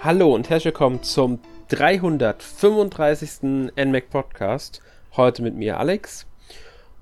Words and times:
Hallo 0.00 0.32
und 0.32 0.48
herzlich 0.48 0.66
willkommen 0.66 1.02
zum 1.02 1.40
335. 1.70 3.42
NMAC 3.74 4.08
Podcast. 4.08 4.80
Heute 5.16 5.42
mit 5.42 5.56
mir 5.56 5.80
Alex. 5.80 6.24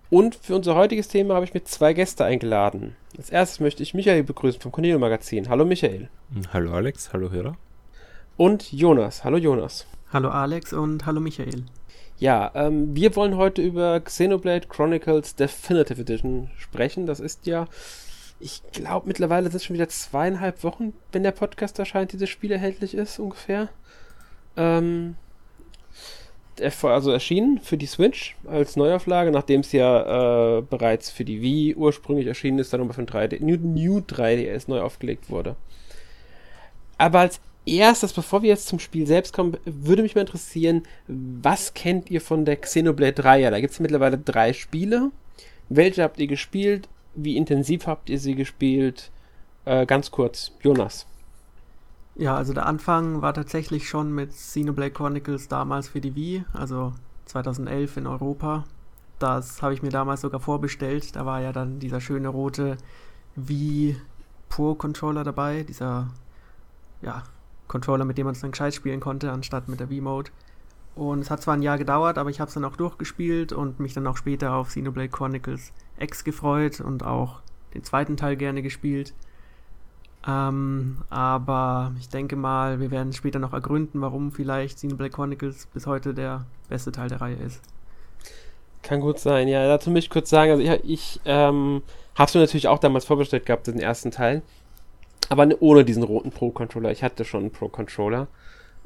Und 0.08 0.34
für 0.34 0.56
unser 0.56 0.76
heutiges 0.76 1.08
Thema 1.08 1.34
habe 1.34 1.44
ich 1.44 1.52
mir 1.52 1.62
zwei 1.64 1.92
Gäste 1.92 2.24
eingeladen. 2.24 2.96
Als 3.18 3.28
erstes 3.28 3.60
möchte 3.60 3.82
ich 3.82 3.92
Michael 3.92 4.24
begrüßen 4.24 4.62
vom 4.62 4.72
Cornelio 4.72 4.98
Magazin. 4.98 5.50
Hallo 5.50 5.66
Michael. 5.66 6.08
Hallo 6.54 6.72
Alex, 6.72 7.12
hallo 7.12 7.30
Hörer. 7.30 7.58
Und 8.38 8.72
Jonas. 8.72 9.24
Hallo 9.24 9.36
Jonas. 9.36 9.86
Hallo 10.10 10.30
Alex 10.30 10.72
und 10.72 11.04
hallo 11.04 11.20
Michael. 11.20 11.64
Ja, 12.18 12.50
ähm, 12.54 12.96
wir 12.96 13.14
wollen 13.14 13.36
heute 13.36 13.60
über 13.60 14.00
Xenoblade 14.00 14.68
Chronicles 14.68 15.34
Definitive 15.34 16.00
Edition 16.00 16.48
sprechen. 16.56 17.04
Das 17.04 17.20
ist 17.20 17.46
ja 17.46 17.66
ich 18.38 18.62
glaube, 18.72 19.06
mittlerweile 19.06 19.44
sind 19.48 19.56
es 19.56 19.64
schon 19.64 19.74
wieder 19.74 19.88
zweieinhalb 19.88 20.62
Wochen, 20.62 20.92
wenn 21.12 21.22
der 21.22 21.32
Podcast 21.32 21.78
erscheint, 21.78 22.12
dieses 22.12 22.28
Spiel 22.28 22.52
erhältlich 22.52 22.94
ist, 22.94 23.18
ungefähr. 23.18 23.68
Ähm, 24.56 25.16
also 26.82 27.10
erschienen 27.10 27.60
für 27.60 27.76
die 27.76 27.86
Switch 27.86 28.36
als 28.46 28.76
Neuauflage, 28.76 29.30
nachdem 29.30 29.60
es 29.60 29.72
ja 29.72 30.58
äh, 30.58 30.62
bereits 30.62 31.10
für 31.10 31.24
die 31.24 31.42
Wii 31.42 31.74
ursprünglich 31.74 32.26
erschienen 32.26 32.58
ist, 32.58 32.72
dann 32.72 32.80
nochmal 32.80 32.94
für 32.94 33.02
ein 33.02 33.30
3D, 33.30 33.42
New, 33.42 33.56
New 33.56 33.98
3DS 33.98 34.64
neu 34.68 34.80
aufgelegt 34.80 35.28
wurde. 35.28 35.56
Aber 36.98 37.20
als 37.20 37.40
erstes, 37.66 38.12
bevor 38.12 38.42
wir 38.42 38.48
jetzt 38.48 38.68
zum 38.68 38.78
Spiel 38.78 39.06
selbst 39.06 39.34
kommen, 39.34 39.56
würde 39.64 40.02
mich 40.02 40.14
mal 40.14 40.22
interessieren, 40.22 40.84
was 41.08 41.74
kennt 41.74 42.10
ihr 42.10 42.20
von 42.20 42.44
der 42.44 42.56
Xenoblade 42.56 43.12
3? 43.12 43.40
Ja, 43.40 43.50
da 43.50 43.60
gibt 43.60 43.72
es 43.72 43.80
mittlerweile 43.80 44.16
drei 44.16 44.52
Spiele. 44.52 45.10
Welche 45.68 46.02
habt 46.02 46.18
ihr 46.20 46.26
gespielt 46.26 46.88
wie 47.16 47.36
intensiv 47.36 47.86
habt 47.86 48.10
ihr 48.10 48.18
sie 48.18 48.34
gespielt? 48.34 49.10
Äh, 49.64 49.86
ganz 49.86 50.10
kurz, 50.10 50.52
Jonas. 50.60 51.06
Ja, 52.14 52.36
also 52.36 52.54
der 52.54 52.66
Anfang 52.66 53.20
war 53.20 53.34
tatsächlich 53.34 53.88
schon 53.88 54.14
mit 54.14 54.30
Xenoblade 54.30 54.92
Chronicles 54.92 55.48
damals 55.48 55.88
für 55.88 56.00
die 56.00 56.14
Wii, 56.14 56.44
also 56.52 56.94
2011 57.26 57.98
in 57.98 58.06
Europa. 58.06 58.64
Das 59.18 59.60
habe 59.62 59.74
ich 59.74 59.82
mir 59.82 59.90
damals 59.90 60.20
sogar 60.20 60.40
vorbestellt. 60.40 61.16
Da 61.16 61.26
war 61.26 61.40
ja 61.40 61.52
dann 61.52 61.78
dieser 61.78 62.00
schöne 62.00 62.28
rote 62.28 62.76
Wii 63.34 63.96
Pro 64.48 64.74
Controller 64.74 65.24
dabei, 65.24 65.64
dieser 65.64 66.08
ja, 67.02 67.24
Controller, 67.68 68.04
mit 68.04 68.16
dem 68.16 68.26
man 68.26 68.34
es 68.34 68.40
dann 68.40 68.52
gescheit 68.52 68.74
spielen 68.74 69.00
konnte, 69.00 69.32
anstatt 69.32 69.68
mit 69.68 69.80
der 69.80 69.90
Wii 69.90 70.00
Mode. 70.00 70.30
Und 70.94 71.20
es 71.20 71.30
hat 71.30 71.42
zwar 71.42 71.54
ein 71.54 71.62
Jahr 71.62 71.76
gedauert, 71.76 72.16
aber 72.16 72.30
ich 72.30 72.40
habe 72.40 72.48
es 72.48 72.54
dann 72.54 72.64
auch 72.64 72.76
durchgespielt 72.76 73.52
und 73.52 73.80
mich 73.80 73.92
dann 73.92 74.06
auch 74.06 74.16
später 74.16 74.54
auf 74.54 74.68
Xenoblade 74.68 75.10
Chronicles 75.10 75.72
X 75.98 76.24
gefreut 76.24 76.80
und 76.80 77.04
auch 77.04 77.40
den 77.74 77.84
zweiten 77.84 78.16
Teil 78.16 78.36
gerne 78.36 78.62
gespielt. 78.62 79.14
Ähm, 80.26 80.98
aber 81.08 81.92
ich 82.00 82.08
denke 82.08 82.34
mal, 82.34 82.80
wir 82.80 82.90
werden 82.90 83.12
später 83.12 83.38
noch 83.38 83.52
ergründen, 83.52 84.00
warum 84.00 84.32
vielleicht 84.32 84.76
Xenoblade 84.76 85.10
Chronicles 85.10 85.66
bis 85.66 85.86
heute 85.86 86.14
der 86.14 86.46
beste 86.68 86.90
Teil 86.90 87.08
der 87.08 87.20
Reihe 87.20 87.36
ist. 87.36 87.62
Kann 88.82 89.00
gut 89.00 89.18
sein, 89.18 89.48
ja. 89.48 89.66
Dazu 89.66 89.90
möchte 89.90 90.06
ich 90.06 90.10
kurz 90.10 90.30
sagen, 90.30 90.50
also 90.52 90.62
ich, 90.62 90.70
ich 90.84 91.20
ähm, 91.24 91.82
habe 92.16 92.28
es 92.28 92.34
mir 92.34 92.40
natürlich 92.40 92.68
auch 92.68 92.78
damals 92.78 93.04
vorbestellt 93.04 93.46
gehabt, 93.46 93.66
den 93.68 93.78
ersten 93.78 94.10
Teil. 94.10 94.42
Aber 95.28 95.48
ohne 95.60 95.84
diesen 95.84 96.02
roten 96.02 96.30
Pro-Controller. 96.30 96.90
Ich 96.90 97.02
hatte 97.02 97.24
schon 97.24 97.40
einen 97.42 97.50
Pro-Controller. 97.50 98.28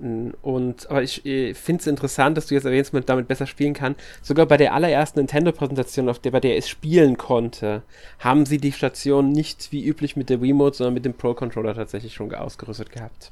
Und, 0.00 0.90
aber 0.90 1.02
ich, 1.02 1.26
ich 1.26 1.56
finde 1.58 1.80
es 1.80 1.86
interessant, 1.86 2.36
dass 2.36 2.46
du 2.46 2.54
jetzt 2.54 2.64
erwähnst, 2.64 2.94
man 2.94 3.04
damit 3.04 3.28
besser 3.28 3.46
spielen 3.46 3.74
kann. 3.74 3.96
Sogar 4.22 4.46
bei 4.46 4.56
der 4.56 4.72
allerersten 4.72 5.18
Nintendo-Präsentation, 5.18 6.08
auf 6.08 6.18
der, 6.18 6.30
bei 6.30 6.40
der 6.40 6.56
es 6.56 6.68
spielen 6.68 7.18
konnte, 7.18 7.82
haben 8.18 8.46
sie 8.46 8.58
die 8.58 8.72
Station 8.72 9.30
nicht 9.30 9.72
wie 9.72 9.84
üblich 9.84 10.16
mit 10.16 10.30
der 10.30 10.40
Remote, 10.40 10.77
sondern 10.77 10.94
mit 10.94 11.05
dem 11.05 11.14
Pro-Controller 11.14 11.74
tatsächlich 11.74 12.14
schon 12.14 12.34
ausgerüstet 12.34 12.90
gehabt. 12.90 13.30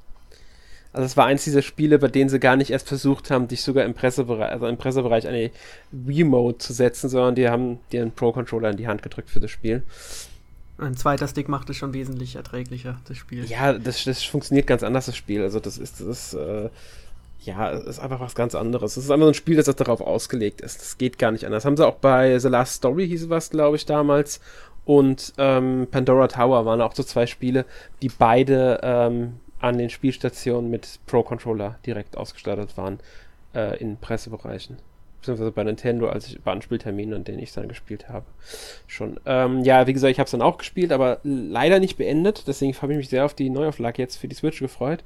Also 0.92 1.06
es 1.06 1.16
war 1.16 1.26
eins 1.26 1.44
dieser 1.44 1.62
Spiele, 1.62 1.98
bei 1.98 2.08
denen 2.08 2.30
sie 2.30 2.40
gar 2.40 2.56
nicht 2.56 2.70
erst 2.70 2.88
versucht 2.88 3.30
haben, 3.30 3.48
dich 3.48 3.62
sogar 3.62 3.84
im 3.84 3.94
Pressebereich, 3.94 4.50
also 4.50 4.66
im 4.66 4.78
Pressebereich 4.78 5.26
eine 5.26 5.50
Remote 6.06 6.58
zu 6.58 6.72
setzen, 6.72 7.08
sondern 7.08 7.34
die 7.34 7.48
haben 7.48 7.78
dir 7.92 8.02
einen 8.02 8.12
Pro-Controller 8.12 8.70
in 8.70 8.76
die 8.76 8.88
Hand 8.88 9.02
gedrückt 9.02 9.30
für 9.30 9.40
das 9.40 9.50
Spiel. 9.50 9.82
Ein 10.78 10.96
zweiter 10.96 11.26
Stick 11.26 11.48
macht 11.48 11.68
es 11.70 11.76
schon 11.76 11.92
wesentlich 11.92 12.36
erträglicher, 12.36 13.00
das 13.06 13.16
Spiel. 13.16 13.44
Ja, 13.44 13.72
das, 13.72 14.04
das 14.04 14.22
funktioniert 14.22 14.66
ganz 14.66 14.82
anders, 14.82 15.06
das 15.06 15.16
Spiel. 15.16 15.42
Also 15.42 15.58
das 15.58 15.76
ist, 15.76 16.00
das 16.00 16.06
ist, 16.06 16.34
äh, 16.34 16.70
ja, 17.40 17.70
ist 17.70 17.98
einfach 17.98 18.20
was 18.20 18.34
ganz 18.34 18.54
anderes. 18.54 18.96
Es 18.96 19.04
ist 19.04 19.10
einfach 19.10 19.26
ein 19.26 19.34
Spiel, 19.34 19.56
das 19.56 19.66
darauf 19.66 20.00
ausgelegt 20.00 20.60
ist. 20.60 20.80
Das 20.80 20.96
geht 20.96 21.18
gar 21.18 21.32
nicht 21.32 21.44
anders. 21.44 21.62
Das 21.62 21.66
haben 21.66 21.76
sie 21.76 21.86
auch 21.86 21.96
bei 21.96 22.38
The 22.38 22.48
Last 22.48 22.74
Story, 22.74 23.08
hieß 23.08 23.28
was, 23.28 23.50
glaube 23.50 23.76
ich, 23.76 23.86
damals. 23.86 24.40
Und 24.84 25.34
ähm, 25.36 25.88
Pandora 25.90 26.28
Tower 26.28 26.64
waren 26.64 26.80
auch 26.80 26.94
so 26.94 27.02
zwei 27.02 27.26
Spiele, 27.26 27.64
die 28.00 28.08
beide 28.08 28.80
ähm, 28.82 29.40
an 29.60 29.78
den 29.78 29.90
Spielstationen 29.90 30.70
mit 30.70 31.00
Pro-Controller 31.06 31.78
direkt 31.84 32.16
ausgestattet 32.16 32.76
waren 32.76 33.00
äh, 33.54 33.78
in 33.78 33.96
Pressebereichen 33.96 34.78
beziehungsweise 35.28 35.52
bei 35.52 35.64
Nintendo, 35.64 36.08
als 36.08 36.28
ich 36.28 36.40
bei 36.40 36.52
Anspielterminen, 36.52 37.14
an 37.14 37.24
denen 37.24 37.38
ich 37.38 37.52
dann 37.52 37.68
gespielt 37.68 38.08
habe. 38.08 38.24
Schon. 38.86 39.20
Ähm, 39.26 39.62
ja, 39.62 39.86
wie 39.86 39.92
gesagt, 39.92 40.10
ich 40.10 40.18
habe 40.18 40.26
es 40.26 40.30
dann 40.30 40.42
auch 40.42 40.58
gespielt, 40.58 40.92
aber 40.92 41.20
leider 41.22 41.80
nicht 41.80 41.96
beendet. 41.96 42.44
Deswegen 42.46 42.74
habe 42.80 42.92
ich 42.92 42.98
mich 42.98 43.08
sehr 43.08 43.24
auf 43.24 43.34
die 43.34 43.50
Neuauflage 43.50 44.00
jetzt 44.02 44.16
für 44.16 44.28
die 44.28 44.34
Switch 44.34 44.58
gefreut. 44.58 45.04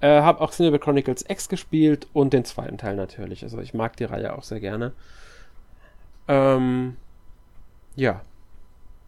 Äh, 0.00 0.20
habe 0.20 0.40
auch 0.40 0.50
Xenoblade 0.50 0.82
Chronicles 0.82 1.24
X 1.28 1.48
gespielt 1.48 2.06
und 2.12 2.32
den 2.32 2.44
zweiten 2.44 2.78
Teil 2.78 2.96
natürlich. 2.96 3.42
Also 3.42 3.60
ich 3.60 3.74
mag 3.74 3.96
die 3.96 4.04
Reihe 4.04 4.36
auch 4.36 4.44
sehr 4.44 4.60
gerne. 4.60 4.92
Ähm, 6.28 6.96
ja. 7.96 8.22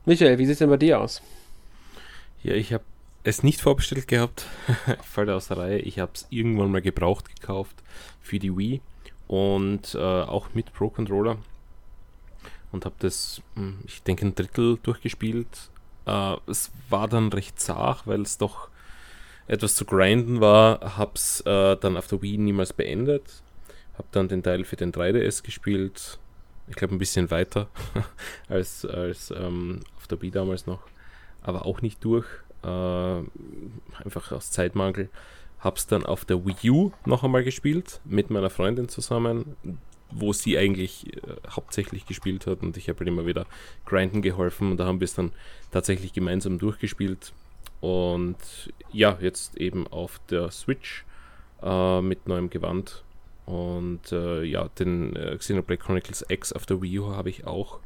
Michael, 0.06 0.38
wie 0.38 0.46
sieht 0.46 0.54
es 0.54 0.58
denn 0.58 0.70
bei 0.70 0.76
dir 0.76 1.00
aus? 1.00 1.22
Ja, 2.42 2.54
ich 2.54 2.72
habe 2.72 2.84
es 3.24 3.42
nicht 3.42 3.60
vorbestellt 3.60 4.08
gehabt. 4.08 4.46
ich 4.86 5.28
aus 5.28 5.48
der 5.48 5.58
Reihe. 5.58 5.78
Ich 5.78 5.98
habe 5.98 6.12
es 6.14 6.26
irgendwann 6.30 6.70
mal 6.70 6.80
gebraucht 6.80 7.28
gekauft 7.34 7.76
für 8.20 8.38
die 8.38 8.56
Wii 8.56 8.80
und 9.28 9.94
äh, 9.94 9.98
auch 9.98 10.48
mit 10.54 10.72
Pro 10.72 10.88
Controller 10.88 11.36
und 12.72 12.84
habe 12.84 12.94
das, 12.98 13.40
hm, 13.54 13.78
ich 13.86 14.02
denke, 14.02 14.26
ein 14.26 14.34
Drittel 14.34 14.78
durchgespielt. 14.82 15.70
Äh, 16.06 16.36
es 16.46 16.70
war 16.88 17.08
dann 17.08 17.32
recht 17.32 17.60
zart, 17.60 18.06
weil 18.06 18.22
es 18.22 18.38
doch 18.38 18.68
etwas 19.46 19.74
zu 19.74 19.84
grinden 19.84 20.40
war. 20.40 20.96
Habe 20.98 21.12
es 21.14 21.40
äh, 21.42 21.76
dann 21.76 21.96
auf 21.96 22.06
der 22.08 22.20
Wii 22.22 22.38
niemals 22.38 22.72
beendet. 22.72 23.42
Habe 23.94 24.08
dann 24.12 24.28
den 24.28 24.42
Teil 24.42 24.64
für 24.64 24.76
den 24.76 24.92
3DS 24.92 25.42
gespielt. 25.42 26.18
Ich 26.68 26.76
glaube, 26.76 26.94
ein 26.94 26.98
bisschen 26.98 27.30
weiter 27.30 27.68
als, 28.48 28.84
als 28.84 29.30
ähm, 29.30 29.80
auf 29.96 30.06
der 30.06 30.20
Wii 30.20 30.30
damals 30.30 30.66
noch. 30.66 30.82
Aber 31.42 31.64
auch 31.64 31.80
nicht 31.80 32.04
durch. 32.04 32.26
Äh, 32.62 32.66
einfach 32.66 34.32
aus 34.32 34.50
Zeitmangel. 34.50 35.08
Hab's 35.60 35.86
dann 35.86 36.06
auf 36.06 36.24
der 36.24 36.44
Wii 36.44 36.70
U 36.70 36.92
noch 37.04 37.24
einmal 37.24 37.44
gespielt, 37.44 38.00
mit 38.04 38.30
meiner 38.30 38.50
Freundin 38.50 38.88
zusammen, 38.88 39.56
wo 40.10 40.32
sie 40.32 40.56
eigentlich 40.56 41.16
äh, 41.16 41.20
hauptsächlich 41.50 42.06
gespielt 42.06 42.46
hat 42.46 42.62
und 42.62 42.76
ich 42.76 42.88
habe 42.88 43.00
halt 43.00 43.08
immer 43.08 43.26
wieder 43.26 43.46
grinden 43.84 44.22
geholfen 44.22 44.70
und 44.70 44.78
da 44.78 44.86
haben 44.86 45.00
wir 45.00 45.04
es 45.04 45.14
dann 45.14 45.32
tatsächlich 45.70 46.12
gemeinsam 46.12 46.58
durchgespielt. 46.58 47.32
Und 47.80 48.36
ja, 48.92 49.18
jetzt 49.20 49.56
eben 49.56 49.86
auf 49.86 50.20
der 50.30 50.50
Switch 50.50 51.04
äh, 51.62 52.00
mit 52.00 52.26
neuem 52.26 52.50
Gewand. 52.50 53.04
Und 53.46 54.12
äh, 54.12 54.42
ja, 54.44 54.68
den 54.78 55.16
äh, 55.16 55.36
Xenoblade 55.36 55.80
Chronicles 55.80 56.24
X 56.28 56.52
auf 56.52 56.66
der 56.66 56.82
Wii 56.82 56.98
U 56.98 57.14
habe 57.14 57.30
ich 57.30 57.46
auch, 57.46 57.80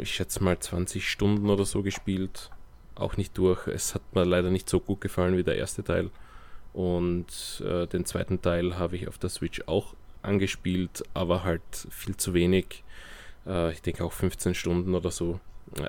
ich 0.00 0.12
schätze 0.12 0.42
mal 0.44 0.58
20 0.58 1.08
Stunden 1.08 1.50
oder 1.50 1.64
so 1.64 1.82
gespielt. 1.82 2.50
Auch 2.94 3.16
nicht 3.16 3.36
durch. 3.38 3.66
Es 3.68 3.94
hat 3.94 4.02
mir 4.14 4.24
leider 4.24 4.50
nicht 4.50 4.68
so 4.68 4.80
gut 4.80 5.00
gefallen 5.00 5.36
wie 5.36 5.44
der 5.44 5.56
erste 5.56 5.82
Teil. 5.82 6.10
Und 6.78 7.60
äh, 7.66 7.88
den 7.88 8.04
zweiten 8.04 8.40
Teil 8.40 8.78
habe 8.78 8.94
ich 8.94 9.08
auf 9.08 9.18
der 9.18 9.30
Switch 9.30 9.62
auch 9.66 9.96
angespielt, 10.22 11.02
aber 11.12 11.42
halt 11.42 11.60
viel 11.90 12.16
zu 12.16 12.34
wenig. 12.34 12.84
Äh, 13.48 13.72
ich 13.72 13.82
denke 13.82 14.04
auch 14.04 14.12
15 14.12 14.54
Stunden 14.54 14.94
oder 14.94 15.10
so. 15.10 15.40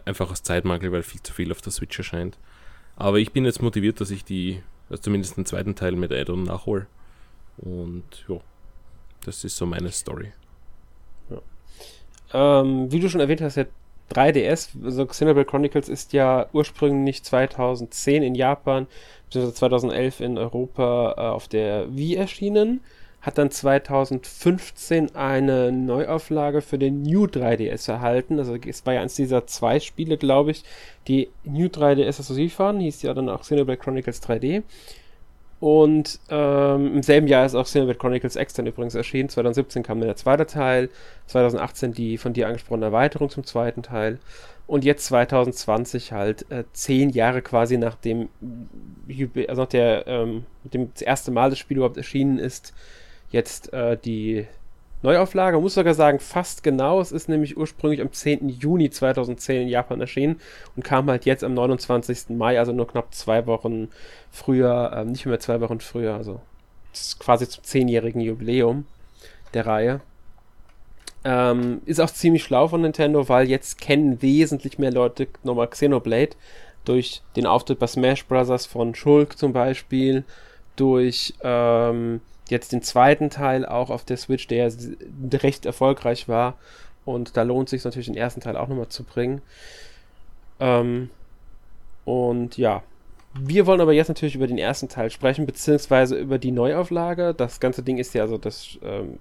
Einfach 0.06 0.32
aus 0.32 0.42
Zeitmangel, 0.42 0.92
weil 0.92 1.04
viel 1.04 1.22
zu 1.22 1.32
viel 1.32 1.52
auf 1.52 1.62
der 1.62 1.72
Switch 1.72 1.96
erscheint. 1.96 2.40
Aber 2.96 3.20
ich 3.20 3.34
bin 3.34 3.46
jetzt 3.46 3.62
motiviert, 3.62 4.02
dass 4.02 4.10
ich 4.10 4.26
die, 4.26 4.64
also 4.90 5.04
zumindest 5.04 5.38
den 5.38 5.46
zweiten 5.46 5.76
Teil 5.76 5.92
mit 5.92 6.12
Addon 6.12 6.42
nachhole. 6.42 6.88
Und 7.58 8.26
ja, 8.28 8.40
das 9.26 9.44
ist 9.44 9.58
so 9.58 9.68
meine 9.68 9.92
Story. 9.92 10.32
Ja. 11.30 12.62
Ähm, 12.62 12.92
wie 12.92 13.00
du 13.00 13.10
schon 13.10 13.22
erwähnt 13.22 13.42
hast, 13.42 13.58
ja 13.58 13.66
3DS, 14.14 14.70
also 14.84 15.06
Xenoblade 15.06 15.46
Chronicles 15.46 15.90
ist 15.90 16.14
ja 16.14 16.48
ursprünglich 16.54 17.24
2010 17.24 18.24
in 18.24 18.36
Japan, 18.36 18.88
beziehungsweise 19.26 19.56
2011 19.56 20.20
in 20.22 20.38
Europa 20.38 21.16
äh, 21.18 21.22
auf 21.22 21.48
der 21.48 21.96
Wii 21.96 22.16
erschienen, 22.16 22.82
hat 23.22 23.38
dann 23.38 23.52
2015 23.52 25.16
eine 25.16 25.72
Neuauflage 25.72 26.62
für 26.62 26.78
den 26.78 27.02
New 27.02 27.26
3DS 27.26 27.92
erhalten. 27.92 28.40
Also 28.40 28.56
es 28.56 28.86
war 28.86 28.94
ja 28.94 29.02
eins 29.02 29.16
dieser 29.16 29.46
zwei 29.46 29.80
Spiele, 29.80 30.18
glaube 30.18 30.52
ich, 30.52 30.64
die 31.08 31.30
New 31.44 31.68
3DS 31.68 32.20
exklusiv 32.20 32.60
waren, 32.60 32.80
hieß 32.80 33.02
ja 33.02 33.14
dann 33.14 33.30
auch 33.30 33.42
Xenoblade 33.42 33.80
Chronicles 33.80 34.24
3D. 34.24 34.64
Und 35.60 36.20
ähm, 36.30 36.96
im 36.96 37.04
selben 37.04 37.28
Jahr 37.28 37.46
ist 37.46 37.56
auch 37.56 37.66
Xenoblade 37.66 38.00
Chronicles 38.00 38.38
X 38.38 38.54
dann 38.54 38.68
übrigens 38.68 38.96
erschienen. 38.96 39.28
2017 39.28 39.84
kam 39.84 40.00
dann 40.00 40.08
der 40.08 40.16
zweite 40.16 40.46
Teil, 40.46 40.90
2018 41.28 41.92
die 41.92 42.18
von 42.18 42.34
dir 42.34 42.48
angesprochene 42.48 42.86
Erweiterung 42.86 43.30
zum 43.30 43.44
zweiten 43.44 43.84
Teil. 43.84 44.20
Und 44.68 44.86
jetzt 44.86 45.06
2020 45.08 46.14
halt 46.14 46.50
äh, 46.52 46.64
zehn 46.74 47.10
Jahre 47.10 47.42
quasi 47.42 47.78
nach 47.78 47.96
dem, 47.96 48.30
also 49.48 49.64
nach 49.64 49.70
der, 49.70 50.08
ähm, 50.08 50.46
dem 50.64 50.94
das 50.94 51.02
erste 51.02 51.32
Mal 51.32 51.50
das 51.50 51.60
Spiel 51.60 51.78
überhaupt 51.78 51.98
erschienen 51.98 52.38
ist, 52.40 52.74
jetzt 53.32 53.74
äh, 53.74 53.98
die 53.98 54.46
Neuauflage. 55.02 55.60
Muss 55.60 55.76
sogar 55.76 55.94
sagen, 55.94 56.20
fast 56.20 56.64
genau. 56.64 57.00
Es 57.00 57.12
ist 57.12 57.30
nämlich 57.30 57.58
ursprünglich 57.58 58.02
am 58.02 58.12
10. 58.12 58.50
Juni 58.50 58.90
2010 58.90 59.64
in 59.64 59.68
Japan 59.68 60.02
erschienen 60.02 60.40
und 60.76 60.84
kam 60.84 61.10
halt 61.10 61.26
jetzt 61.26 61.44
am 61.44 61.54
29. 61.54 62.30
Mai, 62.30 62.60
also 62.60 62.74
nur 62.74 62.88
knapp 62.88 63.14
zwei 63.14 63.46
Wochen 63.46 63.90
früher, 64.32 64.92
äh, 64.94 65.06
nicht 65.06 65.26
mehr 65.26 65.40
zwei 65.40 65.62
Wochen 65.62 65.80
früher, 65.80 66.16
also 66.16 66.42
quasi 67.20 67.48
zum 67.48 67.64
zehnjährigen 67.64 68.22
Jubiläum 68.22 68.86
der 69.54 69.66
Reihe. 69.66 70.02
Ähm, 71.24 71.82
ist 71.86 72.00
auch 72.00 72.10
ziemlich 72.10 72.44
schlau 72.44 72.68
von 72.68 72.82
Nintendo, 72.82 73.28
weil 73.28 73.50
jetzt 73.50 73.80
kennen 73.80 74.22
wesentlich 74.22 74.80
mehr 74.80 74.92
Leute 74.92 75.28
nochmal 75.44 75.68
Xenoblade 75.68 76.36
durch 76.86 77.22
den 77.36 77.46
Auftritt 77.46 77.80
bei 77.80 77.88
Smash 77.88 78.26
Bros. 78.26 78.66
von 78.66 78.96
Shulk 78.96 79.38
zum 79.38 79.52
Beispiel, 79.54 80.24
durch 80.78 81.34
ähm, 81.44 82.22
jetzt 82.52 82.72
den 82.72 82.82
zweiten 82.82 83.30
Teil 83.30 83.66
auch 83.66 83.90
auf 83.90 84.06
der 84.06 84.18
Switch, 84.18 84.48
der 84.48 84.72
recht 85.34 85.66
erfolgreich 85.66 86.28
war. 86.28 86.56
Und 87.06 87.38
da 87.38 87.44
lohnt 87.44 87.68
es 87.68 87.72
sich 87.72 87.84
natürlich 87.84 88.08
den 88.08 88.18
ersten 88.18 88.42
Teil 88.42 88.58
auch 88.58 88.68
nochmal 88.68 88.90
zu 88.90 89.04
bringen. 89.04 89.42
Ähm, 90.60 91.10
und 92.06 92.58
ja, 92.58 92.84
wir 93.34 93.68
wollen 93.68 93.82
aber 93.82 93.94
jetzt 93.94 94.08
natürlich 94.08 94.36
über 94.36 94.48
den 94.48 94.58
ersten 94.58 94.90
Teil 94.90 95.12
sprechen, 95.12 95.46
beziehungsweise 95.46 96.18
über 96.18 96.38
die 96.38 96.52
Neuauflage. 96.52 97.34
Das 97.34 97.60
ganze 97.60 97.84
Ding 97.84 97.98
ist 97.98 98.14
ja 98.14 98.24
also 98.24 98.38
das 98.38 98.78
ähm, 98.84 99.20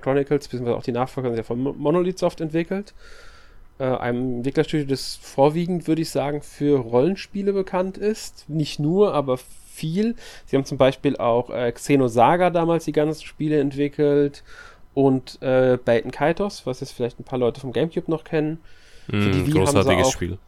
Chronicles, 0.00 0.48
beziehungsweise 0.48 0.76
auch 0.76 0.82
die 0.82 0.92
Nachfolger 0.92 1.30
sind 1.30 1.38
ja 1.38 1.44
von 1.44 1.60
Monolith 1.60 2.18
Soft 2.18 2.40
entwickelt. 2.40 2.94
Äh, 3.78 3.84
einem 3.84 4.36
Entwicklerstudio, 4.36 4.86
das 4.86 5.16
vorwiegend, 5.16 5.86
würde 5.86 6.02
ich 6.02 6.10
sagen, 6.10 6.42
für 6.42 6.80
Rollenspiele 6.80 7.52
bekannt 7.52 7.98
ist. 7.98 8.48
Nicht 8.48 8.80
nur, 8.80 9.14
aber 9.14 9.38
viel. 9.76 10.16
Sie 10.46 10.56
haben 10.56 10.64
zum 10.64 10.78
Beispiel 10.78 11.16
auch 11.16 11.50
äh, 11.50 11.70
Xenosaga 11.70 12.50
damals 12.50 12.84
die 12.84 12.92
ganzen 12.92 13.24
Spiele 13.24 13.60
entwickelt 13.60 14.42
und 14.94 15.40
äh, 15.42 15.78
Baten 15.84 16.10
Kaitos, 16.10 16.64
was 16.64 16.80
jetzt 16.80 16.92
vielleicht 16.92 17.20
ein 17.20 17.24
paar 17.24 17.38
Leute 17.38 17.60
vom 17.60 17.72
Gamecube 17.72 18.10
noch 18.10 18.24
kennen. 18.24 18.58
Mm, 19.08 19.22
Für 19.22 19.30
die 19.30 19.50
großartiges 19.50 20.06
auch, 20.06 20.12
Spiel. 20.12 20.38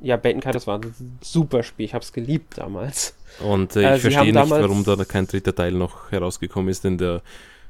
Ja, 0.00 0.16
Baten 0.16 0.40
Kaitos 0.40 0.66
war 0.66 0.78
ein 0.78 1.18
super 1.20 1.62
Spiel. 1.62 1.86
Ich 1.86 1.94
habe 1.94 2.04
es 2.04 2.12
geliebt 2.12 2.58
damals. 2.58 3.16
Und 3.40 3.74
äh, 3.76 3.80
ich 3.80 3.86
äh, 3.86 4.10
verstehe 4.10 4.32
nicht, 4.32 4.50
warum 4.50 4.84
da 4.84 4.96
kein 5.04 5.26
dritter 5.26 5.54
Teil 5.54 5.72
noch 5.72 6.12
herausgekommen 6.12 6.68
ist, 6.68 6.84
denn 6.84 6.96
der 6.96 7.22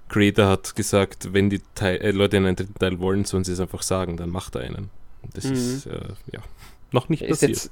Creator 0.08 0.46
hat 0.46 0.76
gesagt, 0.76 1.32
wenn 1.32 1.50
die 1.50 1.60
Teil, 1.74 1.96
äh, 1.96 2.10
Leute 2.10 2.36
einen 2.36 2.54
dritten 2.54 2.78
Teil 2.78 3.00
wollen, 3.00 3.24
sollen 3.24 3.44
sie 3.44 3.52
es 3.52 3.60
einfach 3.60 3.82
sagen, 3.82 4.16
dann 4.16 4.30
macht 4.30 4.54
er 4.54 4.62
einen. 4.62 4.90
Das 5.34 5.44
mhm. 5.44 5.52
ist, 5.52 5.86
äh, 5.86 6.00
ja, 6.32 6.40
noch 6.92 7.08
nicht 7.08 7.22
ist 7.22 7.40
passiert. 7.40 7.50
Jetzt, 7.50 7.70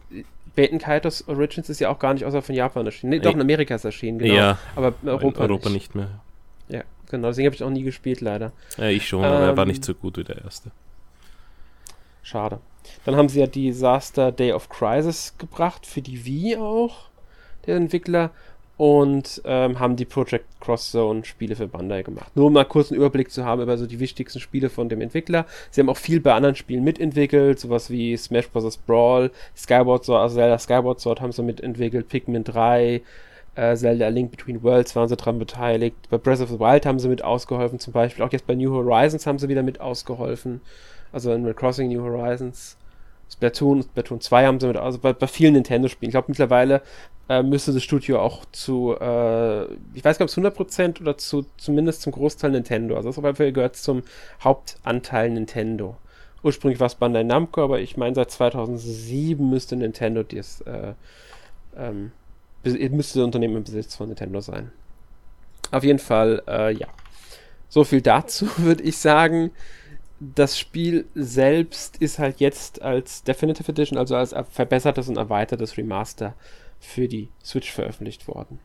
Baten 0.56 0.78
Kaitos 0.78 1.26
Origins 1.28 1.68
ist 1.68 1.80
ja 1.80 1.90
auch 1.90 1.98
gar 1.98 2.14
nicht 2.14 2.24
außer 2.24 2.42
von 2.42 2.54
Japan 2.54 2.86
erschienen. 2.86 3.10
Nee, 3.10 3.18
doch 3.18 3.34
in 3.34 3.40
Amerika 3.40 3.74
ist 3.74 3.84
erschienen, 3.84 4.18
genau. 4.18 4.34
Ja, 4.34 4.58
aber 4.76 4.94
Europa, 5.04 5.42
Europa 5.42 5.68
nicht. 5.68 5.94
nicht. 5.94 5.94
mehr. 5.94 6.20
Ja, 6.68 6.82
genau. 7.10 7.28
Deswegen 7.28 7.46
habe 7.46 7.56
ich 7.56 7.62
auch 7.62 7.70
nie 7.70 7.82
gespielt, 7.82 8.20
leider. 8.20 8.52
Ja, 8.76 8.88
ich 8.88 9.08
schon, 9.08 9.24
aber 9.24 9.40
er 9.40 9.56
war 9.56 9.66
nicht 9.66 9.78
ähm, 9.78 9.82
so 9.82 9.94
gut 9.94 10.16
wie 10.16 10.24
der 10.24 10.42
erste. 10.44 10.70
Schade. 12.22 12.60
Dann 13.04 13.16
haben 13.16 13.28
sie 13.28 13.40
ja 13.40 13.46
Disaster 13.46 14.32
Day 14.32 14.52
of 14.52 14.68
Crisis 14.68 15.34
gebracht, 15.38 15.86
für 15.86 16.02
die 16.02 16.24
Wii 16.24 16.56
auch, 16.56 17.08
der 17.66 17.76
Entwickler 17.76 18.30
und 18.76 19.40
ähm, 19.44 19.78
haben 19.78 19.96
die 19.96 20.04
Project 20.04 20.46
Cross 20.60 20.90
Zone 20.90 21.24
Spiele 21.24 21.54
für 21.54 21.68
Bandai 21.68 22.02
gemacht. 22.02 22.34
Nur 22.34 22.46
um 22.46 22.52
mal 22.52 22.64
kurz 22.64 22.90
einen 22.90 22.98
Überblick 22.98 23.30
zu 23.30 23.44
haben 23.44 23.62
über 23.62 23.78
so 23.78 23.86
die 23.86 24.00
wichtigsten 24.00 24.40
Spiele 24.40 24.68
von 24.68 24.88
dem 24.88 25.00
Entwickler. 25.00 25.46
Sie 25.70 25.80
haben 25.80 25.88
auch 25.88 25.96
viel 25.96 26.20
bei 26.20 26.34
anderen 26.34 26.56
Spielen 26.56 26.82
mitentwickelt, 26.82 27.60
sowas 27.60 27.90
wie 27.90 28.16
Smash 28.16 28.48
Bros. 28.48 28.76
Brawl, 28.76 29.30
Skyward 29.56 30.04
Sword, 30.04 30.22
also 30.22 30.36
Zelda 30.36 30.58
Skyward 30.58 31.00
Sword 31.00 31.20
haben 31.20 31.32
sie 31.32 31.42
mitentwickelt, 31.42 32.08
Pikmin 32.08 32.42
3, 32.42 33.02
äh, 33.54 33.76
Zelda 33.76 34.08
Link 34.08 34.32
Between 34.32 34.62
Worlds 34.62 34.96
waren 34.96 35.08
sie 35.08 35.16
dran 35.16 35.38
beteiligt. 35.38 35.96
Bei 36.10 36.18
Breath 36.18 36.40
of 36.40 36.50
the 36.50 36.58
Wild 36.58 36.86
haben 36.86 36.98
sie 36.98 37.08
mit 37.08 37.22
ausgeholfen, 37.22 37.78
zum 37.78 37.92
Beispiel. 37.92 38.24
Auch 38.24 38.32
jetzt 38.32 38.46
bei 38.46 38.56
New 38.56 38.72
Horizons 38.72 39.26
haben 39.26 39.38
sie 39.38 39.48
wieder 39.48 39.62
mit 39.62 39.80
ausgeholfen. 39.80 40.60
Also 41.12 41.32
in 41.32 41.54
Crossing 41.54 41.88
New 41.88 42.02
Horizons. 42.02 42.76
Splatoon, 43.34 43.82
Splatoon 43.82 44.20
2 44.20 44.46
haben 44.46 44.60
sie 44.60 44.68
mit, 44.68 44.76
also 44.76 44.98
bei, 44.98 45.12
bei 45.12 45.26
vielen 45.26 45.54
Nintendo-Spielen. 45.54 46.08
Ich 46.08 46.12
glaube, 46.12 46.26
mittlerweile 46.28 46.82
äh, 47.28 47.42
müsste 47.42 47.72
das 47.72 47.82
Studio 47.82 48.20
auch 48.20 48.44
zu, 48.52 48.96
äh, 49.00 49.64
ich 49.92 50.04
weiß 50.04 50.18
gar 50.18 50.26
nicht, 50.26 50.38
ob 50.38 50.68
es 50.68 50.78
100% 50.78 51.00
oder 51.00 51.18
zu, 51.18 51.44
zumindest 51.56 52.02
zum 52.02 52.12
Großteil 52.12 52.52
Nintendo. 52.52 52.96
Also 52.96 53.08
auf 53.08 53.16
jeden 53.16 53.34
Fall 53.34 53.52
gehört 53.52 53.76
zum 53.76 54.02
Hauptanteil 54.42 55.30
Nintendo. 55.30 55.96
Ursprünglich 56.44 56.78
war 56.78 56.86
es 56.86 56.94
Bandai 56.94 57.24
Namco, 57.24 57.64
aber 57.64 57.80
ich 57.80 57.96
meine, 57.96 58.14
seit 58.14 58.30
2007 58.30 59.48
müsste 59.48 59.74
Nintendo 59.74 60.22
das, 60.22 60.60
äh, 60.60 60.92
ähm, 61.76 62.12
müsste 62.62 63.18
das 63.18 63.24
Unternehmen 63.24 63.56
im 63.56 63.64
Besitz 63.64 63.96
von 63.96 64.08
Nintendo 64.08 64.40
sein. 64.40 64.70
Auf 65.72 65.82
jeden 65.82 65.98
Fall, 65.98 66.42
äh, 66.46 66.72
ja. 66.72 66.86
So 67.68 67.82
viel 67.82 68.00
dazu, 68.00 68.46
würde 68.58 68.84
ich 68.84 68.96
sagen 68.98 69.50
das 70.34 70.58
Spiel 70.58 71.06
selbst 71.14 71.96
ist 71.98 72.18
halt 72.18 72.40
jetzt 72.40 72.82
als 72.82 73.22
Definitive 73.22 73.70
Edition, 73.70 73.98
also 73.98 74.16
als 74.16 74.34
verbessertes 74.50 75.08
und 75.08 75.16
erweitertes 75.16 75.76
Remaster 75.76 76.34
für 76.80 77.08
die 77.08 77.28
Switch 77.42 77.72
veröffentlicht 77.72 78.28
worden. 78.28 78.58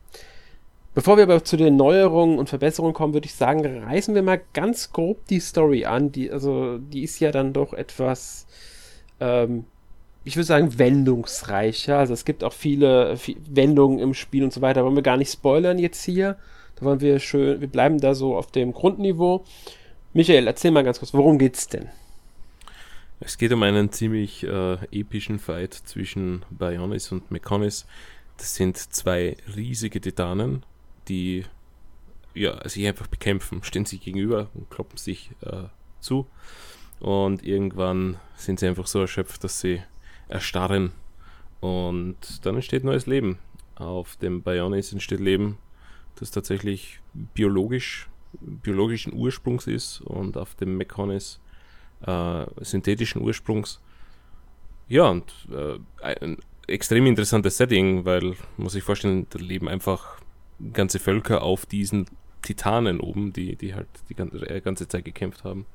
Bevor 0.92 1.16
wir 1.16 1.24
aber 1.24 1.44
zu 1.44 1.56
den 1.56 1.76
Neuerungen 1.76 2.38
und 2.38 2.48
Verbesserungen 2.48 2.94
kommen, 2.94 3.14
würde 3.14 3.26
ich 3.26 3.34
sagen, 3.34 3.84
reißen 3.84 4.14
wir 4.14 4.22
mal 4.22 4.40
ganz 4.52 4.92
grob 4.92 5.24
die 5.26 5.38
Story 5.38 5.84
an. 5.84 6.10
Die, 6.10 6.30
also, 6.30 6.78
die 6.78 7.04
ist 7.04 7.20
ja 7.20 7.30
dann 7.30 7.52
doch 7.52 7.72
etwas, 7.72 8.46
ähm, 9.20 9.66
ich 10.24 10.34
würde 10.34 10.46
sagen, 10.46 10.78
wendungsreicher. 10.78 11.96
Also 11.96 12.12
es 12.12 12.24
gibt 12.24 12.42
auch 12.42 12.52
viele, 12.52 13.16
viele 13.16 13.40
Wendungen 13.48 14.00
im 14.00 14.14
Spiel 14.14 14.42
und 14.42 14.52
so 14.52 14.62
weiter. 14.62 14.84
Wollen 14.84 14.96
wir 14.96 15.02
gar 15.02 15.16
nicht 15.16 15.32
spoilern 15.32 15.78
jetzt 15.78 16.04
hier. 16.04 16.36
Da 16.74 16.84
wollen 16.84 17.00
wir 17.00 17.20
schön, 17.20 17.60
wir 17.60 17.68
bleiben 17.68 18.00
da 18.00 18.14
so 18.14 18.36
auf 18.36 18.50
dem 18.50 18.72
Grundniveau 18.72 19.44
Michael, 20.12 20.48
erzähl 20.48 20.72
mal 20.72 20.82
ganz 20.82 20.98
kurz, 20.98 21.14
worum 21.14 21.38
geht's 21.38 21.68
denn? 21.68 21.88
Es 23.20 23.38
geht 23.38 23.52
um 23.52 23.62
einen 23.62 23.92
ziemlich 23.92 24.42
äh, 24.42 24.74
epischen 24.90 25.38
Fight 25.38 25.72
zwischen 25.72 26.44
Bionis 26.50 27.12
und 27.12 27.30
Mekonis. 27.30 27.86
Das 28.36 28.56
sind 28.56 28.76
zwei 28.76 29.36
riesige 29.54 30.00
Titanen, 30.00 30.64
die 31.06 31.44
ja, 32.34 32.68
sich 32.68 32.86
einfach 32.88 33.06
bekämpfen, 33.06 33.62
stehen 33.62 33.84
sich 33.84 34.00
gegenüber 34.00 34.48
und 34.54 34.68
kloppen 34.68 34.96
sich 34.96 35.30
äh, 35.42 35.64
zu. 36.00 36.26
Und 36.98 37.44
irgendwann 37.44 38.18
sind 38.34 38.58
sie 38.58 38.66
einfach 38.66 38.88
so 38.88 39.00
erschöpft, 39.00 39.44
dass 39.44 39.60
sie 39.60 39.80
erstarren. 40.28 40.90
Und 41.60 42.44
dann 42.44 42.56
entsteht 42.56 42.82
neues 42.82 43.06
Leben. 43.06 43.38
Auf 43.76 44.16
dem 44.16 44.42
Bionis 44.42 44.92
entsteht 44.92 45.20
Leben, 45.20 45.58
das 46.16 46.32
tatsächlich 46.32 46.98
biologisch 47.14 48.09
biologischen 48.40 49.12
Ursprungs 49.12 49.66
ist 49.66 50.00
und 50.00 50.36
auf 50.36 50.54
dem 50.54 50.76
Mechonis 50.76 51.40
äh, 52.06 52.46
synthetischen 52.60 53.22
Ursprungs. 53.22 53.80
Ja, 54.88 55.08
und 55.08 55.32
äh, 55.52 55.78
ein 56.02 56.38
extrem 56.66 57.06
interessantes 57.06 57.56
Setting, 57.56 58.04
weil, 58.04 58.34
muss 58.56 58.74
ich 58.74 58.82
vorstellen, 58.82 59.26
da 59.30 59.38
leben 59.38 59.68
einfach 59.68 60.20
ganze 60.72 60.98
Völker 60.98 61.42
auf 61.42 61.66
diesen 61.66 62.06
Titanen 62.42 63.00
oben, 63.00 63.32
die, 63.32 63.56
die 63.56 63.74
halt 63.74 63.88
die 64.08 64.14
ganze, 64.14 64.48
äh, 64.48 64.60
ganze 64.60 64.88
Zeit 64.88 65.04
gekämpft 65.04 65.44
haben. 65.44 65.66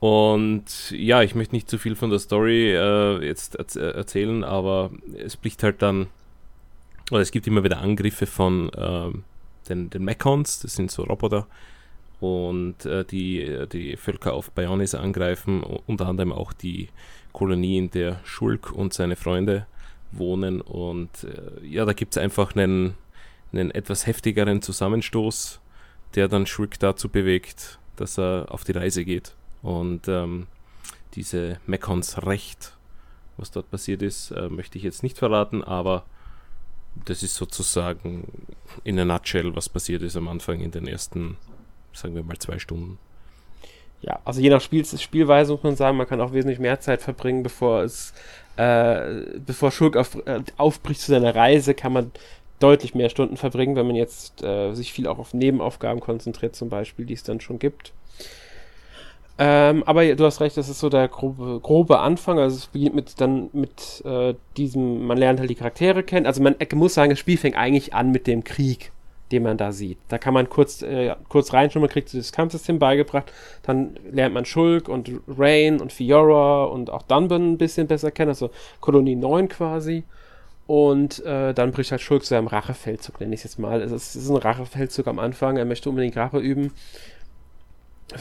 Und 0.00 0.90
ja, 0.90 1.22
ich 1.22 1.34
möchte 1.34 1.54
nicht 1.54 1.70
zu 1.70 1.78
viel 1.78 1.94
von 1.94 2.10
der 2.10 2.18
Story 2.18 2.74
äh, 2.74 3.24
jetzt 3.24 3.54
erz 3.54 3.76
erzählen, 3.76 4.42
aber 4.42 4.90
es 5.16 5.36
bricht 5.36 5.62
halt 5.62 5.80
dann, 5.80 6.08
oder 7.12 7.20
es 7.20 7.30
gibt 7.30 7.46
immer 7.46 7.62
wieder 7.62 7.78
Angriffe 7.78 8.26
von 8.26 8.70
ähm, 8.76 9.24
den, 9.68 9.90
den 9.90 10.04
Mechons, 10.04 10.60
das 10.60 10.74
sind 10.74 10.90
so 10.90 11.04
Roboter, 11.04 11.46
und 12.20 12.86
äh, 12.86 13.04
die, 13.04 13.66
die 13.72 13.96
Völker 13.96 14.34
auf 14.34 14.52
Bionis 14.52 14.94
angreifen, 14.94 15.62
unter 15.62 16.06
anderem 16.06 16.32
auch 16.32 16.52
die 16.52 16.88
Kolonie, 17.32 17.78
in 17.78 17.90
der 17.90 18.20
Schulk 18.24 18.70
und 18.70 18.92
seine 18.92 19.16
Freunde 19.16 19.66
wohnen. 20.12 20.60
Und 20.60 21.24
äh, 21.24 21.66
ja, 21.66 21.84
da 21.84 21.92
gibt 21.92 22.14
es 22.14 22.22
einfach 22.22 22.54
einen, 22.54 22.94
einen 23.52 23.72
etwas 23.72 24.06
heftigeren 24.06 24.62
Zusammenstoß, 24.62 25.60
der 26.14 26.28
dann 26.28 26.46
Schulk 26.46 26.78
dazu 26.78 27.08
bewegt, 27.08 27.80
dass 27.96 28.18
er 28.18 28.46
auf 28.50 28.62
die 28.62 28.72
Reise 28.72 29.04
geht. 29.04 29.34
Und 29.62 30.06
ähm, 30.06 30.46
diese 31.14 31.58
Mechons 31.66 32.24
Recht, 32.24 32.76
was 33.36 33.50
dort 33.50 33.70
passiert 33.70 34.02
ist, 34.02 34.30
äh, 34.30 34.48
möchte 34.48 34.78
ich 34.78 34.84
jetzt 34.84 35.02
nicht 35.02 35.18
verraten, 35.18 35.64
aber 35.64 36.04
das 36.94 37.22
ist 37.22 37.34
sozusagen 37.34 38.24
in 38.84 38.98
a 38.98 39.04
nutshell, 39.04 39.54
was 39.54 39.68
passiert 39.68 40.02
ist 40.02 40.16
am 40.16 40.28
Anfang 40.28 40.60
in 40.60 40.70
den 40.70 40.86
ersten, 40.86 41.36
sagen 41.92 42.14
wir 42.14 42.22
mal, 42.22 42.38
zwei 42.38 42.58
Stunden. 42.58 42.98
Ja, 44.00 44.18
also 44.24 44.40
je 44.40 44.50
nach 44.50 44.60
Spiel 44.60 44.84
Spielweise 44.84 45.52
muss 45.52 45.62
man 45.62 45.76
sagen, 45.76 45.96
man 45.96 46.08
kann 46.08 46.20
auch 46.20 46.32
wesentlich 46.32 46.58
mehr 46.58 46.80
Zeit 46.80 47.02
verbringen, 47.02 47.42
bevor 47.42 47.82
es, 47.82 48.12
äh, 48.56 49.22
bevor 49.46 49.70
Schurk 49.70 49.96
auf, 49.96 50.16
äh, 50.26 50.40
aufbricht 50.56 51.00
zu 51.00 51.12
seiner 51.12 51.34
Reise, 51.34 51.74
kann 51.74 51.92
man 51.92 52.10
deutlich 52.58 52.94
mehr 52.94 53.10
Stunden 53.10 53.36
verbringen, 53.36 53.76
wenn 53.76 53.86
man 53.86 53.96
jetzt 53.96 54.42
äh, 54.42 54.74
sich 54.74 54.92
viel 54.92 55.06
auch 55.06 55.18
auf 55.18 55.34
Nebenaufgaben 55.34 56.00
konzentriert, 56.00 56.56
zum 56.56 56.68
Beispiel, 56.68 57.06
die 57.06 57.14
es 57.14 57.22
dann 57.22 57.40
schon 57.40 57.58
gibt. 57.58 57.92
Ähm, 59.38 59.82
aber 59.84 60.14
du 60.14 60.24
hast 60.24 60.40
recht, 60.40 60.56
das 60.56 60.68
ist 60.68 60.78
so 60.78 60.88
der 60.88 61.08
grobe, 61.08 61.60
grobe 61.62 61.98
Anfang. 62.00 62.38
Also 62.38 62.56
es 62.56 62.66
beginnt 62.66 62.94
mit 62.94 63.20
dann 63.20 63.48
mit 63.52 64.02
äh, 64.04 64.34
diesem, 64.56 65.06
man 65.06 65.16
lernt 65.18 65.40
halt 65.40 65.50
die 65.50 65.54
Charaktere 65.54 66.02
kennen. 66.02 66.26
Also 66.26 66.42
man 66.42 66.54
muss 66.74 66.94
sagen, 66.94 67.10
das 67.10 67.18
Spiel 67.18 67.38
fängt 67.38 67.56
eigentlich 67.56 67.94
an 67.94 68.10
mit 68.10 68.26
dem 68.26 68.44
Krieg, 68.44 68.92
den 69.30 69.42
man 69.42 69.56
da 69.56 69.72
sieht. 69.72 69.98
Da 70.08 70.18
kann 70.18 70.34
man 70.34 70.50
kurz, 70.50 70.82
äh, 70.82 71.14
kurz 71.28 71.52
reinschauen, 71.52 71.80
man 71.80 71.90
kriegt 71.90 72.12
das 72.12 72.32
Kampfsystem 72.32 72.78
beigebracht, 72.78 73.32
dann 73.62 73.96
lernt 74.10 74.34
man 74.34 74.44
Schulk 74.44 74.88
und 74.88 75.10
Rain 75.26 75.80
und 75.80 75.92
Fiora 75.92 76.64
und 76.64 76.90
auch 76.90 77.02
Dunban 77.02 77.52
ein 77.52 77.58
bisschen 77.58 77.86
besser 77.86 78.10
kennen, 78.10 78.28
also 78.28 78.50
Kolonie 78.80 79.16
9 79.16 79.48
quasi. 79.48 80.04
Und 80.68 81.24
äh, 81.24 81.52
dann 81.52 81.72
bricht 81.72 81.90
halt 81.90 82.00
Schulk 82.00 82.22
zu 82.22 82.30
seinem 82.30 82.46
Rachefeldzug, 82.46 83.20
nenne 83.20 83.34
ich 83.34 83.40
es 83.40 83.44
jetzt 83.44 83.58
mal. 83.58 83.82
Es 83.82 84.14
ist 84.14 84.30
ein 84.30 84.36
Rachefeldzug 84.36 85.08
am 85.08 85.18
Anfang, 85.18 85.56
er 85.56 85.64
möchte 85.64 85.88
unbedingt 85.88 86.16
Rache 86.16 86.38
üben 86.38 86.72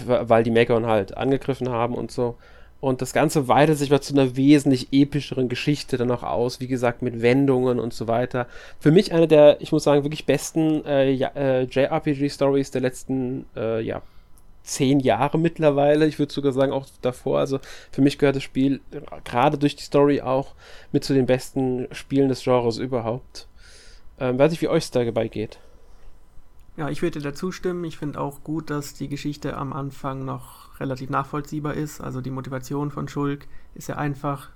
weil 0.06 0.44
die 0.44 0.52
Megaon 0.52 0.86
halt 0.86 1.18
angegriffen 1.18 1.70
haben 1.70 1.96
und 1.96 2.12
so. 2.12 2.38
Und 2.82 3.04
das 3.04 3.14
Ganze 3.14 3.48
weitet 3.48 3.78
sich 3.78 3.92
mal 3.92 4.02
zu 4.02 4.14
einer 4.14 4.36
wesentlich 4.36 4.88
epischeren 4.92 5.50
Geschichte 5.50 5.98
dann 5.98 6.10
auch 6.10 6.24
aus, 6.24 6.60
wie 6.60 6.68
gesagt, 6.68 7.04
mit 7.04 7.22
Wendungen 7.22 7.80
und 7.80 7.94
so 7.94 8.08
weiter. 8.08 8.48
Für 8.80 8.92
mich 8.92 9.14
eine 9.14 9.28
der, 9.28 9.62
ich 9.62 9.72
muss 9.72 9.84
sagen, 9.84 10.04
wirklich 10.04 10.26
besten 10.26 10.84
äh, 10.86 11.14
äh, 11.14 11.64
JRPG-Stories 11.64 12.72
der 12.72 12.82
letzten, 12.82 13.46
äh, 13.56 13.82
ja, 13.82 14.02
zehn 14.64 15.00
Jahre 15.00 15.38
mittlerweile. 15.38 16.08
Ich 16.08 16.18
würde 16.18 16.34
sogar 16.34 16.54
sagen, 16.54 16.72
auch 16.72 16.88
davor. 17.02 17.40
Also 17.40 17.60
für 17.92 18.02
mich 18.02 18.18
gehört 18.18 18.36
das 18.36 18.44
Spiel 18.44 18.82
gerade 19.24 19.60
durch 19.60 19.76
die 19.76 19.84
Story 19.84 20.22
auch 20.22 20.56
mit 20.92 21.04
zu 21.04 21.14
den 21.14 21.28
besten 21.28 21.88
Spielen 21.92 22.30
des 22.30 22.44
Genres 22.44 22.80
überhaupt. 22.80 23.48
Ähm, 24.20 24.40
weiß 24.40 24.54
ich, 24.54 24.62
wie 24.62 24.68
euch 24.68 24.86
es 24.86 24.92
dabei 24.92 25.28
geht. 25.28 25.60
Ja, 26.82 26.90
ich 26.90 27.04
würde 27.04 27.20
dazu 27.20 27.52
stimmen. 27.52 27.84
Ich 27.84 28.00
finde 28.00 28.20
auch 28.20 28.44
gut, 28.44 28.72
dass 28.72 28.96
die 28.96 29.08
Geschichte 29.08 29.56
am 29.56 29.72
Anfang 29.72 30.26
noch 30.26 30.80
relativ 30.80 31.12
nachvollziehbar 31.12 31.76
ist. 31.76 32.02
Also 32.02 32.22
die 32.22 32.32
Motivation 32.32 32.90
von 32.90 33.08
Schulk 33.08 33.46
ist 33.76 33.88
ja 33.88 33.98
einfach. 33.98 34.50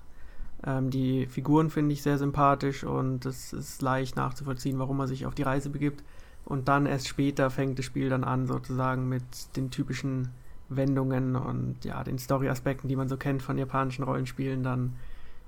Ähm, 0.64 0.90
die 0.90 1.26
Figuren 1.26 1.70
finde 1.70 1.92
ich 1.92 2.02
sehr 2.02 2.18
sympathisch 2.18 2.82
und 2.82 3.26
es 3.26 3.52
ist 3.52 3.80
leicht 3.80 4.16
nachzuvollziehen, 4.16 4.80
warum 4.80 4.98
er 4.98 5.06
sich 5.06 5.24
auf 5.24 5.36
die 5.36 5.44
Reise 5.44 5.70
begibt. 5.70 6.02
Und 6.44 6.66
dann 6.66 6.86
erst 6.86 7.06
später 7.06 7.48
fängt 7.48 7.78
das 7.78 7.86
Spiel 7.86 8.08
dann 8.08 8.24
an, 8.24 8.48
sozusagen 8.48 9.08
mit 9.08 9.22
den 9.54 9.70
typischen 9.70 10.30
Wendungen 10.68 11.36
und 11.36 11.84
ja, 11.84 12.02
den 12.02 12.18
Story-Aspekten, 12.18 12.88
die 12.88 12.96
man 12.96 13.08
so 13.08 13.16
kennt 13.16 13.40
von 13.40 13.56
japanischen 13.56 14.02
Rollenspielen, 14.02 14.64
dann 14.64 14.96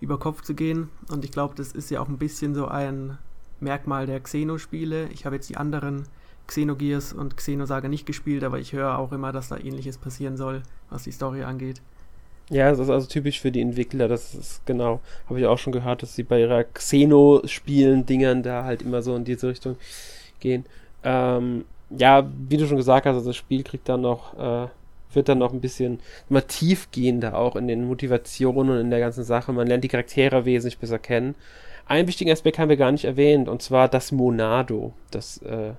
über 0.01 0.21
Kopf 0.21 0.43
zu 0.43 0.55
gehen. 0.55 0.91
Und 1.11 1.25
ich 1.25 1.33
glaube, 1.33 1.57
das 1.57 1.73
ist 1.73 1.91
ja 1.91 2.01
auch 2.01 2.09
ein 2.09 2.19
bisschen 2.19 2.55
so 2.55 2.69
ein 2.69 3.19
Merkmal 3.59 4.07
der 4.07 4.21
Xeno-Spiele. 4.21 5.09
Ich 5.09 5.27
habe 5.27 5.35
jetzt 5.35 5.49
die 5.49 5.57
anderen 5.57 6.05
Xenogears 6.49 7.13
und 7.13 7.37
Xenosaga 7.37 7.89
nicht 7.89 8.07
gespielt, 8.07 8.43
aber 8.43 8.59
ich 8.59 8.73
höre 8.73 8.99
auch 8.99 9.13
immer, 9.13 9.31
dass 9.31 9.49
da 9.49 9.57
ähnliches 9.57 9.99
passieren 9.99 10.37
soll, 10.37 10.63
was 10.91 11.05
die 11.05 11.13
Story 11.13 11.45
angeht. 11.45 11.81
Ja, 12.51 12.71
das 12.71 12.79
ist 12.79 12.89
also 12.89 13.07
typisch 13.07 13.41
für 13.41 13.53
die 13.53 13.61
Entwickler, 13.61 14.09
das 14.09 14.35
ist 14.35 14.65
genau, 14.65 15.01
habe 15.29 15.39
ich 15.39 15.47
auch 15.47 15.59
schon 15.59 15.73
gehört, 15.73 16.03
dass 16.03 16.15
sie 16.15 16.23
bei 16.23 16.41
ihrer 16.41 16.65
Xeno-Spielen, 16.65 18.07
Dingern 18.07 18.43
da 18.43 18.65
halt 18.65 18.83
immer 18.83 19.03
so 19.03 19.15
in 19.15 19.25
diese 19.25 19.49
Richtung 19.49 19.77
gehen. 20.41 20.65
Ähm, 21.05 21.67
ja, 21.91 22.27
wie 22.49 22.57
du 22.57 22.67
schon 22.67 22.79
gesagt 22.79 23.07
hast, 23.07 23.17
also 23.17 23.29
das 23.29 23.37
Spiel 23.37 23.63
kriegt 23.63 23.89
dann 23.89 24.01
noch, 24.01 24.39
äh, 24.39 24.69
wird 25.13 25.29
dann 25.29 25.39
noch 25.39 25.53
ein 25.53 25.61
bisschen 25.61 26.01
immer 26.31 26.47
tiefgehender 26.47 27.37
auch 27.37 27.55
in 27.55 27.69
den 27.69 27.87
Motivationen 27.87 28.73
und 28.73 28.81
in 28.81 28.91
der 28.91 29.01
ganzen 29.01 29.25
Sache. 29.25 29.53
Man 29.53 29.67
lernt 29.67 29.85
die 29.85 29.89
Charaktere 29.89 30.45
wesentlich 30.45 30.79
besser 30.79 30.99
kennen. 30.99 31.35
Einen 31.87 32.09
wichtigen 32.09 32.31
Aspekt 32.31 32.59
haben 32.59 32.69
wir 32.69 32.77
gar 32.77 32.93
nicht 32.93 33.05
erwähnt, 33.05 33.49
und 33.49 33.63
zwar 33.63 33.89
das 33.89 34.13
Monado, 34.13 34.93
das 35.11 35.39
äh, 35.39 35.73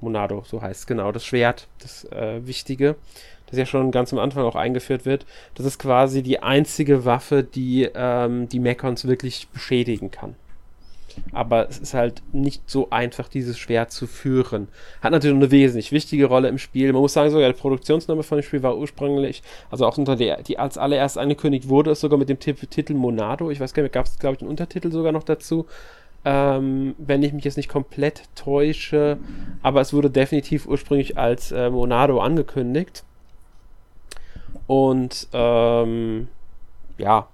Monado, 0.00 0.44
so 0.46 0.62
heißt 0.62 0.80
es 0.80 0.86
genau, 0.86 1.12
das 1.12 1.24
Schwert, 1.24 1.66
das 1.80 2.04
äh, 2.04 2.46
Wichtige, 2.46 2.96
das 3.46 3.58
ja 3.58 3.66
schon 3.66 3.90
ganz 3.90 4.12
am 4.12 4.18
Anfang 4.18 4.44
auch 4.44 4.56
eingeführt 4.56 5.04
wird. 5.04 5.26
Das 5.54 5.66
ist 5.66 5.78
quasi 5.78 6.22
die 6.22 6.42
einzige 6.42 7.04
Waffe, 7.04 7.42
die 7.42 7.88
ähm, 7.94 8.48
die 8.48 8.60
Mekons 8.60 9.06
wirklich 9.06 9.48
beschädigen 9.48 10.10
kann. 10.10 10.34
Aber 11.32 11.68
es 11.68 11.78
ist 11.78 11.94
halt 11.94 12.22
nicht 12.32 12.68
so 12.70 12.90
einfach, 12.90 13.28
dieses 13.28 13.58
Schwert 13.58 13.90
zu 13.90 14.06
führen. 14.06 14.68
Hat 15.00 15.12
natürlich 15.12 15.36
eine 15.36 15.50
wesentlich 15.50 15.92
wichtige 15.92 16.26
Rolle 16.26 16.48
im 16.48 16.58
Spiel. 16.58 16.92
Man 16.92 17.02
muss 17.02 17.12
sagen, 17.12 17.30
sogar 17.30 17.48
der 17.48 17.58
Produktionsname 17.58 18.22
von 18.22 18.38
dem 18.38 18.44
Spiel 18.44 18.62
war 18.62 18.76
ursprünglich, 18.76 19.42
also 19.70 19.86
auch 19.86 19.98
unter 19.98 20.14
der, 20.14 20.42
die 20.42 20.58
als 20.58 20.78
allererst 20.78 21.18
angekündigt 21.18 21.68
wurde, 21.68 21.90
ist 21.90 22.00
sogar 22.00 22.18
mit 22.18 22.28
dem 22.28 22.38
Titel 22.38 22.94
Monado. 22.94 23.50
Ich 23.50 23.60
weiß 23.60 23.74
gar 23.74 23.82
nicht, 23.82 23.92
gab 23.92 24.06
es, 24.06 24.18
glaube 24.18 24.36
ich, 24.36 24.42
einen 24.42 24.50
Untertitel 24.50 24.92
sogar 24.92 25.12
noch 25.12 25.24
dazu 25.24 25.66
ähm, 26.24 26.94
wenn 26.98 27.22
ich 27.22 27.32
mich 27.32 27.44
jetzt 27.44 27.56
nicht 27.56 27.68
komplett 27.68 28.22
täusche. 28.34 29.18
Aber 29.62 29.80
es 29.80 29.92
wurde 29.92 30.10
definitiv 30.10 30.66
ursprünglich 30.66 31.16
als 31.16 31.52
äh, 31.52 31.70
Monado 31.70 32.20
angekündigt. 32.20 33.04
Und 34.66 35.28
ähm, 35.32 36.28
ja, 36.98 37.28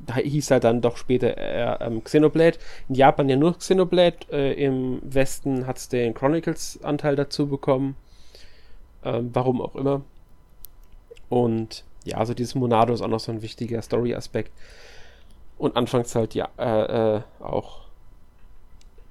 da 0.00 0.16
hieß 0.16 0.50
halt 0.50 0.64
dann 0.64 0.80
doch 0.80 0.96
später 0.96 1.36
äh, 1.36 1.86
ähm, 1.86 2.02
Xenoblade. 2.02 2.58
In 2.88 2.94
Japan 2.94 3.28
ja 3.28 3.36
nur 3.36 3.56
Xenoblade. 3.58 4.18
Äh, 4.32 4.64
Im 4.64 5.00
Westen 5.02 5.66
hat 5.66 5.78
es 5.78 5.88
den 5.88 6.14
Chronicles-Anteil 6.14 7.16
dazu 7.16 7.46
bekommen. 7.46 7.96
Ähm, 9.04 9.30
warum 9.32 9.60
auch 9.60 9.76
immer. 9.76 10.02
Und 11.28 11.84
ja, 12.04 12.16
also 12.16 12.34
dieses 12.34 12.54
Monado 12.54 12.92
ist 12.92 13.02
auch 13.02 13.08
noch 13.08 13.20
so 13.20 13.30
ein 13.30 13.42
wichtiger 13.42 13.82
Story-Aspekt. 13.82 14.52
Und 15.58 15.76
anfangs 15.76 16.14
halt 16.14 16.34
ja 16.34 16.48
äh, 16.58 17.16
äh, 17.16 17.20
auch 17.40 17.89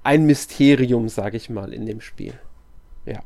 ein 0.02 0.24
Mysterium, 0.24 1.08
sage 1.08 1.36
ich 1.36 1.50
mal, 1.50 1.72
in 1.72 1.86
dem 1.86 2.00
Spiel. 2.00 2.38
Ja. 3.04 3.22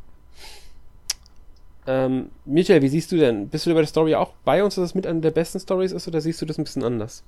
Ähm, 1.86 2.30
Michael, 2.44 2.82
wie 2.82 2.88
siehst 2.88 3.12
du 3.12 3.16
denn? 3.16 3.48
Bist 3.48 3.66
du 3.66 3.70
bei 3.70 3.80
der 3.80 3.86
Story 3.86 4.14
auch 4.14 4.32
bei 4.44 4.64
uns, 4.64 4.74
dass 4.74 4.84
das 4.84 4.94
mit 4.94 5.06
einer 5.06 5.20
der 5.20 5.30
besten 5.30 5.60
Stories 5.60 5.92
ist, 5.92 6.08
oder 6.08 6.20
siehst 6.20 6.40
du 6.42 6.46
das 6.46 6.58
ein 6.58 6.64
bisschen 6.64 6.84
anders? 6.84 7.22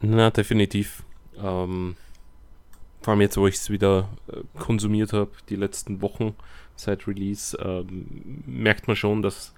Na, 0.00 0.30
definitiv. 0.30 1.02
Ähm, 1.36 1.96
vor 3.02 3.12
allem 3.12 3.20
jetzt, 3.20 3.36
wo 3.36 3.46
ich 3.46 3.56
es 3.56 3.70
wieder 3.70 4.08
äh, 4.28 4.40
konsumiert 4.58 5.12
habe, 5.12 5.30
die 5.48 5.56
letzten 5.56 6.02
Wochen 6.02 6.34
seit 6.74 7.06
Release, 7.06 7.56
ähm, 7.60 8.42
merkt 8.46 8.86
man 8.88 8.96
schon, 8.96 9.22
dass, 9.22 9.52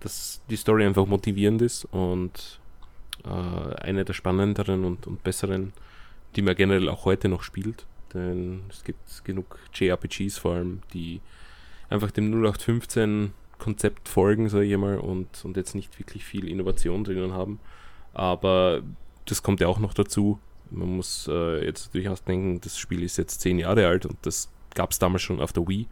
dass 0.00 0.40
die 0.50 0.56
Story 0.56 0.84
einfach 0.84 1.06
motivierend 1.06 1.62
ist 1.62 1.86
und 1.86 2.60
äh, 3.24 3.74
eine 3.76 4.04
der 4.04 4.12
spannenderen 4.12 4.84
und, 4.84 5.06
und 5.06 5.22
besseren, 5.22 5.72
die 6.36 6.42
man 6.42 6.54
generell 6.54 6.88
auch 6.88 7.04
heute 7.04 7.28
noch 7.28 7.42
spielt 7.42 7.86
denn 8.14 8.62
es 8.70 8.84
gibt 8.84 9.24
genug 9.24 9.58
JRPGs 9.74 10.38
vor 10.38 10.54
allem, 10.54 10.80
die 10.92 11.20
einfach 11.90 12.10
dem 12.10 12.32
0815 12.32 13.32
Konzept 13.58 14.08
folgen, 14.08 14.48
sage 14.48 14.64
ich 14.64 14.76
mal, 14.76 14.98
und, 14.98 15.44
und 15.44 15.56
jetzt 15.56 15.74
nicht 15.74 15.98
wirklich 15.98 16.24
viel 16.24 16.48
Innovation 16.48 17.04
drinnen 17.04 17.32
haben. 17.32 17.60
Aber 18.12 18.82
das 19.26 19.42
kommt 19.42 19.60
ja 19.60 19.68
auch 19.68 19.78
noch 19.78 19.94
dazu. 19.94 20.38
Man 20.70 20.96
muss 20.96 21.28
äh, 21.30 21.64
jetzt 21.64 21.94
durchaus 21.94 22.24
denken, 22.24 22.60
das 22.60 22.78
Spiel 22.78 23.02
ist 23.02 23.16
jetzt 23.16 23.40
zehn 23.40 23.58
Jahre 23.58 23.86
alt 23.86 24.06
und 24.06 24.16
das 24.22 24.48
gab 24.74 24.90
es 24.90 24.98
damals 24.98 25.22
schon 25.22 25.40
auf 25.40 25.52
der 25.52 25.66
Wii. 25.66 25.86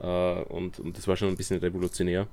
Äh, 0.00 0.42
und, 0.44 0.80
und 0.80 0.96
das 0.96 1.06
war 1.08 1.16
schon 1.16 1.28
ein 1.28 1.36
bisschen 1.36 1.60
revolutionär. 1.60 2.26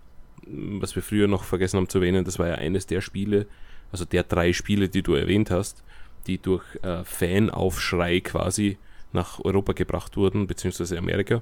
Was 0.45 0.95
wir 0.95 1.03
früher 1.03 1.27
noch 1.27 1.43
vergessen 1.43 1.77
haben 1.77 1.89
zu 1.89 1.99
erwähnen, 1.99 2.25
das 2.25 2.39
war 2.39 2.47
ja 2.47 2.55
eines 2.55 2.87
der 2.87 3.01
Spiele, 3.01 3.45
also 3.91 4.05
der 4.05 4.23
drei 4.23 4.53
Spiele, 4.53 4.89
die 4.89 5.03
du 5.03 5.13
erwähnt 5.13 5.51
hast, 5.51 5.83
die 6.27 6.37
durch 6.37 6.63
äh, 6.81 7.03
Fanaufschrei 7.03 8.21
quasi 8.21 8.77
nach 9.11 9.39
Europa 9.43 9.73
gebracht 9.73 10.17
wurden, 10.17 10.47
beziehungsweise 10.47 10.97
Amerika. 10.97 11.41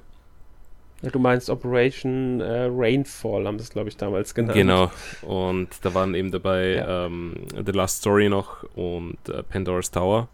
Du 1.00 1.18
meinst 1.20 1.48
Operation 1.48 2.40
äh, 2.40 2.68
Rainfall, 2.72 3.46
haben 3.46 3.58
das, 3.58 3.70
glaube 3.70 3.88
ich, 3.88 3.96
damals 3.96 4.34
genannt. 4.34 4.56
Genau, 4.56 4.90
und 5.22 5.68
da 5.82 5.94
waren 5.94 6.14
eben 6.14 6.32
dabei 6.32 6.74
ja. 6.74 7.06
ähm, 7.06 7.34
The 7.64 7.70
Last 7.70 7.98
Story 7.98 8.28
noch 8.28 8.64
und 8.74 9.16
äh, 9.28 9.44
Pandora's 9.44 9.92
Tower. 9.92 10.28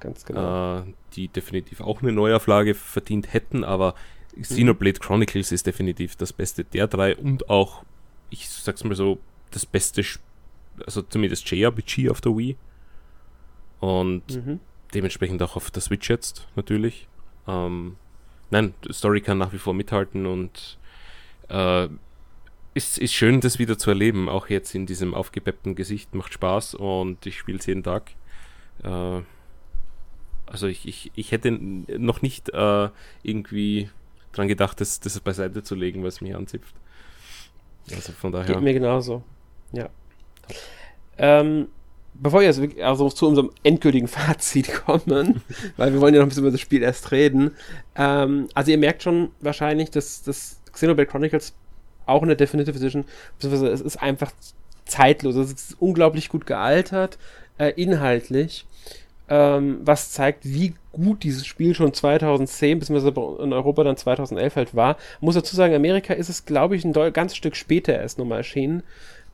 Ganz 0.00 0.24
genau. 0.24 0.80
Äh, 0.80 0.82
die 1.14 1.28
definitiv 1.28 1.80
auch 1.80 2.02
eine 2.02 2.10
Neuauflage 2.10 2.74
verdient 2.74 3.32
hätten, 3.32 3.62
aber 3.62 3.94
Xenoblade 4.40 4.98
mhm. 5.00 5.04
Chronicles 5.04 5.52
ist 5.52 5.66
definitiv 5.66 6.16
das 6.16 6.32
beste 6.32 6.64
der 6.64 6.88
drei 6.88 7.14
und 7.14 7.48
auch, 7.48 7.84
ich 8.30 8.48
sag's 8.48 8.82
mal 8.82 8.96
so, 8.96 9.18
das 9.52 9.64
beste, 9.64 10.02
also 10.84 11.02
zumindest 11.02 11.48
JRPG 11.48 12.10
auf 12.10 12.20
der 12.20 12.36
Wii. 12.36 12.56
Und 13.78 14.24
mhm 14.28 14.60
dementsprechend 14.94 15.42
auch 15.42 15.56
auf 15.56 15.70
der 15.70 15.82
Switch 15.82 16.08
jetzt 16.08 16.46
natürlich. 16.56 17.08
Ähm, 17.46 17.96
nein, 18.50 18.74
Story 18.90 19.20
kann 19.20 19.38
nach 19.38 19.52
wie 19.52 19.58
vor 19.58 19.74
mithalten 19.74 20.26
und 20.26 20.78
äh, 21.48 21.88
ist, 22.74 22.98
ist 22.98 23.12
schön, 23.12 23.40
das 23.40 23.58
wieder 23.58 23.78
zu 23.78 23.90
erleben. 23.90 24.28
Auch 24.28 24.48
jetzt 24.48 24.74
in 24.74 24.86
diesem 24.86 25.14
aufgepeppten 25.14 25.74
Gesicht 25.74 26.14
macht 26.14 26.32
Spaß 26.32 26.74
und 26.74 27.26
ich 27.26 27.38
spiele 27.38 27.58
es 27.58 27.66
jeden 27.66 27.82
Tag. 27.82 28.12
Äh, 28.82 29.22
also 30.46 30.66
ich, 30.66 30.86
ich, 30.86 31.12
ich 31.14 31.32
hätte 31.32 31.52
noch 31.52 32.22
nicht 32.22 32.48
äh, 32.50 32.88
irgendwie 33.22 33.90
dran 34.32 34.48
gedacht, 34.48 34.80
das, 34.80 35.00
das 35.00 35.18
beiseite 35.20 35.62
zu 35.62 35.74
legen, 35.74 36.02
was 36.04 36.20
mich 36.20 36.34
anzipft. 36.34 36.74
Also 37.92 38.12
von 38.12 38.32
daher. 38.32 38.54
Geht 38.54 38.62
mir 38.62 38.74
genauso. 38.74 39.22
Ja. 39.72 39.88
Ähm, 41.18 41.68
bevor 42.14 42.40
wir 42.40 42.46
jetzt 42.46 42.60
also 42.80 43.08
zu 43.08 43.26
unserem 43.26 43.50
endgültigen 43.62 44.08
Fazit 44.08 44.72
kommen, 44.86 45.42
weil 45.76 45.92
wir 45.92 46.00
wollen 46.00 46.14
ja 46.14 46.20
noch 46.20 46.26
ein 46.26 46.28
bisschen 46.28 46.44
über 46.44 46.52
das 46.52 46.60
Spiel 46.60 46.82
erst 46.82 47.12
reden. 47.12 47.52
Ähm, 47.96 48.48
also 48.54 48.70
ihr 48.70 48.78
merkt 48.78 49.02
schon 49.02 49.30
wahrscheinlich, 49.40 49.90
dass 49.90 50.22
das 50.22 50.60
Xenoblade 50.72 51.10
Chronicles 51.10 51.54
auch 52.06 52.22
in 52.22 52.28
der 52.28 52.36
Definitive 52.36 52.76
Edition, 52.76 53.04
beziehungsweise 53.36 53.72
es 53.72 53.80
ist 53.80 54.02
einfach 54.02 54.32
zeitlos, 54.84 55.36
es 55.36 55.52
ist 55.52 55.76
unglaublich 55.78 56.28
gut 56.28 56.46
gealtert, 56.46 57.18
äh, 57.58 57.72
inhaltlich, 57.76 58.66
ähm, 59.28 59.78
was 59.84 60.10
zeigt, 60.10 60.44
wie 60.44 60.74
gut 60.92 61.22
dieses 61.22 61.46
Spiel 61.46 61.74
schon 61.74 61.94
2010, 61.94 62.80
beziehungsweise 62.80 63.42
in 63.42 63.52
Europa 63.52 63.84
dann 63.84 63.96
2011 63.96 64.56
halt 64.56 64.74
war. 64.74 64.96
muss 65.20 65.36
dazu 65.36 65.54
sagen, 65.54 65.74
Amerika 65.74 66.14
ist 66.14 66.28
es, 66.28 66.44
glaube 66.44 66.74
ich, 66.74 66.84
ein 66.84 66.92
ganz 67.12 67.36
Stück 67.36 67.54
später 67.54 67.94
erst 67.94 68.18
nochmal 68.18 68.38
erschienen. 68.38 68.82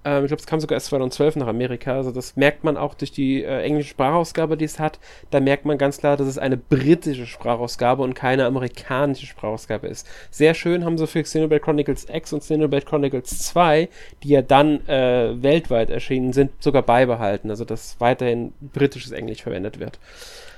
Ähm, 0.07 0.25
ich 0.25 0.29
glaube, 0.29 0.41
es 0.41 0.47
kam 0.47 0.61
sogar 0.61 0.77
erst 0.77 0.87
2012 0.87 1.37
nach 1.37 1.49
Amerika. 1.49 1.97
Also 1.97 2.13
das 2.13 2.37
merkt 2.37 2.63
man 2.63 2.77
auch 2.77 2.95
durch 2.95 3.11
die 3.11 3.43
äh, 3.43 3.63
englische 3.63 3.91
Sprachausgabe, 3.91 4.57
die 4.57 4.65
es 4.65 4.79
hat. 4.79 5.01
Da 5.31 5.41
merkt 5.41 5.65
man 5.65 5.79
ganz 5.79 5.99
klar, 5.99 6.17
dass 6.17 6.29
es 6.29 6.39
eine 6.39 6.57
britische 6.57 7.27
Sprachausgabe 7.27 8.03
und 8.05 8.15
keine 8.15 8.47
amerikanische 8.47 9.27
Sprachausgabe 9.27 9.89
ist. 9.89 10.09
Sehr 10.31 10.55
schön 10.55 10.85
haben 10.85 10.97
sie 10.97 11.09
für 11.09 11.23
Xenoblade 11.25 11.61
Chronicles 11.61 12.07
X 12.09 12.33
und 12.33 12.41
Xenoblade 12.41 12.87
Chronicles 12.87 13.41
2, 13.49 13.89
die 14.23 14.29
ja 14.29 14.43
dann 14.43 14.87
äh, 14.87 15.43
weltweit 15.43 15.91
erschienen 15.91 16.33
sind, 16.33 16.53
sogar 16.63 16.83
beibehalten. 16.83 17.51
Also 17.51 17.65
dass 17.65 17.97
weiterhin 17.99 18.53
britisches 18.61 19.11
Englisch 19.11 19.43
verwendet 19.43 19.81
wird. 19.81 19.99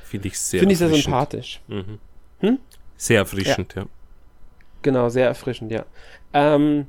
Finde 0.05 0.29
ich 0.29 0.39
sehr 0.39 0.61
Finde 0.61 0.75
ich 0.75 0.79
sehr 0.79 0.91
sympathisch. 0.91 1.61
Mhm. 1.69 1.99
Hm? 2.41 2.59
Sehr 2.99 3.21
erfrischend, 3.21 3.75
ja. 3.75 3.83
ja. 3.83 3.89
Genau, 4.83 5.09
sehr 5.09 5.27
erfrischend, 5.27 5.73
ja. 5.73 5.87
Ähm, 6.35 6.87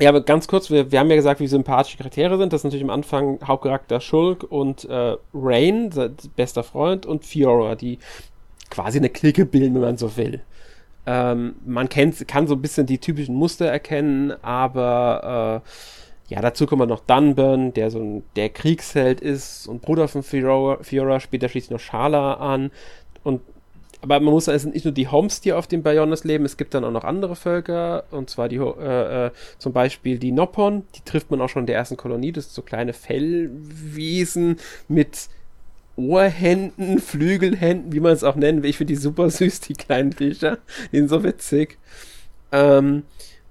ja, 0.00 0.10
aber 0.10 0.20
ganz 0.20 0.46
kurz, 0.46 0.70
wir, 0.70 0.92
wir 0.92 1.00
haben 1.00 1.10
ja 1.10 1.16
gesagt, 1.16 1.40
wie 1.40 1.46
sympathische 1.46 1.98
Charaktere 1.98 2.38
sind. 2.38 2.52
Das 2.52 2.60
ist 2.60 2.64
natürlich 2.64 2.84
am 2.84 2.90
Anfang 2.90 3.40
Hauptcharakter 3.44 4.00
Shulk 4.00 4.44
und 4.44 4.84
äh, 4.84 5.16
Rain, 5.34 5.90
bester 6.36 6.62
Freund, 6.62 7.04
und 7.04 7.24
Fiora, 7.24 7.74
die 7.74 7.98
quasi 8.70 8.98
eine 8.98 9.08
Clique 9.08 9.44
bilden, 9.44 9.74
wenn 9.74 9.82
man 9.82 9.98
so 9.98 10.16
will. 10.16 10.40
Ähm, 11.06 11.56
man 11.64 11.88
kennt, 11.88 12.28
kann 12.28 12.46
so 12.46 12.54
ein 12.54 12.62
bisschen 12.62 12.86
die 12.86 12.98
typischen 12.98 13.34
Muster 13.34 13.66
erkennen, 13.66 14.32
aber 14.42 15.62
äh, 15.64 16.34
ja, 16.34 16.42
dazu 16.42 16.66
kommt 16.66 16.86
noch 16.86 17.00
Dunburn, 17.00 17.72
der 17.72 17.90
so 17.90 17.98
ein, 17.98 18.22
der 18.36 18.50
Kriegsheld 18.50 19.20
ist 19.20 19.66
und 19.66 19.80
Bruder 19.80 20.06
von 20.08 20.22
Fiora, 20.22 20.82
Fiora 20.82 21.18
später 21.18 21.48
schließt 21.48 21.70
noch 21.70 21.80
Shala 21.80 22.34
an 22.34 22.70
und 23.24 23.40
aber 24.00 24.20
man 24.20 24.32
muss 24.32 24.44
sagen, 24.44 24.56
es 24.56 24.62
sind 24.62 24.74
nicht 24.74 24.84
nur 24.84 24.94
die 24.94 25.08
Homs, 25.08 25.40
die 25.40 25.52
auf 25.52 25.66
dem 25.66 25.82
Bayonnes 25.82 26.24
leben, 26.24 26.44
es 26.44 26.56
gibt 26.56 26.74
dann 26.74 26.84
auch 26.84 26.90
noch 26.90 27.04
andere 27.04 27.36
Völker, 27.36 28.04
und 28.10 28.30
zwar 28.30 28.48
die, 28.48 28.56
äh, 28.56 29.26
äh, 29.26 29.30
zum 29.58 29.72
Beispiel 29.72 30.18
die 30.18 30.32
Noppon, 30.32 30.84
die 30.94 31.00
trifft 31.04 31.30
man 31.30 31.40
auch 31.40 31.48
schon 31.48 31.62
in 31.62 31.66
der 31.66 31.76
ersten 31.76 31.96
Kolonie, 31.96 32.32
das 32.32 32.44
sind 32.44 32.54
so 32.54 32.62
kleine 32.62 32.92
Fellwesen 32.92 34.58
mit 34.86 35.28
Ohrhänden, 35.96 37.00
Flügelhänden, 37.00 37.92
wie 37.92 38.00
man 38.00 38.12
es 38.12 38.22
auch 38.22 38.36
nennen 38.36 38.62
will. 38.62 38.70
Ich 38.70 38.76
finde 38.76 38.92
die 38.92 39.00
super 39.00 39.30
süß, 39.30 39.60
die 39.62 39.74
kleinen 39.74 40.12
Viecher, 40.12 40.58
die 40.92 40.98
sind 40.98 41.08
so 41.08 41.24
witzig. 41.24 41.76
Ähm, 42.52 43.02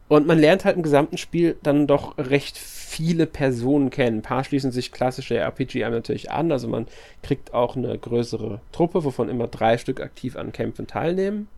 und 0.10 0.26
man 0.26 0.40
lernt 0.40 0.66
halt 0.66 0.78
im 0.78 0.84
gesamten 0.84 1.18
Spiel 1.18 1.58
dann 1.64 1.88
doch 1.88 2.18
recht 2.18 2.58
viele 2.58 3.26
Personen 3.26 3.90
kennen. 3.90 4.20
Ein 4.20 4.22
paar 4.22 4.44
schließen 4.44 4.72
sich 4.72 4.92
klassische 4.92 5.38
RPG 5.38 5.88
natürlich 5.90 6.32
an, 6.32 6.52
also 6.52 6.68
man 6.68 6.88
kriegt 7.22 7.54
auch 7.54 7.76
eine 7.76 7.98
größere 7.98 8.62
Truppe, 8.72 9.04
wovon 9.04 9.30
immer 9.30 9.48
drei 9.48 9.78
Stück 9.78 10.00
aktiv 10.00 10.38
an 10.38 10.54
Kämpfen 10.54 10.88
teilnehmen. 10.88 11.50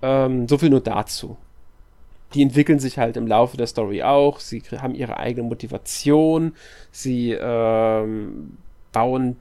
Ähm, 0.00 0.48
so 0.48 0.58
viel 0.58 0.70
nur 0.70 0.80
dazu. 0.80 1.36
Die 2.32 2.42
entwickeln 2.42 2.78
sich 2.78 2.98
halt 2.98 3.16
im 3.16 3.26
Laufe 3.26 3.56
der 3.56 3.66
Story 3.66 4.02
auch, 4.02 4.40
sie 4.40 4.62
haben 4.78 4.94
ihre 4.94 5.18
eigene 5.18 5.46
Motivation, 5.46 6.54
sie 6.90 7.32
ähm, 7.32 8.56
bauen 8.92 9.36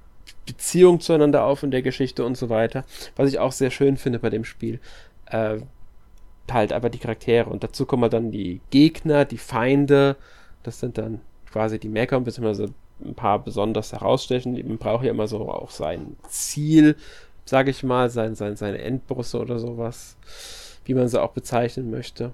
Beziehungen 0.46 1.00
zueinander 1.00 1.46
auf 1.46 1.64
in 1.64 1.72
der 1.72 1.82
Geschichte 1.82 2.26
und 2.26 2.36
so 2.38 2.50
weiter. 2.50 2.84
Was 3.16 3.30
ich 3.30 3.40
auch 3.40 3.54
sehr 3.54 3.72
schön 3.72 3.98
finde 3.98 4.20
bei 4.20 4.30
dem 4.30 4.44
Spiel. 4.44 4.80
Äh, 5.28 5.60
halt 6.52 6.74
einfach 6.74 6.90
die 6.90 7.00
Charaktere. 7.00 7.50
Und 7.50 7.64
dazu 7.64 7.86
kommen 7.86 8.10
dann 8.10 8.32
die 8.32 8.62
Gegner, 8.70 9.26
die 9.26 9.38
Feinde. 9.38 10.18
Das 10.64 10.80
sind 10.80 10.98
dann 10.98 11.22
quasi 11.52 11.80
die 11.80 11.90
Mecker, 11.90 12.20
beziehungsweise 12.20 12.74
ein 13.04 13.16
paar 13.16 13.40
besonders 13.40 13.92
herausstechen. 13.92 14.54
Man 14.54 14.78
braucht 14.78 15.04
ja 15.04 15.12
immer 15.12 15.28
so 15.28 15.50
auch 15.50 15.72
sein 15.72 16.16
Ziel, 16.28 16.96
sage 17.46 17.72
ich 17.72 17.84
mal, 17.84 18.10
sein, 18.10 18.36
sein, 18.36 18.56
seine 18.56 18.80
Endbosse 18.80 19.40
oder 19.40 19.60
sowas, 19.60 20.18
wie 20.86 20.94
man 20.94 21.08
sie 21.08 21.22
auch 21.22 21.32
bezeichnen 21.32 21.90
möchte. 21.92 22.32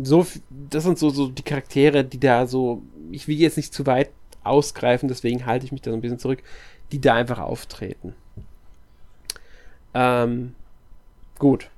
So, 0.00 0.26
das 0.70 0.84
sind 0.84 0.98
so, 0.98 1.10
so 1.10 1.28
die 1.28 1.42
Charaktere, 1.42 2.04
die 2.04 2.20
da 2.20 2.46
so, 2.46 2.82
ich 3.10 3.26
will 3.26 3.36
jetzt 3.36 3.56
nicht 3.56 3.74
zu 3.74 3.84
weit 3.86 4.10
ausgreifen, 4.44 5.08
deswegen 5.08 5.44
halte 5.44 5.66
ich 5.66 5.72
mich 5.72 5.82
da 5.82 5.90
so 5.90 5.96
ein 5.96 6.00
bisschen 6.00 6.18
zurück, 6.18 6.42
die 6.92 7.00
da 7.00 7.14
einfach 7.14 7.40
auftreten. 7.40 8.14
Ähm, 9.94 10.54
gut. 11.38 11.70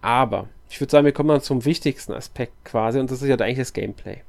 Aber 0.00 0.48
ich 0.68 0.80
würde 0.80 0.90
sagen, 0.90 1.04
wir 1.04 1.12
kommen 1.12 1.28
mal 1.28 1.42
zum 1.42 1.64
wichtigsten 1.64 2.12
Aspekt 2.12 2.52
quasi 2.64 2.98
und 2.98 3.10
das 3.10 3.22
ist 3.22 3.28
ja 3.28 3.36
eigentlich 3.36 3.58
das 3.58 3.72
Gameplay. 3.72 4.22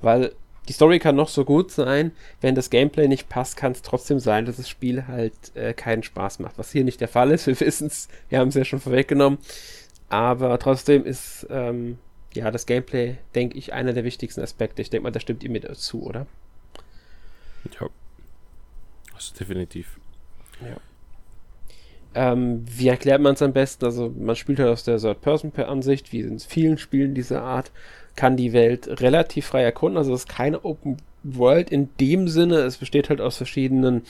Weil 0.00 0.32
die 0.68 0.72
Story 0.72 0.98
kann 0.98 1.16
noch 1.16 1.28
so 1.28 1.44
gut 1.44 1.70
sein, 1.70 2.12
wenn 2.40 2.54
das 2.54 2.70
Gameplay 2.70 3.08
nicht 3.08 3.28
passt, 3.28 3.56
kann 3.56 3.72
es 3.72 3.82
trotzdem 3.82 4.18
sein, 4.18 4.46
dass 4.46 4.56
das 4.56 4.68
Spiel 4.68 5.06
halt 5.06 5.34
äh, 5.54 5.74
keinen 5.74 6.02
Spaß 6.02 6.38
macht. 6.38 6.56
Was 6.56 6.72
hier 6.72 6.84
nicht 6.84 7.00
der 7.00 7.08
Fall 7.08 7.30
ist, 7.30 7.46
wir 7.48 7.58
wissen 7.60 7.88
es, 7.88 8.08
wir 8.28 8.38
haben 8.38 8.48
es 8.48 8.54
ja 8.54 8.64
schon 8.64 8.80
vorweggenommen. 8.80 9.38
Aber 10.08 10.58
trotzdem 10.58 11.04
ist 11.04 11.46
ähm, 11.50 11.98
ja 12.34 12.50
das 12.50 12.66
Gameplay, 12.66 13.16
denke 13.34 13.58
ich, 13.58 13.72
einer 13.72 13.92
der 13.92 14.04
wichtigsten 14.04 14.40
Aspekte. 14.40 14.80
Ich 14.80 14.90
denke 14.90 15.04
mal, 15.04 15.10
da 15.10 15.20
stimmt 15.20 15.42
ihr 15.42 15.50
mir 15.50 15.60
dazu, 15.60 16.02
oder? 16.02 16.26
Ja. 17.80 17.88
Also 19.14 19.34
definitiv. 19.34 19.98
Ja. 20.60 20.76
Ähm, 22.14 22.64
wie 22.68 22.88
erklärt 22.88 23.20
man 23.20 23.34
es 23.34 23.42
am 23.42 23.52
besten? 23.52 23.84
Also 23.84 24.12
man 24.16 24.36
spielt 24.36 24.58
halt 24.58 24.70
aus 24.70 24.84
der 24.84 24.98
Third-Person-Ansicht, 24.98 26.12
wie 26.12 26.20
in 26.20 26.38
vielen 26.38 26.78
Spielen 26.78 27.14
dieser 27.14 27.42
Art, 27.42 27.72
kann 28.16 28.36
die 28.36 28.52
Welt 28.52 29.00
relativ 29.00 29.46
frei 29.46 29.62
erkunden. 29.62 29.98
Also 29.98 30.14
es 30.14 30.20
ist 30.20 30.28
keine 30.28 30.64
Open 30.64 30.98
World 31.24 31.70
in 31.70 31.88
dem 32.00 32.28
Sinne. 32.28 32.58
Es 32.58 32.76
besteht 32.76 33.08
halt 33.08 33.20
aus 33.20 33.36
verschiedenen 33.36 34.02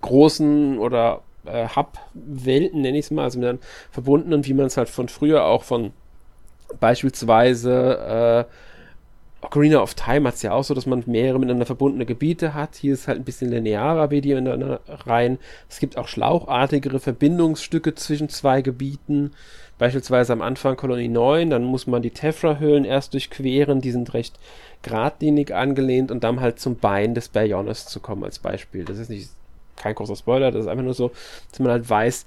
großen 0.00 0.78
oder 0.78 1.22
äh, 1.44 1.68
Hub-Welten, 1.68 2.80
nenne 2.80 2.98
ich 2.98 3.06
es 3.06 3.10
mal, 3.10 3.24
also 3.24 3.38
mit 3.38 3.48
einem 3.48 3.58
verbundenen, 3.90 4.46
wie 4.46 4.54
man 4.54 4.66
es 4.66 4.76
halt 4.76 4.88
von 4.88 5.08
früher 5.08 5.44
auch 5.44 5.64
von 5.64 5.92
beispielsweise 6.80 8.46
äh, 8.48 8.54
Ocarina 9.44 9.80
of 9.80 9.94
Time 9.94 10.26
hat 10.26 10.36
es 10.36 10.42
ja 10.42 10.52
auch 10.52 10.64
so, 10.64 10.74
dass 10.74 10.86
man 10.86 11.02
mehrere 11.06 11.38
miteinander 11.38 11.66
verbundene 11.66 12.06
Gebiete 12.06 12.54
hat. 12.54 12.76
Hier 12.76 12.94
ist 12.94 13.08
halt 13.08 13.18
ein 13.18 13.24
bisschen 13.24 13.50
linearer 13.50 14.10
wie 14.10 14.20
die 14.20 14.32
rein. 14.32 15.38
Es 15.68 15.78
gibt 15.78 15.98
auch 15.98 16.08
schlauchartigere 16.08 16.98
Verbindungsstücke 16.98 17.94
zwischen 17.94 18.28
zwei 18.28 18.62
Gebieten. 18.62 19.32
Beispielsweise 19.78 20.32
am 20.32 20.40
Anfang 20.40 20.76
Kolonie 20.76 21.08
9, 21.08 21.50
dann 21.50 21.64
muss 21.64 21.86
man 21.86 22.00
die 22.00 22.10
Tefra-Höhlen 22.10 22.84
erst 22.84 23.12
durchqueren, 23.12 23.80
die 23.80 23.90
sind 23.90 24.14
recht 24.14 24.38
geradlinig 24.82 25.52
angelehnt 25.52 26.10
und 26.10 26.22
dann 26.22 26.40
halt 26.40 26.60
zum 26.60 26.76
Bein 26.76 27.14
des 27.14 27.28
Bayonnes 27.28 27.86
zu 27.86 28.00
kommen 28.00 28.24
als 28.24 28.38
Beispiel. 28.38 28.84
Das 28.84 28.98
ist 28.98 29.10
nicht 29.10 29.30
kein 29.76 29.94
großer 29.94 30.16
Spoiler, 30.16 30.52
das 30.52 30.62
ist 30.62 30.70
einfach 30.70 30.84
nur 30.84 30.94
so, 30.94 31.10
dass 31.50 31.58
man 31.58 31.72
halt 31.72 31.90
weiß, 31.90 32.24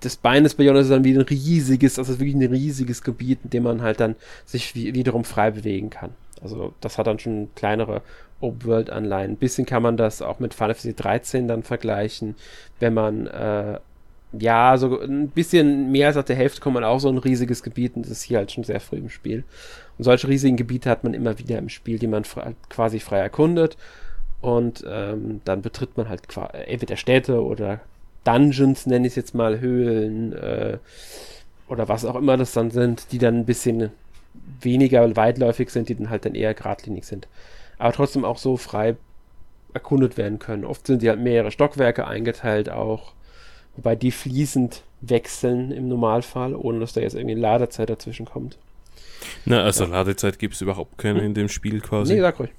das 0.00 0.16
Bein 0.16 0.44
des 0.44 0.54
Bayonnes 0.54 0.84
ist 0.86 0.90
dann 0.90 1.04
wie 1.04 1.14
ein 1.14 1.20
riesiges, 1.20 1.98
also 1.98 2.18
wirklich 2.18 2.34
ein 2.34 2.42
riesiges 2.42 3.02
Gebiet, 3.02 3.40
in 3.44 3.50
dem 3.50 3.62
man 3.64 3.82
halt 3.82 4.00
dann 4.00 4.16
sich 4.44 4.74
wie, 4.74 4.94
wiederum 4.94 5.24
frei 5.24 5.50
bewegen 5.50 5.90
kann. 5.90 6.10
Also 6.42 6.74
das 6.80 6.98
hat 6.98 7.06
dann 7.06 7.18
schon 7.18 7.48
kleinere 7.54 8.02
Open-World-Anleihen. 8.40 9.32
Ein 9.32 9.36
bisschen 9.36 9.66
kann 9.66 9.82
man 9.82 9.96
das 9.96 10.22
auch 10.22 10.40
mit 10.40 10.54
Final 10.54 10.74
Fantasy 10.74 10.94
13 10.94 11.48
dann 11.48 11.62
vergleichen, 11.62 12.34
wenn 12.78 12.94
man 12.94 13.26
äh, 13.26 13.78
ja, 14.32 14.76
so 14.78 15.00
ein 15.00 15.28
bisschen 15.28 15.90
mehr 15.90 16.08
als 16.08 16.16
auf 16.16 16.24
der 16.24 16.36
Hälfte 16.36 16.60
kommt 16.60 16.74
man 16.74 16.84
auch 16.84 17.00
so 17.00 17.08
ein 17.08 17.18
riesiges 17.18 17.62
Gebiet 17.62 17.96
und 17.96 18.02
das 18.02 18.12
ist 18.12 18.22
hier 18.22 18.38
halt 18.38 18.52
schon 18.52 18.64
sehr 18.64 18.80
früh 18.80 18.96
im 18.96 19.10
Spiel. 19.10 19.44
Und 19.98 20.04
solche 20.04 20.28
riesigen 20.28 20.56
Gebiete 20.56 20.88
hat 20.88 21.04
man 21.04 21.14
immer 21.14 21.38
wieder 21.38 21.58
im 21.58 21.68
Spiel, 21.68 21.98
die 21.98 22.06
man 22.06 22.24
frei, 22.24 22.54
quasi 22.68 23.00
frei 23.00 23.18
erkundet. 23.18 23.76
Und 24.40 24.84
ähm, 24.88 25.40
dann 25.44 25.62
betritt 25.62 25.96
man 25.96 26.08
halt 26.08 26.22
entweder 26.66 26.96
Städte 26.96 27.42
oder 27.42 27.80
Dungeons, 28.24 28.86
nenne 28.86 29.06
ich 29.06 29.12
es 29.12 29.16
jetzt 29.16 29.34
mal, 29.34 29.60
Höhlen 29.60 30.32
äh, 30.32 30.78
oder 31.68 31.88
was 31.88 32.04
auch 32.04 32.16
immer 32.16 32.36
das 32.36 32.52
dann 32.52 32.70
sind, 32.70 33.12
die 33.12 33.18
dann 33.18 33.36
ein 33.36 33.46
bisschen 33.46 33.90
weniger 34.60 35.16
weitläufig 35.16 35.70
sind, 35.70 35.88
die 35.88 35.94
dann 35.94 36.10
halt 36.10 36.24
dann 36.24 36.34
eher 36.34 36.54
geradlinig 36.54 37.06
sind. 37.06 37.28
Aber 37.78 37.92
trotzdem 37.92 38.24
auch 38.24 38.38
so 38.38 38.56
frei 38.56 38.96
erkundet 39.72 40.16
werden 40.16 40.38
können. 40.38 40.64
Oft 40.64 40.86
sind 40.86 41.02
die 41.02 41.08
halt 41.08 41.20
mehrere 41.20 41.50
Stockwerke 41.50 42.06
eingeteilt 42.06 42.68
auch, 42.70 43.12
wobei 43.76 43.96
die 43.96 44.10
fließend 44.10 44.82
wechseln 45.00 45.70
im 45.70 45.88
Normalfall, 45.88 46.54
ohne 46.54 46.80
dass 46.80 46.92
da 46.92 47.00
jetzt 47.00 47.14
irgendwie 47.14 47.36
Ladezeit 47.38 47.88
dazwischen 47.88 48.26
kommt. 48.26 48.58
Na, 49.44 49.62
also 49.62 49.84
ja. 49.84 49.90
Ladezeit 49.90 50.38
gibt 50.38 50.54
es 50.54 50.60
überhaupt 50.60 50.98
keine 50.98 51.20
hm? 51.20 51.26
in 51.26 51.34
dem 51.34 51.48
Spiel 51.48 51.80
quasi. 51.80 52.14
Nee, 52.14 52.20
sag 52.20 52.38
ruhig. 52.38 52.50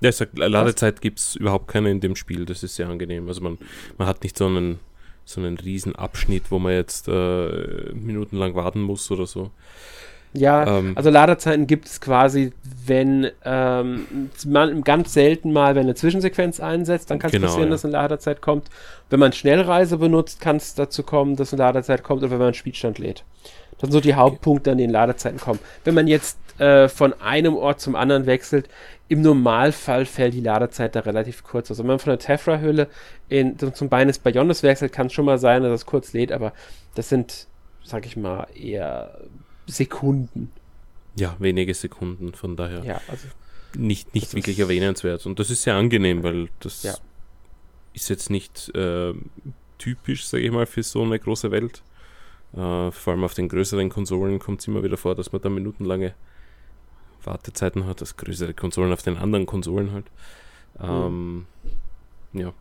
Ja, 0.00 0.10
ich 0.10 0.16
sag, 0.16 0.36
Ladezeit 0.36 1.00
gibt 1.00 1.18
es 1.18 1.36
überhaupt 1.36 1.68
keine 1.68 1.90
in 1.90 2.00
dem 2.00 2.14
Spiel, 2.14 2.44
das 2.44 2.62
ist 2.62 2.76
sehr 2.76 2.88
angenehm. 2.88 3.26
Also 3.28 3.40
man, 3.40 3.58
man 3.96 4.06
hat 4.06 4.22
nicht 4.22 4.38
so 4.38 4.46
einen, 4.46 4.78
so 5.24 5.40
einen 5.40 5.58
riesen 5.58 5.96
Abschnitt, 5.96 6.50
wo 6.50 6.58
man 6.58 6.72
jetzt 6.72 7.08
äh, 7.08 7.92
minutenlang 7.94 8.54
warten 8.54 8.80
muss 8.80 9.10
oder 9.10 9.26
so. 9.26 9.50
Ja, 10.34 10.78
ähm, 10.78 10.92
also 10.94 11.10
Ladezeiten 11.10 11.66
gibt 11.66 11.86
es 11.86 12.00
quasi, 12.00 12.52
wenn 12.86 13.30
ähm, 13.44 14.30
man 14.46 14.82
ganz 14.84 15.14
selten 15.14 15.52
mal, 15.52 15.74
wenn 15.74 15.84
eine 15.84 15.94
Zwischensequenz 15.94 16.60
einsetzt, 16.60 17.10
dann 17.10 17.18
kann 17.18 17.28
es 17.28 17.32
genau, 17.32 17.46
passieren, 17.46 17.68
ja. 17.68 17.72
dass 17.72 17.84
eine 17.84 17.92
Ladezeit 17.92 18.42
kommt. 18.42 18.68
Wenn 19.10 19.20
man 19.20 19.32
Schnellreise 19.32 19.96
benutzt, 19.96 20.40
kann 20.40 20.56
es 20.56 20.74
dazu 20.74 21.02
kommen, 21.02 21.36
dass 21.36 21.52
eine 21.52 21.62
Ladezeit 21.62 22.02
kommt 22.02 22.22
oder 22.22 22.30
wenn 22.30 22.38
man 22.38 22.48
einen 22.48 22.54
Spielstand 22.54 22.98
lädt. 22.98 23.24
Das 23.78 23.88
sind 23.88 23.92
so 23.92 24.00
die 24.00 24.14
Hauptpunkte, 24.14 24.72
an 24.72 24.78
denen 24.78 24.92
Ladezeiten 24.92 25.40
kommen. 25.40 25.60
Wenn 25.84 25.94
man 25.94 26.08
jetzt 26.08 26.38
äh, 26.58 26.88
von 26.88 27.12
einem 27.20 27.56
Ort 27.56 27.80
zum 27.80 27.94
anderen 27.94 28.26
wechselt, 28.26 28.68
im 29.08 29.22
Normalfall 29.22 30.04
fällt 30.04 30.34
die 30.34 30.40
Ladezeit 30.40 30.94
da 30.94 31.00
relativ 31.00 31.42
kurz. 31.42 31.70
Also 31.70 31.82
wenn 31.82 31.88
man 31.88 31.98
von 31.98 32.10
der 32.10 32.18
Tefra-Hülle 32.18 32.88
zum 33.72 33.88
Bein 33.88 34.08
des 34.08 34.18
Bionis 34.18 34.62
wechselt, 34.62 34.92
kann 34.92 35.06
es 35.06 35.12
schon 35.14 35.24
mal 35.24 35.38
sein, 35.38 35.62
dass 35.62 35.72
es 35.72 35.86
kurz 35.86 36.12
lädt, 36.12 36.30
aber 36.30 36.52
das 36.94 37.08
sind, 37.08 37.46
sag 37.84 38.04
ich 38.06 38.16
mal, 38.16 38.46
eher 38.54 39.18
Sekunden. 39.66 40.52
Ja, 41.16 41.36
wenige 41.38 41.74
Sekunden, 41.74 42.34
von 42.34 42.56
daher. 42.56 42.84
Ja, 42.84 43.00
also 43.08 43.28
nicht, 43.76 44.14
nicht 44.14 44.34
wirklich 44.34 44.58
erwähnenswert. 44.58 45.24
Und 45.26 45.38
das 45.38 45.50
ist 45.50 45.62
sehr 45.62 45.74
angenehm, 45.74 46.22
weil 46.22 46.48
das 46.60 46.82
ja. 46.82 46.94
ist 47.94 48.08
jetzt 48.08 48.30
nicht 48.30 48.74
äh, 48.74 49.14
typisch, 49.78 50.26
sage 50.26 50.44
ich 50.44 50.50
mal, 50.50 50.66
für 50.66 50.82
so 50.82 51.02
eine 51.02 51.18
große 51.18 51.50
Welt. 51.50 51.82
Äh, 52.52 52.90
vor 52.90 53.12
allem 53.12 53.24
auf 53.24 53.34
den 53.34 53.48
größeren 53.48 53.88
Konsolen 53.88 54.38
kommt 54.38 54.60
es 54.60 54.68
immer 54.68 54.82
wieder 54.82 54.96
vor, 54.96 55.14
dass 55.14 55.32
man 55.32 55.42
da 55.42 55.48
minutenlange 55.48 56.14
Wartezeiten 57.28 57.86
hat, 57.86 58.00
das 58.00 58.16
größere 58.16 58.54
Konsolen 58.54 58.92
auf 58.92 59.02
den 59.02 59.16
anderen 59.16 59.46
Konsolen 59.46 59.92
halt. 59.92 60.06
Ähm, 60.80 61.46
mhm. 62.32 62.40
Ja. 62.40 62.52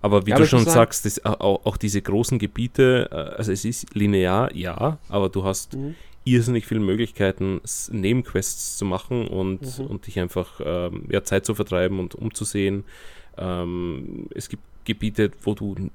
Aber 0.00 0.26
wie 0.26 0.30
ja, 0.30 0.36
du 0.36 0.46
schon 0.46 0.64
sagst, 0.64 1.04
das, 1.04 1.24
auch, 1.24 1.66
auch, 1.66 1.76
diese 1.76 2.00
großen 2.00 2.38
Gebiete, 2.38 3.08
äh, 3.10 3.36
also 3.36 3.52
es 3.52 3.64
ist 3.64 3.94
linear, 3.94 4.54
ja, 4.54 4.98
aber 5.08 5.28
du 5.28 5.44
hast 5.44 5.74
mhm. 5.74 5.96
irrsinnig 6.24 6.66
viele 6.66 6.80
Möglichkeiten, 6.80 7.60
Nebenquests 7.90 8.78
zu 8.78 8.84
machen 8.84 9.26
und, 9.26 9.78
mhm. 9.78 9.86
und 9.86 10.06
dich 10.06 10.20
einfach 10.20 10.60
ähm, 10.64 11.04
ja, 11.10 11.24
Zeit 11.24 11.46
zu 11.46 11.54
vertreiben 11.54 11.98
und 11.98 12.14
umzusehen. 12.14 12.84
Ähm, 13.36 14.28
es 14.34 14.48
gibt 14.48 14.62
Gebiete, 14.84 15.32
wo 15.42 15.54
du 15.54 15.90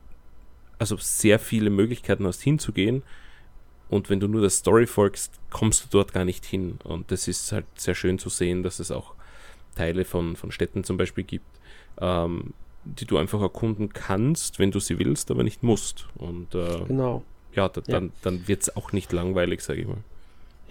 also 0.80 0.98
sehr 0.98 1.40
viele 1.40 1.70
Möglichkeiten 1.70 2.28
hast 2.28 2.42
hinzugehen 2.42 3.04
und 3.94 4.10
wenn 4.10 4.20
du 4.20 4.28
nur 4.28 4.42
der 4.42 4.50
Story 4.50 4.88
folgst, 4.88 5.40
kommst 5.52 5.84
du 5.84 5.88
dort 5.92 6.14
gar 6.14 6.26
nicht 6.26 6.46
hin. 6.46 6.80
Und 6.84 7.12
das 7.12 7.28
ist 7.28 7.52
halt 7.52 7.66
sehr 7.76 7.94
schön 7.94 8.18
zu 8.18 8.30
sehen, 8.30 8.64
dass 8.64 8.80
es 8.80 8.90
auch 8.90 9.14
Teile 9.76 10.04
von, 10.04 10.36
von 10.36 10.52
Städten 10.52 10.84
zum 10.84 10.98
Beispiel 10.98 11.24
gibt, 11.24 11.46
ähm, 12.02 12.56
die 12.86 13.06
du 13.06 13.20
einfach 13.20 13.40
erkunden 13.40 13.94
kannst, 13.94 14.58
wenn 14.58 14.72
du 14.72 14.80
sie 14.80 14.98
willst, 14.98 15.30
aber 15.30 15.44
nicht 15.44 15.62
musst. 15.62 16.08
Und 16.16 16.56
äh, 16.56 16.86
genau. 16.88 17.24
ja, 17.54 17.70
da, 17.70 17.82
dann, 17.82 18.12
dann 18.24 18.48
wird 18.48 18.64
es 18.64 18.76
auch 18.76 18.94
nicht 18.94 19.14
langweilig, 19.14 19.62
sage 19.62 19.82
ich 19.82 19.88
mal. 19.88 20.04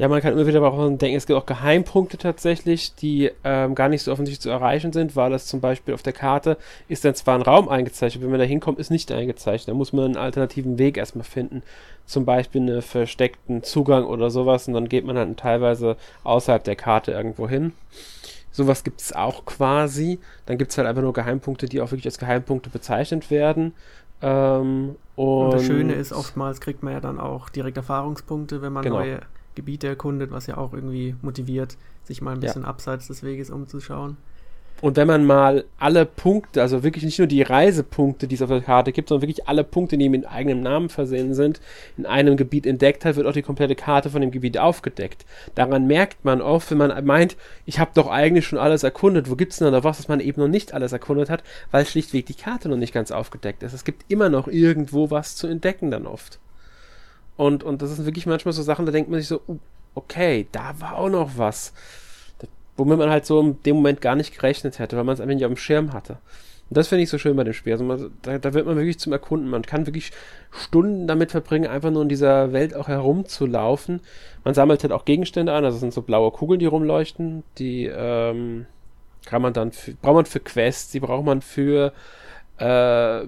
Ja, 0.03 0.09
man 0.09 0.21
kann 0.21 0.33
immer 0.33 0.49
wieder 0.49 0.61
auch 0.65 0.89
denken, 0.97 1.17
es 1.17 1.27
gibt 1.27 1.39
auch 1.39 1.47
Geheimpunkte 1.47 2.19
tatsächlich, 2.19 2.93
die 2.97 3.31
ähm, 3.45 3.77
gar 3.77 3.89
nicht 3.89 4.03
so 4.03 4.11
offensichtlich 4.11 4.41
zu 4.41 4.51
erreichen 4.51 4.93
sind, 4.93 5.15
weil 5.15 5.33
es 5.33 5.47
zum 5.47 5.61
Beispiel 5.61 5.95
auf 5.95 6.03
der 6.03 6.13
Karte 6.13 6.57
ist 6.89 7.05
dann 7.05 7.15
zwar 7.15 7.37
ein 7.37 7.43
Raum 7.43 7.69
eingezeichnet, 7.69 8.21
wenn 8.21 8.33
man 8.33 8.41
da 8.41 8.45
hinkommt, 8.45 8.81
ist 8.81 8.91
nicht 8.91 9.13
eingezeichnet. 9.13 9.69
Da 9.69 9.75
muss 9.75 9.93
man 9.93 10.07
einen 10.07 10.17
alternativen 10.17 10.77
Weg 10.77 10.97
erstmal 10.97 11.25
finden. 11.25 11.63
Zum 12.05 12.25
Beispiel 12.25 12.63
einen 12.63 12.83
versteckten 12.83 13.63
Zugang 13.63 14.05
oder 14.05 14.31
sowas 14.31 14.67
und 14.67 14.75
dann 14.75 14.89
geht 14.89 15.05
man 15.05 15.15
dann 15.15 15.37
teilweise 15.37 15.97
außerhalb 16.25 16.65
der 16.65 16.75
Karte 16.75 17.13
irgendwo 17.13 17.49
hin. 17.49 17.73
Sowas 18.51 18.83
gibt 18.83 19.01
es 19.01 19.13
auch 19.13 19.45
quasi. 19.45 20.19
Dann 20.47 20.59
gibt 20.59 20.73
es 20.73 20.79
halt 20.79 20.89
einfach 20.89 21.03
nur 21.03 21.13
Geheimpunkte, 21.13 21.67
die 21.67 21.81
auch 21.81 21.93
wirklich 21.93 22.07
als 22.07 22.19
Geheimpunkte 22.19 22.71
bezeichnet 22.71 23.31
werden. 23.31 23.73
Ähm, 24.21 24.97
und, 25.15 25.45
und, 25.45 25.55
das 25.55 25.65
Schöne 25.65 25.93
ist, 25.93 26.13
oftmals 26.13 26.61
kriegt 26.61 26.83
man 26.83 26.93
ja 26.93 27.01
dann 27.01 27.21
auch 27.21 27.49
direkt 27.51 27.77
Erfahrungspunkte, 27.77 28.63
wenn 28.63 28.73
man 28.73 28.83
genau. 28.83 28.99
neue 28.99 29.21
Gebiete 29.55 29.87
erkundet, 29.89 30.31
was 30.31 30.47
ja 30.47 30.57
auch 30.57 30.73
irgendwie 30.73 31.15
motiviert, 31.23 31.77
sich 32.05 32.23
mal 32.23 32.33
ein 32.35 32.41
bisschen 32.41 32.63
ja. 32.63 32.69
abseits 32.69 33.09
des 33.09 33.23
Weges 33.23 33.51
umzuschauen. 33.51 34.17
Und 34.83 34.97
wenn 34.97 35.07
man 35.07 35.25
mal 35.25 35.65
alle 35.79 36.05
Punkte, 36.05 36.61
also 36.61 36.83
wirklich 36.83 37.05
nicht 37.05 37.19
nur 37.19 37.29
die 37.29 37.43
Reisepunkte, 37.43 38.27
die 38.27 38.35
es 38.35 38.43
auf 38.43 38.49
der 38.49 38.63
Karte 38.63 38.91
gibt, 38.91 39.09
sondern 39.09 39.29
wirklich 39.29 39.47
alle 39.47 39.63
Punkte, 39.63 39.97
die 39.97 40.09
mit 40.09 40.29
eigenem 40.29 40.61
Namen 40.61 40.89
versehen 40.89 41.35
sind, 41.35 41.61
in 41.97 42.05
einem 42.05 42.37
Gebiet 42.37 42.67
entdeckt 42.67 43.05
hat, 43.05 43.15
wird 43.15 43.29
auch 43.29 43.33
die 43.33 43.43
komplette 43.43 43.77
Karte 43.77 44.11
von 44.11 44.21
dem 44.21 44.33
Gebiet 44.33 44.59
aufgedeckt. 44.59 45.25
Daran 45.55 45.87
merkt 45.87 46.25
man 46.25 46.43
oft, 46.43 46.69
wenn 46.73 46.79
man 46.79 47.05
meint, 47.05 47.37
ich 47.65 47.79
habe 47.79 47.93
doch 47.95 48.09
eigentlich 48.09 48.45
schon 48.45 48.59
alles 48.59 48.83
erkundet, 48.83 49.31
wo 49.31 49.37
gibt 49.37 49.53
es 49.53 49.61
denn 49.61 49.71
da 49.71 49.85
was, 49.85 49.99
dass 49.99 50.09
man 50.09 50.19
eben 50.19 50.41
noch 50.41 50.49
nicht 50.49 50.75
alles 50.75 50.91
erkundet 50.91 51.31
hat, 51.31 51.45
weil 51.71 51.87
schlichtweg 51.87 52.27
die 52.27 52.35
Karte 52.35 52.69
noch 52.69 52.77
nicht 52.77 52.93
ganz 52.93 53.13
aufgedeckt 53.13 53.63
ist. 53.63 53.75
Es 53.75 53.85
gibt 53.85 54.11
immer 54.11 54.31
noch 54.31 54.49
irgendwo 54.49 55.13
was 55.13 55.37
zu 55.37 55.47
entdecken 55.47 55.93
dann 55.93 56.09
oft. 56.09 56.41
Und, 57.37 57.65
und 57.65 57.83
das 57.83 57.95
sind 57.95 58.05
wirklich 58.07 58.27
manchmal 58.27 58.53
so 58.53 58.63
Sachen, 58.63 58.87
da 58.87 58.93
denkt 58.93 59.11
man 59.11 59.21
sich 59.21 59.29
so, 59.29 59.41
uh, 59.49 59.59
okay, 59.95 60.47
da 60.53 60.75
war 60.79 60.97
auch 60.99 61.09
noch 61.09 61.33
was. 61.37 61.73
womit 62.77 62.99
man 62.99 63.11
halt 63.11 63.27
so 63.27 63.41
in 63.41 63.63
dem 63.63 63.77
Moment 63.77 64.01
gar 64.01 64.17
nicht 64.17 64.35
gerechnet 64.35 64.79
hätte, 64.79 64.97
weil 64.97 65.05
man 65.05 65.15
es 65.15 65.21
einfach 65.21 65.35
nicht 65.35 65.45
auf 65.45 65.53
dem 65.53 65.57
Schirm 65.57 65.93
hatte. 65.93 66.19
Und 66.73 66.77
das 66.79 66.89
finde 66.89 67.03
ich 67.03 67.11
so 67.11 67.19
schön 67.19 67.37
bei 67.37 67.45
dem 67.45 67.53
Spiel. 67.53 67.73
Also 67.73 67.85
man, 67.85 68.13
da, 68.23 68.39
da, 68.39 68.55
wird 68.55 68.65
man 68.65 68.77
wirklich 68.77 68.99
zum 68.99 69.13
Erkunden. 69.13 69.51
Man 69.51 69.61
kann 69.61 69.87
wirklich 69.87 70.11
Stunden 70.51 71.07
damit 71.07 71.31
verbringen, 71.31 71.67
einfach 71.71 71.91
nur 71.91 72.01
in 72.01 72.09
dieser 72.09 72.55
Welt 72.55 72.75
auch 72.75 72.89
herumzulaufen. 72.89 74.01
Man 74.43 74.55
sammelt 74.55 74.83
halt 74.83 74.93
auch 74.93 75.05
Gegenstände 75.05 75.53
an, 75.53 75.67
also 75.67 75.77
sind 75.77 75.93
so 75.93 76.01
blaue 76.01 76.31
Kugeln, 76.31 76.61
die 76.61 76.67
rumleuchten. 76.67 77.45
Die 77.59 77.85
ähm, 77.85 78.65
kann 79.27 79.43
man 79.43 79.53
dann 79.53 79.73
für, 79.73 79.93
braucht 79.93 80.15
man 80.15 80.25
für 80.25 80.41
Quests, 80.41 80.91
die 80.93 81.01
braucht 81.01 81.27
man 81.27 81.43
für 81.43 81.93
äh, 82.57 83.21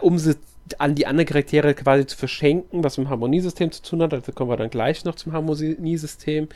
um 0.00 0.18
sie 0.18 0.36
an 0.78 0.94
die 0.94 1.06
anderen 1.06 1.26
Charaktere 1.26 1.74
quasi 1.74 2.06
zu 2.06 2.16
verschenken, 2.16 2.84
was 2.84 2.98
mit 2.98 3.06
dem 3.06 3.10
Harmoniesystem 3.10 3.72
zu 3.72 3.82
tun 3.82 4.02
hat. 4.02 4.14
Also 4.14 4.32
kommen 4.32 4.50
wir 4.50 4.56
dann 4.56 4.70
gleich 4.70 5.04
noch 5.04 5.14
zum 5.14 5.32
Harmoniesystem. 5.32 6.48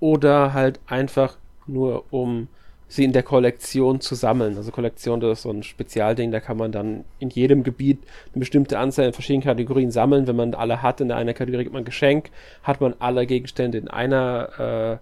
Oder 0.00 0.52
halt 0.52 0.80
einfach 0.86 1.36
nur, 1.66 2.04
um 2.10 2.48
sie 2.88 3.04
in 3.04 3.12
der 3.12 3.22
Kollektion 3.22 4.00
zu 4.00 4.14
sammeln. 4.14 4.56
Also 4.56 4.70
Kollektion, 4.70 5.20
das 5.20 5.38
ist 5.38 5.42
so 5.42 5.50
ein 5.50 5.62
Spezialding, 5.62 6.30
da 6.30 6.40
kann 6.40 6.56
man 6.56 6.70
dann 6.70 7.04
in 7.18 7.30
jedem 7.30 7.62
Gebiet 7.62 7.98
eine 8.32 8.40
bestimmte 8.40 8.78
Anzahl 8.78 9.06
in 9.06 9.12
verschiedenen 9.12 9.44
Kategorien 9.44 9.90
sammeln. 9.90 10.26
Wenn 10.26 10.36
man 10.36 10.54
alle 10.54 10.82
hat, 10.82 11.00
in 11.00 11.10
einer 11.10 11.34
Kategorie 11.34 11.64
gibt 11.64 11.74
man 11.74 11.82
ein 11.82 11.86
Geschenk, 11.86 12.30
hat 12.62 12.80
man 12.80 12.94
alle 12.98 13.26
Gegenstände 13.26 13.78
in 13.78 13.88
einer, 13.88 15.00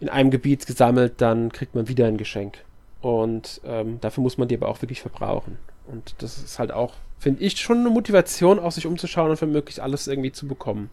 äh, 0.00 0.02
in 0.04 0.08
einem 0.08 0.30
Gebiet 0.30 0.66
gesammelt, 0.66 1.14
dann 1.18 1.50
kriegt 1.50 1.74
man 1.74 1.88
wieder 1.88 2.06
ein 2.06 2.16
Geschenk. 2.16 2.58
Und 3.00 3.60
ähm, 3.66 3.98
dafür 4.00 4.22
muss 4.22 4.38
man 4.38 4.48
die 4.48 4.56
aber 4.56 4.68
auch 4.68 4.80
wirklich 4.80 5.00
verbrauchen. 5.00 5.58
Und 5.86 6.14
das 6.18 6.38
ist 6.38 6.58
halt 6.58 6.72
auch 6.72 6.94
finde 7.18 7.42
ich, 7.42 7.58
schon 7.58 7.78
eine 7.78 7.90
Motivation, 7.90 8.58
auch 8.58 8.72
sich 8.72 8.86
umzuschauen 8.86 9.30
und 9.30 9.36
für 9.36 9.46
möglichst 9.46 9.80
alles 9.80 10.06
irgendwie 10.06 10.32
zu 10.32 10.46
bekommen. 10.46 10.90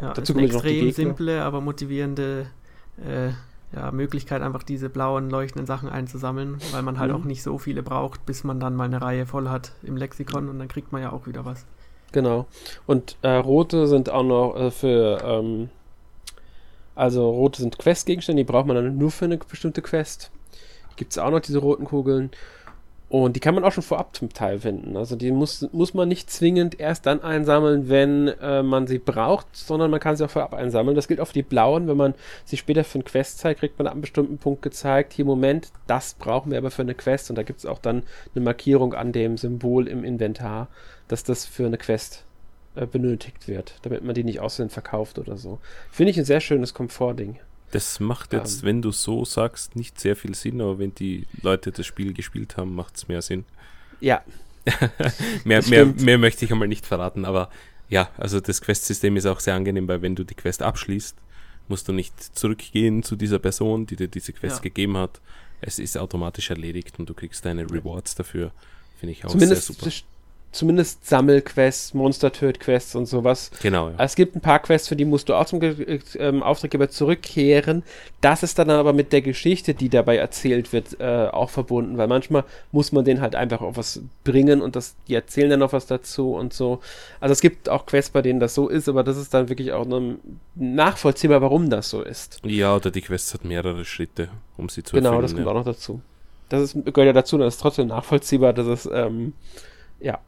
Ja, 0.00 0.12
Dazu 0.14 0.32
ist 0.32 0.38
eine 0.38 0.46
extrem 0.46 0.92
simple, 0.92 1.42
aber 1.42 1.60
motivierende 1.60 2.46
äh, 2.98 3.30
ja, 3.74 3.90
Möglichkeit, 3.90 4.42
einfach 4.42 4.62
diese 4.62 4.88
blauen, 4.88 5.30
leuchtenden 5.30 5.66
Sachen 5.66 5.88
einzusammeln, 5.88 6.58
weil 6.72 6.82
man 6.82 6.98
halt 6.98 7.10
mhm. 7.10 7.16
auch 7.16 7.24
nicht 7.24 7.42
so 7.42 7.58
viele 7.58 7.82
braucht, 7.82 8.24
bis 8.26 8.44
man 8.44 8.60
dann 8.60 8.74
mal 8.76 8.84
eine 8.84 9.00
Reihe 9.00 9.26
voll 9.26 9.48
hat 9.48 9.72
im 9.82 9.96
Lexikon 9.96 10.48
und 10.48 10.58
dann 10.58 10.68
kriegt 10.68 10.92
man 10.92 11.02
ja 11.02 11.12
auch 11.12 11.26
wieder 11.26 11.44
was. 11.44 11.64
Genau. 12.12 12.46
Und 12.86 13.16
äh, 13.22 13.30
rote 13.30 13.88
sind 13.88 14.10
auch 14.10 14.22
noch 14.22 14.54
äh, 14.56 14.70
für, 14.70 15.22
ähm, 15.24 15.70
also 16.94 17.30
rote 17.30 17.62
sind 17.62 17.78
Quest-Gegenstände, 17.78 18.44
die 18.44 18.50
braucht 18.50 18.66
man 18.66 18.76
dann 18.76 18.98
nur 18.98 19.10
für 19.10 19.24
eine 19.24 19.38
bestimmte 19.38 19.80
Quest. 19.80 20.30
Gibt 20.96 21.12
es 21.12 21.18
auch 21.18 21.30
noch 21.30 21.40
diese 21.40 21.58
roten 21.58 21.84
Kugeln. 21.84 22.30
Und 23.12 23.36
die 23.36 23.40
kann 23.40 23.54
man 23.54 23.62
auch 23.62 23.72
schon 23.72 23.82
vorab 23.82 24.16
zum 24.16 24.32
Teil 24.32 24.60
finden. 24.60 24.96
Also 24.96 25.16
die 25.16 25.32
muss, 25.32 25.68
muss 25.72 25.92
man 25.92 26.08
nicht 26.08 26.30
zwingend 26.30 26.80
erst 26.80 27.04
dann 27.04 27.22
einsammeln, 27.22 27.90
wenn 27.90 28.28
äh, 28.28 28.62
man 28.62 28.86
sie 28.86 28.98
braucht, 28.98 29.54
sondern 29.54 29.90
man 29.90 30.00
kann 30.00 30.16
sie 30.16 30.24
auch 30.24 30.30
vorab 30.30 30.54
einsammeln. 30.54 30.96
Das 30.96 31.08
gilt 31.08 31.20
auch 31.20 31.26
für 31.26 31.34
die 31.34 31.42
blauen. 31.42 31.88
Wenn 31.88 31.98
man 31.98 32.14
sie 32.46 32.56
später 32.56 32.84
für 32.84 32.94
eine 32.94 33.04
Quest 33.04 33.36
zeigt, 33.36 33.60
kriegt 33.60 33.78
man 33.78 33.86
an 33.86 33.92
einem 33.92 34.00
bestimmten 34.00 34.38
Punkt 34.38 34.62
gezeigt, 34.62 35.12
hier 35.12 35.26
Moment, 35.26 35.72
das 35.86 36.14
brauchen 36.14 36.52
wir 36.52 36.56
aber 36.56 36.70
für 36.70 36.80
eine 36.80 36.94
Quest. 36.94 37.28
Und 37.28 37.36
da 37.36 37.42
gibt 37.42 37.58
es 37.58 37.66
auch 37.66 37.80
dann 37.80 38.04
eine 38.34 38.44
Markierung 38.46 38.94
an 38.94 39.12
dem 39.12 39.36
Symbol 39.36 39.88
im 39.88 40.04
Inventar, 40.04 40.68
dass 41.08 41.22
das 41.22 41.44
für 41.44 41.66
eine 41.66 41.76
Quest 41.76 42.24
äh, 42.76 42.86
benötigt 42.86 43.46
wird, 43.46 43.74
damit 43.82 44.02
man 44.02 44.14
die 44.14 44.24
nicht 44.24 44.40
aussehen 44.40 44.70
verkauft 44.70 45.18
oder 45.18 45.36
so. 45.36 45.58
Finde 45.90 46.12
ich 46.12 46.18
ein 46.18 46.24
sehr 46.24 46.40
schönes 46.40 46.72
Komfortding. 46.72 47.38
Das 47.72 48.00
macht 48.00 48.32
jetzt, 48.32 48.60
ähm. 48.60 48.66
wenn 48.66 48.82
du 48.82 48.92
so 48.92 49.24
sagst, 49.24 49.76
nicht 49.76 49.98
sehr 49.98 50.14
viel 50.14 50.34
Sinn, 50.34 50.60
aber 50.60 50.78
wenn 50.78 50.94
die 50.94 51.26
Leute 51.42 51.72
das 51.72 51.86
Spiel 51.86 52.12
gespielt 52.12 52.56
haben, 52.56 52.74
macht 52.74 52.96
es 52.96 53.08
mehr 53.08 53.22
Sinn. 53.22 53.44
Ja. 54.00 54.22
mehr, 55.44 55.66
mehr, 55.68 55.86
mehr 55.86 56.18
möchte 56.18 56.44
ich 56.44 56.52
einmal 56.52 56.68
nicht 56.68 56.86
verraten, 56.86 57.24
aber 57.24 57.50
ja, 57.88 58.10
also 58.16 58.40
das 58.40 58.60
Quest-System 58.60 59.16
ist 59.16 59.26
auch 59.26 59.40
sehr 59.40 59.54
angenehm, 59.54 59.88
weil 59.88 60.02
wenn 60.02 60.14
du 60.14 60.24
die 60.24 60.34
Quest 60.34 60.62
abschließt, 60.62 61.16
musst 61.68 61.88
du 61.88 61.92
nicht 61.92 62.20
zurückgehen 62.36 63.02
zu 63.02 63.16
dieser 63.16 63.38
Person, 63.38 63.86
die 63.86 63.96
dir 63.96 64.08
diese 64.08 64.32
Quest 64.32 64.56
ja. 64.56 64.62
gegeben 64.62 64.96
hat. 64.96 65.20
Es 65.60 65.78
ist 65.78 65.96
automatisch 65.96 66.50
erledigt 66.50 66.98
und 66.98 67.08
du 67.08 67.14
kriegst 67.14 67.44
deine 67.44 67.68
Rewards 67.70 68.14
dafür. 68.14 68.52
Finde 68.98 69.12
ich 69.12 69.24
auch 69.24 69.30
Zumindest 69.30 69.66
sehr 69.66 69.74
super 69.74 69.90
zumindest 70.52 71.06
Sammelquests, 71.06 71.94
Monster-Töt-Quests 71.94 72.94
und 72.94 73.06
sowas. 73.06 73.50
Genau. 73.62 73.88
Ja. 73.88 73.94
Es 73.98 74.14
gibt 74.14 74.36
ein 74.36 74.40
paar 74.40 74.60
Quests, 74.60 74.86
für 74.86 74.96
die 74.96 75.06
musst 75.06 75.28
du 75.28 75.34
auch 75.34 75.46
zum 75.46 75.60
Ge 75.60 76.00
ähm, 76.18 76.42
Auftraggeber 76.42 76.90
zurückkehren. 76.90 77.82
Das 78.20 78.42
ist 78.42 78.58
dann 78.58 78.70
aber 78.70 78.92
mit 78.92 79.12
der 79.12 79.22
Geschichte, 79.22 79.74
die 79.74 79.88
dabei 79.88 80.16
erzählt 80.16 80.72
wird, 80.72 81.00
äh, 81.00 81.28
auch 81.32 81.50
verbunden, 81.50 81.96
weil 81.96 82.06
manchmal 82.06 82.44
muss 82.70 82.92
man 82.92 83.04
denen 83.04 83.22
halt 83.22 83.34
einfach 83.34 83.62
auch 83.62 83.76
was 83.76 84.02
bringen 84.24 84.60
und 84.60 84.76
das, 84.76 84.94
die 85.08 85.14
erzählen 85.14 85.50
dann 85.50 85.60
noch 85.60 85.72
was 85.72 85.86
dazu 85.86 86.34
und 86.34 86.52
so. 86.52 86.80
Also 87.18 87.32
es 87.32 87.40
gibt 87.40 87.68
auch 87.68 87.86
Quests, 87.86 88.10
bei 88.10 88.20
denen 88.20 88.38
das 88.38 88.54
so 88.54 88.68
ist, 88.68 88.88
aber 88.88 89.02
das 89.02 89.16
ist 89.16 89.32
dann 89.32 89.48
wirklich 89.48 89.72
auch 89.72 89.86
nachvollziehbar, 90.54 91.40
warum 91.40 91.70
das 91.70 91.88
so 91.88 92.02
ist. 92.02 92.40
Ja, 92.44 92.76
oder 92.76 92.90
die 92.90 93.00
Quest 93.00 93.32
hat 93.32 93.44
mehrere 93.44 93.86
Schritte, 93.86 94.28
um 94.58 94.68
sie 94.68 94.82
zu 94.82 94.96
Genau, 94.96 95.22
das 95.22 95.32
kommt 95.32 95.46
ja. 95.46 95.50
auch 95.50 95.56
noch 95.56 95.64
dazu. 95.64 96.02
Das 96.50 96.62
ist, 96.62 96.74
gehört 96.74 97.06
ja 97.06 97.12
dazu, 97.14 97.38
das 97.38 97.54
ist 97.54 97.60
trotzdem 97.60 97.86
nachvollziehbar, 97.88 98.52
dass 98.52 98.66
es, 98.66 98.90
ähm, 98.92 99.32
ja, 99.98 100.18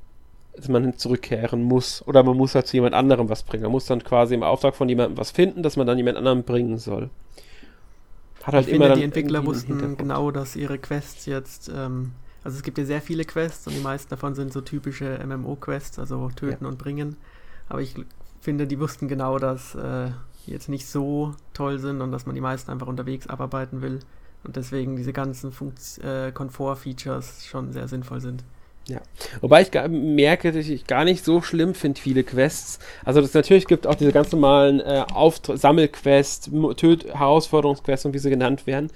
man 0.68 0.96
zurückkehren 0.96 1.62
muss. 1.62 2.06
Oder 2.06 2.22
man 2.22 2.36
muss 2.36 2.54
halt 2.54 2.66
zu 2.66 2.76
jemand 2.76 2.94
anderem 2.94 3.28
was 3.28 3.42
bringen. 3.42 3.64
Man 3.64 3.72
muss 3.72 3.86
dann 3.86 4.02
quasi 4.02 4.34
im 4.34 4.42
Auftrag 4.42 4.74
von 4.74 4.88
jemandem 4.88 5.16
was 5.16 5.30
finden, 5.30 5.62
dass 5.62 5.76
man 5.76 5.86
dann 5.86 5.98
jemand 5.98 6.16
anderem 6.16 6.42
bringen 6.42 6.78
soll. 6.78 7.10
Hat 8.42 8.54
halt 8.54 8.68
ich 8.68 8.74
immer 8.74 8.86
finde, 8.86 8.98
die 8.98 9.04
Entwickler 9.04 9.44
wussten 9.46 9.96
genau, 9.96 10.30
dass 10.30 10.54
ihre 10.54 10.78
Quests 10.78 11.26
jetzt, 11.26 11.70
ähm, 11.74 12.12
also 12.42 12.56
es 12.56 12.62
gibt 12.62 12.76
ja 12.76 12.84
sehr 12.84 13.00
viele 13.00 13.24
Quests 13.24 13.66
und 13.66 13.74
die 13.74 13.80
meisten 13.80 14.10
davon 14.10 14.34
sind 14.34 14.52
so 14.52 14.60
typische 14.60 15.18
MMO-Quests, 15.26 15.98
also 15.98 16.28
töten 16.36 16.64
ja. 16.64 16.70
und 16.70 16.76
bringen. 16.76 17.16
Aber 17.68 17.80
ich 17.80 17.94
finde, 18.40 18.66
die 18.66 18.78
wussten 18.78 19.08
genau, 19.08 19.38
dass 19.38 19.74
äh, 19.74 20.10
die 20.46 20.50
jetzt 20.50 20.68
nicht 20.68 20.86
so 20.86 21.34
toll 21.54 21.78
sind 21.78 22.02
und 22.02 22.12
dass 22.12 22.26
man 22.26 22.34
die 22.34 22.42
meisten 22.42 22.70
einfach 22.70 22.86
unterwegs 22.86 23.26
abarbeiten 23.28 23.80
will. 23.80 24.00
Und 24.44 24.56
deswegen 24.56 24.96
diese 24.96 25.14
ganzen 25.14 25.52
äh, 26.02 26.30
Komfort-Features 26.32 27.46
schon 27.46 27.72
sehr 27.72 27.88
sinnvoll 27.88 28.20
sind. 28.20 28.44
Ja, 28.86 29.00
wobei 29.40 29.62
ich 29.62 29.70
merke, 29.88 30.52
dass 30.52 30.68
ich 30.68 30.86
gar 30.86 31.04
nicht 31.04 31.24
so 31.24 31.40
schlimm 31.40 31.74
finde, 31.74 31.98
viele 31.98 32.22
Quests. 32.22 32.78
Also 33.04 33.22
das 33.22 33.32
natürlich 33.32 33.66
gibt 33.66 33.86
auch 33.86 33.94
diese 33.94 34.12
ganz 34.12 34.30
normalen 34.30 34.80
äh, 34.80 35.04
Sammelquests, 35.54 36.50
Töt 36.76 37.06
Herausforderungsquests 37.06 38.04
und 38.04 38.12
wie 38.12 38.18
sie 38.18 38.28
genannt 38.28 38.66
werden. 38.66 38.90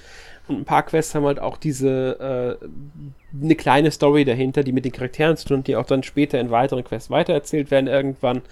Und 0.46 0.60
ein 0.60 0.64
paar 0.64 0.82
Quests 0.82 1.14
haben 1.14 1.24
halt 1.24 1.40
auch 1.40 1.56
diese 1.56 2.58
äh, 2.60 3.42
eine 3.42 3.54
kleine 3.54 3.90
Story 3.90 4.24
dahinter, 4.24 4.62
die 4.62 4.72
mit 4.72 4.84
den 4.84 4.92
Charakteren 4.92 5.36
zu 5.36 5.48
tun, 5.48 5.64
die 5.64 5.76
auch 5.76 5.86
dann 5.86 6.02
später 6.02 6.38
in 6.38 6.50
weiteren 6.50 6.84
Quests 6.84 7.10
weitererzählt 7.10 7.70
werden 7.70 7.86
irgendwann. 7.86 8.42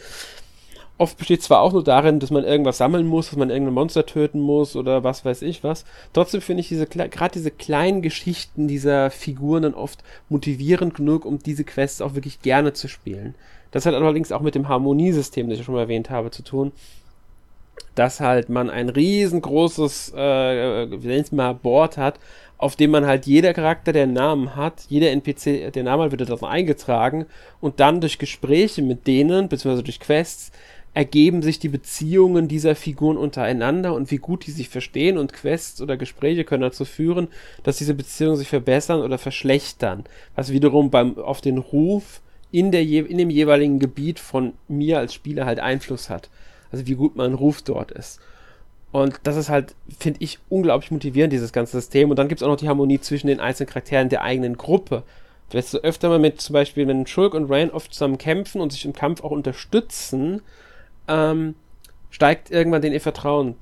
Oft 0.98 1.18
besteht 1.18 1.42
zwar 1.42 1.60
auch 1.60 1.74
nur 1.74 1.84
darin, 1.84 2.20
dass 2.20 2.30
man 2.30 2.44
irgendwas 2.44 2.78
sammeln 2.78 3.06
muss, 3.06 3.28
dass 3.28 3.36
man 3.36 3.50
irgendein 3.50 3.74
Monster 3.74 4.06
töten 4.06 4.40
muss 4.40 4.76
oder 4.76 5.04
was 5.04 5.26
weiß 5.26 5.42
ich 5.42 5.62
was. 5.62 5.84
Trotzdem 6.14 6.40
finde 6.40 6.62
ich 6.62 6.68
diese 6.68 6.86
gerade 6.86 7.32
diese 7.34 7.50
kleinen 7.50 8.00
Geschichten 8.00 8.66
dieser 8.66 9.10
Figuren 9.10 9.64
dann 9.64 9.74
oft 9.74 10.02
motivierend 10.30 10.94
genug, 10.94 11.26
um 11.26 11.38
diese 11.38 11.64
Quests 11.64 12.00
auch 12.00 12.14
wirklich 12.14 12.40
gerne 12.40 12.72
zu 12.72 12.88
spielen. 12.88 13.34
Das 13.72 13.84
hat 13.84 13.94
allerdings 13.94 14.32
auch 14.32 14.40
mit 14.40 14.54
dem 14.54 14.68
Harmoniesystem, 14.68 15.50
das 15.50 15.58
ich 15.58 15.64
schon 15.66 15.74
mal 15.74 15.82
erwähnt 15.82 16.08
habe, 16.08 16.30
zu 16.30 16.42
tun. 16.42 16.72
Dass 17.94 18.20
halt 18.20 18.48
man 18.48 18.70
ein 18.70 18.88
riesengroßes, 18.88 20.14
äh, 20.14 20.90
wie 21.02 21.08
nennt 21.08 21.32
mal, 21.32 21.52
Board 21.52 21.98
hat, 21.98 22.18
auf 22.56 22.76
dem 22.76 22.90
man 22.90 23.06
halt 23.06 23.26
jeder 23.26 23.52
Charakter, 23.52 23.92
der 23.92 24.04
einen 24.04 24.14
Namen 24.14 24.56
hat, 24.56 24.84
jeder 24.88 25.10
NPC, 25.10 25.70
der 25.72 25.82
Name 25.82 26.10
wird 26.10 26.28
dort 26.28 26.42
eingetragen 26.42 27.26
und 27.60 27.80
dann 27.80 28.00
durch 28.00 28.18
Gespräche 28.18 28.80
mit 28.80 29.06
denen, 29.06 29.48
beziehungsweise 29.48 29.82
durch 29.82 30.00
Quests, 30.00 30.52
ergeben 30.96 31.42
sich 31.42 31.58
die 31.58 31.68
Beziehungen 31.68 32.48
dieser 32.48 32.74
Figuren 32.74 33.18
untereinander 33.18 33.92
und 33.92 34.10
wie 34.10 34.16
gut 34.16 34.46
die 34.46 34.50
sich 34.50 34.70
verstehen 34.70 35.18
und 35.18 35.34
Quests 35.34 35.82
oder 35.82 35.98
Gespräche 35.98 36.42
können 36.42 36.62
dazu 36.62 36.86
führen, 36.86 37.28
dass 37.64 37.76
diese 37.76 37.92
Beziehungen 37.92 38.38
sich 38.38 38.48
verbessern 38.48 39.02
oder 39.02 39.18
verschlechtern, 39.18 40.04
was 40.36 40.52
wiederum 40.52 40.90
beim 40.90 41.18
auf 41.18 41.42
den 41.42 41.58
Ruf 41.58 42.22
in, 42.50 42.72
der 42.72 42.80
in 42.80 43.18
dem 43.18 43.28
jeweiligen 43.28 43.78
Gebiet 43.78 44.18
von 44.18 44.54
mir 44.68 44.98
als 44.98 45.12
Spieler 45.12 45.44
halt 45.44 45.60
Einfluss 45.60 46.08
hat. 46.08 46.30
Also 46.72 46.86
wie 46.86 46.94
gut 46.94 47.14
mein 47.14 47.34
Ruf 47.34 47.60
dort 47.60 47.90
ist. 47.90 48.18
Und 48.90 49.20
das 49.24 49.36
ist 49.36 49.50
halt, 49.50 49.74
finde 49.98 50.20
ich, 50.22 50.38
unglaublich 50.48 50.90
motivierend, 50.90 51.30
dieses 51.30 51.52
ganze 51.52 51.72
System. 51.72 52.08
Und 52.08 52.18
dann 52.18 52.28
gibt 52.28 52.40
es 52.40 52.42
auch 52.42 52.50
noch 52.50 52.56
die 52.56 52.70
Harmonie 52.70 53.00
zwischen 53.02 53.26
den 53.26 53.40
einzelnen 53.40 53.68
Charakteren 53.68 54.08
der 54.08 54.22
eigenen 54.22 54.56
Gruppe. 54.56 55.02
Weißt 55.52 55.74
du, 55.74 55.78
öfter 55.78 56.08
mal 56.08 56.18
mit 56.18 56.40
zum 56.40 56.54
Beispiel, 56.54 56.88
wenn 56.88 57.06
Schulk 57.06 57.34
und 57.34 57.50
Rain 57.50 57.70
oft 57.70 57.92
zusammen 57.92 58.16
kämpfen 58.16 58.62
und 58.62 58.72
sich 58.72 58.86
im 58.86 58.94
Kampf 58.94 59.22
auch 59.22 59.30
unterstützen, 59.30 60.40
ähm, 61.08 61.54
steigt 62.10 62.50
irgendwann 62.50 62.82
den 62.82 62.92
ihr 62.92 63.00
Vertrauen 63.00 63.56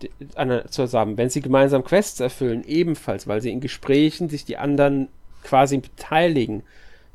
zusammen. 0.68 1.16
Wenn 1.16 1.30
sie 1.30 1.40
gemeinsam 1.40 1.82
Quests 1.82 2.20
erfüllen, 2.20 2.64
ebenfalls, 2.64 3.26
weil 3.26 3.40
sie 3.42 3.50
in 3.50 3.60
Gesprächen 3.60 4.28
sich 4.28 4.44
die 4.44 4.56
anderen 4.56 5.08
quasi 5.42 5.78
beteiligen. 5.78 6.62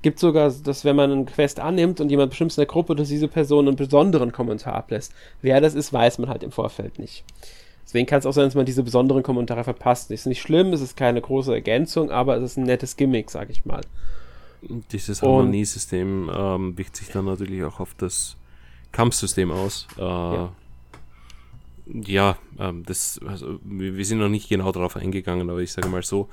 Gibt 0.02 0.20
sogar, 0.20 0.52
dass 0.52 0.86
wenn 0.86 0.96
man 0.96 1.12
eine 1.12 1.26
Quest 1.26 1.60
annimmt 1.60 2.00
und 2.00 2.10
jemand 2.10 2.30
bestimmt 2.30 2.52
in 2.52 2.62
der 2.62 2.66
Gruppe, 2.66 2.96
dass 2.96 3.10
diese 3.10 3.28
Person 3.28 3.68
einen 3.68 3.76
besonderen 3.76 4.32
Kommentar 4.32 4.74
ablässt. 4.74 5.14
Wer 5.42 5.60
das 5.60 5.76
ist, 5.76 5.92
weiß 5.92 6.20
man 6.20 6.30
halt 6.30 6.44
im 6.44 6.52
Vorfeld 6.52 7.00
nicht. 7.00 7.24
Deswegen 7.86 8.06
kann 8.06 8.20
es 8.20 8.26
auch 8.26 8.34
sein, 8.34 8.46
dass 8.46 8.56
man 8.56 8.66
diese 8.66 8.84
besonderen 8.84 9.24
Kommentare 9.24 9.64
verpasst. 9.64 10.12
Ist 10.12 10.28
nicht 10.28 10.42
schlimm, 10.42 10.74
es 10.74 10.82
ist 10.82 10.96
keine 10.96 11.22
große 11.22 11.54
Ergänzung, 11.54 12.12
aber 12.12 12.38
es 12.38 12.44
ist 12.44 12.58
ein 12.58 12.64
nettes 12.64 12.98
Gimmick, 12.98 13.32
sag 13.32 13.50
ich 13.50 13.66
mal. 13.66 13.82
Dieses 14.92 15.22
Harmoniesystem 15.22 16.30
ähm, 16.34 16.78
wirkt 16.78 16.98
sich 16.98 17.10
dann 17.10 17.26
natürlich 17.26 17.64
auch 17.64 17.80
auf 17.80 17.96
das 17.98 18.36
Kampfsystem 18.92 19.52
aus. 19.52 19.88
Äh, 19.98 20.02
ja, 20.02 20.52
ja 21.86 22.38
ähm, 22.60 22.84
das, 22.86 23.20
also, 23.26 23.60
wir 23.64 24.06
sind 24.06 24.20
noch 24.20 24.30
nicht 24.30 24.50
genau 24.50 24.72
darauf 24.72 24.96
eingegangen, 24.96 25.50
aber 25.50 25.60
ich 25.60 25.72
sage 25.72 25.90
mal 25.90 26.04
so, 26.04 26.30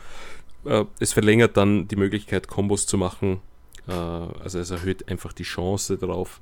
äh, 0.64 0.85
es 0.99 1.12
verlängert 1.12 1.57
dann 1.57 1.88
die 1.88 1.97
Möglichkeit, 1.97 2.49
Kombos 2.49 2.87
zu 2.87 2.99
machen. 2.99 3.40
Äh, 3.88 3.92
also 3.92 4.59
es 4.59 4.71
erhöht 4.71 5.09
einfach 5.09 5.33
die 5.33 5.45
Chance 5.45 5.97
darauf 5.97 6.40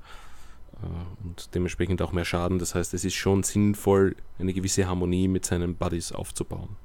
äh, 0.83 1.25
und 1.25 1.55
dementsprechend 1.55 2.03
auch 2.03 2.13
mehr 2.13 2.25
Schaden. 2.25 2.59
Das 2.59 2.75
heißt, 2.75 2.95
es 2.95 3.05
ist 3.05 3.15
schon 3.15 3.43
sinnvoll, 3.43 4.17
eine 4.39 4.53
gewisse 4.53 4.87
Harmonie 4.87 5.29
mit 5.29 5.45
seinen 5.45 5.75
Buddies 5.75 6.13
aufzubauen. 6.13 6.77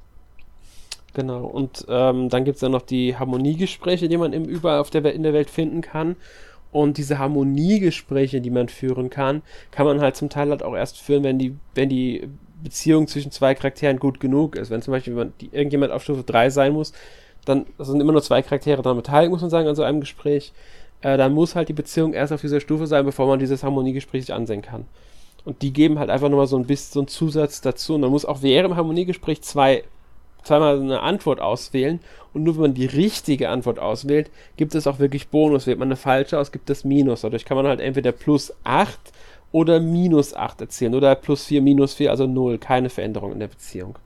Genau, 1.13 1.46
und 1.46 1.86
ähm, 1.89 2.30
dann 2.30 2.46
gibt 2.46 2.58
es 2.58 2.62
ja 2.62 2.70
noch 2.70 2.84
die 2.84 3.18
Harmoniegespräche, 3.18 4.10
die 4.10 4.18
man 4.18 4.32
im 4.32 4.46
überall 4.46 4.80
auf 4.80 4.92
der, 4.92 5.04
in 5.13 5.24
der 5.24 5.34
Welt 5.34 5.50
finden 5.50 5.82
kann. 5.82 6.15
Und 6.71 6.97
diese 6.97 7.17
Harmoniegespräche, 7.17 8.41
die 8.41 8.51
man 8.51 8.69
führen 8.69 9.10
kann, 9.10 9.41
kann 9.71 9.86
man 9.86 10.01
halt 10.01 10.15
zum 10.15 10.29
Teil 10.29 10.49
halt 10.49 10.62
auch 10.62 10.75
erst 10.75 10.99
führen, 10.99 11.23
wenn 11.23 11.39
die, 11.39 11.55
wenn 11.73 11.89
die 11.89 12.29
Beziehung 12.63 13.08
zwischen 13.08 13.32
zwei 13.32 13.55
Charakteren 13.55 13.97
gut 13.97 14.19
genug 14.19 14.55
ist. 14.55 14.69
Wenn 14.69 14.82
zum 14.82 14.91
Beispiel 14.91 15.15
wenn 15.15 15.34
die, 15.41 15.49
irgendjemand 15.51 15.91
auf 15.91 16.03
Stufe 16.03 16.23
3 16.23 16.49
sein 16.49 16.73
muss, 16.73 16.93
dann 17.45 17.65
sind 17.79 18.01
immer 18.01 18.12
nur 18.12 18.21
zwei 18.21 18.41
Charaktere 18.41 18.82
daran 18.82 18.97
beteiligt, 18.97 19.32
muss 19.32 19.41
man 19.41 19.49
sagen, 19.49 19.67
an 19.67 19.75
so 19.75 19.84
einem 19.84 20.01
Gespräch. 20.01 20.53
Äh, 21.01 21.17
dann 21.17 21.34
muss 21.34 21.55
halt 21.55 21.69
die 21.69 21.73
Beziehung 21.73 22.13
erst 22.13 22.34
auf 22.34 22.41
dieser 22.41 22.60
Stufe 22.60 22.86
sein, 22.86 23.05
bevor 23.05 23.27
man 23.27 23.39
dieses 23.39 23.63
Harmoniegespräch 23.63 24.25
sich 24.25 24.34
ansehen 24.34 24.62
kann. 24.62 24.86
Und 25.45 25.62
die 25.62 25.71
geben 25.73 25.97
halt 25.97 26.10
einfach 26.10 26.29
nochmal 26.29 26.47
so 26.47 26.58
ein 26.58 26.67
bisschen 26.67 26.93
so 26.93 26.99
einen 26.99 27.08
Zusatz 27.08 27.62
dazu. 27.62 27.95
Und 27.95 28.01
man 28.01 28.12
muss 28.12 28.25
auch 28.25 28.41
während 28.41 28.71
dem 28.71 28.77
Harmoniegespräch 28.77 29.41
zwei 29.41 29.84
zweimal 30.43 30.80
eine 30.80 31.02
Antwort 31.02 31.39
auswählen 31.39 31.99
und 32.34 32.43
nur 32.43 32.56
wenn 32.56 32.62
man 32.62 32.73
die 32.73 32.86
richtige 32.86 33.49
Antwort 33.49 33.80
auswählt, 33.80 34.30
gibt 34.58 34.75
es 34.75 34.88
auch 34.88 34.99
wirklich 34.99 35.30
Bonus. 35.30 35.67
Wählt 35.67 35.80
man 35.80 35.88
eine 35.88 35.95
falsche 35.95 36.38
aus, 36.38 36.52
gibt 36.52 36.69
es 36.69 36.84
Minus. 36.84 37.21
Dadurch 37.21 37.45
kann 37.45 37.58
man 37.58 37.67
halt 37.67 37.80
entweder 37.80 38.12
plus 38.12 38.54
8 38.63 38.99
oder 39.52 39.80
minus 39.80 40.34
8 40.36 40.62
erzielen 40.62 40.93
oder 40.93 41.15
plus 41.15 41.45
4, 41.45 41.62
minus 41.62 41.95
4, 41.95 42.12
also 42.12 42.28
0. 42.28 42.60
Keine 42.60 42.89
Veränderung 42.89 43.32
in 43.32 43.39
der 43.39 43.47
Beziehung. 43.47 43.97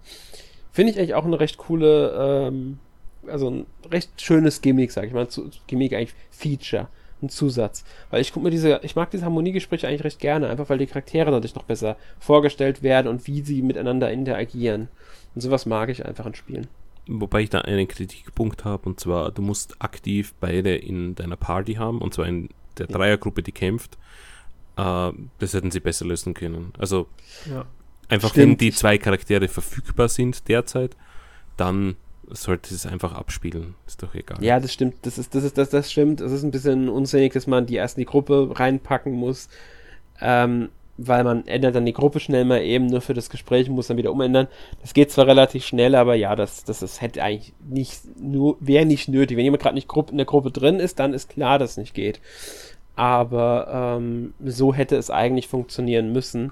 Finde 0.71 0.91
ich 0.91 0.97
eigentlich 0.97 1.15
auch 1.15 1.25
eine 1.25 1.39
recht 1.39 1.57
coole, 1.57 2.47
ähm, 2.47 2.79
also 3.27 3.49
ein 3.49 3.65
recht 3.91 4.21
schönes 4.21 4.61
Gimmick, 4.61 4.91
sag 4.91 5.05
ich 5.05 5.13
mal. 5.13 5.27
Gimmick 5.67 5.93
eigentlich 5.93 6.15
Feature, 6.31 6.87
ein 7.23 7.29
Zusatz. 7.29 7.83
Weil 8.09 8.21
ich 8.21 8.33
guck 8.33 8.43
mir 8.43 8.51
diese, 8.51 8.79
ich 8.83 8.95
mag 8.95 9.09
diese 9.11 9.25
Harmoniegespräche 9.25 9.87
eigentlich 9.87 10.03
recht 10.03 10.19
gerne, 10.19 10.49
einfach 10.49 10.69
weil 10.69 10.77
die 10.77 10.85
Charaktere 10.85 11.31
dadurch 11.31 11.55
noch 11.55 11.63
besser 11.63 11.97
vorgestellt 12.19 12.83
werden 12.83 13.07
und 13.07 13.25
wie 13.27 13.41
sie 13.41 13.61
miteinander 13.61 14.11
interagieren. 14.11 14.89
Und 15.33 15.41
sowas 15.41 15.65
mag 15.65 15.89
ich 15.89 16.05
einfach 16.05 16.25
an 16.25 16.35
Spielen. 16.35 16.67
Wobei 17.07 17.41
ich 17.41 17.49
da 17.49 17.61
einen 17.61 17.87
Kritikpunkt 17.87 18.63
habe, 18.63 18.87
und 18.87 18.99
zwar, 18.99 19.31
du 19.31 19.41
musst 19.41 19.81
aktiv 19.81 20.33
beide 20.39 20.75
in 20.75 21.15
deiner 21.15 21.35
Party 21.35 21.73
haben, 21.73 21.99
und 21.99 22.13
zwar 22.13 22.27
in 22.27 22.49
der 22.77 22.87
Dreiergruppe, 22.87 23.43
die 23.43 23.51
kämpft. 23.51 23.97
Äh, 24.77 25.11
das 25.39 25.53
hätten 25.53 25.71
sie 25.71 25.79
besser 25.79 26.05
lösen 26.05 26.33
können. 26.33 26.71
Also 26.77 27.07
ja. 27.49 27.65
einfach, 28.07 28.29
Stimmt. 28.29 28.51
wenn 28.51 28.57
die 28.57 28.71
zwei 28.71 28.97
Charaktere 28.97 29.47
verfügbar 29.47 30.07
sind 30.07 30.47
derzeit, 30.47 30.95
dann 31.57 31.95
sollte 32.29 32.73
es 32.73 32.85
einfach 32.85 33.13
abspielen. 33.13 33.75
Ist 33.85 34.01
doch 34.03 34.15
egal. 34.15 34.43
Ja, 34.43 34.59
das 34.59 34.73
stimmt. 34.73 34.95
Das 35.03 35.17
ist, 35.17 35.35
das 35.35 35.43
ist, 35.43 35.57
das, 35.57 35.69
das 35.69 35.91
stimmt. 35.91 36.21
Es 36.21 36.31
ist 36.31 36.43
ein 36.43 36.51
bisschen 36.51 36.89
unsinnig, 36.89 37.33
dass 37.33 37.47
man 37.47 37.65
die 37.65 37.75
erst 37.75 37.97
in 37.97 38.01
die 38.01 38.05
Gruppe 38.05 38.49
reinpacken 38.53 39.13
muss. 39.13 39.49
Ähm, 40.21 40.69
weil 40.97 41.23
man 41.23 41.47
ändert 41.47 41.75
dann 41.75 41.85
die 41.85 41.93
Gruppe 41.93 42.19
schnell 42.19 42.45
mal 42.45 42.61
eben 42.61 42.85
nur 42.85 43.01
für 43.01 43.15
das 43.15 43.29
Gespräch 43.29 43.67
und 43.67 43.75
muss 43.75 43.87
dann 43.87 43.97
wieder 43.97 44.11
umändern. 44.11 44.47
Das 44.81 44.93
geht 44.93 45.11
zwar 45.11 45.25
relativ 45.25 45.65
schnell, 45.65 45.95
aber 45.95 46.13
ja, 46.15 46.35
das, 46.35 46.63
das, 46.63 46.79
das 46.79 47.01
hätte 47.01 47.23
eigentlich 47.23 47.53
nicht 47.67 48.01
nur, 48.19 48.57
wäre 48.59 48.85
nicht 48.85 49.09
nötig. 49.09 49.35
Wenn 49.37 49.43
jemand 49.43 49.63
gerade 49.63 49.75
nicht 49.75 49.89
in 50.11 50.17
der 50.17 50.25
Gruppe 50.25 50.51
drin 50.51 50.79
ist, 50.79 50.99
dann 50.99 51.13
ist 51.13 51.29
klar, 51.29 51.57
dass 51.57 51.71
es 51.71 51.77
nicht 51.77 51.95
geht. 51.95 52.21
Aber 52.95 53.97
ähm, 53.97 54.33
so 54.45 54.73
hätte 54.73 54.95
es 54.95 55.09
eigentlich 55.09 55.47
funktionieren 55.47 56.13
müssen. 56.13 56.51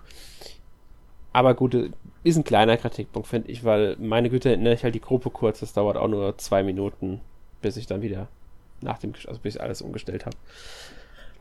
Aber 1.34 1.54
gut, 1.54 1.92
ist 2.24 2.38
ein 2.38 2.44
kleiner 2.44 2.78
Kritikpunkt, 2.78 3.28
finde 3.28 3.50
ich, 3.50 3.64
weil 3.64 3.96
meine 4.00 4.30
Güte, 4.30 4.50
erinnere 4.50 4.74
ich 4.74 4.84
halt 4.84 4.96
die 4.96 5.02
Gruppe 5.02 5.30
kurz, 5.30 5.60
das 5.60 5.74
dauert 5.74 5.98
auch 5.98 6.08
nur 6.08 6.38
zwei 6.38 6.64
Minuten, 6.64 7.22
bis 7.62 7.78
ich 7.78 7.88
dann 7.88 8.02
wieder 8.02 8.28
nach 8.82 9.00
dem, 9.00 9.14
also 9.28 9.40
bis 9.42 9.56
ich 9.56 9.62
alles 9.62 9.82
umgestellt 9.82 10.26
habe. 10.26 10.38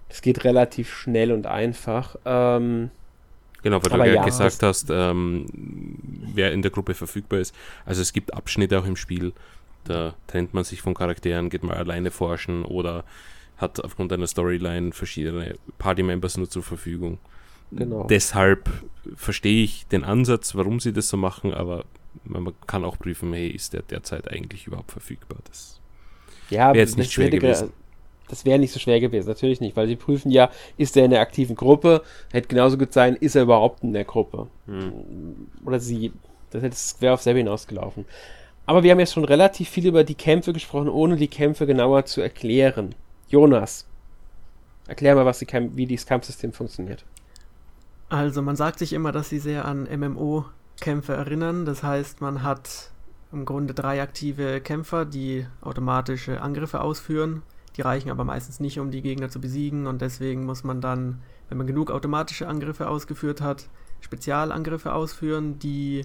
Das 0.09 0.23
geht 0.23 0.45
relativ 0.45 0.93
schnell 0.93 1.33
und 1.33 1.47
einfach. 1.47 2.16
Ähm, 2.25 2.90
genau, 3.62 3.81
weil 3.83 3.99
du 3.99 4.07
ja, 4.07 4.14
ja 4.16 4.25
gesagt 4.25 4.62
hast, 4.62 4.90
ähm, 4.90 5.47
wer 6.35 6.53
in 6.53 6.62
der 6.62 6.71
Gruppe 6.71 6.95
verfügbar 6.95 7.40
ist. 7.40 7.55
Also 7.85 8.03
es 8.03 8.12
gibt 8.12 8.35
Abschnitte 8.35 8.79
auch 8.79 8.87
im 8.87 8.97
Spiel, 8.97 9.33
da 9.85 10.14
trennt 10.27 10.55
man 10.55 10.64
sich 10.64 10.83
von 10.83 10.95
Charakteren, 10.95 11.51
geht 11.51 11.62
mal 11.62 11.77
alleine 11.77 12.11
forschen 12.11 12.64
oder 12.64 13.05
hat 13.57 13.83
aufgrund 13.85 14.12
einer 14.12 14.27
Storyline 14.27 14.93
verschiedene 14.93 15.55
Party-Members 15.79 16.38
nur 16.38 16.49
zur 16.49 16.62
Verfügung. 16.62 17.19
Genau. 17.71 18.07
Deshalb 18.09 18.69
verstehe 19.20 19.62
ich 19.62 19.87
den 19.87 20.02
Ansatz, 20.02 20.54
warum 20.54 20.80
sie 20.80 20.92
das 20.92 21.09
so 21.09 21.16
machen, 21.16 21.52
aber 21.52 21.85
man 22.24 22.54
kann 22.66 22.85
auch 22.85 22.98
prüfen, 22.98 23.33
hey, 23.35 23.48
ist 23.48 23.74
der 23.74 23.83
derzeit 23.83 24.30
eigentlich 24.30 24.66
überhaupt 24.66 24.90
verfügbar? 24.90 25.38
Das 25.46 25.78
ja, 26.48 26.68
wäre 26.68 26.78
jetzt 26.78 26.96
nicht 26.96 27.12
schwer 27.12 27.28
gewesen. 27.28 27.72
Das 28.28 28.44
wäre 28.44 28.59
nicht 28.59 28.72
so 28.72 28.78
schwer 28.78 29.00
gewesen, 29.00 29.28
natürlich 29.28 29.61
nicht, 29.61 29.76
weil 29.76 29.88
sie 29.88 29.96
prüfen 29.96 30.30
ja, 30.30 30.50
ist 30.78 30.96
er 30.96 31.04
in 31.04 31.11
der 31.11 31.20
aktiven 31.20 31.56
Gruppe? 31.56 32.02
Hätte 32.30 32.48
genauso 32.48 32.78
gut 32.78 32.92
sein, 32.92 33.16
ist 33.16 33.35
er 33.35 33.42
überhaupt 33.42 33.83
in 33.83 33.92
der 33.92 34.04
Gruppe? 34.04 34.46
Hm. 34.66 35.48
Oder 35.66 35.80
sie, 35.80 36.12
das 36.50 36.96
wäre 37.00 37.14
auf 37.14 37.22
selber 37.22 37.38
hinausgelaufen. 37.38 38.06
Aber 38.66 38.83
wir 38.83 38.92
haben 38.92 39.00
jetzt 39.00 39.14
schon 39.14 39.24
relativ 39.24 39.68
viel 39.68 39.87
über 39.87 40.04
die 40.04 40.14
Kämpfe 40.14 40.52
gesprochen, 40.52 40.88
ohne 40.88 41.16
die 41.16 41.28
Kämpfe 41.28 41.66
genauer 41.66 42.06
zu 42.06 42.20
erklären. 42.20 42.94
Jonas, 43.28 43.85
erklär 44.87 45.16
mal, 45.16 45.26
was 45.26 45.40
die 45.40 45.48
wie 45.74 45.87
dieses 45.87 46.06
Kampfsystem 46.06 46.52
funktioniert. 46.52 47.04
Also 48.11 48.42
man 48.42 48.57
sagt 48.57 48.81
sich 48.81 48.92
immer, 48.92 49.12
dass 49.12 49.29
sie 49.29 49.38
sehr 49.38 49.64
an 49.64 49.85
MMO-Kämpfe 49.85 51.14
erinnern. 51.14 51.64
Das 51.64 51.85
heißt, 51.85 52.20
man 52.20 52.42
hat 52.42 52.90
im 53.33 53.44
Grunde 53.44 53.73
drei 53.73 54.03
aktive 54.03 54.61
Kämpfer, 54.61 55.05
die 55.05 55.46
automatische 55.61 56.42
Angriffe 56.42 56.81
ausführen. 56.81 57.42
Die 57.77 57.83
reichen 57.83 58.11
aber 58.11 58.25
meistens 58.25 58.59
nicht, 58.59 58.81
um 58.81 58.90
die 58.90 59.01
Gegner 59.01 59.31
zu 59.31 59.40
besiegen 59.40 59.87
und 59.87 60.03
deswegen 60.03 60.44
muss 60.44 60.64
man 60.64 60.81
dann, 60.81 61.23
wenn 61.49 61.59
man 61.59 61.68
genug 61.68 61.92
automatische 61.92 62.49
Angriffe 62.49 62.88
ausgeführt 62.88 63.40
hat, 63.40 63.68
Spezialangriffe 64.01 64.92
ausführen, 64.92 65.61
die 65.61 66.05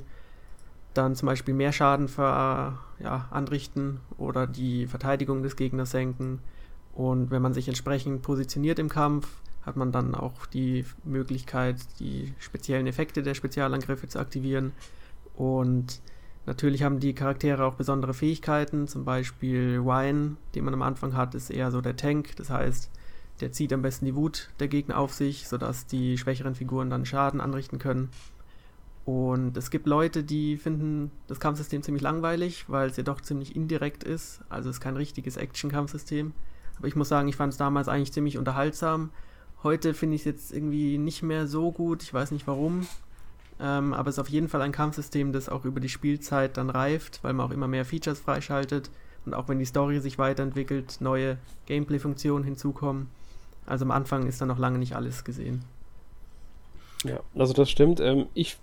dann 0.94 1.16
zum 1.16 1.26
Beispiel 1.26 1.56
mehr 1.56 1.72
Schaden 1.72 2.08
ver, 2.08 2.78
ja, 3.00 3.28
anrichten 3.32 4.00
oder 4.18 4.46
die 4.46 4.86
Verteidigung 4.86 5.42
des 5.42 5.56
Gegners 5.56 5.90
senken. 5.90 6.40
Und 6.94 7.32
wenn 7.32 7.42
man 7.42 7.56
sich 7.56 7.68
entsprechend 7.68 8.22
positioniert 8.22 8.78
im 8.78 8.90
Kampf, 8.90 9.28
hat 9.66 9.76
man 9.76 9.92
dann 9.92 10.14
auch 10.16 10.46
die 10.46 10.86
Möglichkeit, 11.04 11.78
die 12.00 12.34
speziellen 12.40 12.88
Effekte 12.88 13.24
der 13.24 13.34
Spezialangriffe 13.34 14.08
zu 14.08 14.20
aktivieren. 14.20 14.74
Und 15.36 16.02
natürlich 16.46 16.84
haben 16.84 17.00
die 17.00 17.16
Charaktere 17.16 17.66
auch 17.66 17.76
besondere 17.76 18.14
Fähigkeiten. 18.14 18.88
Zum 18.88 19.06
Beispiel 19.06 19.82
Ryan, 19.84 20.38
den 20.54 20.66
man 20.66 20.74
am 20.74 20.84
Anfang 20.84 21.16
hat, 21.16 21.34
ist 21.36 21.50
eher 21.50 21.72
so 21.72 21.82
der 21.82 21.96
Tank. 21.96 22.36
Das 22.36 22.50
heißt, 22.50 22.92
der 23.42 23.52
zieht 23.52 23.74
am 23.74 23.82
besten 23.82 24.06
die 24.06 24.16
Wut 24.16 24.50
der 24.60 24.68
Gegner 24.68 24.98
auf 24.98 25.14
sich, 25.14 25.48
sodass 25.48 25.88
die 25.88 26.18
schwächeren 26.18 26.56
Figuren 26.56 26.90
dann 26.90 27.06
Schaden 27.06 27.42
anrichten 27.42 27.80
können. 27.80 28.10
Und 29.04 29.56
es 29.56 29.70
gibt 29.70 29.86
Leute, 29.86 30.24
die 30.24 30.58
finden 30.58 31.12
das 31.28 31.40
Kampfsystem 31.40 31.84
ziemlich 31.84 32.02
langweilig, 32.02 32.66
weil 32.68 32.90
es 32.90 32.98
ja 32.98 33.04
doch 33.04 33.22
ziemlich 33.22 33.56
indirekt 33.56 34.04
ist. 34.04 34.42
Also 34.50 34.70
es 34.70 34.78
ist 34.78 34.82
kein 34.82 34.98
richtiges 34.98 35.38
Action-Kampfsystem. 35.38 36.34
Aber 36.78 36.88
ich 36.88 36.96
muss 36.96 37.10
sagen, 37.10 37.28
ich 37.28 37.36
fand 37.36 37.54
es 37.54 37.58
damals 37.58 37.88
eigentlich 37.88 38.14
ziemlich 38.14 38.38
unterhaltsam. 38.38 39.12
Heute 39.66 39.96
finde 39.96 40.14
ich 40.16 40.22
es 40.22 40.26
jetzt 40.26 40.54
irgendwie 40.54 41.00
nicht 41.00 41.24
mehr 41.24 41.48
so 41.48 41.72
gut. 41.72 42.04
Ich 42.04 42.14
weiß 42.14 42.30
nicht 42.30 42.46
warum. 42.46 42.86
Ähm, 43.60 43.96
aber 43.96 44.10
es 44.10 44.16
ist 44.16 44.20
auf 44.20 44.30
jeden 44.30 44.48
Fall 44.48 44.62
ein 44.62 44.72
Kampfsystem, 44.72 45.34
das 45.34 45.50
auch 45.50 45.66
über 45.66 45.80
die 45.80 45.90
Spielzeit 45.90 46.58
dann 46.58 46.70
reift, 46.70 47.24
weil 47.24 47.34
man 47.34 47.48
auch 47.48 47.52
immer 47.52 47.68
mehr 47.68 47.84
Features 47.84 48.20
freischaltet. 48.20 48.92
Und 49.26 49.34
auch 49.34 49.48
wenn 49.48 49.58
die 49.58 49.66
Story 49.66 50.00
sich 50.02 50.20
weiterentwickelt, 50.20 50.98
neue 51.00 51.40
Gameplay-Funktionen 51.66 52.46
hinzukommen. 52.46 53.08
Also 53.66 53.86
am 53.86 53.92
Anfang 53.92 54.28
ist 54.28 54.40
da 54.40 54.46
noch 54.46 54.60
lange 54.60 54.78
nicht 54.78 54.96
alles 54.96 55.24
gesehen. 55.24 55.64
Ja, 57.04 57.22
also 57.34 57.54
das 57.54 57.72
stimmt. 57.72 58.00
Ähm, 58.00 58.28
ich 58.36 58.58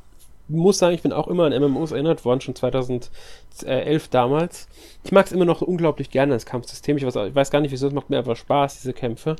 muss 0.46 0.78
sagen, 0.78 0.94
ich 0.94 1.02
bin 1.02 1.12
auch 1.12 1.26
immer 1.26 1.46
an 1.46 1.60
MMOs 1.60 1.90
erinnert 1.90 2.24
worden, 2.24 2.40
schon 2.40 2.54
2011 2.54 4.06
damals. 4.08 4.68
Ich 5.02 5.10
mag 5.10 5.26
es 5.26 5.32
immer 5.32 5.46
noch 5.46 5.62
unglaublich 5.62 6.10
gerne, 6.10 6.34
das 6.34 6.46
Kampfsystem. 6.46 6.96
Ich 6.96 7.04
weiß, 7.04 7.16
ich 7.16 7.34
weiß, 7.34 7.50
gar 7.50 7.60
nicht, 7.60 7.72
wieso, 7.72 7.88
es 7.88 7.92
macht 7.92 8.08
mir 8.08 8.18
einfach 8.18 8.36
Spaß, 8.36 8.82
diese 8.82 8.92
Kämpfe. 8.92 9.34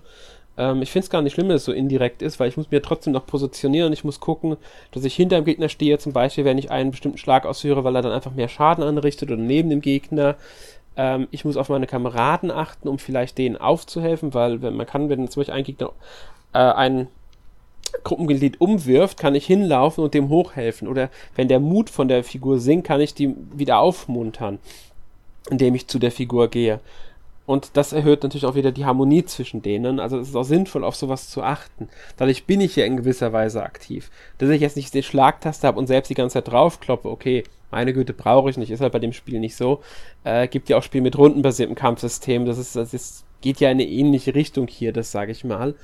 Ähm, 0.58 0.82
ich 0.82 0.90
finde 0.90 1.04
es 1.04 1.10
gar 1.10 1.22
nicht 1.22 1.34
schlimm, 1.34 1.48
dass 1.48 1.62
es 1.62 1.64
so 1.64 1.72
indirekt 1.72 2.22
ist, 2.22 2.38
weil 2.38 2.48
ich 2.48 2.56
muss 2.56 2.70
mir 2.70 2.82
trotzdem 2.82 3.12
noch 3.12 3.26
positionieren. 3.26 3.92
Ich 3.92 4.04
muss 4.04 4.20
gucken, 4.20 4.56
dass 4.92 5.04
ich 5.04 5.14
hinter 5.14 5.36
dem 5.36 5.44
Gegner 5.44 5.68
stehe, 5.68 5.98
zum 5.98 6.12
Beispiel, 6.12 6.44
wenn 6.44 6.58
ich 6.58 6.70
einen 6.70 6.90
bestimmten 6.90 7.18
Schlag 7.18 7.46
ausführe, 7.46 7.84
weil 7.84 7.96
er 7.96 8.02
dann 8.02 8.12
einfach 8.12 8.32
mehr 8.32 8.48
Schaden 8.48 8.84
anrichtet 8.84 9.30
oder 9.30 9.40
neben 9.40 9.70
dem 9.70 9.80
Gegner. 9.80 10.36
Ähm, 10.96 11.28
ich 11.30 11.44
muss 11.44 11.56
auf 11.56 11.68
meine 11.68 11.86
Kameraden 11.86 12.50
achten, 12.50 12.88
um 12.88 12.98
vielleicht 12.98 13.38
denen 13.38 13.56
aufzuhelfen, 13.56 14.34
weil 14.34 14.62
wenn 14.62 14.74
man 14.74 14.86
kann, 14.86 15.08
wenn 15.08 15.26
zum 15.28 15.40
Beispiel 15.40 15.54
ein 15.54 15.64
Gegner 15.64 15.92
äh, 16.52 16.58
einen 16.58 17.08
Gruppenglied 18.04 18.60
umwirft, 18.60 19.18
kann 19.18 19.34
ich 19.34 19.46
hinlaufen 19.46 20.02
und 20.02 20.14
dem 20.14 20.28
hochhelfen. 20.28 20.88
Oder 20.88 21.10
wenn 21.34 21.48
der 21.48 21.60
Mut 21.60 21.90
von 21.90 22.08
der 22.08 22.24
Figur 22.24 22.58
sinkt, 22.58 22.86
kann 22.86 23.00
ich 23.00 23.14
die 23.14 23.34
wieder 23.52 23.78
aufmuntern, 23.78 24.58
indem 25.50 25.74
ich 25.74 25.88
zu 25.88 25.98
der 25.98 26.12
Figur 26.12 26.48
gehe. 26.48 26.80
Und 27.44 27.76
das 27.76 27.92
erhöht 27.92 28.22
natürlich 28.22 28.46
auch 28.46 28.54
wieder 28.54 28.70
die 28.70 28.84
Harmonie 28.84 29.24
zwischen 29.24 29.62
denen. 29.62 29.98
Also 29.98 30.18
es 30.18 30.28
ist 30.28 30.36
auch 30.36 30.44
sinnvoll, 30.44 30.84
auf 30.84 30.94
sowas 30.94 31.28
zu 31.28 31.42
achten. 31.42 31.88
Dadurch 32.16 32.44
bin 32.44 32.60
ich 32.60 32.76
ja 32.76 32.84
in 32.84 32.96
gewisser 32.96 33.32
Weise 33.32 33.62
aktiv. 33.62 34.10
Dass 34.38 34.50
ich 34.50 34.60
jetzt 34.60 34.76
nicht 34.76 34.94
die 34.94 35.02
Schlagtaste 35.02 35.66
habe 35.66 35.78
und 35.78 35.88
selbst 35.88 36.08
die 36.08 36.14
ganze 36.14 36.34
Zeit 36.34 36.48
draufkloppe, 36.48 37.08
okay, 37.08 37.42
meine 37.72 37.92
Güte, 37.92 38.12
brauche 38.12 38.50
ich 38.50 38.58
nicht, 38.58 38.70
ist 38.70 38.80
halt 38.80 38.92
bei 38.92 38.98
dem 38.98 39.12
Spiel 39.12 39.40
nicht 39.40 39.56
so. 39.56 39.80
Äh, 40.24 40.46
gibt 40.46 40.68
ja 40.68 40.76
auch 40.76 40.82
Spiele 40.82 41.02
mit 41.02 41.18
rundenbasiertem 41.18 41.74
Kampfsystem. 41.74 42.44
Das 42.44 42.58
ist, 42.58 42.76
das 42.76 42.94
ist, 42.94 43.24
geht 43.40 43.58
ja 43.60 43.70
in 43.70 43.78
eine 43.78 43.88
ähnliche 43.88 44.34
Richtung 44.34 44.68
hier, 44.68 44.92
das 44.92 45.10
sage 45.10 45.32
ich 45.32 45.42
mal. 45.42 45.74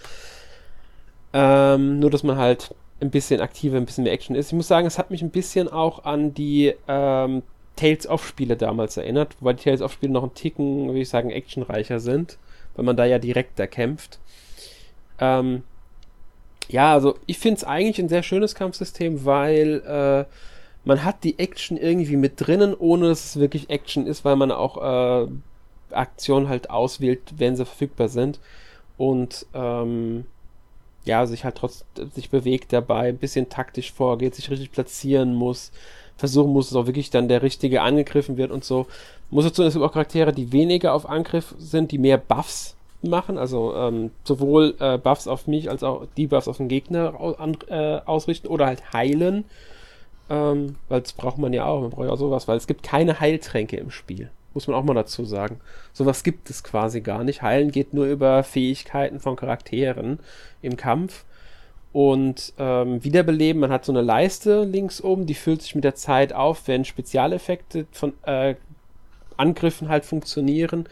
Ähm, 1.33 1.99
nur, 1.99 2.11
dass 2.11 2.23
man 2.23 2.37
halt 2.37 2.75
ein 3.01 3.11
bisschen 3.11 3.41
aktiver, 3.41 3.77
ein 3.77 3.87
bisschen 3.87 4.05
mehr 4.05 4.13
Action 4.13 4.37
ist. 4.37 4.49
Ich 4.49 4.53
muss 4.53 4.69
sagen, 4.69 4.87
es 4.87 4.99
hat 4.99 5.11
mich 5.11 5.23
ein 5.23 5.31
bisschen 5.31 5.69
auch 5.69 6.05
an 6.05 6.35
die 6.35 6.75
ähm, 6.87 7.43
Tales-of-Spiele 7.79 8.57
damals 8.57 8.97
erinnert, 8.97 9.37
wobei 9.41 9.55
die 9.55 9.65
Tales-of-Spiele 9.65 10.13
noch 10.13 10.25
ein 10.25 10.35
Ticken, 10.35 10.87
würde 10.87 11.01
ich 11.01 11.09
sagen, 11.09 11.31
actionreicher 11.31 12.01
sind, 12.01 12.39
weil 12.75 12.85
man 12.85 12.97
da 12.97 13.05
ja 13.05 13.19
direkter 13.19 13.67
kämpft. 13.67 14.19
Ähm, 15.21 15.63
ja, 16.69 16.93
also 16.93 17.17
ich 17.27 17.39
finde 17.39 17.59
es 17.59 17.65
eigentlich 17.65 17.99
ein 17.99 18.09
sehr 18.09 18.23
schönes 18.23 18.55
Kampfsystem, 18.55 19.25
weil 19.25 19.83
äh, 19.87 20.25
man 20.85 21.05
hat 21.05 21.25
die 21.25 21.39
Action 21.39 21.77
irgendwie 21.77 22.17
mit 22.17 22.35
drinnen, 22.37 22.75
ohne 22.75 23.09
dass 23.09 23.25
es 23.25 23.41
wirklich 23.41 23.71
Action 23.71 24.07
ist, 24.07 24.25
weil 24.25 24.37
man 24.37 24.51
auch 24.51 25.27
äh, 25.27 25.29
Aktionen 25.91 26.49
halt 26.49 26.71
auswählt, 26.71 27.21
wenn 27.37 27.57
sie 27.57 27.65
verfügbar 27.65 28.09
sind. 28.09 28.41
Und 28.97 29.47
ähm, 29.55 30.27
ja, 31.05 31.27
sich 31.27 31.45
halt 31.45 31.57
trotzdem 31.57 32.11
sich 32.15 32.31
bewegt 32.31 32.73
dabei, 32.73 33.09
ein 33.09 33.19
bisschen 33.19 33.49
taktisch 33.49 33.93
vorgeht, 33.93 34.35
sich 34.35 34.51
richtig 34.51 34.73
platzieren 34.73 35.35
muss, 35.35 35.73
versuchen 36.19 36.53
muss, 36.53 36.69
dass 36.69 36.77
auch 36.77 36.87
wirklich 36.87 37.11
dann 37.11 37.29
der 37.29 37.43
Richtige 37.43 37.81
angegriffen 37.81 38.37
wird 38.37 38.51
und 38.51 38.65
so. 38.65 38.87
Muss 39.31 39.45
dazu, 39.45 39.63
es 39.63 39.73
gibt 39.73 39.85
auch 39.85 39.93
Charaktere, 39.93 40.33
die 40.33 40.53
weniger 40.53 40.93
auf 40.93 41.09
Angriff 41.09 41.55
sind, 41.59 41.93
die 41.93 41.99
mehr 41.99 42.19
Buffs 42.19 42.75
machen, 43.03 43.39
also 43.39 43.75
ähm, 43.77 44.11
sowohl 44.25 44.75
äh, 44.81 44.99
Buffs 44.99 45.29
auf 45.29 45.47
mich 45.47 45.71
als 45.71 45.85
auch 45.85 46.07
die 46.17 46.27
Buffs 46.27 46.49
auf 46.49 46.57
den 46.57 46.69
Gegner 46.69 47.15
an, 47.39 47.57
äh, 47.69 48.01
ausrichten 48.05 48.49
oder 48.49 48.67
halt 48.67 48.93
heilen. 48.93 49.45
Ähm, 50.29 50.75
weil 50.89 51.01
das 51.01 51.13
braucht 51.13 51.39
man 51.39 51.53
ja 51.53 51.65
auch, 51.65 51.81
man 51.81 51.91
braucht 51.91 52.07
ja 52.07 52.13
auch 52.13 52.19
sowas, 52.19 52.49
weil 52.49 52.57
es 52.57 52.67
gibt 52.67 52.83
keine 52.83 53.21
Heiltränke 53.21 53.77
im 53.77 53.91
Spiel. 53.91 54.31
Muss 54.55 54.67
man 54.67 54.77
auch 54.77 54.83
mal 54.83 54.95
dazu 54.95 55.25
sagen. 55.25 55.61
Sowas 55.93 56.25
gibt 56.25 56.51
es 56.51 56.65
quasi 56.65 57.01
gar 57.01 57.23
nicht. 57.23 57.43
Heilen 57.43 57.71
geht 57.71 57.95
nur 57.95 58.07
über 58.07 58.43
Fähigkeiten 58.43 59.21
von 59.21 59.37
Charakteren 59.37 60.19
im 60.63 60.77
Kampf. 60.77 61.25
Und 61.99 62.53
ähm, 62.61 63.03
Wiederbeleben, 63.03 63.61
man 63.61 63.73
hat 63.73 63.85
so 63.85 63.91
eine 63.91 64.03
Leiste 64.03 64.63
links 64.63 65.03
oben, 65.03 65.27
die 65.27 65.35
füllt 65.35 65.63
sich 65.63 65.75
mit 65.75 65.83
der 65.83 65.97
Zeit 65.97 66.33
auf, 66.33 66.69
wenn 66.69 66.85
Spezialeffekte 66.85 67.87
von 67.91 68.13
äh, 68.23 68.55
Angriffen 69.37 69.89
halt 69.89 70.05
funktionieren. 70.05 70.89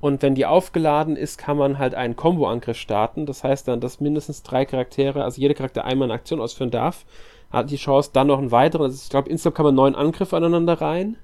Und 0.00 0.22
wenn 0.22 0.36
die 0.36 0.46
aufgeladen 0.46 1.16
ist, 1.16 1.38
kann 1.38 1.56
man 1.56 1.78
halt 1.80 1.96
einen 1.96 2.14
Combo-Angriff 2.14 2.76
starten. 2.76 3.26
Das 3.26 3.42
heißt 3.42 3.66
dann, 3.66 3.80
dass 3.80 3.98
mindestens 3.98 4.44
drei 4.44 4.64
Charaktere, 4.64 5.24
also 5.24 5.40
jeder 5.40 5.54
Charakter 5.54 5.84
einmal 5.84 6.06
eine 6.06 6.14
Aktion 6.14 6.40
ausführen 6.40 6.70
darf, 6.70 7.04
hat 7.50 7.72
die 7.72 7.76
Chance, 7.76 8.10
dann 8.12 8.28
noch 8.28 8.38
einen 8.38 8.52
weiteren. 8.52 8.84
Also 8.84 9.00
ich 9.02 9.10
glaube, 9.10 9.30
insgesamt 9.30 9.56
kann 9.56 9.66
man 9.66 9.74
neun 9.74 9.96
Angriffe 9.96 10.36
aneinander 10.36 10.80
rein. 10.80 11.16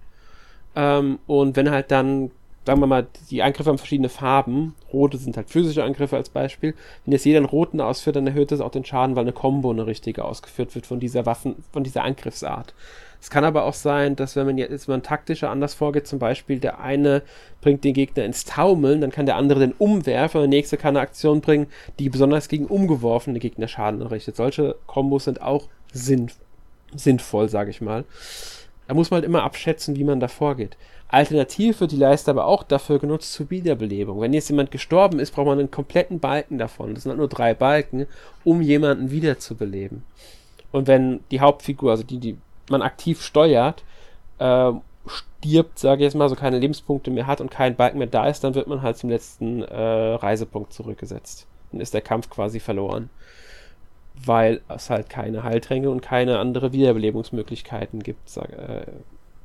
Ähm, 0.75 1.21
und 1.29 1.55
wenn 1.55 1.71
halt 1.71 1.93
dann, 1.93 2.33
sagen 2.67 2.81
wir 2.81 2.87
mal, 2.87 3.07
die 3.31 3.43
Angriffe 3.43 3.71
haben 3.71 3.79
verschiedene 3.79 4.09
Farben. 4.09 4.75
Rote 4.93 5.17
sind 5.17 5.37
halt 5.37 5.51
physische 5.51 5.83
Angriffe 5.83 6.17
als 6.17 6.29
Beispiel. 6.29 6.75
Wenn 7.05 7.13
jetzt 7.13 7.25
jeder 7.25 7.39
einen 7.39 7.47
roten 7.47 7.81
ausführt, 7.81 8.17
dann 8.17 8.27
erhöht 8.27 8.53
das 8.53 8.61
auch 8.61 8.71
den 8.71 8.85
Schaden, 8.85 9.17
weil 9.17 9.25
eine 9.25 9.33
Combo 9.33 9.71
eine 9.71 9.87
richtige 9.87 10.25
ausgeführt 10.25 10.75
wird 10.75 10.87
von 10.87 11.01
dieser 11.01 11.27
Waffen, 11.27 11.57
von 11.73 11.85
dieser 11.85 12.05
Angriffsart. 12.05 12.75
Es 13.21 13.29
kann 13.29 13.45
aber 13.45 13.65
auch 13.65 13.75
sein, 13.75 14.17
dass 14.17 14.35
wenn 14.35 14.47
man 14.47 14.57
jetzt 14.57 14.89
mal 14.89 15.01
taktischer 15.01 15.51
anders 15.51 15.75
vorgeht, 15.75 16.07
zum 16.07 16.19
Beispiel 16.19 16.59
der 16.59 16.81
eine 16.81 17.23
bringt 17.61 17.85
den 17.85 17.93
Gegner 17.93 18.25
ins 18.25 18.47
Taumeln, 18.47 19.03
dann 19.03 19.11
kann 19.11 19.27
der 19.27 19.37
andere 19.37 19.61
den 19.61 19.73
umwerfen 19.73 20.39
und 20.41 20.51
der 20.51 20.59
nächste 20.59 20.79
kann 20.79 20.97
eine 20.97 21.05
Aktion 21.05 21.43
bringen, 21.43 21.67
die 21.99 22.09
besonders 22.09 22.49
gegen 22.49 22.67
umgeworfene 22.67 23.39
Gegner 23.39 23.69
Schaden 23.69 24.01
errichtet. 24.01 24.37
Solche 24.37 24.77
Kombos 24.87 25.25
sind 25.25 25.43
auch 25.43 25.69
sinn 25.93 26.31
sinnvoll, 26.93 27.49
sage 27.49 27.71
ich 27.71 27.81
mal. 27.81 28.05
Da 28.89 28.95
muss 28.95 29.11
man 29.11 29.19
halt 29.19 29.25
immer 29.25 29.45
abschätzen, 29.45 29.95
wie 29.97 30.03
man 30.03 30.19
da 30.19 30.27
vorgeht. 30.27 30.77
Alternativ 31.13 31.81
wird 31.81 31.93
die 31.93 31.97
Leiste 31.97 32.31
aber 32.31 32.47
auch 32.47 32.63
dafür 32.63 32.99
genutzt 32.99 33.33
zur 33.33 33.51
Wiederbelebung. 33.51 34.21
Wenn 34.21 34.33
jetzt 34.33 34.49
jemand 34.49 34.71
gestorben 34.71 35.19
ist, 35.19 35.33
braucht 35.33 35.47
man 35.47 35.59
einen 35.59 35.71
kompletten 35.71 36.21
Balken 36.21 36.57
davon. 36.57 36.95
Das 36.95 37.03
sind 37.03 37.11
halt 37.11 37.19
nur 37.19 37.29
drei 37.29 37.53
Balken, 37.53 38.07
um 38.45 38.63
jemanden 38.63 39.11
wiederzubeleben. 39.11 40.05
Und 40.71 40.87
wenn 40.87 41.21
die 41.33 41.41
Hauptfigur, 41.41 41.91
also 41.91 42.05
die, 42.05 42.19
die 42.19 42.39
man 42.69 42.83
aktiv 42.83 43.23
steuert, 43.23 43.83
äh, 44.39 44.73
stirbt, 45.07 45.79
sage 45.81 46.03
ich 46.03 46.05
jetzt 46.05 46.15
mal, 46.15 46.29
so 46.29 46.37
keine 46.37 46.59
Lebenspunkte 46.59 47.11
mehr 47.11 47.27
hat 47.27 47.41
und 47.41 47.51
kein 47.51 47.75
Balken 47.75 47.99
mehr 47.99 48.07
da 48.07 48.29
ist, 48.29 48.45
dann 48.45 48.55
wird 48.55 48.69
man 48.69 48.83
halt 48.83 48.97
zum 48.97 49.11
letzten 49.11 49.63
äh, 49.63 50.15
Reisepunkt 50.15 50.73
zurückgesetzt. 50.73 51.47
Dann 51.73 51.81
ist 51.81 51.93
der 51.93 52.03
Kampf 52.03 52.31
quasi 52.31 52.61
verloren. 52.61 53.11
Weil 54.25 54.61
es 54.69 54.91
halt 54.91 55.09
keine 55.09 55.43
Heiltränke 55.43 55.91
und 55.91 56.03
keine 56.03 56.39
andere 56.39 56.73
Wiederbelebungsmöglichkeiten 56.73 58.03
gibt. 58.03 58.29
Sag, 58.29 58.51
äh, 58.53 58.87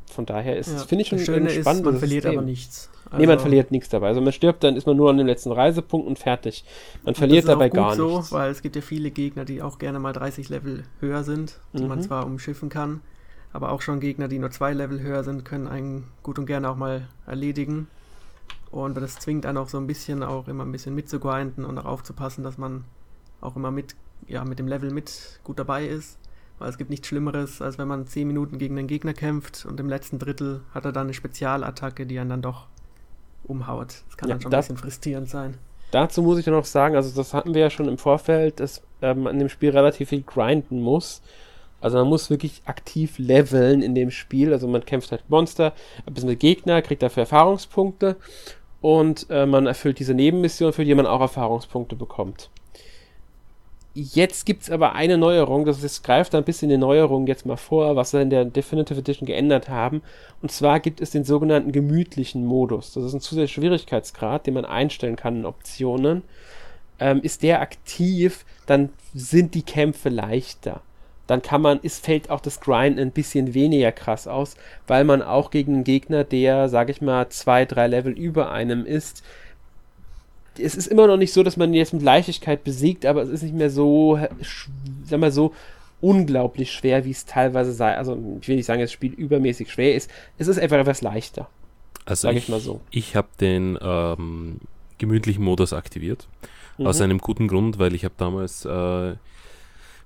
von 0.08 0.26
daher 0.26 0.58
ist, 0.58 0.72
ja, 0.72 0.78
finde 0.80 1.04
ich 1.04 1.10
schon 1.10 1.20
ein 1.20 1.26
spannendes 1.50 1.66
Man 1.66 1.98
verliert 2.00 2.24
System. 2.24 2.40
aber 2.40 2.46
nichts. 2.46 2.90
Also 3.06 3.18
nee, 3.18 3.26
man 3.28 3.34
also 3.34 3.44
verliert 3.44 3.72
nichts 3.72 3.90
dabei. 3.90 4.08
Also 4.08 4.22
man 4.22 4.34
stirbt, 4.34 4.64
dann 4.64 4.76
ist 4.76 4.88
man 4.88 4.98
nur 4.98 5.10
an 5.10 5.18
dem 5.18 5.28
letzten 5.28 5.52
Reisepunkt 5.52 6.08
und 6.08 6.18
fertig. 6.18 6.64
Man 7.04 7.16
verliert 7.16 7.48
dabei 7.48 7.70
gar 7.70 7.96
so, 7.96 8.18
nichts. 8.18 8.32
weil 8.32 8.52
es 8.52 8.62
gibt 8.62 8.76
ja 8.76 8.82
viele 8.82 9.12
Gegner, 9.12 9.46
die 9.46 9.62
auch 9.62 9.78
gerne 9.78 10.00
mal 10.00 10.14
30 10.14 10.50
Level 10.50 10.84
höher 11.00 11.24
sind, 11.24 11.60
die 11.74 11.84
mhm. 11.84 11.90
man 11.90 12.02
zwar 12.02 12.26
umschiffen 12.26 12.70
kann, 12.70 13.02
aber 13.54 13.72
auch 13.72 13.82
schon 13.82 14.00
Gegner, 14.00 14.28
die 14.28 14.40
nur 14.40 14.52
zwei 14.52 14.74
Level 14.74 15.02
höher 15.02 15.24
sind, 15.24 15.46
können 15.46 15.68
einen 15.68 16.06
gut 16.24 16.40
und 16.40 16.46
gerne 16.46 16.70
auch 16.70 16.76
mal 16.76 17.08
erledigen. 17.28 17.88
Und 18.72 18.98
das 18.98 19.16
zwingt 19.20 19.46
einen 19.46 19.58
auch 19.58 19.70
so 19.70 19.78
ein 19.78 19.88
bisschen 19.88 20.24
auch 20.24 20.48
immer 20.48 20.66
ein 20.66 20.72
bisschen 20.72 20.96
mitzugrinden 20.96 21.64
und 21.64 21.78
auch 21.78 21.86
aufzupassen, 21.86 22.44
dass 22.44 22.58
man 22.58 22.84
auch 23.40 23.56
immer 23.56 23.72
mit, 23.72 23.96
ja, 24.28 24.44
mit 24.44 24.60
dem 24.60 24.68
Level 24.68 24.92
mit 24.92 25.40
gut 25.44 25.60
dabei 25.60 25.86
ist. 25.86 26.18
Weil 26.60 26.70
es 26.70 26.78
gibt 26.78 26.90
nichts 26.90 27.08
Schlimmeres, 27.08 27.62
als 27.62 27.78
wenn 27.78 27.88
man 27.88 28.08
10 28.08 28.28
Minuten 28.28 28.58
gegen 28.58 28.78
einen 28.78 28.88
Gegner 28.88 29.14
kämpft 29.14 29.66
und 29.66 29.80
im 29.80 29.90
letzten 29.90 30.20
Drittel 30.20 30.62
hat 30.74 30.86
er 30.86 30.92
dann 30.92 31.08
eine 31.08 31.14
Spezialattacke, 31.14 32.06
die 32.06 32.18
einen 32.20 32.30
dann 32.30 32.42
doch 32.42 32.68
umhaut. 33.44 34.04
Das 34.08 34.18
kann 34.18 34.30
ja, 34.30 34.36
dann 34.36 34.42
schon 34.42 34.54
ein 34.54 34.60
bisschen 34.60 34.78
frustrierend 34.78 35.30
sein. 35.30 35.58
Dazu 35.92 36.22
muss 36.22 36.40
ich 36.40 36.46
dann 36.46 36.54
noch 36.54 36.66
sagen, 36.66 36.96
also 36.96 37.16
das 37.16 37.34
hatten 37.34 37.54
wir 37.54 37.62
ja 37.62 37.70
schon 37.70 37.88
im 37.88 37.98
Vorfeld, 37.98 38.60
dass 38.60 38.82
ähm, 39.02 39.24
man 39.24 39.34
in 39.34 39.40
dem 39.40 39.50
Spiel 39.50 39.70
relativ 39.70 40.10
viel 40.10 40.24
grinden 40.24 40.82
muss. 40.82 41.22
Also 41.82 41.98
man 41.98 42.08
muss 42.08 42.30
wirklich 42.30 42.62
aktiv 42.66 43.18
leveln 43.18 43.82
in 43.82 43.94
dem 43.94 44.12
Spiel. 44.12 44.54
Also 44.54 44.68
man 44.68 44.86
kämpft 44.86 45.12
halt 45.12 45.30
Monster, 45.30 45.74
ein 46.06 46.14
bisschen 46.14 46.30
mit 46.30 46.40
Gegner, 46.40 46.82
kriegt 46.82 47.04
dafür 47.04 47.22
Erfahrungspunkte 47.22 48.16
und 48.82 49.28
äh, 49.30 49.46
man 49.46 49.68
erfüllt 49.68 50.00
diese 50.00 50.14
Nebenmission, 50.14 50.74
für 50.74 50.86
die 50.86 50.96
man 50.96 51.06
auch 51.06 51.22
Erfahrungspunkte 51.22 51.96
bekommt. 51.96 52.50
Jetzt 53.98 54.46
gibt 54.46 54.64
es 54.64 54.70
aber 54.70 54.94
eine 54.94 55.18
Neuerung, 55.18 55.64
das 55.64 55.82
ist, 55.82 56.04
greift 56.04 56.36
ein 56.36 56.44
bisschen 56.44 56.68
die 56.68 56.78
Neuerung 56.78 57.28
jetzt 57.28 57.46
mal 57.46 57.56
vor, 57.56 57.96
was 57.96 58.12
sie 58.12 58.22
in 58.22 58.30
der 58.30 58.44
Definitive 58.44 59.00
Edition 59.00 59.26
geändert 59.26 59.70
haben. 59.70 60.02
Und 60.42 60.52
zwar 60.52 60.82
gibt 60.82 61.00
es 61.00 61.12
den 61.12 61.24
sogenannten 61.24 61.72
gemütlichen 61.72 62.46
Modus. 62.46 62.92
Das 62.92 63.06
ist 63.06 63.14
ein 63.14 63.22
zusätzlicher 63.22 63.62
Schwierigkeitsgrad, 63.62 64.48
den 64.48 64.56
man 64.56 64.66
einstellen 64.66 65.16
kann 65.16 65.38
in 65.38 65.46
Optionen. 65.46 66.24
Ähm, 67.00 67.22
ist 67.22 67.42
der 67.42 67.62
aktiv, 67.62 68.44
dann 68.66 68.90
sind 69.14 69.56
die 69.56 69.64
Kämpfe 69.64 70.10
leichter. 70.10 70.82
Dann 71.26 71.42
kann 71.42 71.62
man, 71.62 71.80
es 71.82 71.98
fällt 71.98 72.30
auch 72.30 72.42
das 72.42 72.60
Grind 72.60 73.00
ein 73.00 73.12
bisschen 73.12 73.54
weniger 73.54 73.94
krass 73.94 74.28
aus, 74.28 74.56
weil 74.88 75.06
man 75.06 75.22
auch 75.22 75.52
gegen 75.52 75.74
einen 75.74 75.84
Gegner, 75.86 76.26
der, 76.26 76.68
sag 76.68 76.90
ich 76.90 77.02
mal, 77.02 77.30
zwei, 77.30 77.64
drei 77.64 77.88
Level 77.88 78.12
über 78.12 78.52
einem 78.52 78.86
ist, 78.86 79.24
es 80.58 80.76
ist 80.76 80.88
immer 80.88 81.08
noch 81.08 81.18
nicht 81.18 81.34
so, 81.34 81.44
dass 81.44 81.58
man 81.58 81.70
ihn 81.70 81.76
jetzt 81.76 81.94
mit 81.94 82.02
Leichtigkeit 82.02 82.64
besiegt, 82.64 83.06
aber 83.06 83.22
es 83.22 83.30
ist 83.30 83.44
nicht 83.44 83.56
mehr 83.56 83.70
so, 83.70 84.20
sag 85.04 85.20
mal 85.20 85.32
so, 85.32 85.54
unglaublich 86.02 86.72
schwer, 86.72 87.06
wie 87.06 87.12
es 87.12 87.26
teilweise 87.26 87.72
sei. 87.72 87.98
Also, 87.98 88.18
ich 88.42 88.48
will 88.48 88.58
nicht 88.58 88.66
sagen, 88.66 88.80
dass 88.80 88.90
das 88.90 88.94
Spiel 88.94 89.14
übermäßig 89.14 89.72
schwer 89.72 89.96
ist. 89.96 90.10
Es 90.38 90.48
ist 90.48 90.60
einfach 90.60 90.78
etwas 90.78 91.02
leichter. 91.02 91.50
Also, 92.06 92.28
sag 92.28 92.36
ich, 92.36 92.44
ich 92.44 92.50
mal 92.50 92.60
so. 92.60 92.82
Ich 92.92 93.16
habe 93.16 93.28
den 93.40 93.78
ähm, 93.82 94.60
gemütlichen 94.98 95.44
Modus 95.44 95.74
aktiviert. 95.74 96.28
Mhm. 96.78 96.88
Aus 96.88 97.02
einem 97.02 97.20
guten 97.20 97.48
Grund, 97.48 97.80
weil 97.80 97.96
ich 97.96 98.06
habe 98.06 98.16
damals 98.18 98.66
äh, 98.66 99.16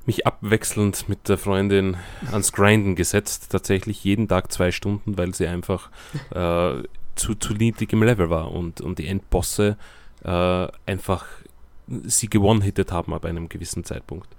mich 0.06 0.26
abwechselnd 0.26 1.10
mit 1.10 1.28
der 1.28 1.38
Freundin 1.38 1.98
ans 2.32 2.54
Grinden 2.54 2.96
gesetzt. 2.96 3.48
Tatsächlich 3.52 4.04
jeden 4.04 4.28
Tag 4.28 4.52
zwei 4.52 4.72
Stunden, 4.72 5.18
weil 5.18 5.34
sie 5.34 5.48
einfach 5.48 5.90
äh, 6.32 6.84
zu, 7.16 7.36
zu 7.36 7.54
niedrig 7.54 7.92
im 7.92 8.04
Level 8.04 8.30
war 8.30 8.52
und, 8.52 8.82
und 8.82 9.00
die 9.00 9.08
Endbosse 9.08 9.78
äh, 10.24 10.68
einfach 10.86 11.26
sie 12.04 12.30
gewonnen-hittet 12.30 12.92
haben 12.92 13.14
ab 13.14 13.26
einem 13.26 13.50
gewissen 13.50 13.84
Zeitpunkt. 13.84 14.30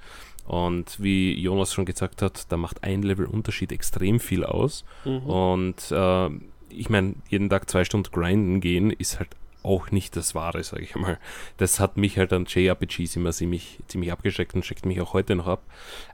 Und 0.47 1.01
wie 1.01 1.39
Jonas 1.39 1.73
schon 1.73 1.85
gesagt 1.85 2.23
hat, 2.23 2.51
da 2.51 2.57
macht 2.57 2.83
ein 2.83 3.03
Level 3.03 3.27
Unterschied 3.27 3.73
extrem 3.73 4.19
viel 4.19 4.45
aus. 4.45 4.85
Mhm. 5.05 5.19
Und 5.19 5.91
äh, 5.91 6.29
ich 6.71 6.89
meine, 6.91 7.15
jeden 7.29 7.51
Tag 7.51 7.71
zwei 7.71 7.85
Stunden 7.85 8.11
grinden 8.11 8.61
gehen 8.61 8.91
ist 8.91 9.19
halt 9.19 9.29
auch 9.63 9.91
nicht 9.91 10.17
das 10.17 10.35
Wahre, 10.35 10.63
sage 10.65 10.83
ich 10.83 10.95
mal. 10.95 11.19
Das 11.59 11.81
hat 11.81 11.97
mich 11.97 12.19
halt 12.19 12.33
an 12.33 12.47
JRPGs 12.47 13.17
immer 13.17 13.33
ziemlich, 13.33 13.79
ziemlich 13.89 14.11
abgeschreckt 14.11 14.55
und 14.55 14.65
schreckt 14.65 14.87
mich 14.87 15.01
auch 15.01 15.13
heute 15.13 15.37
noch 15.37 15.47
ab. 15.47 15.63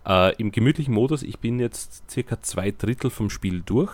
Äh, 0.07 0.35
Im 0.37 0.53
gemütlichen 0.53 0.93
Modus, 0.93 1.23
ich 1.23 1.39
bin 1.39 1.61
jetzt 1.61 2.11
circa 2.11 2.43
zwei 2.43 2.73
Drittel 2.73 3.11
vom 3.11 3.31
Spiel 3.31 3.63
durch 3.65 3.93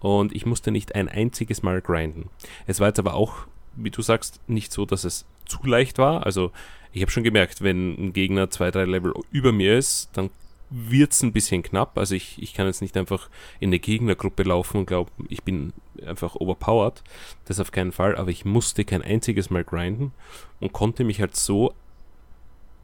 und 0.00 0.34
ich 0.34 0.44
musste 0.44 0.72
nicht 0.72 0.94
ein 0.94 1.08
einziges 1.08 1.62
Mal 1.62 1.80
grinden. 1.80 2.28
Es 2.66 2.80
war 2.80 2.88
jetzt 2.88 2.98
aber 2.98 3.14
auch 3.14 3.46
wie 3.76 3.90
du 3.90 4.02
sagst, 4.02 4.40
nicht 4.46 4.72
so, 4.72 4.86
dass 4.86 5.04
es 5.04 5.26
zu 5.46 5.64
leicht 5.66 5.98
war. 5.98 6.24
Also 6.24 6.52
ich 6.92 7.02
habe 7.02 7.10
schon 7.10 7.24
gemerkt, 7.24 7.62
wenn 7.62 7.94
ein 7.94 8.12
Gegner 8.12 8.50
zwei, 8.50 8.70
drei 8.70 8.84
Level 8.84 9.12
über 9.30 9.52
mir 9.52 9.76
ist, 9.76 10.10
dann 10.12 10.30
wird 10.70 11.12
es 11.12 11.22
ein 11.22 11.32
bisschen 11.32 11.62
knapp. 11.62 11.98
Also 11.98 12.14
ich, 12.14 12.40
ich 12.42 12.54
kann 12.54 12.66
jetzt 12.66 12.80
nicht 12.80 12.96
einfach 12.96 13.28
in 13.60 13.68
eine 13.68 13.78
Gegnergruppe 13.78 14.42
laufen 14.42 14.78
und 14.78 14.86
glaube, 14.86 15.10
ich 15.28 15.42
bin 15.42 15.72
einfach 16.04 16.34
overpowered. 16.34 17.02
Das 17.44 17.60
auf 17.60 17.72
keinen 17.72 17.92
Fall. 17.92 18.16
Aber 18.16 18.30
ich 18.30 18.44
musste 18.44 18.84
kein 18.84 19.02
einziges 19.02 19.50
Mal 19.50 19.64
grinden 19.64 20.12
und 20.60 20.72
konnte 20.72 21.04
mich 21.04 21.20
halt 21.20 21.36
so 21.36 21.74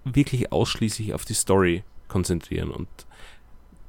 wirklich 0.04 0.52
ausschließlich 0.52 1.14
auf 1.14 1.24
die 1.24 1.34
Story 1.34 1.82
konzentrieren. 2.08 2.70
Und 2.70 2.88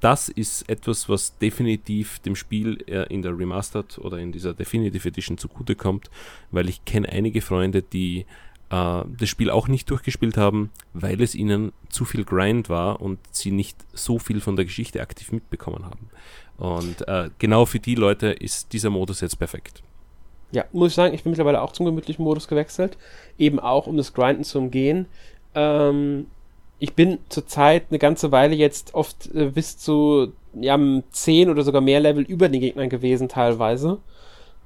das 0.01 0.29
ist 0.29 0.67
etwas, 0.67 1.07
was 1.07 1.37
definitiv 1.37 2.19
dem 2.19 2.35
Spiel 2.35 2.83
äh, 2.87 3.05
in 3.13 3.21
der 3.21 3.37
Remastered 3.37 3.99
oder 3.99 4.17
in 4.17 4.31
dieser 4.31 4.53
Definitive 4.53 5.07
Edition 5.07 5.37
zugutekommt, 5.37 6.09
weil 6.49 6.67
ich 6.67 6.83
kenne 6.85 7.07
einige 7.07 7.41
Freunde, 7.41 7.81
die 7.83 8.25
äh, 8.71 9.03
das 9.17 9.29
Spiel 9.29 9.51
auch 9.51 9.67
nicht 9.67 9.89
durchgespielt 9.89 10.37
haben, 10.37 10.71
weil 10.93 11.21
es 11.21 11.35
ihnen 11.35 11.71
zu 11.89 12.05
viel 12.05 12.25
Grind 12.25 12.67
war 12.67 12.99
und 12.99 13.19
sie 13.31 13.51
nicht 13.51 13.77
so 13.93 14.17
viel 14.17 14.41
von 14.41 14.55
der 14.55 14.65
Geschichte 14.65 15.01
aktiv 15.01 15.31
mitbekommen 15.31 15.85
haben. 15.85 16.09
Und 16.57 17.07
äh, 17.07 17.29
genau 17.37 17.65
für 17.65 17.79
die 17.79 17.95
Leute 17.95 18.27
ist 18.27 18.73
dieser 18.73 18.89
Modus 18.89 19.21
jetzt 19.21 19.37
perfekt. 19.37 19.83
Ja, 20.51 20.65
muss 20.73 20.91
ich 20.91 20.95
sagen, 20.95 21.13
ich 21.13 21.23
bin 21.23 21.31
mittlerweile 21.31 21.61
auch 21.61 21.73
zum 21.73 21.85
gemütlichen 21.85 22.23
Modus 22.23 22.47
gewechselt. 22.47 22.97
Eben 23.37 23.59
auch, 23.59 23.87
um 23.87 23.97
das 23.97 24.13
Grinden 24.13 24.43
zu 24.43 24.57
umgehen. 24.59 25.05
Ähm, 25.53 26.27
ich 26.81 26.95
bin 26.95 27.19
zurzeit 27.29 27.85
eine 27.89 27.99
ganze 27.99 28.31
Weile 28.31 28.55
jetzt 28.55 28.95
oft 28.95 29.29
äh, 29.35 29.45
bis 29.45 29.77
zu 29.77 30.33
ja, 30.59 30.79
10 31.11 31.51
oder 31.51 31.61
sogar 31.61 31.79
mehr 31.79 31.99
Level 31.99 32.23
über 32.23 32.49
den 32.49 32.59
Gegnern 32.59 32.89
gewesen 32.89 33.29
teilweise, 33.29 33.99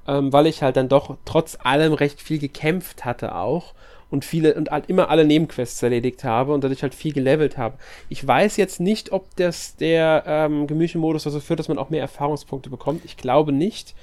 ähm, 0.07 0.31
weil 0.31 0.47
ich 0.47 0.63
halt 0.63 0.77
dann 0.77 0.87
doch 0.87 1.17
trotz 1.25 1.57
allem 1.61 1.91
recht 1.91 2.21
viel 2.21 2.39
gekämpft 2.39 3.03
hatte 3.03 3.35
auch 3.35 3.73
und 4.09 4.23
viele 4.23 4.53
und 4.53 4.71
halt 4.71 4.85
immer 4.87 5.09
alle 5.09 5.25
Nebenquests 5.25 5.83
erledigt 5.83 6.23
habe 6.23 6.53
und 6.53 6.63
dadurch 6.63 6.83
halt 6.83 6.95
viel 6.95 7.11
gelevelt 7.11 7.57
habe. 7.57 7.77
Ich 8.07 8.25
weiß 8.25 8.55
jetzt 8.55 8.79
nicht, 8.79 9.11
ob 9.11 9.35
das 9.35 9.75
der 9.75 10.23
ähm, 10.25 10.67
Gemüsemodus 10.67 11.23
dazu 11.23 11.41
führt, 11.41 11.59
dass 11.59 11.67
man 11.67 11.77
auch 11.77 11.89
mehr 11.89 12.01
Erfahrungspunkte 12.01 12.69
bekommt. 12.69 13.03
Ich 13.03 13.17
glaube 13.17 13.51
nicht. 13.51 13.93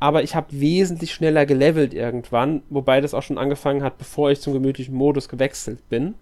Aber 0.00 0.24
ich 0.24 0.34
habe 0.34 0.48
wesentlich 0.50 1.14
schneller 1.14 1.46
gelevelt 1.46 1.94
irgendwann, 1.94 2.62
wobei 2.70 3.00
das 3.00 3.14
auch 3.14 3.22
schon 3.22 3.38
angefangen 3.38 3.84
hat, 3.84 3.98
bevor 3.98 4.30
ich 4.32 4.40
zum 4.40 4.52
gemütlichen 4.52 4.94
Modus 4.94 5.28
gewechselt 5.28 5.88
bin. 5.88 6.16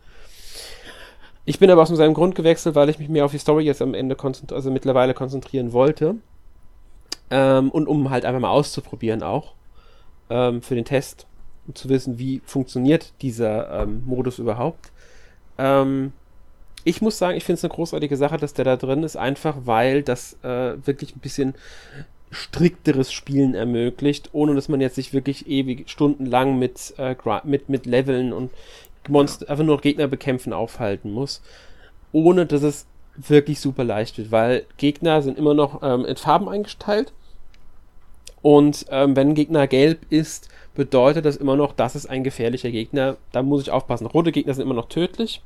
Ich 1.46 1.58
bin 1.58 1.70
aber 1.70 1.82
aus 1.82 1.88
seinem 1.88 2.14
Grund 2.14 2.34
gewechselt, 2.34 2.74
weil 2.74 2.88
ich 2.88 2.98
mich 2.98 3.08
mehr 3.08 3.24
auf 3.24 3.32
die 3.32 3.38
Story 3.38 3.64
jetzt 3.64 3.82
am 3.82 3.94
Ende 3.94 4.16
also 4.50 4.70
mittlerweile 4.70 5.14
konzentrieren 5.14 5.72
wollte. 5.72 6.16
Ähm, 7.30 7.70
und 7.70 7.86
um 7.86 8.10
halt 8.10 8.24
einfach 8.24 8.40
mal 8.40 8.50
auszuprobieren 8.50 9.22
auch. 9.22 9.52
Ähm, 10.30 10.62
für 10.62 10.74
den 10.74 10.84
Test. 10.84 11.26
Um 11.66 11.74
zu 11.74 11.88
wissen, 11.88 12.18
wie 12.18 12.40
funktioniert 12.44 13.12
dieser 13.22 13.82
ähm, 13.82 14.02
Modus 14.06 14.38
überhaupt. 14.38 14.90
Ähm, 15.58 16.12
ich 16.84 17.00
muss 17.00 17.18
sagen, 17.18 17.36
ich 17.36 17.44
finde 17.44 17.58
es 17.58 17.64
eine 17.64 17.72
großartige 17.72 18.16
Sache, 18.16 18.36
dass 18.36 18.54
der 18.54 18.64
da 18.64 18.76
drin 18.76 19.02
ist, 19.02 19.16
einfach 19.16 19.56
weil 19.64 20.02
das 20.02 20.36
äh, 20.42 20.74
wirklich 20.86 21.16
ein 21.16 21.20
bisschen 21.20 21.54
strikteres 22.30 23.12
Spielen 23.12 23.54
ermöglicht, 23.54 24.30
ohne 24.32 24.54
dass 24.54 24.68
man 24.68 24.80
jetzt 24.80 24.96
sich 24.96 25.12
wirklich 25.12 25.48
ewig 25.48 25.88
stundenlang 25.88 26.58
mit, 26.58 26.94
äh, 26.98 27.16
mit, 27.44 27.68
mit 27.68 27.86
Leveln 27.86 28.32
und 28.32 28.50
Monster, 29.08 29.48
einfach 29.48 29.64
nur 29.64 29.80
Gegner 29.80 30.06
bekämpfen 30.06 30.52
aufhalten 30.52 31.12
muss, 31.12 31.42
ohne 32.12 32.46
dass 32.46 32.62
es 32.62 32.86
wirklich 33.16 33.60
super 33.60 33.84
leicht 33.84 34.18
wird, 34.18 34.30
weil 34.30 34.66
Gegner 34.76 35.22
sind 35.22 35.38
immer 35.38 35.54
noch 35.54 35.82
ähm, 35.82 36.04
in 36.04 36.16
Farben 36.16 36.48
eingestellt 36.48 37.12
und 38.44 38.84
ähm, 38.90 39.16
wenn 39.16 39.30
ein 39.30 39.34
Gegner 39.34 39.66
gelb 39.66 40.00
ist, 40.10 40.50
bedeutet 40.74 41.24
das 41.24 41.36
immer 41.36 41.56
noch, 41.56 41.72
das 41.72 41.96
ist 41.96 42.04
ein 42.04 42.24
gefährlicher 42.24 42.70
Gegner. 42.70 43.16
Da 43.32 43.42
muss 43.42 43.62
ich 43.62 43.70
aufpassen. 43.70 44.06
Rote 44.06 44.32
Gegner 44.32 44.52
sind 44.52 44.64
immer 44.64 44.74
noch 44.74 44.90
tödlich. 44.90 45.40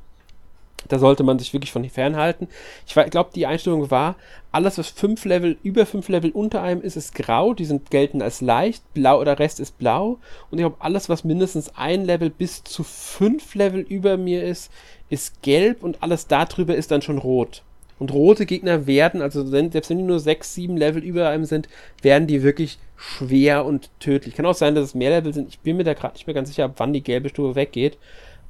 Da 0.87 0.97
sollte 0.97 1.23
man 1.23 1.37
sich 1.37 1.53
wirklich 1.53 1.71
von 1.71 1.87
fernhalten. 1.89 2.47
Ich 2.87 2.93
glaube, 2.93 3.31
die 3.35 3.45
Einstellung 3.45 3.91
war, 3.91 4.15
alles, 4.51 4.77
was 4.77 4.87
fünf 4.87 5.25
Level, 5.25 5.57
über 5.61 5.85
fünf 5.85 6.09
Level 6.09 6.31
unter 6.31 6.61
einem 6.61 6.81
ist, 6.81 6.95
ist 6.95 7.13
grau. 7.13 7.53
Die 7.53 7.65
sind 7.65 7.91
gelten 7.91 8.21
als 8.21 8.41
leicht. 8.41 8.83
Blau 8.93 9.19
oder 9.19 9.37
Rest 9.37 9.59
ist 9.59 9.77
blau. 9.77 10.17
Und 10.49 10.57
ich 10.57 10.63
glaube, 10.63 10.77
alles, 10.79 11.09
was 11.09 11.23
mindestens 11.23 11.75
ein 11.75 12.05
Level 12.05 12.29
bis 12.29 12.63
zu 12.63 12.83
fünf 12.83 13.53
Level 13.55 13.81
über 13.81 14.17
mir 14.17 14.43
ist, 14.43 14.71
ist 15.09 15.41
gelb. 15.43 15.83
Und 15.83 16.01
alles 16.01 16.27
darüber 16.27 16.75
ist 16.75 16.91
dann 16.91 17.01
schon 17.01 17.17
rot. 17.17 17.63
Und 17.99 18.13
rote 18.13 18.45
Gegner 18.45 18.87
werden, 18.87 19.21
also 19.21 19.45
selbst 19.45 19.89
wenn 19.89 19.97
die 19.97 20.05
nur 20.05 20.21
sechs, 20.21 20.55
sieben 20.55 20.77
Level 20.77 21.03
über 21.03 21.27
einem 21.27 21.43
sind, 21.43 21.67
werden 22.01 22.27
die 22.27 22.43
wirklich 22.43 22.79
schwer 22.95 23.65
und 23.65 23.89
tödlich. 23.99 24.35
Kann 24.35 24.45
auch 24.45 24.55
sein, 24.55 24.73
dass 24.73 24.85
es 24.85 24.95
mehr 24.95 25.09
Level 25.09 25.33
sind. 25.33 25.49
Ich 25.49 25.59
bin 25.59 25.75
mir 25.75 25.83
da 25.83 25.93
gerade 25.93 26.13
nicht 26.13 26.25
mehr 26.25 26.33
ganz 26.33 26.47
sicher, 26.47 26.73
wann 26.77 26.93
die 26.93 27.03
gelbe 27.03 27.27
Stufe 27.27 27.55
weggeht. 27.55 27.97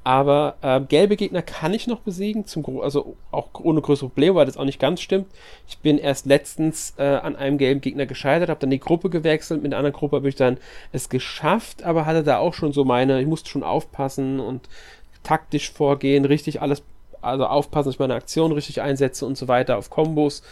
Aber 0.02 0.56
äh, 0.62 0.80
gelbe 0.80 1.16
Gegner 1.16 1.42
kann 1.42 1.74
ich 1.74 1.86
noch 1.86 2.00
besiegen, 2.00 2.46
zum 2.46 2.80
also 2.80 3.16
auch 3.30 3.48
ohne 3.62 3.82
größere 3.82 4.08
Probleme, 4.08 4.34
weil 4.34 4.46
das 4.46 4.56
auch 4.56 4.64
nicht 4.64 4.80
ganz 4.80 5.02
stimmt. 5.02 5.26
Ich 5.68 5.78
bin 5.78 5.98
erst 5.98 6.24
letztens 6.24 6.94
äh, 6.96 7.02
an 7.02 7.36
einem 7.36 7.58
gelben 7.58 7.82
Gegner 7.82 8.06
gescheitert, 8.06 8.48
habe 8.48 8.60
dann 8.60 8.70
die 8.70 8.80
Gruppe 8.80 9.10
gewechselt, 9.10 9.62
mit 9.62 9.72
einer 9.72 9.78
anderen 9.78 9.96
Gruppe 9.96 10.16
habe 10.16 10.28
ich 10.28 10.36
dann 10.36 10.56
es 10.92 11.10
geschafft, 11.10 11.82
aber 11.82 12.06
hatte 12.06 12.22
da 12.22 12.38
auch 12.38 12.54
schon 12.54 12.72
so 12.72 12.84
meine, 12.84 13.20
ich 13.20 13.26
musste 13.26 13.50
schon 13.50 13.62
aufpassen 13.62 14.40
und 14.40 14.68
taktisch 15.22 15.70
vorgehen, 15.70 16.24
richtig 16.24 16.62
alles, 16.62 16.82
also 17.20 17.44
aufpassen, 17.44 17.88
dass 17.88 17.96
ich 17.96 18.00
meine 18.00 18.14
Aktion 18.14 18.52
richtig 18.52 18.80
einsetze 18.80 19.26
und 19.26 19.36
so 19.36 19.48
weiter, 19.48 19.76
auf 19.76 19.90
Kombos 19.90 20.42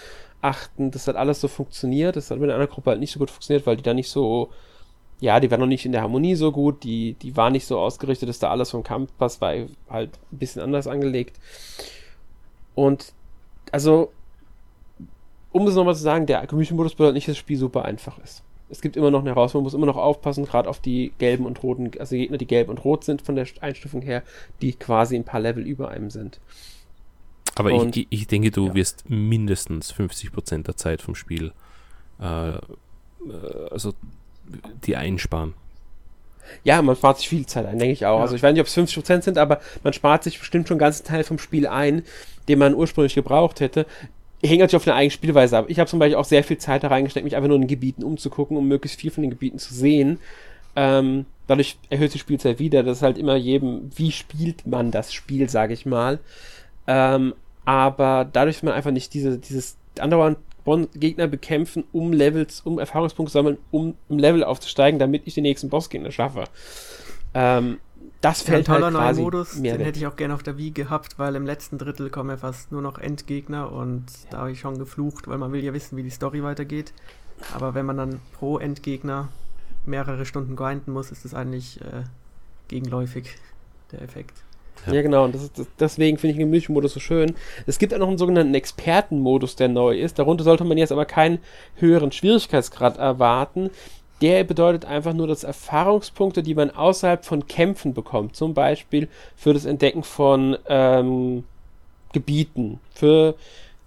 achten, 0.41 0.91
das 0.91 1.09
hat 1.09 1.17
alles 1.17 1.41
so 1.41 1.49
funktioniert. 1.49 2.17
Das 2.17 2.31
hat 2.31 2.39
mit 2.39 2.51
einer 2.51 2.67
Gruppe 2.67 2.91
halt 2.91 3.01
nicht 3.01 3.13
so 3.13 3.19
gut 3.19 3.31
funktioniert, 3.31 3.67
weil 3.67 3.77
die 3.77 3.83
da 3.83 3.95
nicht 3.95 4.11
so 4.11 4.51
ja, 5.21 5.41
die 5.41 5.51
war 5.51 5.59
noch 5.59 5.67
nicht 5.67 5.85
in 5.85 5.93
der 5.93 6.03
Harmonie 6.03 6.37
so 6.37 6.53
gut, 6.53 6.85
die, 6.85 7.15
die 7.15 7.37
war 7.37 7.51
nicht 7.51 7.67
so 7.67 7.79
ausgerichtet, 7.79 8.29
dass 8.29 8.39
da 8.39 8.51
alles 8.51 8.71
vom 8.71 8.85
Kampf 8.85 9.11
passt, 9.19 9.41
war 9.41 9.53
halt 9.91 10.19
ein 10.33 10.39
bisschen 10.39 10.63
anders 10.63 10.87
angelegt. 10.87 11.39
Und 12.75 13.13
also, 13.73 14.13
um 15.51 15.67
es 15.67 15.75
nochmal 15.75 15.97
zu 15.97 16.03
sagen, 16.03 16.27
der 16.27 16.47
Gemüsemodus 16.47 16.95
bedeutet 16.95 17.15
nicht, 17.15 17.27
dass 17.27 17.35
das 17.35 17.39
Spiel 17.39 17.59
super 17.59 17.85
einfach 17.85 18.19
ist. 18.19 18.43
Es 18.71 18.81
gibt 18.81 18.97
immer 18.97 19.11
noch 19.11 19.21
eine 19.21 19.31
Herausforderung, 19.31 19.65
man 19.65 19.67
muss 19.67 19.75
immer 19.75 19.87
noch 19.87 19.97
aufpassen, 19.97 20.45
gerade 20.45 20.69
auf 20.69 20.79
die 20.79 21.13
gelben 21.19 21.47
und 21.47 21.63
roten, 21.63 21.91
also 21.99 22.15
Gegner, 22.15 22.39
die 22.39 22.47
gelb 22.47 22.69
und 22.69 22.85
rot 22.85 23.03
sind 23.03 23.23
von 23.23 23.35
der 23.35 23.47
Einstufung 23.61 24.03
her, 24.03 24.23
die 24.61 24.75
quasi 24.75 25.17
ein 25.17 25.25
paar 25.25 25.41
Level 25.41 25.67
über 25.67 25.89
einem 25.89 26.11
sind. 26.11 26.39
Aber 27.57 27.73
und, 27.73 27.97
ich, 27.97 28.07
ich 28.11 28.27
denke, 28.29 28.51
du 28.51 28.69
ja. 28.69 28.75
wirst 28.75 29.09
mindestens 29.09 29.93
50% 29.93 30.63
der 30.65 30.77
Zeit 30.77 31.03
vom 31.03 31.15
Spiel 31.15 31.53
äh, 32.21 32.51
äh 32.51 32.61
also 33.71 33.95
die 34.85 34.97
einsparen. 34.97 35.55
Ja, 36.65 36.81
man 36.83 36.97
spart 36.97 37.19
sich 37.19 37.29
viel 37.29 37.47
Zeit 37.47 37.67
ein, 37.67 37.79
denke 37.79 37.93
ich 37.93 38.07
auch. 38.07 38.17
Ja. 38.17 38.23
Also 38.23 38.35
ich 38.35 38.43
weiß 38.43 38.53
nicht, 38.53 38.61
ob 38.61 38.67
es 38.67 38.77
50% 38.77 39.23
sind, 39.23 39.39
aber 39.39 39.61
man 39.83 39.93
spart 39.93 40.25
sich 40.25 40.39
bestimmt 40.39 40.69
schon 40.69 40.77
einen 40.77 40.81
ganzen 40.81 41.07
Teil 41.07 41.25
vom 41.25 41.39
Spiel 41.39 41.67
ein, 41.67 42.03
den 42.49 42.59
man 42.59 42.75
ursprünglich 42.75 43.15
gebraucht 43.15 43.61
hätte. 43.61 43.87
Hängt 44.43 44.61
natürlich 44.61 44.77
auf 44.83 44.87
eine 44.87 44.97
eigene 44.97 45.11
Spielweise 45.11 45.59
ab. 45.59 45.67
Ich 45.69 45.79
habe 45.79 45.91
zum 45.91 45.99
Beispiel 45.99 46.17
auch 46.17 46.25
sehr 46.25 46.45
viel 46.45 46.59
Zeit 46.59 46.85
da 46.85 46.89
reingesteckt, 46.89 47.25
mich 47.25 47.37
einfach 47.37 47.49
nur 47.49 47.57
in 47.57 47.63
den 47.63 47.69
Gebieten 47.69 48.05
umzugucken, 48.05 48.57
um 48.57 48.69
möglichst 48.69 49.01
viel 49.01 49.11
von 49.11 49.23
den 49.23 49.31
Gebieten 49.31 49.59
zu 49.59 49.75
sehen. 49.75 50.21
Ähm, 50.77 51.27
dadurch 51.49 51.77
erhöht 51.91 52.15
die 52.15 52.19
Spielzeit 52.19 52.59
wieder. 52.59 52.83
Das 52.83 52.99
ist 52.99 53.03
halt 53.03 53.19
immer 53.19 53.37
jedem, 53.37 53.91
wie 53.97 54.13
spielt 54.13 54.67
man 54.67 54.91
das 54.91 55.13
Spiel, 55.13 55.49
sage 55.49 55.75
ich 55.75 55.87
mal. 55.87 56.21
Ähm, 56.87 57.35
aber 57.65 58.29
dadurch, 58.33 58.57
dass 58.57 58.63
man 58.63 58.75
einfach 58.75 58.93
nicht 58.93 59.13
diese, 59.13 59.39
dieses 59.39 59.77
andauernd 60.01 60.39
Gegner 60.95 61.27
bekämpfen, 61.27 61.85
um 61.93 62.13
Levels, 62.13 62.61
um 62.61 62.79
Erfahrungspunkte 62.79 63.33
sammeln, 63.33 63.57
um 63.71 63.95
im 64.11 64.19
Level 64.19 64.45
aufzusteigen, 64.45 64.99
damit 64.99 65.23
ich 65.25 65.35
den 65.35 65.43
nächsten 65.43 65.71
Bossgegner 65.71 66.11
schaffe. 66.11 66.45
Ähm, 67.33 67.79
das 68.21 68.43
fällt 68.43 68.67
ja, 68.67 68.75
ein 68.75 68.81
toller 68.81 68.99
halt 68.99 69.07
quasi 69.07 69.23
Modus, 69.23 69.53
den 69.55 69.65
weg. 69.65 69.87
hätte 69.87 69.99
ich 69.99 70.07
auch 70.07 70.17
gerne 70.17 70.35
auf 70.35 70.43
der 70.43 70.59
Wii 70.59 70.73
gehabt, 70.73 71.19
weil 71.19 71.37
im 71.37 71.47
letzten 71.47 71.79
Drittel 71.79 72.11
kommen 72.11 72.31
ja 72.31 72.37
fast 72.37 72.73
nur 72.73 72.83
noch 72.83 72.99
Endgegner 72.99 73.73
und 73.73 74.07
da 74.31 74.39
habe 74.39 74.53
ich 74.53 74.61
schon 74.61 74.79
geflucht, 74.79 75.29
weil 75.29 75.39
man 75.39 75.53
will 75.53 75.63
ja 75.63 75.73
wissen, 75.73 75.97
wie 75.97 76.03
die 76.03 76.11
Story 76.11 76.43
weitergeht. 76.43 76.93
Aber 77.55 77.75
wenn 77.75 77.87
man 77.87 77.97
dann 77.97 78.21
pro 78.33 78.59
Endgegner 78.59 79.29
mehrere 79.87 80.27
Stunden 80.27 80.57
grinden 80.57 80.93
muss, 80.93 81.13
ist 81.13 81.25
das 81.25 81.33
eigentlich 81.33 81.81
äh, 81.81 82.03
gegenläufig, 82.67 83.37
der 83.93 84.03
Effekt. 84.03 84.43
Ja, 84.87 84.95
ja 84.95 85.03
genau. 85.03 85.25
Und 85.25 85.35
das 85.35 85.43
ist, 85.43 85.59
das, 85.59 85.67
deswegen 85.79 86.19
finde 86.19 86.33
ich 86.33 86.39
den 86.39 86.51
Milchmodus 86.51 86.95
so 86.95 87.01
schön. 87.01 87.35
Es 87.67 87.79
gibt 87.79 87.95
auch 87.95 87.99
noch 87.99 88.09
einen 88.09 88.19
sogenannten 88.19 88.55
Expertenmodus, 88.55 89.57
der 89.57 89.69
neu 89.69 89.99
ist. 89.99 90.19
Darunter 90.19 90.45
sollte 90.45 90.65
man 90.65 90.79
jetzt 90.79 90.93
aber 90.93 91.05
keinen 91.05 91.39
höheren 91.77 92.13
Schwierigkeitsgrad 92.13 92.99
erwarten. 92.99 93.71
Der 94.21 94.43
bedeutet 94.45 94.85
einfach 94.85 95.13
nur, 95.13 95.29
dass 95.29 95.45
Erfahrungspunkte, 95.45 96.43
die 96.43 96.55
man 96.55 96.71
außerhalb 96.71 97.25
von 97.25 97.47
Kämpfen 97.47 97.95
bekommt, 97.95 98.35
zum 98.35 98.53
Beispiel 98.53 99.09
für 99.37 99.55
das 99.55 99.65
Entdecken 99.65 100.03
von 100.03 100.57
ähm, 100.69 101.45
Gebieten, 102.13 102.81
für 102.93 103.37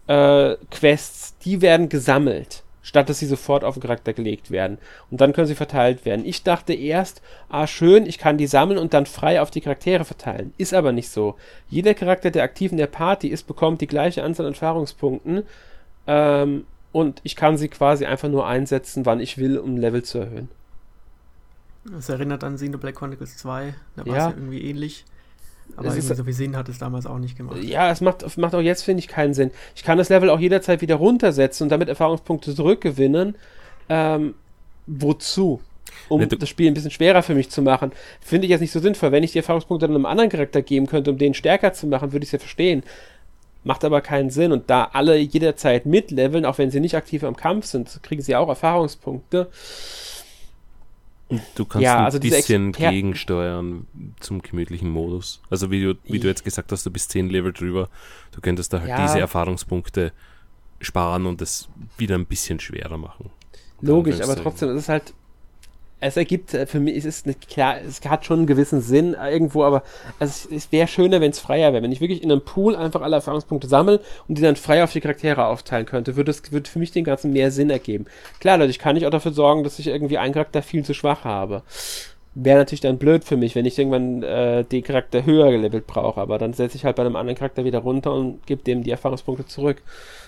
äh, 0.08 0.56
Quests, 0.70 1.36
die 1.44 1.62
werden 1.62 1.90
gesammelt 1.90 2.64
statt 2.82 3.10
dass 3.10 3.20
sie 3.20 3.28
sofort 3.28 3.64
auf 3.64 3.76
den 3.76 3.82
Charakter 3.82 4.14
gelegt 4.14 4.52
werden. 4.52 4.78
Und 5.10 5.22
dann 5.22 5.34
können 5.34 5.48
sie 5.48 5.56
verteilt 5.56 6.06
werden. 6.06 6.26
Ich 6.26 6.44
dachte 6.44 6.74
erst, 6.74 7.22
ah 7.50 7.68
schön, 7.68 8.06
ich 8.06 8.18
kann 8.18 8.38
die 8.38 8.48
sammeln 8.48 8.80
und 8.80 8.94
dann 8.94 9.06
frei 9.06 9.42
auf 9.42 9.52
die 9.52 9.62
Charaktere 9.62 10.06
verteilen. 10.06 10.54
Ist 10.58 10.74
aber 10.74 10.92
nicht 10.92 11.10
so. 11.10 11.36
Jeder 11.70 11.94
Charakter, 11.94 12.32
der 12.32 12.44
aktiv 12.44 12.72
in 12.72 12.78
der 12.78 12.88
Party 12.88 13.28
ist, 13.28 13.48
bekommt 13.48 13.82
die 13.82 13.88
gleiche 13.88 14.24
Anzahl 14.24 14.46
an 14.46 14.54
Erfahrungspunkten. 14.54 15.44
Ähm, 16.08 16.66
und 16.92 17.22
ich 17.24 17.36
kann 17.36 17.58
sie 17.58 17.70
quasi 17.70 18.06
einfach 18.06 18.30
nur 18.30 18.48
einsetzen, 18.48 19.06
wann 19.06 19.20
ich 19.20 19.38
will, 19.38 19.58
um 19.58 19.78
Level 19.78 20.04
zu 20.04 20.20
erhöhen. 20.20 20.50
Das 21.86 22.10
erinnert 22.10 22.44
an 22.44 22.56
Xenoblade 22.56 22.94
Chronicles 22.94 23.38
2, 23.38 23.74
da 23.96 24.06
war 24.06 24.14
es 24.14 24.18
ja. 24.18 24.30
ja 24.30 24.36
irgendwie 24.36 24.62
ähnlich. 24.62 25.06
Aber 25.76 25.88
irgendwie 25.88 26.16
so 26.16 26.24
viel 26.24 26.34
Sinn 26.34 26.56
hat 26.58 26.70
es 26.70 26.78
damals 26.78 27.06
auch 27.06 27.18
nicht 27.18 27.38
gemacht. 27.38 27.64
Ja, 27.64 27.92
es 27.92 28.02
macht, 28.02 28.38
macht 28.38 28.56
auch 28.56 28.62
jetzt, 28.62 28.84
finde 28.84 29.00
ich, 29.00 29.08
keinen 29.08 29.34
Sinn. 29.34 29.52
Ich 29.76 29.84
kann 29.84 29.98
das 29.98 30.10
Level 30.10 30.30
auch 30.30 30.40
jederzeit 30.40 30.82
wieder 30.82 30.96
runtersetzen 30.96 31.66
und 31.66 31.70
damit 31.70 31.90
Erfahrungspunkte 31.90 32.56
zurückgewinnen. 32.56 33.36
Ähm, 33.90 34.36
wozu? 34.88 35.62
Um 36.10 36.20
ne, 36.20 36.28
das 36.28 36.50
Spiel 36.50 36.68
ein 36.70 36.74
bisschen 36.74 36.92
schwerer 36.92 37.24
für 37.24 37.36
mich 37.36 37.50
zu 37.50 37.62
machen. 37.62 37.92
Finde 38.20 38.46
ich 38.46 38.52
jetzt 38.52 38.62
nicht 38.62 38.72
so 38.72 38.80
sinnvoll. 38.80 39.12
Wenn 39.12 39.24
ich 39.24 39.32
die 39.32 39.40
Erfahrungspunkte 39.40 39.88
dann 39.88 39.96
einem 39.96 40.06
anderen 40.06 40.30
Charakter 40.30 40.62
geben 40.62 40.88
könnte, 40.88 41.12
um 41.12 41.18
den 41.18 41.34
stärker 41.34 41.74
zu 41.74 41.88
machen, 41.88 42.12
würde 42.12 42.24
ich 42.24 42.30
es 42.30 42.34
ja 42.34 42.40
verstehen. 42.40 42.84
Macht 43.64 43.84
aber 43.86 44.02
keinen 44.02 44.30
Sinn. 44.30 44.52
Und 44.52 44.70
da 44.70 44.90
alle 44.94 45.18
jederzeit 45.18 45.86
mitleveln, 45.86 46.46
auch 46.46 46.58
wenn 46.58 46.72
sie 46.72 46.80
nicht 46.80 46.96
aktiv 46.96 47.24
am 47.24 47.36
Kampf 47.36 47.66
sind, 47.66 48.00
kriegen 48.04 48.22
sie 48.22 48.36
auch 48.36 48.50
Erfahrungspunkte. 48.50 49.50
Du 51.56 51.66
kannst 51.66 51.84
ja, 51.84 52.04
also 52.04 52.18
ein 52.18 52.22
bisschen 52.22 52.72
gegensteuern 52.72 53.88
zum 54.20 54.42
gemütlichen 54.42 54.90
Modus. 54.90 55.42
Also 55.50 55.72
wie 55.72 55.82
du, 55.84 55.96
wie 56.04 56.20
du 56.20 56.28
jetzt 56.28 56.44
gesagt 56.44 56.72
hast, 56.72 56.86
du 56.86 56.92
bist 56.92 57.12
10 57.12 57.30
Level 57.30 57.54
drüber. 57.54 57.90
Du 58.32 58.42
könntest 58.42 58.74
da 58.74 58.80
halt 58.80 58.90
ja. 58.90 59.06
diese 59.06 59.20
Erfahrungspunkte 59.20 60.12
sparen 60.80 61.26
und 61.26 61.42
es 61.42 61.70
wieder 61.98 62.16
ein 62.16 62.26
bisschen 62.26 62.60
schwerer 62.60 62.98
machen. 62.98 63.30
Logisch, 63.82 64.22
aber 64.22 64.36
trotzdem, 64.36 64.70
es 64.70 64.84
ist 64.84 64.90
halt 64.90 65.14
es 66.02 66.18
ergibt 66.18 66.54
äh, 66.54 66.66
für 66.66 66.80
mich, 66.80 66.98
es 66.98 67.06
ist 67.06 67.28
nicht 67.28 67.48
klar, 67.48 67.78
es 67.80 68.02
hat 68.10 68.26
schon 68.26 68.40
einen 68.40 68.48
gewissen 68.48 68.82
Sinn 68.82 69.14
irgendwo, 69.14 69.64
aber 69.64 69.84
es, 70.20 70.46
es 70.52 70.72
wäre 70.72 70.88
schöner, 70.88 71.22
wenn 71.22 71.32
es 71.32 71.40
freier 71.40 71.72
wäre. 71.72 71.84
Wenn 71.84 71.92
ich 71.92 72.02
wirklich 72.02 72.24
in 72.24 72.32
einem 72.32 72.42
Pool 72.42 72.76
einfach 72.76 73.02
alle 73.02 73.16
Erfahrungspunkte 73.16 73.68
sammle 73.68 74.02
und 74.28 74.38
die 74.38 74.42
dann 74.42 74.56
frei 74.56 74.84
auf 74.84 74.92
die 74.92 75.00
Charaktere 75.00 75.46
aufteilen 75.46 75.86
könnte, 75.86 76.16
würde 76.18 76.32
es 76.32 76.52
würde 76.52 76.70
für 76.70 76.80
mich 76.80 76.92
den 76.92 77.04
ganzen 77.04 77.32
mehr 77.32 77.52
Sinn 77.52 77.70
ergeben. 77.70 78.06
Klar, 78.40 78.58
dadurch 78.58 78.80
kann 78.80 78.98
ich 78.98 79.06
auch 79.06 79.12
dafür 79.12 79.32
sorgen, 79.32 79.64
dass 79.64 79.80
ich 79.80 79.88
irgendwie 79.88 80.18
einen 80.18 80.34
Charakter 80.34 80.62
viel 80.62 80.84
zu 80.84 80.94
schwach 80.94 81.24
habe. 81.24 81.64
Wäre 82.34 82.60
natürlich 82.60 82.80
dann 82.80 82.98
blöd 82.98 83.26
für 83.26 83.36
mich, 83.36 83.56
wenn 83.56 83.66
ich 83.66 83.78
irgendwann 83.78 84.24
äh, 84.24 84.64
den 84.64 84.84
Charakter 84.84 85.26
höher 85.26 85.52
gelevelt 85.52 85.86
brauche, 85.86 86.22
aber 86.22 86.38
dann 86.38 86.54
setze 86.54 86.78
ich 86.78 86.86
halt 86.86 86.96
bei 86.96 87.04
einem 87.04 87.18
anderen 87.18 87.38
Charakter 87.38 87.66
wieder 87.66 87.80
runter 87.80 88.14
und 88.14 88.46
gebe 88.48 88.64
dem 88.64 88.84
die 88.84 88.92
Erfahrungspunkte 88.92 89.46
zurück. 89.46 89.82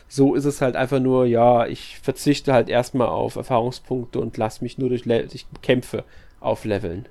So 0.09 0.35
ist 0.35 0.43
es 0.43 0.61
halt 0.61 0.75
einfach 0.75 0.99
nur, 0.99 1.25
ja, 1.25 1.65
ich 1.65 1.99
verzichte 1.99 2.51
halt 2.51 2.67
erstmal 2.67 3.07
auf 3.07 3.37
Erfahrungspunkte 3.37 4.19
und 4.19 4.35
lasse 4.35 4.63
mich 4.63 4.77
nur 4.77 4.89
durch, 4.89 5.03
durch 5.03 5.45
Kämpfe 5.61 6.03
aufleveln. 6.41 7.07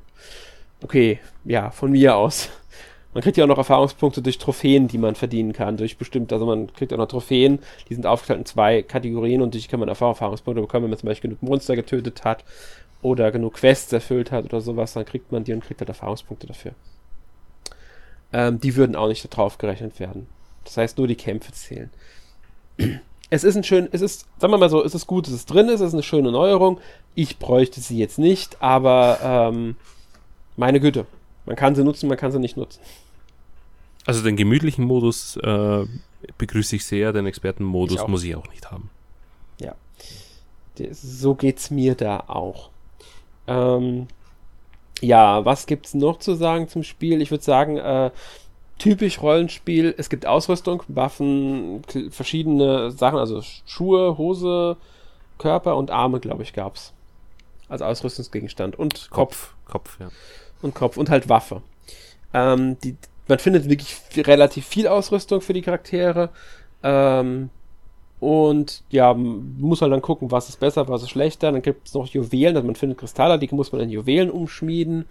Okay, 0.82 1.20
ja, 1.44 1.70
von 1.70 1.92
mir 1.92 2.16
aus. 2.16 2.50
Man 3.14 3.22
kriegt 3.22 3.36
ja 3.36 3.44
auch 3.44 3.48
noch 3.48 3.58
Erfahrungspunkte 3.58 4.20
durch 4.22 4.38
Trophäen, 4.38 4.88
die 4.88 4.98
man 4.98 5.14
verdienen 5.14 5.52
kann, 5.52 5.76
durch 5.76 5.98
bestimmt, 5.98 6.32
also 6.32 6.46
man 6.46 6.72
kriegt 6.72 6.92
auch 6.92 6.98
noch 6.98 7.08
Trophäen, 7.08 7.58
die 7.88 7.94
sind 7.94 8.06
aufgeteilt 8.06 8.40
in 8.40 8.46
zwei 8.46 8.82
Kategorien 8.82 9.42
und 9.42 9.54
durch 9.54 9.68
kann 9.68 9.80
man 9.80 9.88
Erfahrungspunkte 9.88 10.62
bekommen, 10.62 10.84
wenn 10.84 10.90
man 10.90 10.98
zum 10.98 11.08
Beispiel 11.08 11.30
genug 11.30 11.42
Monster 11.42 11.76
getötet 11.76 12.24
hat 12.24 12.44
oder 13.02 13.30
genug 13.30 13.54
Quests 13.54 13.92
erfüllt 13.92 14.30
hat 14.30 14.44
oder 14.44 14.60
sowas, 14.60 14.94
dann 14.94 15.04
kriegt 15.04 15.32
man 15.32 15.44
die 15.44 15.52
und 15.52 15.64
kriegt 15.64 15.80
halt 15.80 15.88
Erfahrungspunkte 15.88 16.46
dafür. 16.46 16.72
Ähm, 18.32 18.60
die 18.60 18.76
würden 18.76 18.96
auch 18.96 19.08
nicht 19.08 19.30
darauf 19.30 19.58
gerechnet 19.58 20.00
werden. 20.00 20.26
Das 20.64 20.76
heißt, 20.76 20.96
nur 20.98 21.06
die 21.06 21.16
Kämpfe 21.16 21.52
zählen 21.52 21.90
es 23.32 23.44
ist 23.44 23.56
ein 23.56 23.64
schön, 23.64 23.88
es 23.92 24.02
ist, 24.02 24.26
sagen 24.38 24.52
wir 24.52 24.58
mal 24.58 24.68
so, 24.68 24.84
es 24.84 24.94
ist 24.94 25.06
gut, 25.06 25.26
dass 25.26 25.32
es 25.32 25.46
drin 25.46 25.68
ist, 25.68 25.80
es 25.80 25.88
ist 25.88 25.94
eine 25.94 26.02
schöne 26.02 26.30
Neuerung. 26.30 26.78
Ich 27.14 27.38
bräuchte 27.38 27.80
sie 27.80 27.96
jetzt 27.96 28.18
nicht, 28.18 28.60
aber 28.60 29.18
ähm, 29.22 29.76
meine 30.58 30.80
Güte, 30.80 31.06
man 31.46 31.56
kann 31.56 31.74
sie 31.74 31.82
nutzen, 31.82 32.08
man 32.08 32.18
kann 32.18 32.30
sie 32.30 32.38
nicht 32.38 32.58
nutzen. 32.58 32.80
Also 34.04 34.22
den 34.22 34.36
gemütlichen 34.36 34.84
Modus 34.84 35.38
äh, 35.38 35.86
begrüße 36.36 36.76
ich 36.76 36.84
sehr, 36.84 37.14
den 37.14 37.24
Expertenmodus 37.24 38.02
ich 38.02 38.06
muss 38.06 38.22
ich 38.22 38.36
auch 38.36 38.48
nicht 38.48 38.70
haben. 38.70 38.90
Ja, 39.58 39.74
so 40.92 41.34
geht's 41.34 41.70
mir 41.70 41.94
da 41.94 42.24
auch. 42.26 42.71
Ähm, 43.46 44.08
ja, 45.00 45.44
was 45.44 45.66
gibt's 45.66 45.94
noch 45.94 46.18
zu 46.18 46.34
sagen 46.34 46.68
zum 46.68 46.82
Spiel? 46.82 47.20
Ich 47.20 47.30
würde 47.30 47.44
sagen, 47.44 47.76
äh, 47.76 48.10
typisch 48.78 49.20
Rollenspiel. 49.20 49.94
Es 49.96 50.08
gibt 50.10 50.26
Ausrüstung, 50.26 50.82
Waffen, 50.88 51.82
verschiedene 52.10 52.90
Sachen, 52.90 53.18
also 53.18 53.42
Schuhe, 53.66 54.16
Hose, 54.18 54.76
Körper 55.38 55.76
und 55.76 55.90
Arme, 55.90 56.20
glaube 56.20 56.42
ich, 56.42 56.52
gab 56.52 56.76
es. 56.76 56.92
Als 57.68 57.82
Ausrüstungsgegenstand. 57.82 58.78
Und 58.78 59.10
Kopf. 59.10 59.54
Kopf, 59.66 59.98
ja. 59.98 60.08
Und 60.60 60.74
Kopf 60.74 60.96
und 60.96 61.10
halt 61.10 61.28
Waffe. 61.28 61.62
Ähm, 62.34 62.76
die, 62.84 62.96
man 63.28 63.38
findet 63.38 63.68
wirklich 63.68 63.96
relativ 64.16 64.66
viel 64.66 64.86
Ausrüstung 64.86 65.40
für 65.40 65.52
die 65.52 65.62
Charaktere. 65.62 66.30
Ähm, 66.82 67.50
und 68.22 68.84
ja, 68.90 69.14
muss 69.14 69.82
halt 69.82 69.90
dann 69.90 70.00
gucken, 70.00 70.30
was 70.30 70.48
ist 70.48 70.60
besser, 70.60 70.86
was 70.86 71.02
ist 71.02 71.10
schlechter. 71.10 71.50
Dann 71.50 71.60
gibt 71.60 71.88
es 71.88 71.94
noch 71.94 72.06
Juwelen, 72.06 72.54
also 72.54 72.64
man 72.64 72.76
findet 72.76 72.98
Kristalle, 72.98 73.36
die 73.36 73.48
muss 73.50 73.72
man 73.72 73.80
in 73.80 73.90
Juwelen 73.90 74.30
umschmieden. 74.30 75.06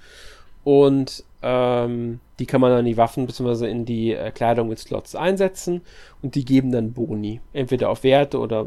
Und 0.63 1.25
ähm, 1.41 2.21
die 2.39 2.45
kann 2.45 2.61
man 2.61 2.69
dann 2.69 2.79
in 2.79 2.85
die 2.85 2.95
Waffen 2.95 3.27
bzw. 3.27 3.69
in 3.69 3.83
die 3.83 4.13
äh, 4.13 4.31
Kleidung 4.31 4.69
mit 4.69 4.79
Slots 4.79 5.13
einsetzen. 5.13 5.81
Und 6.21 6.35
die 6.35 6.45
geben 6.45 6.71
dann 6.71 6.93
Boni. 6.93 7.41
Entweder 7.51 7.89
auf 7.89 8.05
Werte 8.05 8.39
oder 8.39 8.65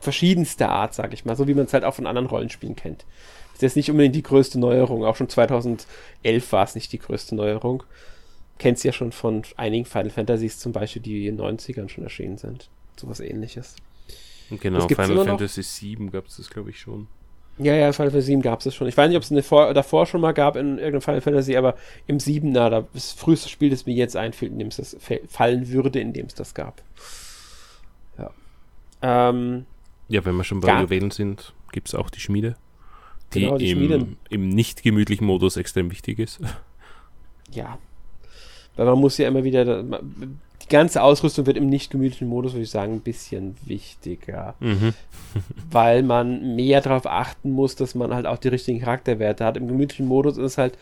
verschiedenster 0.00 0.70
Art, 0.70 0.94
sag 0.94 1.12
ich 1.12 1.26
mal. 1.26 1.36
So 1.36 1.46
wie 1.46 1.52
man 1.52 1.66
es 1.66 1.74
halt 1.74 1.84
auch 1.84 1.92
von 1.92 2.06
anderen 2.06 2.28
Rollenspielen 2.28 2.76
kennt. 2.76 3.04
Das 3.48 3.56
ist 3.56 3.62
jetzt 3.62 3.76
nicht 3.76 3.90
unbedingt 3.90 4.14
die 4.14 4.22
größte 4.22 4.58
Neuerung. 4.58 5.04
Auch 5.04 5.16
schon 5.16 5.28
2011 5.28 5.86
war 6.50 6.64
es 6.64 6.76
nicht 6.76 6.94
die 6.94 6.98
größte 6.98 7.34
Neuerung. 7.34 7.82
Kennst 8.56 8.84
ja 8.84 8.92
schon 8.92 9.12
von 9.12 9.42
einigen 9.58 9.84
Final 9.84 10.08
Fantasies 10.08 10.60
zum 10.60 10.72
Beispiel, 10.72 11.02
die 11.02 11.26
in 11.26 11.36
den 11.36 11.58
90ern 11.58 11.90
schon 11.90 12.04
erschienen 12.04 12.38
sind. 12.38 12.70
Sowas 12.96 13.20
ähnliches. 13.20 13.76
Genau, 14.50 14.86
Final 14.86 15.24
Fantasy 15.24 15.96
VII 15.96 16.10
gab 16.10 16.26
es 16.26 16.36
das, 16.36 16.50
glaube 16.50 16.70
ich, 16.70 16.78
schon. 16.78 17.08
Ja, 17.58 17.74
ja, 17.74 17.92
Final 17.92 18.10
Fantasy 18.10 18.32
7 18.32 18.42
gab 18.42 18.64
es 18.64 18.74
schon. 18.74 18.86
Ich 18.86 18.96
weiß 18.96 19.08
nicht, 19.08 19.16
ob 19.16 19.22
es 19.22 19.32
eine 19.32 19.42
vor, 19.42 19.72
davor 19.72 20.04
schon 20.06 20.20
mal 20.20 20.32
gab 20.32 20.56
in 20.56 20.76
irgendeinem 20.76 21.00
Final 21.00 21.20
Fantasy, 21.22 21.56
aber 21.56 21.76
im 22.06 22.20
7, 22.20 22.52
na, 22.52 22.68
das 22.68 23.12
früheste 23.12 23.48
Spiel, 23.48 23.70
das 23.70 23.86
mir 23.86 23.94
jetzt 23.94 24.14
einfällt, 24.14 24.52
in 24.52 24.58
dem 24.58 24.68
es 24.68 24.76
das 24.76 24.96
fallen 25.28 25.68
würde, 25.70 25.98
in 26.00 26.12
dem 26.12 26.26
es 26.26 26.34
das 26.34 26.52
gab. 26.52 26.82
Ja. 28.18 28.30
Ähm, 29.00 29.64
ja, 30.08 30.24
wenn 30.24 30.36
wir 30.36 30.44
schon 30.44 30.60
bei 30.60 30.82
Juwelen 30.82 31.10
sind, 31.10 31.54
gibt 31.72 31.88
es 31.88 31.94
auch 31.94 32.10
die 32.10 32.20
Schmiede, 32.20 32.56
die, 33.32 33.40
genau, 33.40 33.56
die 33.56 33.70
im, 33.70 33.78
Schmiede. 33.78 34.06
im 34.28 34.48
nicht 34.50 34.82
gemütlichen 34.82 35.26
Modus 35.26 35.56
extrem 35.56 35.90
wichtig 35.90 36.18
ist. 36.18 36.40
Ja. 37.52 37.78
Weil 38.76 38.86
man 38.86 38.98
muss 38.98 39.16
ja 39.16 39.28
immer 39.28 39.44
wieder, 39.44 39.84
die 40.66 40.72
ganze 40.72 41.02
Ausrüstung 41.02 41.46
wird 41.46 41.56
im 41.56 41.68
nicht 41.68 41.90
gemütlichen 41.90 42.28
Modus, 42.28 42.52
würde 42.52 42.64
ich 42.64 42.70
sagen, 42.70 42.94
ein 42.94 43.00
bisschen 43.00 43.56
wichtiger. 43.64 44.54
Mhm. 44.60 44.94
weil 45.70 46.02
man 46.02 46.56
mehr 46.56 46.80
darauf 46.80 47.06
achten 47.06 47.50
muss, 47.50 47.76
dass 47.76 47.94
man 47.94 48.14
halt 48.14 48.26
auch 48.26 48.38
die 48.38 48.48
richtigen 48.48 48.80
Charakterwerte 48.80 49.44
hat. 49.44 49.56
Im 49.56 49.68
gemütlichen 49.68 50.06
Modus 50.06 50.36
ist 50.36 50.44
es 50.44 50.58
halt, 50.58 50.78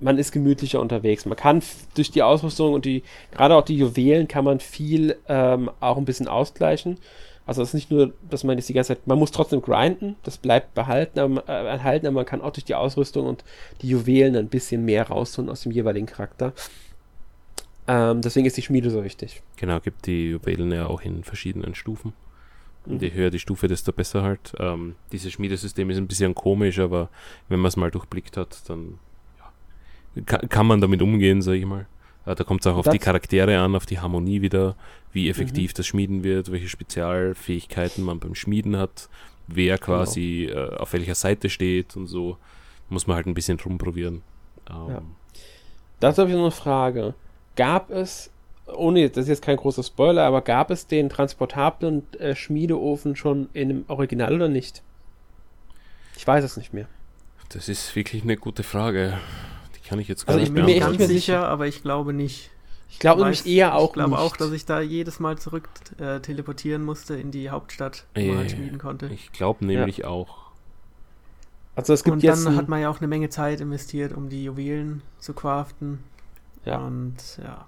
man 0.00 0.18
ist 0.18 0.32
gemütlicher 0.32 0.80
unterwegs. 0.80 1.26
Man 1.26 1.36
kann 1.36 1.62
durch 1.94 2.10
die 2.10 2.22
Ausrüstung 2.22 2.72
und 2.74 2.84
die, 2.84 3.02
gerade 3.32 3.56
auch 3.56 3.64
die 3.64 3.76
Juwelen, 3.76 4.28
kann 4.28 4.44
man 4.44 4.60
viel 4.60 5.16
ähm, 5.28 5.70
auch 5.80 5.96
ein 5.96 6.04
bisschen 6.04 6.28
ausgleichen. 6.28 6.98
Also 7.46 7.62
es 7.62 7.68
ist 7.68 7.74
nicht 7.74 7.90
nur, 7.90 8.12
dass 8.28 8.44
man 8.44 8.58
jetzt 8.58 8.68
die 8.68 8.74
ganze 8.74 8.88
Zeit, 8.88 9.06
man 9.06 9.18
muss 9.18 9.30
trotzdem 9.30 9.62
grinden, 9.62 10.16
das 10.22 10.36
bleibt 10.36 10.74
behalten, 10.74 11.18
aber, 11.18 11.48
äh, 11.48 11.66
erhalten, 11.66 12.06
aber 12.06 12.16
man 12.16 12.26
kann 12.26 12.42
auch 12.42 12.52
durch 12.52 12.66
die 12.66 12.74
Ausrüstung 12.74 13.26
und 13.26 13.42
die 13.80 13.88
Juwelen 13.88 14.36
ein 14.36 14.48
bisschen 14.48 14.84
mehr 14.84 15.08
rausholen 15.08 15.50
aus 15.50 15.62
dem 15.62 15.72
jeweiligen 15.72 16.06
Charakter. 16.06 16.52
Ähm, 17.88 18.20
deswegen 18.20 18.46
ist 18.46 18.56
die 18.56 18.62
Schmiede 18.62 18.90
so 18.90 19.02
wichtig. 19.02 19.42
Genau, 19.56 19.80
gibt 19.80 20.06
die 20.06 20.30
Juwelen 20.30 20.70
ja 20.70 20.86
auch 20.86 21.00
in 21.00 21.24
verschiedenen 21.24 21.74
Stufen. 21.74 22.12
Und 22.84 23.00
je 23.00 23.10
mhm. 23.10 23.14
höher 23.14 23.30
die 23.30 23.38
Stufe, 23.38 23.66
desto 23.66 23.92
besser 23.92 24.22
halt. 24.22 24.52
Ähm, 24.58 24.94
dieses 25.10 25.32
Schmiedesystem 25.32 25.88
ist 25.88 25.96
ein 25.96 26.06
bisschen 26.06 26.34
komisch, 26.34 26.78
aber 26.78 27.08
wenn 27.48 27.60
man 27.60 27.68
es 27.68 27.76
mal 27.76 27.90
durchblickt 27.90 28.36
hat, 28.36 28.68
dann 28.68 28.98
ja, 29.38 30.22
kann, 30.22 30.48
kann, 30.50 30.66
man 30.66 30.82
damit 30.82 31.00
umgehen, 31.00 31.40
sage 31.40 31.58
ich 31.58 31.64
mal. 31.64 31.86
Äh, 32.26 32.34
da 32.34 32.44
kommt 32.44 32.60
es 32.60 32.66
auch 32.66 32.76
auf 32.76 32.84
das 32.84 32.92
die 32.92 32.98
Charaktere 32.98 33.58
an, 33.58 33.74
auf 33.74 33.86
die 33.86 33.98
Harmonie 33.98 34.42
wieder, 34.42 34.76
wie 35.12 35.30
effektiv 35.30 35.72
mhm. 35.72 35.76
das 35.76 35.86
Schmieden 35.86 36.24
wird, 36.24 36.52
welche 36.52 36.68
Spezialfähigkeiten 36.68 38.04
man 38.04 38.20
beim 38.20 38.34
Schmieden 38.34 38.76
hat, 38.76 39.08
wer 39.46 39.76
genau. 39.76 39.86
quasi 39.86 40.46
genau. 40.48 40.72
äh, 40.72 40.76
auf 40.76 40.92
welcher 40.92 41.14
Seite 41.14 41.48
steht 41.48 41.96
und 41.96 42.06
so. 42.06 42.36
Muss 42.90 43.06
man 43.06 43.16
halt 43.16 43.26
ein 43.26 43.34
bisschen 43.34 43.56
drum 43.56 43.78
probieren. 43.78 44.22
Ähm, 44.70 44.88
ja. 44.88 45.02
Dazu 46.00 46.22
habe 46.22 46.30
ich 46.30 46.36
noch 46.36 46.44
eine 46.44 46.50
Frage 46.52 47.14
gab 47.58 47.90
es, 47.90 48.30
ohne, 48.66 49.10
das 49.10 49.24
ist 49.24 49.28
jetzt 49.28 49.42
kein 49.42 49.56
großer 49.56 49.82
Spoiler, 49.82 50.22
aber 50.22 50.40
gab 50.42 50.70
es 50.70 50.86
den 50.86 51.10
transportablen 51.10 52.06
äh, 52.14 52.34
Schmiedeofen 52.34 53.16
schon 53.16 53.48
in 53.52 53.68
dem 53.68 53.84
Original 53.88 54.32
oder 54.32 54.48
nicht? 54.48 54.82
Ich 56.16 56.26
weiß 56.26 56.44
es 56.44 56.56
nicht 56.56 56.72
mehr. 56.72 56.86
Das 57.50 57.68
ist 57.68 57.94
wirklich 57.96 58.22
eine 58.22 58.36
gute 58.36 58.62
Frage. 58.62 59.18
Die 59.76 59.88
kann 59.88 59.98
ich 59.98 60.08
jetzt 60.08 60.26
gar 60.26 60.36
also 60.36 60.40
nicht 60.40 60.50
ich 60.50 60.54
bin 60.54 60.64
mir 60.64 60.88
nicht 60.88 60.98
mehr 60.98 61.08
sicher, 61.08 61.48
aber 61.48 61.66
ich 61.66 61.82
glaube 61.82 62.12
nicht. 62.12 62.50
Ich 62.90 63.00
glaube 63.00 63.22
nämlich 63.22 63.44
eher 63.44 63.74
auch 63.74 63.88
Ich 63.88 63.92
glaube 63.94 64.18
auch, 64.18 64.36
dass 64.36 64.52
ich 64.52 64.64
da 64.64 64.80
jedes 64.80 65.20
Mal 65.20 65.36
zurück 65.38 65.68
äh, 65.98 66.20
teleportieren 66.20 66.82
musste 66.84 67.16
in 67.16 67.30
die 67.30 67.50
Hauptstadt, 67.50 68.06
wo 68.14 68.20
man 68.20 68.38
halt 68.38 68.52
schmieden 68.52 68.78
konnte. 68.78 69.06
Ich 69.06 69.32
glaube 69.32 69.66
nämlich 69.66 69.98
ja. 69.98 70.06
auch. 70.06 70.48
Also 71.74 71.92
es 71.92 72.04
gibt 72.04 72.14
Und 72.14 72.24
dann 72.24 72.56
hat 72.56 72.68
man 72.68 72.80
ja 72.80 72.88
auch 72.88 72.98
eine 72.98 73.08
Menge 73.08 73.28
Zeit 73.30 73.60
investiert, 73.60 74.12
um 74.12 74.28
die 74.28 74.44
Juwelen 74.44 75.02
zu 75.18 75.32
craften. 75.32 76.00
Ja. 76.68 76.78
Und 76.78 77.16
ja. 77.42 77.66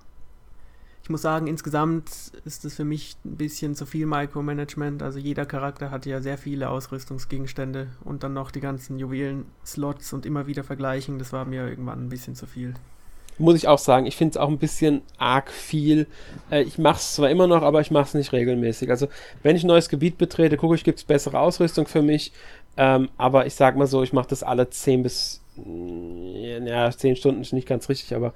Ich 1.03 1.11
muss 1.11 1.22
sagen, 1.22 1.48
insgesamt 1.48 2.09
ist 2.44 2.64
es 2.64 2.76
für 2.76 2.84
mich 2.84 3.16
ein 3.24 3.36
bisschen 3.36 3.74
zu 3.74 3.84
viel 3.84 4.07
Micromanagement. 4.07 5.03
Also 5.03 5.18
jeder 5.18 5.44
Charakter 5.44 5.90
hat 5.90 6.07
ja 6.07 6.20
sehr 6.20 6.38
viele 6.38 6.70
Ausrüstungsgegenstände 6.70 7.88
und 8.05 8.22
dann 8.22 8.32
noch 8.32 8.53
die 8.53 8.61
ganzen 8.61 8.98
Juwelen-Slots 8.98 10.12
und 10.12 10.24
immer 10.24 10.46
wieder 10.46 10.62
vergleichen. 10.62 11.18
Das 11.18 11.32
war 11.32 11.44
mir 11.44 11.66
irgendwann 11.66 12.05
ein 12.05 12.09
bisschen 12.11 12.36
zu 12.36 12.46
viel 12.46 12.74
muss 13.40 13.57
ich 13.57 13.66
auch 13.66 13.78
sagen, 13.78 14.07
ich 14.07 14.16
finde 14.16 14.32
es 14.32 14.36
auch 14.36 14.48
ein 14.48 14.59
bisschen 14.59 15.03
arg 15.18 15.51
viel. 15.51 16.07
Äh, 16.51 16.62
ich 16.62 16.78
mache 16.78 16.98
es 16.98 17.14
zwar 17.14 17.30
immer 17.30 17.46
noch, 17.46 17.62
aber 17.62 17.80
ich 17.80 17.90
mache 17.90 18.05
es 18.05 18.14
nicht 18.14 18.32
regelmäßig. 18.32 18.90
Also, 18.90 19.09
wenn 19.42 19.57
ich 19.57 19.64
ein 19.64 19.68
neues 19.68 19.88
Gebiet 19.88 20.18
betrete, 20.18 20.57
gucke 20.57 20.74
ich, 20.74 20.84
gibt 20.84 20.98
es 20.98 21.05
bessere 21.05 21.40
Ausrüstung 21.40 21.86
für 21.86 22.03
mich. 22.03 22.32
Ähm, 22.76 23.09
aber 23.16 23.46
ich 23.46 23.55
sage 23.55 23.78
mal 23.78 23.86
so, 23.86 24.03
ich 24.03 24.12
mache 24.12 24.28
das 24.28 24.42
alle 24.42 24.70
10 24.70 25.03
bis, 25.03 25.40
ja, 25.57 26.90
10 26.90 27.16
Stunden 27.16 27.40
ist 27.40 27.53
nicht 27.53 27.66
ganz 27.66 27.88
richtig, 27.88 28.14
aber 28.14 28.34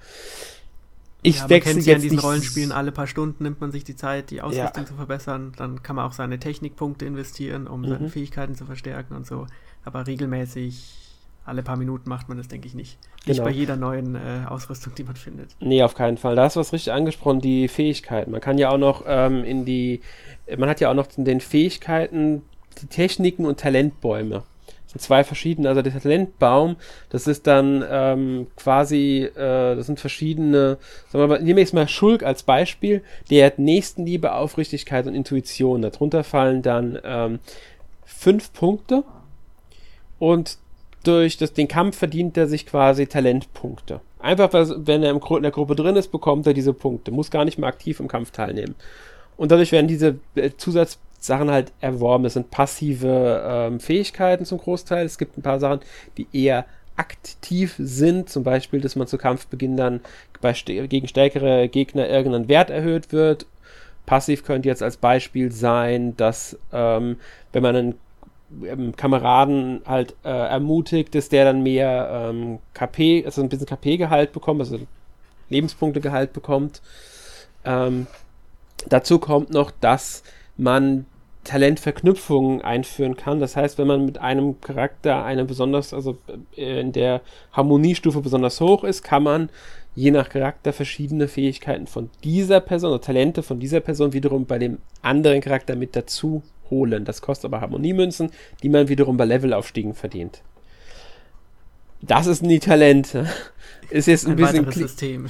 ich 1.24 1.38
ja, 1.38 1.48
wechsle 1.48 1.74
jetzt 1.74 1.86
ja 1.86 1.96
in 1.96 2.02
diesen 2.02 2.18
Rollenspielen 2.18 2.70
alle 2.70 2.92
paar 2.92 3.06
Stunden 3.06 3.44
nimmt 3.44 3.60
man 3.60 3.72
sich 3.72 3.82
die 3.82 3.96
Zeit, 3.96 4.30
die 4.30 4.42
Ausrüstung 4.42 4.82
ja. 4.82 4.88
zu 4.88 4.94
verbessern. 4.94 5.52
Dann 5.56 5.82
kann 5.82 5.96
man 5.96 6.06
auch 6.06 6.12
seine 6.12 6.38
Technikpunkte 6.38 7.06
investieren, 7.06 7.66
um 7.66 7.80
mhm. 7.80 7.88
seine 7.88 8.08
Fähigkeiten 8.10 8.54
zu 8.54 8.66
verstärken 8.66 9.16
und 9.16 9.26
so. 9.26 9.46
Aber 9.84 10.06
regelmäßig, 10.06 10.94
alle 11.46 11.62
paar 11.62 11.76
Minuten 11.76 12.10
macht 12.10 12.28
man 12.28 12.36
das, 12.36 12.48
denke 12.48 12.68
ich 12.68 12.74
nicht. 12.74 12.98
Nicht 13.26 13.36
genau. 13.36 13.44
bei 13.44 13.50
jeder 13.50 13.76
neuen 13.76 14.16
äh, 14.16 14.44
Ausrüstung, 14.46 14.94
die 14.94 15.04
man 15.04 15.16
findet. 15.16 15.56
Nee, 15.60 15.82
auf 15.82 15.94
keinen 15.94 16.18
Fall. 16.18 16.36
Da 16.36 16.44
hast 16.44 16.56
du 16.56 16.60
was 16.60 16.74
richtig 16.74 16.92
angesprochen, 16.92 17.40
die 17.40 17.68
Fähigkeiten. 17.68 18.30
Man 18.30 18.42
kann 18.42 18.58
ja 18.58 18.68
auch 18.68 18.78
noch 18.78 19.04
ähm, 19.06 19.44
in 19.44 19.64
die, 19.64 20.02
man 20.58 20.68
hat 20.68 20.80
ja 20.80 20.90
auch 20.90 20.94
noch 20.94 21.08
in 21.16 21.24
den 21.24 21.40
Fähigkeiten 21.40 22.42
die 22.82 22.86
Techniken 22.86 23.46
und 23.46 23.60
Talentbäume 23.60 24.42
zwei 24.98 25.24
verschiedene. 25.24 25.68
Also 25.68 25.82
der 25.82 26.00
Talentbaum, 26.00 26.76
das 27.10 27.26
ist 27.26 27.46
dann 27.46 27.84
ähm, 27.88 28.46
quasi, 28.56 29.28
äh, 29.34 29.76
das 29.76 29.86
sind 29.86 30.00
verschiedene, 30.00 30.78
sagen 31.08 31.24
wir 31.24 31.26
mal, 31.28 31.38
nehmen 31.42 31.56
wir 31.56 31.62
jetzt 31.62 31.74
mal 31.74 31.88
Schulk 31.88 32.22
als 32.22 32.42
Beispiel, 32.42 33.02
der 33.30 33.46
hat 33.46 33.58
Nächstenliebe, 33.58 34.34
Aufrichtigkeit 34.34 35.06
und 35.06 35.14
Intuition. 35.14 35.82
Darunter 35.82 36.24
fallen 36.24 36.62
dann 36.62 36.98
ähm, 37.04 37.38
fünf 38.04 38.52
Punkte 38.52 39.04
und 40.18 40.58
durch 41.02 41.36
das, 41.36 41.52
den 41.52 41.68
Kampf 41.68 41.98
verdient 41.98 42.36
er 42.36 42.46
sich 42.46 42.66
quasi 42.66 43.06
Talentpunkte. 43.06 44.00
Einfach, 44.18 44.50
wenn 44.52 45.02
er 45.02 45.10
in 45.10 45.42
der 45.42 45.50
Gruppe 45.50 45.76
drin 45.76 45.96
ist, 45.96 46.10
bekommt 46.10 46.46
er 46.46 46.54
diese 46.54 46.72
Punkte. 46.72 47.10
Muss 47.10 47.30
gar 47.30 47.44
nicht 47.44 47.58
mehr 47.58 47.68
aktiv 47.68 48.00
im 48.00 48.08
Kampf 48.08 48.30
teilnehmen. 48.30 48.74
Und 49.36 49.52
dadurch 49.52 49.70
werden 49.72 49.88
diese 49.88 50.16
äh, 50.34 50.50
Zusatz 50.56 50.98
Sachen 51.26 51.50
halt 51.50 51.72
erworben. 51.80 52.24
Das 52.24 52.34
sind 52.34 52.50
passive 52.50 53.42
ähm, 53.46 53.80
Fähigkeiten 53.80 54.44
zum 54.44 54.58
Großteil. 54.58 55.06
Es 55.06 55.18
gibt 55.18 55.38
ein 55.38 55.42
paar 55.42 55.60
Sachen, 55.60 55.80
die 56.16 56.26
eher 56.32 56.66
aktiv 56.96 57.74
sind, 57.78 58.28
zum 58.28 58.44
Beispiel, 58.44 58.80
dass 58.80 58.94
man 58.94 59.06
zu 59.06 59.18
Kampfbeginn 59.18 59.76
dann 59.76 60.00
bei 60.40 60.52
gegen 60.52 61.08
stärkere 61.08 61.68
Gegner 61.68 62.08
irgendein 62.08 62.48
Wert 62.48 62.70
erhöht 62.70 63.12
wird. 63.12 63.46
Passiv 64.06 64.44
könnte 64.44 64.68
jetzt 64.68 64.82
als 64.82 64.98
Beispiel 64.98 65.50
sein, 65.50 66.16
dass 66.16 66.58
ähm, 66.72 67.16
wenn 67.52 67.62
man 67.62 67.76
einen 67.76 67.94
ähm, 68.64 68.94
Kameraden 68.94 69.80
halt 69.86 70.14
äh, 70.24 70.28
ermutigt, 70.28 71.14
dass 71.14 71.30
der 71.30 71.46
dann 71.46 71.62
mehr 71.62 72.28
ähm, 72.30 72.58
KP, 72.74 73.24
also 73.24 73.42
ein 73.42 73.48
bisschen 73.48 73.66
KP-Gehalt 73.66 74.32
bekommt, 74.32 74.60
also 74.60 74.78
Lebenspunkte-Gehalt 75.48 76.32
bekommt. 76.34 76.82
Ähm, 77.64 78.06
dazu 78.86 79.18
kommt 79.18 79.50
noch, 79.50 79.70
dass 79.70 80.22
man 80.56 81.06
Talentverknüpfungen 81.44 82.62
einführen 82.62 83.16
kann. 83.16 83.40
Das 83.40 83.56
heißt, 83.56 83.78
wenn 83.78 83.86
man 83.86 84.04
mit 84.04 84.18
einem 84.18 84.60
Charakter 84.60 85.24
eine 85.24 85.44
besonders, 85.44 85.94
also 85.94 86.18
äh, 86.56 86.80
in 86.80 86.92
der 86.92 87.20
Harmoniestufe 87.52 88.20
besonders 88.20 88.60
hoch 88.60 88.84
ist, 88.84 89.02
kann 89.02 89.22
man 89.22 89.50
je 89.94 90.10
nach 90.10 90.28
Charakter 90.28 90.72
verschiedene 90.72 91.28
Fähigkeiten 91.28 91.86
von 91.86 92.10
dieser 92.24 92.60
Person 92.60 92.90
oder 92.90 93.00
Talente 93.00 93.42
von 93.42 93.60
dieser 93.60 93.80
Person 93.80 94.12
wiederum 94.12 94.46
bei 94.46 94.58
dem 94.58 94.78
anderen 95.02 95.40
Charakter 95.40 95.76
mit 95.76 95.94
dazu 95.94 96.42
holen. 96.70 97.04
Das 97.04 97.22
kostet 97.22 97.46
aber 97.46 97.60
Harmoniemünzen, 97.60 98.30
die 98.62 98.68
man 98.68 98.88
wiederum 98.88 99.16
bei 99.16 99.24
Levelaufstiegen 99.24 99.94
verdient. 99.94 100.42
Das 102.00 102.26
ist 102.26 102.42
nie 102.42 102.58
Talent. 102.58 103.16
Ist 103.90 104.06
jetzt 104.06 104.26
ein, 104.26 104.32
ein 104.32 104.36
bisschen. 104.36 104.72
System. 104.72 105.28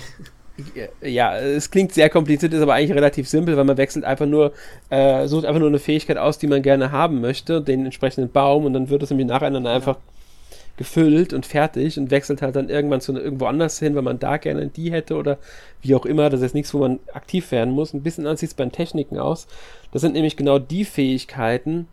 Ja, 1.03 1.37
es 1.37 1.71
klingt 1.71 1.93
sehr 1.93 2.09
kompliziert, 2.09 2.53
ist 2.53 2.63
aber 2.63 2.75
eigentlich 2.75 2.97
relativ 2.97 3.29
simpel, 3.29 3.57
weil 3.57 3.65
man 3.65 3.77
wechselt 3.77 4.05
einfach 4.05 4.27
nur, 4.27 4.53
äh, 4.89 5.27
sucht 5.27 5.47
einfach 5.47 5.59
nur 5.59 5.69
eine 5.69 5.81
Fähigkeit 5.81 6.17
aus, 6.17 6.39
die 6.39 6.47
man 6.47 6.63
gerne 6.63 6.93
haben 6.93 7.21
möchte, 7.21 7.61
den 7.61 7.85
entsprechenden 7.85 8.31
Baum 8.31 8.65
und 8.65 8.73
dann 8.73 8.89
wird 8.89 9.03
es 9.03 9.11
nämlich 9.11 9.27
nacheinander 9.27 9.73
einfach 9.73 9.97
gefüllt 10.77 11.33
und 11.33 11.47
fertig 11.47 11.99
und 11.99 12.11
wechselt 12.11 12.43
halt 12.43 12.57
dann 12.57 12.69
irgendwann 12.69 13.01
zu 13.01 13.13
irgendwo 13.13 13.47
anders 13.47 13.79
hin, 13.79 13.95
weil 13.95 14.03
man 14.03 14.19
da 14.19 14.37
gerne 14.37 14.67
die 14.69 14.93
hätte 14.93 15.17
oder 15.17 15.39
wie 15.83 15.95
auch 15.95 16.05
immer. 16.05 16.31
Das 16.31 16.41
ist 16.41 16.55
nichts, 16.55 16.75
wo 16.75 16.79
man 16.79 16.99
aktiv 17.13 17.51
werden 17.53 17.75
muss. 17.75 17.95
Ein 17.95 18.03
bisschen 18.03 18.27
anders 18.27 18.41
sieht 18.41 18.51
es 18.51 18.55
bei 18.55 18.65
den 18.65 18.73
Techniken 18.73 19.19
aus. 19.19 19.47
Das 19.93 20.03
sind 20.03 20.15
nämlich 20.15 20.37
genau 20.37 20.59
die 20.59 20.85
Fähigkeiten, 20.85 21.87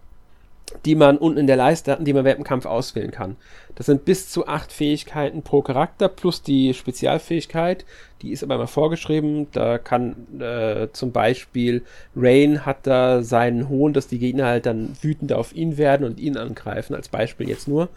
die 0.86 0.96
man 0.96 1.18
unten 1.18 1.40
in 1.40 1.48
der 1.48 1.56
Leiste 1.56 1.92
hat, 1.92 2.06
die 2.06 2.14
man 2.14 2.26
während 2.26 2.40
dem 2.40 2.46
Kampf 2.46 2.66
auswählen 2.66 3.12
kann. 3.12 3.36
Das 3.76 3.86
sind 3.86 4.06
bis 4.06 4.30
zu 4.30 4.48
acht 4.48 4.72
Fähigkeiten 4.72 5.42
pro 5.42 5.62
Charakter 5.62 6.08
plus 6.08 6.42
die 6.42 6.74
Spezialfähigkeit. 6.74 7.86
Die 8.22 8.32
ist 8.32 8.44
aber 8.44 8.56
immer 8.56 8.68
vorgeschrieben. 8.68 9.48
Da 9.52 9.78
kann 9.78 10.16
äh, 10.40 10.88
zum 10.92 11.12
Beispiel 11.12 11.84
Rain 12.16 12.66
hat 12.66 12.86
da 12.88 13.24
seinen 13.24 13.70
Hohn, 13.70 13.94
dass 13.94 14.08
die 14.08 14.20
Gegner 14.20 14.46
halt 14.46 14.66
dann 14.66 14.96
wütend 15.02 15.34
auf 15.34 15.54
ihn 15.54 15.78
werden 15.78 16.06
und 16.06 16.20
ihn 16.20 16.38
angreifen, 16.38 16.96
als 16.96 17.10
Beispiel 17.10 17.50
jetzt 17.50 17.68
nur. 17.68 17.90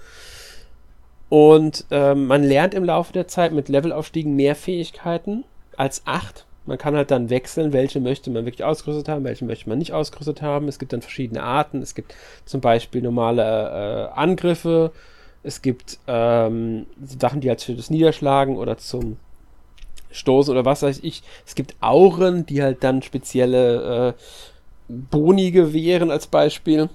Und 1.28 1.84
ähm, 1.90 2.26
man 2.26 2.44
lernt 2.44 2.74
im 2.74 2.84
Laufe 2.84 3.12
der 3.12 3.26
Zeit 3.26 3.52
mit 3.52 3.68
Levelaufstiegen 3.68 4.36
mehr 4.36 4.54
Fähigkeiten 4.54 5.44
als 5.76 6.02
acht. 6.04 6.43
Man 6.66 6.78
kann 6.78 6.96
halt 6.96 7.10
dann 7.10 7.28
wechseln, 7.28 7.72
welche 7.72 8.00
möchte 8.00 8.30
man 8.30 8.46
wirklich 8.46 8.64
ausgerüstet 8.64 9.08
haben, 9.08 9.24
welche 9.24 9.44
möchte 9.44 9.68
man 9.68 9.78
nicht 9.78 9.92
ausgerüstet 9.92 10.40
haben. 10.40 10.66
Es 10.66 10.78
gibt 10.78 10.92
dann 10.94 11.02
verschiedene 11.02 11.42
Arten. 11.42 11.82
Es 11.82 11.94
gibt 11.94 12.14
zum 12.46 12.60
Beispiel 12.60 13.02
normale 13.02 13.42
äh, 13.42 14.18
Angriffe. 14.18 14.92
Es 15.42 15.60
gibt 15.60 15.98
ähm, 16.06 16.86
Sachen, 17.04 17.42
die 17.42 17.50
halt 17.50 17.60
für 17.60 17.74
das 17.74 17.90
Niederschlagen 17.90 18.56
oder 18.56 18.78
zum 18.78 19.18
Stoßen 20.10 20.52
oder 20.52 20.64
was 20.64 20.82
weiß 20.82 21.00
ich. 21.02 21.22
Es 21.46 21.54
gibt 21.54 21.74
Auren, 21.80 22.46
die 22.46 22.62
halt 22.62 22.82
dann 22.82 23.02
spezielle 23.02 24.14
äh, 24.16 24.22
Boni 24.88 25.50
gewähren 25.50 26.10
als 26.10 26.26
Beispiel. 26.26 26.88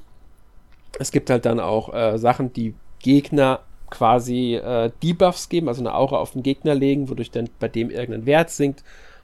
Es 0.98 1.12
gibt 1.12 1.30
halt 1.30 1.46
dann 1.46 1.60
auch 1.60 1.94
äh, 1.94 2.18
Sachen, 2.18 2.54
die 2.54 2.74
Gegner 3.00 3.60
quasi 3.92 4.56
äh, 4.56 4.90
Debuffs 5.04 5.50
geben, 5.50 5.68
also 5.68 5.82
eine 5.82 5.94
Aura 5.94 6.18
auf 6.18 6.32
den 6.32 6.42
Gegner 6.42 6.74
legen, 6.74 7.10
wodurch 7.10 7.30
dann 7.30 7.50
bei 7.60 7.68
dem 7.68 7.92
irgendein 7.92 8.26
Wert 8.26 8.50
sinkt 8.50 8.84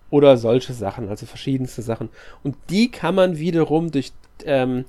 oder 0.09 0.37
solche 0.37 0.73
Sachen, 0.73 1.09
also 1.09 1.25
verschiedenste 1.25 1.81
Sachen. 1.81 2.09
Und 2.43 2.55
die 2.69 2.91
kann 2.91 3.15
man 3.15 3.37
wiederum 3.37 3.91
durch, 3.91 4.11
ähm, 4.45 4.85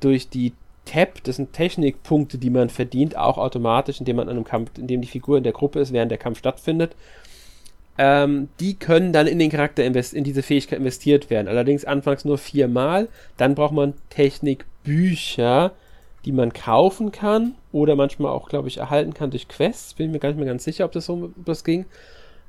durch 0.00 0.28
die 0.28 0.52
Tab, 0.84 1.22
das 1.24 1.36
sind 1.36 1.52
Technikpunkte, 1.52 2.38
die 2.38 2.50
man 2.50 2.68
verdient, 2.68 3.16
auch 3.16 3.38
automatisch, 3.38 4.00
indem 4.00 4.16
man 4.16 4.28
an 4.28 4.36
einem 4.36 4.44
Kampf, 4.44 4.72
indem 4.78 5.00
die 5.00 5.08
Figur 5.08 5.38
in 5.38 5.44
der 5.44 5.52
Gruppe 5.52 5.80
ist, 5.80 5.92
während 5.92 6.10
der 6.10 6.18
Kampf 6.18 6.38
stattfindet. 6.38 6.94
Ähm, 7.96 8.48
die 8.60 8.74
können 8.74 9.12
dann 9.12 9.26
in 9.26 9.38
den 9.38 9.50
Charakter 9.50 9.84
invest 9.84 10.14
in 10.14 10.24
diese 10.24 10.42
Fähigkeit 10.42 10.80
investiert 10.80 11.30
werden. 11.30 11.48
Allerdings 11.48 11.84
anfangs 11.84 12.24
nur 12.24 12.38
viermal. 12.38 13.08
Dann 13.36 13.54
braucht 13.54 13.72
man 13.72 13.94
Technikbücher, 14.10 15.72
die 16.24 16.32
man 16.32 16.52
kaufen 16.52 17.12
kann 17.12 17.54
oder 17.70 17.94
manchmal 17.96 18.32
auch, 18.32 18.48
glaube 18.48 18.68
ich, 18.68 18.78
erhalten 18.78 19.14
kann 19.14 19.30
durch 19.30 19.46
Quests. 19.46 19.94
Bin 19.94 20.10
mir 20.10 20.18
gar 20.18 20.30
nicht 20.30 20.38
mehr 20.38 20.46
ganz 20.46 20.64
sicher, 20.64 20.84
ob 20.84 20.92
das 20.92 21.06
so 21.06 21.30
ob 21.36 21.44
das 21.44 21.62
ging. 21.62 21.86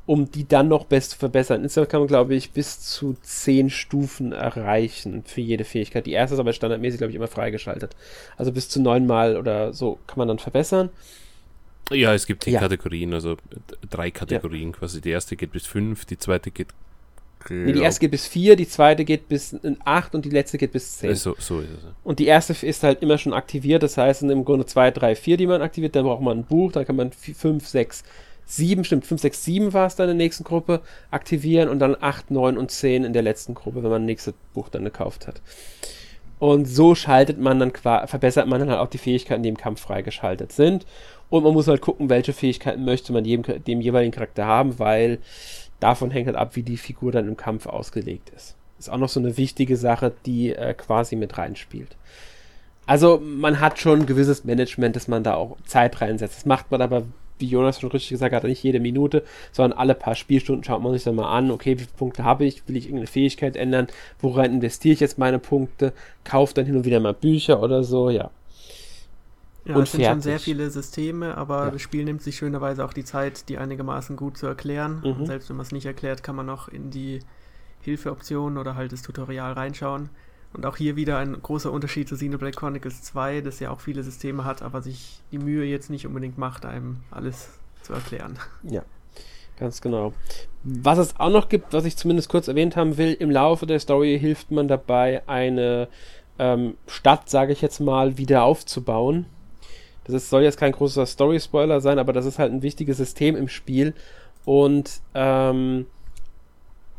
Um 0.06 0.30
die 0.30 0.48
dann 0.48 0.68
noch 0.68 0.86
best 0.86 1.12
zu 1.12 1.18
verbessern. 1.18 1.64
Insgesamt 1.64 1.90
kann 1.90 2.02
man, 2.02 2.08
glaube 2.08 2.36
ich, 2.36 2.52
bis 2.52 2.80
zu 2.80 3.16
zehn 3.22 3.72
Stufen 3.72 4.34
erreichen 4.34 5.24
für 5.26 5.42
jede 5.42 5.64
Fähigkeit. 5.64 6.06
Die 6.06 6.12
erste 6.12 6.36
ist 6.36 6.40
aber 6.40 6.54
standardmäßig, 6.54 7.00
glaube 7.00 7.10
ich, 7.10 7.16
immer 7.16 7.28
freigeschaltet. 7.28 7.96
Also 8.38 8.52
bis 8.52 8.70
zu 8.70 8.80
neunmal 8.80 9.36
oder 9.36 9.74
so 9.74 9.98
kann 10.06 10.20
man 10.20 10.28
dann 10.28 10.38
verbessern. 10.38 10.90
Ja, 11.92 12.14
es 12.14 12.26
gibt 12.26 12.46
die 12.46 12.52
ja. 12.52 12.60
Kategorien, 12.60 13.14
also 13.14 13.38
drei 13.90 14.12
Kategorien 14.12 14.72
ja. 14.72 14.78
quasi. 14.78 15.02
Die 15.02 15.10
erste 15.10 15.36
geht 15.36 15.52
bis 15.52 15.66
fünf, 15.66 16.06
die 16.06 16.18
zweite 16.18 16.52
geht 16.52 16.70
Nee, 17.50 17.74
die 17.74 17.82
erste 17.82 18.00
geht 18.00 18.12
bis 18.12 18.26
4, 18.28 18.56
die 18.56 18.68
zweite 18.68 19.06
geht 19.06 19.28
bis 19.28 19.56
8 19.84 20.16
und 20.16 20.26
die 20.26 20.30
letzte 20.30 20.58
geht 20.58 20.72
bis 20.72 20.98
10. 20.98 21.16
So, 21.16 21.36
so 21.38 21.60
ist 21.60 21.70
es. 21.70 21.78
Und 22.04 22.20
die 22.20 22.26
erste 22.26 22.54
ist 22.66 22.84
halt 22.84 23.02
immer 23.02 23.18
schon 23.18 23.34
aktiviert, 23.34 23.84
das 23.84 23.98
heißt 23.98 24.22
sind 24.22 24.30
im 24.32 24.46
Grunde 24.46 24.66
2, 24.66 24.92
3, 24.92 25.16
4, 25.16 25.38
die 25.38 25.48
man 25.48 25.62
aktiviert, 25.62 25.96
dann 25.96 26.06
braucht 26.06 26.22
man 26.22 26.40
ein 26.40 26.44
Buch, 26.44 26.72
dann 26.72 26.86
kann 26.86 26.96
man 26.96 27.12
5, 27.12 27.68
6, 27.68 28.04
7, 28.46 28.84
stimmt, 28.84 29.06
5, 29.06 29.22
6, 29.22 29.44
7 29.44 29.74
war 29.74 29.88
es 29.88 29.96
dann 29.96 30.10
in 30.10 30.18
der 30.18 30.26
nächsten 30.26 30.44
Gruppe 30.44 30.82
aktivieren 31.12 31.70
und 31.70 31.80
dann 31.80 31.96
8, 32.00 32.32
9 32.32 32.58
und 32.58 32.72
10 32.72 33.04
in 33.04 33.14
der 33.14 33.22
letzten 33.22 33.54
Gruppe, 33.54 33.84
wenn 33.84 33.90
man 33.90 34.04
das 34.04 34.08
nächste 34.08 34.34
Buch 34.54 34.70
dann 34.70 34.84
gekauft 34.84 35.28
hat. 35.28 35.42
Und 36.38 36.66
so 36.66 36.96
schaltet 36.96 37.40
man 37.40 37.60
dann, 37.60 37.72
verbessert 37.72 38.48
man 38.48 38.60
dann 38.60 38.70
halt 38.70 38.80
auch 38.80 38.90
die 38.90 38.98
Fähigkeiten, 38.98 39.44
die 39.44 39.50
im 39.50 39.58
Kampf 39.58 39.82
freigeschaltet 39.82 40.52
sind. 40.52 40.86
Und 41.30 41.44
man 41.44 41.54
muss 41.54 41.68
halt 41.68 41.82
gucken, 41.82 42.10
welche 42.10 42.34
Fähigkeiten 42.34 42.86
möchte 42.86 43.14
man 43.14 43.26
jedem, 43.26 43.64
dem 43.64 43.82
jeweiligen 43.82 44.12
Charakter 44.12 44.46
haben, 44.46 44.78
weil 44.78 45.20
davon 45.80 46.12
hängt 46.12 46.28
halt 46.28 46.38
ab, 46.38 46.56
wie 46.56 46.64
die 46.64 46.78
Figur 46.78 47.12
dann 47.12 47.28
im 47.28 47.38
Kampf 47.38 47.66
ausgelegt 47.68 48.32
ist. 48.36 48.56
Ist 48.78 48.90
auch 48.90 48.98
noch 48.98 49.10
so 49.10 49.20
eine 49.20 49.38
wichtige 49.38 49.78
Sache, 49.78 50.14
die 50.26 50.54
äh, 50.54 50.74
quasi 50.74 51.16
mit 51.16 51.38
reinspielt. 51.38 51.96
Also 52.86 53.20
man 53.20 53.60
hat 53.60 53.80
schon 53.80 54.02
ein 54.02 54.06
gewisses 54.06 54.44
Management, 54.44 54.96
dass 54.96 55.08
man 55.08 55.24
da 55.24 55.36
auch 55.36 55.58
Zeit 55.66 56.02
reinsetzt. 56.02 56.38
Das 56.38 56.46
macht 56.46 56.70
man 56.70 56.82
aber, 56.82 57.04
wie 57.40 57.48
Jonas 57.48 57.80
schon 57.80 57.92
richtig 57.92 58.10
gesagt 58.10 58.34
hat, 58.34 58.44
nicht 58.44 58.64
jede 58.64 58.80
Minute, 58.80 59.24
sondern 59.52 59.78
alle 59.78 59.96
paar 59.96 60.16
Spielstunden 60.16 60.64
schaut 60.64 60.82
man 60.82 60.94
sich 60.94 61.04
dann 61.04 61.16
mal 61.16 61.32
an, 61.32 61.52
okay, 61.52 61.76
wie 61.76 61.84
viele 61.84 61.98
Punkte 61.98 62.24
habe 62.24 62.46
ich, 62.46 62.68
will 62.68 62.78
ich 62.78 62.86
irgendeine 62.86 63.08
Fähigkeit 63.08 63.56
ändern, 63.56 63.88
woran 64.20 64.54
investiere 64.54 64.94
ich 64.94 65.00
jetzt 65.00 65.18
meine 65.18 65.40
Punkte, 65.40 65.94
kaufe 66.24 66.54
dann 66.54 66.66
hin 66.66 66.76
und 66.76 66.86
wieder 66.86 67.00
mal 67.00 67.14
Bücher 67.14 67.62
oder 67.62 67.84
so, 67.84 68.10
ja. 68.10 68.32
Ja, 69.66 69.76
und 69.76 69.84
es 69.84 69.92
sind 69.92 70.02
fertig. 70.02 70.14
schon 70.14 70.22
sehr 70.22 70.40
viele 70.40 70.70
Systeme, 70.70 71.36
aber 71.36 71.66
ja. 71.66 71.72
das 71.72 71.82
Spiel 71.82 72.04
nimmt 72.04 72.22
sich 72.22 72.36
schönerweise 72.36 72.86
auch 72.86 72.94
die 72.94 73.04
Zeit, 73.04 73.50
die 73.50 73.58
einigermaßen 73.58 74.16
gut 74.16 74.38
zu 74.38 74.46
erklären. 74.46 75.00
Mhm. 75.00 75.12
Und 75.12 75.26
selbst 75.26 75.50
wenn 75.50 75.56
man 75.56 75.66
es 75.66 75.72
nicht 75.72 75.88
erklärt, 75.88 76.22
kann 76.22 76.36
man 76.36 76.46
noch 76.46 76.68
in 76.68 76.92
die 76.92 77.20
Hilfeoptionen 77.82 78.60
oder 78.60 78.76
halt 78.76 78.92
das 78.92 79.02
Tutorial 79.02 79.54
reinschauen. 79.54 80.10
Und 80.56 80.66
auch 80.66 80.78
hier 80.78 80.96
wieder 80.96 81.18
ein 81.18 81.42
großer 81.42 81.72
Unterschied 81.72 82.08
zu 82.08 82.16
Xenoblade 82.16 82.56
Chronicles 82.56 83.04
2, 83.04 83.42
das 83.42 83.60
ja 83.60 83.72
auch 83.72 83.82
viele 83.82 84.04
Systeme 84.04 84.46
hat, 84.46 84.62
aber 84.62 84.82
sich 84.82 85.20
die 85.32 85.38
Mühe 85.38 85.66
jetzt 85.66 85.90
nicht 85.90 86.08
unbedingt 86.08 86.38
macht, 86.38 86.66
einem 86.66 87.02
alles 87.12 87.50
zu 87.82 87.94
erklären. 87.94 88.40
Ja, 88.64 88.84
ganz 89.60 89.82
genau. 89.82 90.14
Was 90.64 90.98
es 90.98 91.20
auch 91.20 91.30
noch 91.30 91.50
gibt, 91.50 91.74
was 91.74 91.84
ich 91.84 91.98
zumindest 91.98 92.30
kurz 92.30 92.48
erwähnt 92.48 92.78
haben 92.78 92.98
will, 92.98 93.14
im 93.14 93.30
Laufe 93.30 93.66
der 93.66 93.80
Story 93.80 94.18
hilft 94.18 94.50
man 94.50 94.70
dabei, 94.70 95.24
eine 95.28 95.90
ähm, 96.40 96.76
Stadt, 96.88 97.30
sage 97.30 97.52
ich 97.52 97.62
jetzt 97.62 97.82
mal, 97.82 98.18
wieder 98.18 98.44
aufzubauen. 98.44 99.26
Das 100.06 100.16
ist, 100.16 100.30
soll 100.30 100.44
jetzt 100.44 100.60
kein 100.60 100.72
großer 100.72 101.06
Story-Spoiler 101.06 101.82
sein, 101.82 102.00
aber 102.00 102.14
das 102.14 102.26
ist 102.26 102.40
halt 102.40 102.54
ein 102.54 102.62
wichtiges 102.62 102.98
System 102.98 103.36
im 103.36 103.50
Spiel. 103.50 103.94
Und 104.46 105.02
ähm, 105.16 105.88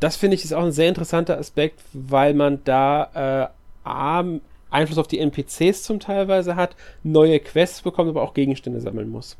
das 0.00 0.16
finde 0.16 0.34
ich 0.36 0.44
ist 0.44 0.52
auch 0.52 0.64
ein 0.64 0.72
sehr 0.72 0.88
interessanter 0.88 1.38
Aspekt, 1.38 1.80
weil 1.92 2.34
man 2.34 2.60
da 2.64 3.52
äh, 3.84 3.88
A, 3.88 4.24
Einfluss 4.70 4.98
auf 4.98 5.08
die 5.08 5.20
NPCs 5.20 5.84
zum 5.84 6.00
Teilweise 6.00 6.56
hat, 6.56 6.76
neue 7.02 7.40
Quests 7.40 7.82
bekommt, 7.82 8.10
aber 8.10 8.22
auch 8.22 8.34
Gegenstände 8.34 8.80
sammeln 8.80 9.08
muss. 9.08 9.36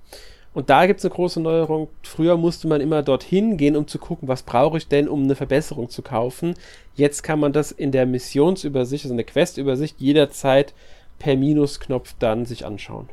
Und 0.54 0.70
da 0.70 0.86
gibt 0.86 1.00
es 1.00 1.04
eine 1.04 1.14
große 1.14 1.38
Neuerung. 1.38 1.88
Früher 2.02 2.38
musste 2.38 2.66
man 2.66 2.80
immer 2.80 3.02
dorthin 3.02 3.59
gehen, 3.59 3.76
um 3.76 3.86
zu 3.86 3.98
gucken, 3.98 4.26
was 4.26 4.42
brauche 4.42 4.78
ich 4.78 4.88
denn, 4.88 5.07
um 5.07 5.24
eine 5.24 5.34
Verbesserung 5.34 5.90
zu 5.90 6.00
kaufen. 6.00 6.54
Jetzt 6.94 7.22
kann 7.22 7.38
man 7.38 7.52
das 7.52 7.72
in 7.72 7.92
der 7.92 8.07
Missionsübersicht, 8.07 9.04
also 9.04 9.12
in 9.12 9.18
der 9.18 9.26
Questübersicht, 9.26 10.00
jederzeit 10.00 10.72
per 11.18 11.36
Minusknopf 11.36 12.14
dann 12.18 12.46
sich 12.46 12.64
anschauen. 12.64 13.11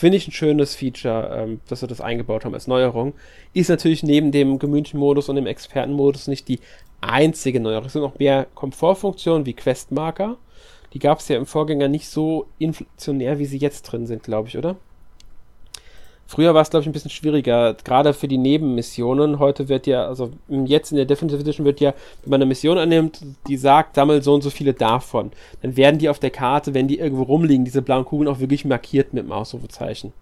Finde 0.00 0.16
ich 0.16 0.26
ein 0.26 0.32
schönes 0.32 0.74
Feature, 0.74 1.42
ähm, 1.42 1.60
dass 1.68 1.82
wir 1.82 1.86
das 1.86 2.00
eingebaut 2.00 2.46
haben 2.46 2.54
als 2.54 2.66
Neuerung. 2.66 3.12
Ist 3.52 3.68
natürlich 3.68 4.02
neben 4.02 4.32
dem 4.32 4.58
Community-Modus 4.58 5.28
und 5.28 5.36
dem 5.36 5.46
Experten-Modus 5.46 6.26
nicht 6.26 6.48
die 6.48 6.58
einzige 7.02 7.60
Neuerung. 7.60 7.84
Es 7.84 7.92
sind 7.92 8.00
noch 8.00 8.18
mehr 8.18 8.46
Komfortfunktionen 8.54 9.44
wie 9.44 9.52
Questmarker. 9.52 10.38
Die 10.94 11.00
gab 11.00 11.18
es 11.18 11.28
ja 11.28 11.36
im 11.36 11.44
Vorgänger 11.44 11.88
nicht 11.88 12.08
so 12.08 12.46
inflationär, 12.58 13.38
wie 13.38 13.44
sie 13.44 13.58
jetzt 13.58 13.82
drin 13.82 14.06
sind, 14.06 14.22
glaube 14.22 14.48
ich, 14.48 14.56
oder? 14.56 14.76
Früher 16.30 16.54
war 16.54 16.62
es, 16.62 16.70
glaube 16.70 16.82
ich, 16.82 16.88
ein 16.88 16.92
bisschen 16.92 17.10
schwieriger, 17.10 17.74
gerade 17.74 18.14
für 18.14 18.28
die 18.28 18.38
Nebenmissionen. 18.38 19.40
Heute 19.40 19.68
wird 19.68 19.88
ja, 19.88 20.06
also 20.06 20.30
jetzt 20.48 20.92
in 20.92 20.96
der 20.96 21.04
Definitive 21.04 21.40
Edition 21.40 21.66
wird 21.66 21.80
ja, 21.80 21.92
wenn 22.22 22.30
man 22.30 22.38
eine 22.38 22.46
Mission 22.46 22.78
annimmt, 22.78 23.20
die 23.48 23.56
sagt, 23.56 23.96
sammel 23.96 24.22
so 24.22 24.34
und 24.34 24.42
so 24.42 24.50
viele 24.50 24.72
davon. 24.72 25.32
Dann 25.60 25.76
werden 25.76 25.98
die 25.98 26.08
auf 26.08 26.20
der 26.20 26.30
Karte, 26.30 26.72
wenn 26.72 26.86
die 26.86 27.00
irgendwo 27.00 27.24
rumliegen, 27.24 27.64
diese 27.64 27.82
blauen 27.82 28.04
Kugeln 28.04 28.28
auch 28.28 28.38
wirklich 28.38 28.64
markiert 28.64 29.12
mit 29.12 29.24
dem 29.24 29.32
Ausrufezeichen. 29.32 30.12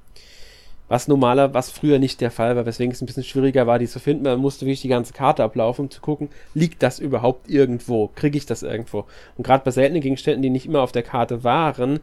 Was 0.89 1.09
normaler, 1.09 1.53
was 1.53 1.71
früher 1.71 1.99
nicht 1.99 2.23
der 2.23 2.31
Fall 2.31 2.57
war, 2.57 2.65
weswegen 2.65 2.93
es 2.93 3.03
ein 3.03 3.07
bisschen 3.07 3.23
schwieriger 3.23 3.67
war, 3.67 3.79
die 3.79 3.87
zu 3.87 4.01
finden. 4.01 4.23
Man 4.23 4.41
musste 4.41 4.65
wirklich 4.65 4.81
die 4.81 4.89
ganze 4.89 5.13
Karte 5.13 5.45
ablaufen, 5.45 5.83
um 5.83 5.91
zu 5.91 6.01
gucken, 6.01 6.31
liegt 6.55 6.83
das 6.83 7.01
überhaupt 7.01 7.51
irgendwo? 7.51 8.09
Kriege 8.15 8.39
ich 8.39 8.47
das 8.47 8.63
irgendwo? 8.63 9.05
Und 9.37 9.45
gerade 9.45 9.63
bei 9.63 9.73
seltenen 9.73 10.01
Gegenständen, 10.01 10.41
die 10.41 10.49
nicht 10.49 10.65
immer 10.65 10.81
auf 10.81 10.93
der 10.93 11.03
Karte 11.03 11.45
waren, 11.45 12.01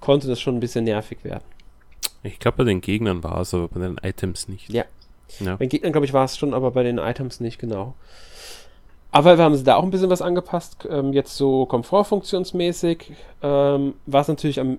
konnte 0.00 0.28
das 0.28 0.40
schon 0.40 0.54
ein 0.54 0.60
bisschen 0.60 0.84
nervig 0.84 1.24
werden. 1.24 1.42
Ich 2.22 2.38
glaube, 2.38 2.58
bei 2.58 2.64
den 2.64 2.80
Gegnern 2.80 3.22
war 3.22 3.40
es, 3.40 3.54
aber 3.54 3.68
bei 3.68 3.80
den 3.80 3.98
Items 4.02 4.48
nicht. 4.48 4.70
Ja. 4.70 4.84
ja. 5.40 5.56
Bei 5.56 5.64
den 5.64 5.68
Gegnern, 5.68 5.92
glaube 5.92 6.06
ich, 6.06 6.12
war 6.12 6.24
es 6.24 6.36
schon, 6.36 6.54
aber 6.54 6.70
bei 6.72 6.82
den 6.82 6.98
Items 6.98 7.40
nicht, 7.40 7.58
genau. 7.58 7.94
Aber 9.10 9.38
wir 9.38 9.44
haben 9.44 9.56
sie 9.56 9.64
da 9.64 9.76
auch 9.76 9.84
ein 9.84 9.90
bisschen 9.90 10.10
was 10.10 10.20
angepasst, 10.20 10.86
ähm, 10.90 11.12
jetzt 11.12 11.36
so 11.36 11.64
komfortfunktionsmäßig. 11.66 13.12
Ähm, 13.42 13.94
was 14.06 14.28
natürlich 14.28 14.60
am 14.60 14.78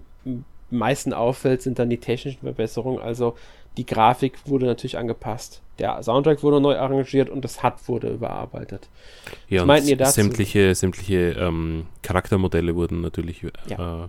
meisten 0.70 1.14
auffällt, 1.14 1.62
sind 1.62 1.80
dann 1.80 1.90
die 1.90 1.98
technischen 1.98 2.42
Verbesserungen. 2.42 3.02
Also 3.02 3.36
Die 3.78 3.86
Grafik 3.86 4.34
wurde 4.46 4.66
natürlich 4.66 4.98
angepasst. 4.98 5.62
Der 5.80 6.04
Soundtrack 6.04 6.44
wurde 6.44 6.60
neu 6.60 6.78
arrangiert 6.78 7.30
und 7.30 7.46
das 7.46 7.64
HUD 7.64 7.88
wurde 7.88 8.10
überarbeitet. 8.10 8.90
Ja, 9.48 9.62
Was 9.62 9.68
meinten 9.68 9.90
ihr 9.90 9.98
dazu? 9.98 10.14
Sämtliche, 10.14 10.76
sämtliche 10.76 11.32
ähm, 11.40 11.86
Charaktermodelle 12.02 12.76
wurden 12.76 13.02
natürlich 13.02 13.46
ja. 13.68 14.04
äh, 14.04 14.08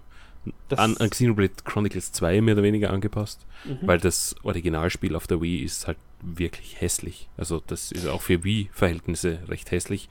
an, 0.77 0.97
an 0.97 1.11
Xenoblade 1.11 1.53
Chronicles 1.65 2.13
2 2.13 2.41
mehr 2.41 2.55
oder 2.55 2.63
weniger 2.63 2.91
angepasst, 2.91 3.47
mhm. 3.65 3.79
weil 3.83 3.99
das 3.99 4.35
Originalspiel 4.43 5.15
auf 5.15 5.27
der 5.27 5.41
Wii 5.41 5.63
ist 5.63 5.87
halt 5.87 5.99
wirklich 6.23 6.81
hässlich. 6.81 7.29
Also 7.37 7.63
das 7.67 7.93
ist 7.93 8.07
auch 8.07 8.23
für 8.23 8.45
Wii-Verhältnisse 8.45 9.41
recht 9.49 9.71
hässlich. 9.71 10.09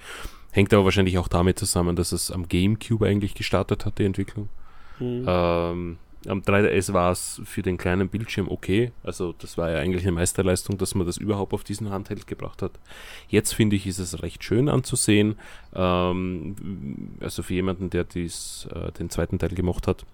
Hängt 0.51 0.73
aber 0.73 0.85
wahrscheinlich 0.85 1.17
auch 1.17 1.27
damit 1.27 1.59
zusammen, 1.59 1.95
dass 1.95 2.11
es 2.11 2.31
am 2.31 2.47
GameCube 2.47 3.05
eigentlich 3.05 3.35
gestartet 3.35 3.85
hat, 3.85 3.99
die 3.99 4.05
Entwicklung. 4.05 4.49
Mhm. 4.99 5.25
Ähm, 5.27 5.97
am 6.27 6.41
3DS 6.41 6.91
war 6.91 7.11
es 7.11 7.41
für 7.45 7.61
den 7.61 7.77
kleinen 7.77 8.09
Bildschirm 8.09 8.49
okay. 8.49 8.91
Also 9.03 9.33
das 9.33 9.57
war 9.57 9.71
ja 9.71 9.77
eigentlich 9.77 10.03
eine 10.03 10.11
Meisterleistung, 10.11 10.77
dass 10.77 10.93
man 10.93 11.07
das 11.07 11.17
überhaupt 11.17 11.53
auf 11.53 11.63
diesen 11.63 11.91
Handheld 11.91 12.27
gebracht 12.27 12.61
hat. 12.61 12.71
Jetzt 13.29 13.53
finde 13.53 13.77
ich, 13.77 13.87
ist 13.87 13.99
es 13.99 14.21
recht 14.21 14.43
schön 14.43 14.67
anzusehen. 14.67 15.35
Ähm, 15.73 16.55
also 17.21 17.41
für 17.41 17.53
jemanden, 17.53 17.89
der 17.89 18.03
dies, 18.03 18.67
äh, 18.73 18.91
den 18.91 19.09
zweiten 19.09 19.39
Teil 19.39 19.49
gemacht 19.49 19.87
hat, 19.87 20.05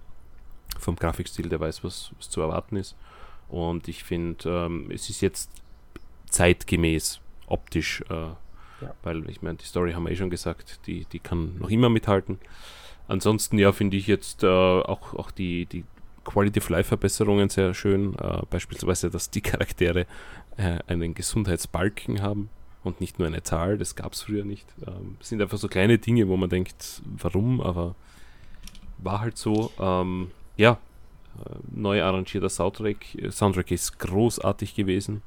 vom 0.80 0.96
Grafikstil, 0.96 1.48
der 1.48 1.60
weiß, 1.60 1.84
was, 1.84 2.12
was 2.18 2.30
zu 2.30 2.40
erwarten 2.40 2.76
ist. 2.76 2.96
Und 3.48 3.88
ich 3.88 4.04
finde, 4.04 4.48
ähm, 4.48 4.90
es 4.90 5.08
ist 5.10 5.20
jetzt 5.20 5.50
zeitgemäß 6.30 7.20
optisch 7.46 8.02
äh, 8.10 8.30
ja. 8.80 8.94
Weil 9.02 9.28
ich 9.30 9.42
meine, 9.42 9.56
die 9.56 9.64
Story 9.64 9.92
haben 9.92 10.04
wir 10.04 10.10
eh 10.10 10.16
schon 10.16 10.30
gesagt, 10.30 10.80
die, 10.86 11.04
die 11.06 11.18
kann 11.18 11.58
noch 11.58 11.70
immer 11.70 11.88
mithalten. 11.88 12.38
Ansonsten, 13.08 13.58
ja, 13.58 13.72
finde 13.72 13.96
ich 13.96 14.06
jetzt 14.06 14.42
äh, 14.42 14.46
auch, 14.46 15.14
auch 15.14 15.30
die, 15.30 15.66
die 15.66 15.84
Quality 16.24 16.58
of 16.58 16.68
Life 16.68 16.88
Verbesserungen 16.88 17.48
sehr 17.48 17.72
schön. 17.72 18.14
Äh, 18.18 18.42
beispielsweise, 18.50 19.10
dass 19.10 19.30
die 19.30 19.40
Charaktere 19.40 20.06
äh, 20.56 20.80
einen 20.86 21.14
Gesundheitsbalken 21.14 22.20
haben 22.20 22.50
und 22.82 23.00
nicht 23.00 23.18
nur 23.18 23.28
eine 23.28 23.42
Zahl. 23.42 23.78
Das 23.78 23.94
gab 23.94 24.12
es 24.12 24.22
früher 24.22 24.44
nicht. 24.44 24.66
Ähm, 24.86 25.16
sind 25.20 25.40
einfach 25.40 25.58
so 25.58 25.68
kleine 25.68 25.98
Dinge, 25.98 26.28
wo 26.28 26.36
man 26.36 26.50
denkt, 26.50 27.02
warum, 27.04 27.60
aber 27.60 27.94
war 28.98 29.20
halt 29.20 29.38
so. 29.38 29.72
Ähm, 29.78 30.30
ja, 30.56 30.78
äh, 31.44 31.54
neu 31.74 32.02
arrangierter 32.02 32.48
Soundtrack. 32.48 33.06
Soundtrack 33.30 33.70
ist 33.70 33.98
großartig 33.98 34.74
gewesen. 34.74 35.22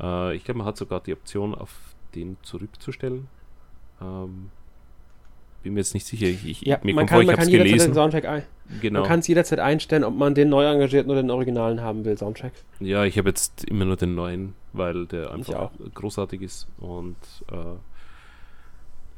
Äh, 0.00 0.36
ich 0.36 0.44
glaube, 0.44 0.58
man 0.58 0.66
hat 0.66 0.76
sogar 0.76 1.00
die 1.00 1.12
Option 1.12 1.54
auf 1.54 1.70
den 2.14 2.36
zurückzustellen. 2.42 3.28
Ähm, 4.00 4.50
bin 5.62 5.74
mir 5.74 5.80
jetzt 5.80 5.94
nicht 5.94 6.06
sicher. 6.06 6.26
Ich, 6.26 6.46
ich, 6.46 6.60
ja, 6.60 6.78
man 6.82 7.06
kann, 7.06 7.08
vor, 7.08 7.24
man 7.24 7.36
kann 7.36 7.48
jederzeit 7.48 7.88
den 7.88 7.94
Soundtrack 7.94 8.24
ein. 8.24 8.42
Genau. 8.80 9.00
Man 9.00 9.08
kann 9.08 9.18
es 9.20 9.26
jederzeit 9.26 9.58
einstellen, 9.58 10.04
ob 10.04 10.14
man 10.14 10.34
den 10.34 10.48
neu 10.48 10.64
engagierten 10.64 11.10
oder 11.10 11.22
den 11.22 11.30
originalen 11.30 11.80
haben 11.80 12.04
will, 12.04 12.16
Soundtrack. 12.16 12.52
Ja, 12.78 13.04
ich 13.04 13.18
habe 13.18 13.30
jetzt 13.30 13.64
immer 13.64 13.84
nur 13.84 13.96
den 13.96 14.14
neuen, 14.14 14.54
weil 14.72 15.06
der 15.06 15.32
einfach 15.32 15.70
großartig 15.94 16.42
ist. 16.42 16.68
Und 16.78 17.16
äh, 17.50 17.76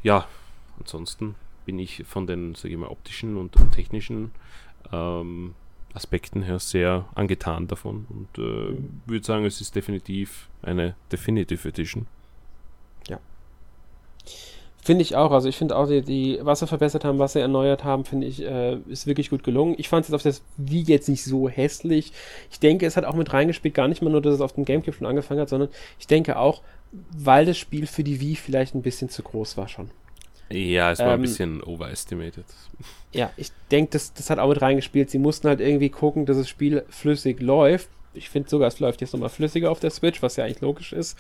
ja, 0.03 0.27
ansonsten 0.79 1.35
bin 1.67 1.79
ich 1.79 2.05
von 2.07 2.27
den, 2.27 2.55
sage 2.55 2.73
ich 2.73 2.81
mal, 2.81 2.89
optischen 2.89 3.37
und, 3.37 3.55
und 3.57 3.73
technischen 3.73 4.31
ähm, 4.93 5.55
Aspekten 5.95 6.43
her 6.43 6.59
sehr 6.59 7.09
angetan 7.15 7.67
davon 7.67 8.07
und 8.11 8.43
äh, 8.43 8.77
würde 9.07 9.25
sagen, 9.25 9.45
es 9.45 9.61
ist 9.61 9.75
definitiv 9.75 10.49
eine 10.63 10.95
Definitive 11.11 11.69
Edition. 11.69 12.07
Finde 14.89 15.03
ich 15.03 15.17
auch. 15.17 15.33
Also 15.33 15.51
ich 15.51 15.57
finde 15.59 15.77
auch, 15.77 15.87
die, 15.87 16.01
die, 16.01 16.39
was 16.41 16.61
sie 16.61 16.67
verbessert 16.67 17.05
haben, 17.05 17.19
was 17.19 17.35
sie 17.35 17.41
erneuert 17.41 17.85
haben, 17.85 18.07
finde 18.07 18.27
ich, 18.27 18.43
äh, 18.43 18.77
ist 18.89 19.07
wirklich 19.07 19.29
gut 19.29 19.43
gelungen. 19.43 19.75
Ich 19.77 19.87
fand 19.87 20.07
es 20.07 20.15
auf 20.15 20.23
das 20.23 20.41
Wie 20.57 20.81
jetzt 20.81 21.11
nicht 21.11 21.25
so 21.25 21.47
hässlich. 21.47 22.13
Ich 22.51 22.59
denke, 22.59 22.87
es 22.87 22.97
hat 22.97 23.05
auch 23.05 23.15
mit 23.15 23.31
reingespielt, 23.33 23.75
gar 23.75 23.87
nicht 23.87 24.01
mal 24.01 24.09
nur, 24.09 24.23
dass 24.23 24.37
es 24.37 24.41
auf 24.41 24.55
dem 24.55 24.65
Gamecube 24.65 24.97
schon 24.97 25.07
angefangen 25.07 25.41
hat, 25.41 25.51
sondern 25.51 25.69
ich 25.99 26.07
denke 26.07 26.39
auch, 26.39 26.63
weil 27.15 27.45
das 27.45 27.59
Spiel 27.59 27.87
für 27.87 28.03
die 28.03 28.19
Wii 28.19 28.37
vielleicht 28.37 28.75
ein 28.75 28.81
bisschen 28.81 29.11
zu 29.11 29.23
groß 29.23 29.59
war 29.59 29.69
schon. 29.69 29.91
Ja, 30.51 30.93
es 30.93 30.99
war 30.99 31.09
ähm, 31.09 31.15
ein 31.15 31.23
bisschen 31.23 31.63
overestimated. 31.63 32.45
Ja, 33.11 33.31
ich 33.39 33.49
denke, 33.71 33.93
das, 33.93 34.13
das 34.13 34.29
hat 34.29 34.39
auch 34.39 34.51
mit 34.51 34.61
reingespielt. 34.61 35.09
Sie 35.09 35.19
mussten 35.19 35.49
halt 35.49 35.61
irgendwie 35.61 35.89
gucken, 35.89 36.27
dass 36.27 36.37
das 36.37 36.47
Spiel 36.47 36.85
flüssig 36.91 37.41
läuft. 37.41 37.89
Ich 38.13 38.29
finde 38.29 38.51
sogar, 38.51 38.69
es 38.69 38.81
läuft 38.81 39.01
jetzt 39.01 39.15
nochmal 39.15 39.31
flüssiger 39.31 39.71
auf 39.71 39.81
der 39.81 39.89
Switch, 39.89 40.23
was 40.23 40.37
ja 40.37 40.45
eigentlich 40.45 40.61
logisch 40.61 40.93
ist. 40.93 41.17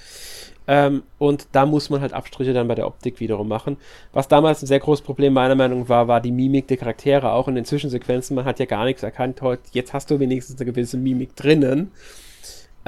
Ähm, 0.66 1.02
und 1.16 1.48
da 1.52 1.64
muss 1.64 1.88
man 1.88 2.02
halt 2.02 2.12
Abstriche 2.12 2.52
dann 2.52 2.68
bei 2.68 2.74
der 2.74 2.86
Optik 2.86 3.20
wiederum 3.20 3.48
machen. 3.48 3.78
Was 4.12 4.28
damals 4.28 4.62
ein 4.62 4.66
sehr 4.66 4.80
großes 4.80 5.02
Problem 5.02 5.32
meiner 5.32 5.54
Meinung 5.54 5.80
nach 5.80 5.88
war, 5.88 6.08
war 6.08 6.20
die 6.20 6.30
Mimik 6.30 6.68
der 6.68 6.76
Charaktere, 6.76 7.32
auch 7.32 7.48
in 7.48 7.54
den 7.54 7.64
Zwischensequenzen. 7.64 8.36
Man 8.36 8.44
hat 8.44 8.58
ja 8.58 8.66
gar 8.66 8.84
nichts 8.84 9.02
erkannt. 9.02 9.40
Heute, 9.40 9.62
jetzt 9.72 9.94
hast 9.94 10.10
du 10.10 10.20
wenigstens 10.20 10.60
eine 10.60 10.70
gewisse 10.70 10.98
Mimik 10.98 11.34
drinnen. 11.36 11.90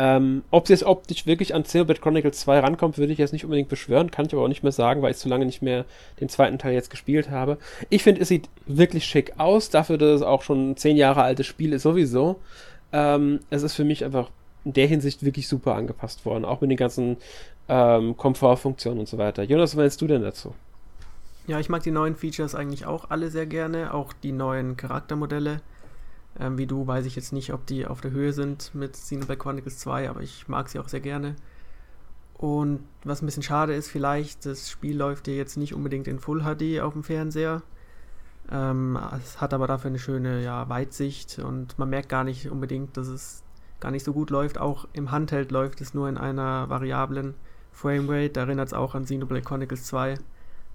Ähm, 0.02 0.44
ob 0.50 0.66
sie 0.66 0.72
jetzt 0.72 0.84
optisch 0.84 1.26
wirklich 1.26 1.54
an 1.54 1.62
Xenoblade 1.62 2.00
Chronicles 2.00 2.40
2 2.40 2.60
rankommt, 2.60 2.96
würde 2.96 3.12
ich 3.12 3.18
jetzt 3.18 3.34
nicht 3.34 3.44
unbedingt 3.44 3.68
beschwören, 3.68 4.10
kann 4.10 4.24
ich 4.24 4.32
aber 4.32 4.42
auch 4.42 4.48
nicht 4.48 4.62
mehr 4.62 4.72
sagen, 4.72 5.02
weil 5.02 5.10
ich 5.10 5.18
zu 5.18 5.28
lange 5.28 5.44
nicht 5.44 5.60
mehr 5.60 5.84
den 6.20 6.30
zweiten 6.30 6.56
Teil 6.56 6.72
jetzt 6.72 6.88
gespielt 6.88 7.28
habe. 7.28 7.58
Ich 7.90 8.02
finde, 8.02 8.22
es 8.22 8.28
sieht 8.28 8.48
wirklich 8.64 9.04
schick 9.04 9.34
aus, 9.36 9.68
dafür, 9.68 9.98
dass 9.98 10.08
es 10.08 10.22
auch 10.22 10.40
schon 10.40 10.70
ein 10.70 10.76
10 10.78 10.96
Jahre 10.96 11.22
altes 11.22 11.46
Spiel 11.46 11.74
ist 11.74 11.82
sowieso. 11.82 12.40
Ähm, 12.94 13.40
es 13.50 13.62
ist 13.62 13.74
für 13.74 13.84
mich 13.84 14.02
einfach 14.02 14.30
in 14.64 14.72
der 14.72 14.86
Hinsicht 14.86 15.22
wirklich 15.22 15.46
super 15.46 15.74
angepasst 15.74 16.24
worden, 16.24 16.46
auch 16.46 16.62
mit 16.62 16.70
den 16.70 16.78
ganzen 16.78 17.18
ähm, 17.68 18.16
Komfortfunktionen 18.16 19.00
und 19.00 19.08
so 19.08 19.18
weiter. 19.18 19.42
Jonas, 19.42 19.72
was 19.72 19.76
meinst 19.76 20.00
du 20.00 20.06
denn 20.06 20.22
dazu? 20.22 20.54
Ja, 21.46 21.60
ich 21.60 21.68
mag 21.68 21.82
die 21.82 21.90
neuen 21.90 22.16
Features 22.16 22.54
eigentlich 22.54 22.86
auch 22.86 23.10
alle 23.10 23.28
sehr 23.28 23.44
gerne, 23.44 23.92
auch 23.92 24.14
die 24.14 24.32
neuen 24.32 24.78
Charaktermodelle. 24.78 25.60
Ähm, 26.40 26.56
wie 26.56 26.66
du 26.66 26.86
weiß 26.86 27.04
ich 27.04 27.16
jetzt 27.16 27.32
nicht, 27.32 27.52
ob 27.52 27.66
die 27.66 27.86
auf 27.86 28.00
der 28.00 28.12
Höhe 28.12 28.32
sind 28.32 28.74
mit 28.74 28.94
Xenoblade 28.94 29.38
Chronicles 29.38 29.78
2, 29.78 30.08
aber 30.08 30.22
ich 30.22 30.48
mag 30.48 30.70
sie 30.70 30.78
auch 30.78 30.88
sehr 30.88 31.00
gerne. 31.00 31.36
Und 32.34 32.80
was 33.04 33.20
ein 33.20 33.26
bisschen 33.26 33.42
schade 33.42 33.74
ist, 33.74 33.88
vielleicht, 33.88 34.46
das 34.46 34.70
Spiel 34.70 34.96
läuft 34.96 35.28
ja 35.28 35.34
jetzt 35.34 35.58
nicht 35.58 35.74
unbedingt 35.74 36.08
in 36.08 36.18
Full 36.18 36.42
HD 36.42 36.80
auf 36.80 36.94
dem 36.94 37.04
Fernseher. 37.04 37.62
Ähm, 38.50 38.98
es 39.22 39.42
hat 39.42 39.52
aber 39.52 39.66
dafür 39.66 39.90
eine 39.90 39.98
schöne 39.98 40.42
ja, 40.42 40.66
Weitsicht 40.70 41.38
und 41.38 41.78
man 41.78 41.90
merkt 41.90 42.08
gar 42.08 42.24
nicht 42.24 42.50
unbedingt, 42.50 42.96
dass 42.96 43.08
es 43.08 43.42
gar 43.78 43.90
nicht 43.90 44.04
so 44.04 44.14
gut 44.14 44.30
läuft. 44.30 44.56
Auch 44.56 44.88
im 44.94 45.10
Handheld 45.10 45.52
läuft 45.52 45.82
es 45.82 45.92
nur 45.92 46.08
in 46.08 46.16
einer 46.16 46.70
variablen 46.70 47.34
Framerate. 47.70 48.30
Da 48.30 48.40
erinnert 48.42 48.68
es 48.68 48.74
auch 48.74 48.94
an 48.94 49.04
Xenoblade 49.04 49.44
Chronicles 49.44 49.84
2. 49.84 50.14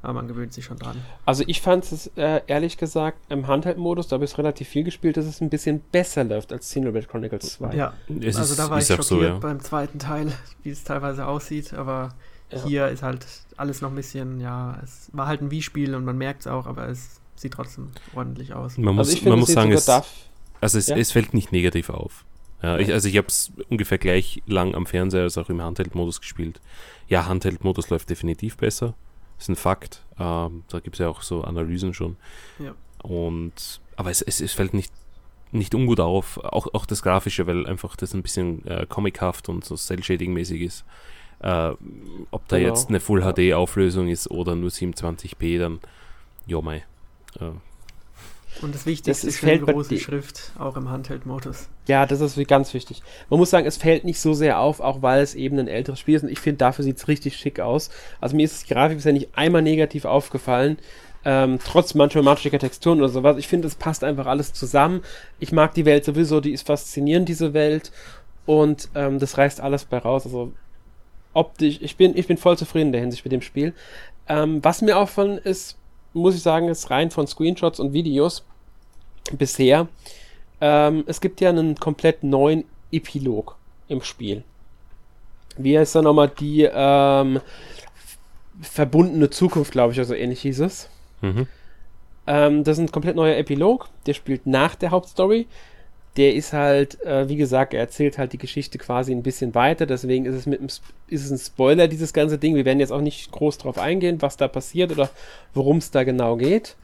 Aber 0.01 0.13
man 0.13 0.27
gewöhnt 0.27 0.53
sich 0.53 0.65
schon 0.65 0.77
dran. 0.77 0.97
Also 1.25 1.43
ich 1.47 1.61
fand 1.61 1.83
es 1.91 2.11
äh, 2.15 2.41
ehrlich 2.45 2.77
gesagt 2.77 3.17
im 3.29 3.47
Handheld-Modus, 3.47 4.07
da 4.07 4.15
habe 4.15 4.25
ich 4.25 4.37
relativ 4.37 4.67
viel 4.67 4.83
gespielt, 4.83 5.17
dass 5.17 5.25
es 5.25 5.41
ein 5.41 5.49
bisschen 5.49 5.79
besser 5.91 6.23
läuft 6.23 6.53
als 6.53 6.67
Xenoblade 6.67 7.07
Chronicles 7.07 7.53
2. 7.53 7.75
Ja, 7.75 7.93
es 8.21 8.35
also 8.35 8.55
da 8.55 8.69
war 8.69 8.77
ich 8.77 8.85
schockiert 8.85 9.05
so, 9.05 9.23
ja. 9.23 9.37
beim 9.39 9.59
zweiten 9.61 9.97
Teil, 9.97 10.31
wie 10.63 10.69
es 10.69 10.83
teilweise 10.83 11.25
aussieht, 11.25 11.73
aber 11.73 12.13
ja. 12.51 12.63
hier 12.65 12.87
ist 12.89 13.01
halt 13.01 13.25
alles 13.57 13.81
noch 13.81 13.89
ein 13.89 13.95
bisschen, 13.95 14.39
ja, 14.39 14.79
es 14.83 15.09
war 15.13 15.27
halt 15.27 15.41
ein 15.41 15.49
Wii-Spiel 15.49 15.95
und 15.95 16.05
man 16.05 16.17
merkt 16.17 16.41
es 16.41 16.47
auch, 16.47 16.67
aber 16.67 16.87
es 16.87 17.19
sieht 17.35 17.53
trotzdem 17.53 17.89
ordentlich 18.13 18.53
aus. 18.53 18.77
Man 18.77 18.95
muss, 18.95 19.13
also 19.13 19.29
man 19.29 19.39
muss 19.39 19.51
sagen, 19.51 19.71
es, 19.71 19.89
also 19.89 20.77
es, 20.77 20.87
ja? 20.87 20.97
es 20.97 21.11
fällt 21.11 21.33
nicht 21.33 21.51
negativ 21.51 21.89
auf. 21.89 22.25
Ja, 22.61 22.79
ich, 22.79 22.91
also 22.91 23.07
ich 23.07 23.17
habe 23.17 23.27
es 23.27 23.51
ungefähr 23.69 23.97
gleich 23.97 24.41
lang 24.47 24.73
am 24.73 24.85
Fernseher 24.85 25.23
als 25.23 25.37
auch 25.37 25.49
im 25.49 25.61
Handheld-Modus 25.61 26.19
gespielt. 26.21 26.61
Ja, 27.07 27.27
Handheld-Modus 27.27 27.89
läuft 27.89 28.09
definitiv 28.09 28.57
besser. 28.57 28.95
Das 29.37 29.45
ist 29.45 29.49
ein 29.49 29.55
Fakt. 29.55 30.03
Ähm, 30.19 30.63
da 30.69 30.79
gibt 30.79 30.95
es 30.95 30.99
ja 30.99 31.09
auch 31.09 31.21
so 31.21 31.43
Analysen 31.43 31.93
schon. 31.93 32.17
Ja. 32.59 32.73
Und, 33.01 33.81
aber 33.95 34.11
es, 34.11 34.21
es, 34.21 34.41
es 34.41 34.53
fällt 34.53 34.73
nicht, 34.73 34.93
nicht 35.51 35.75
ungut 35.75 35.99
auf, 35.99 36.37
auch, 36.37 36.73
auch 36.73 36.85
das 36.85 37.01
Grafische, 37.01 37.47
weil 37.47 37.67
einfach 37.67 37.95
das 37.95 38.13
ein 38.13 38.21
bisschen 38.21 38.65
äh, 38.65 38.85
comichaft 38.87 39.49
und 39.49 39.63
so 39.65 39.75
Cell-Shading-mäßig 39.75 40.61
ist. 40.61 40.85
Äh, 41.39 41.73
ob 42.31 42.47
da 42.47 42.57
genau. 42.57 42.69
jetzt 42.69 42.89
eine 42.89 42.99
Full-HD-Auflösung 42.99 44.07
ist 44.07 44.31
oder 44.31 44.55
nur 44.55 44.69
27p, 44.69 45.59
dann, 45.59 45.79
ja, 46.47 46.61
mei. 46.61 46.85
Äh, 47.39 47.51
und 48.61 48.73
das 48.73 48.85
Wichtigste 48.85 49.11
das 49.11 49.23
ist 49.23 49.39
fällt 49.39 49.63
große 49.63 49.97
Schrift, 49.99 50.51
auch 50.57 50.77
im 50.77 50.89
Handheld-Modus. 50.89 51.67
Ja, 51.87 52.05
das 52.05 52.21
ist 52.21 52.47
ganz 52.47 52.73
wichtig. 52.73 53.01
Man 53.29 53.39
muss 53.39 53.49
sagen, 53.49 53.67
es 53.67 53.77
fällt 53.77 54.03
nicht 54.05 54.19
so 54.19 54.33
sehr 54.33 54.59
auf, 54.59 54.79
auch 54.79 55.01
weil 55.01 55.21
es 55.21 55.35
eben 55.35 55.59
ein 55.59 55.67
älteres 55.67 55.99
Spiel 55.99 56.15
ist. 56.15 56.23
Und 56.23 56.29
ich 56.29 56.39
finde, 56.39 56.57
dafür 56.57 56.83
sieht 56.83 56.97
es 56.97 57.07
richtig 57.07 57.37
schick 57.37 57.59
aus. 57.59 57.89
Also 58.21 58.35
mir 58.35 58.43
ist 58.43 58.69
die 58.69 58.73
Grafik 58.73 58.97
bisher 58.97 59.13
nicht 59.13 59.29
einmal 59.35 59.61
negativ 59.61 60.05
aufgefallen. 60.05 60.77
Ähm, 61.25 61.59
trotz 61.63 61.95
manchmal 61.95 62.23
matschiger 62.23 62.59
Texturen 62.59 62.99
oder 62.99 63.09
sowas. 63.09 63.37
Ich 63.37 63.47
finde, 63.47 63.67
es 63.67 63.75
passt 63.75 64.03
einfach 64.03 64.27
alles 64.27 64.53
zusammen. 64.53 65.01
Ich 65.39 65.51
mag 65.51 65.73
die 65.73 65.85
Welt 65.85 66.05
sowieso, 66.05 66.39
die 66.39 66.51
ist 66.51 66.67
faszinierend, 66.67 67.27
diese 67.27 67.53
Welt. 67.53 67.91
Und 68.45 68.89
ähm, 68.95 69.19
das 69.19 69.37
reißt 69.37 69.59
alles 69.59 69.85
bei 69.85 69.97
raus. 69.97 70.25
Also 70.25 70.53
optisch, 71.33 71.79
ich 71.81 71.97
bin, 71.97 72.15
ich 72.15 72.27
bin 72.27 72.37
voll 72.37 72.57
zufrieden 72.57 72.87
in 72.87 72.91
der 72.93 73.01
Hinsicht 73.01 73.25
mit 73.25 73.31
dem 73.31 73.41
Spiel. 73.41 73.73
Ähm, 74.27 74.63
was 74.63 74.81
mir 74.81 74.97
auffallen 74.97 75.37
ist, 75.37 75.77
muss 76.15 76.35
ich 76.35 76.41
sagen, 76.41 76.69
ist 76.69 76.89
rein 76.89 77.11
von 77.11 77.27
Screenshots 77.27 77.79
und 77.79 77.93
Videos 77.93 78.43
bisher. 79.31 79.87
Ähm, 80.61 81.03
es 81.07 81.21
gibt 81.21 81.41
ja 81.41 81.49
einen 81.49 81.75
komplett 81.75 82.23
neuen 82.23 82.63
Epilog 82.91 83.55
im 83.87 84.01
Spiel. 84.01 84.43
Wie 85.57 85.77
heißt 85.77 85.95
da 85.95 86.01
nochmal 86.01 86.29
die 86.29 86.69
ähm, 86.71 87.39
verbundene 88.61 89.29
Zukunft, 89.29 89.71
glaube 89.71 89.93
ich, 89.93 89.99
also 89.99 90.13
ähnlich 90.13 90.41
hieß 90.41 90.59
es. 90.61 90.89
Mhm. 91.21 91.47
Ähm, 92.27 92.63
das 92.63 92.77
ist 92.77 92.83
ein 92.83 92.91
komplett 92.91 93.15
neuer 93.15 93.37
Epilog, 93.37 93.89
der 94.05 94.13
spielt 94.13 94.47
nach 94.47 94.75
der 94.75 94.91
Hauptstory. 94.91 95.47
Der 96.17 96.33
ist 96.33 96.53
halt, 96.53 97.01
äh, 97.03 97.27
wie 97.27 97.35
gesagt, 97.35 97.73
er 97.73 97.81
erzählt 97.81 98.17
halt 98.17 98.33
die 98.33 98.37
Geschichte 98.37 98.77
quasi 98.77 99.11
ein 99.11 99.23
bisschen 99.23 99.53
weiter, 99.53 99.85
deswegen 99.85 100.25
ist 100.25 100.35
es 100.35 100.45
mit 100.45 100.61
ist 101.07 101.25
es 101.25 101.31
ein 101.31 101.37
Spoiler, 101.37 101.87
dieses 101.87 102.13
ganze 102.13 102.37
Ding. 102.37 102.55
Wir 102.55 102.65
werden 102.65 102.79
jetzt 102.79 102.91
auch 102.91 103.01
nicht 103.01 103.31
groß 103.31 103.57
drauf 103.57 103.77
eingehen, 103.77 104.21
was 104.21 104.37
da 104.37 104.47
passiert 104.47 104.91
oder 104.91 105.09
worum 105.53 105.77
es 105.77 105.91
da 105.91 106.03
genau 106.03 106.35
geht. 106.37 106.75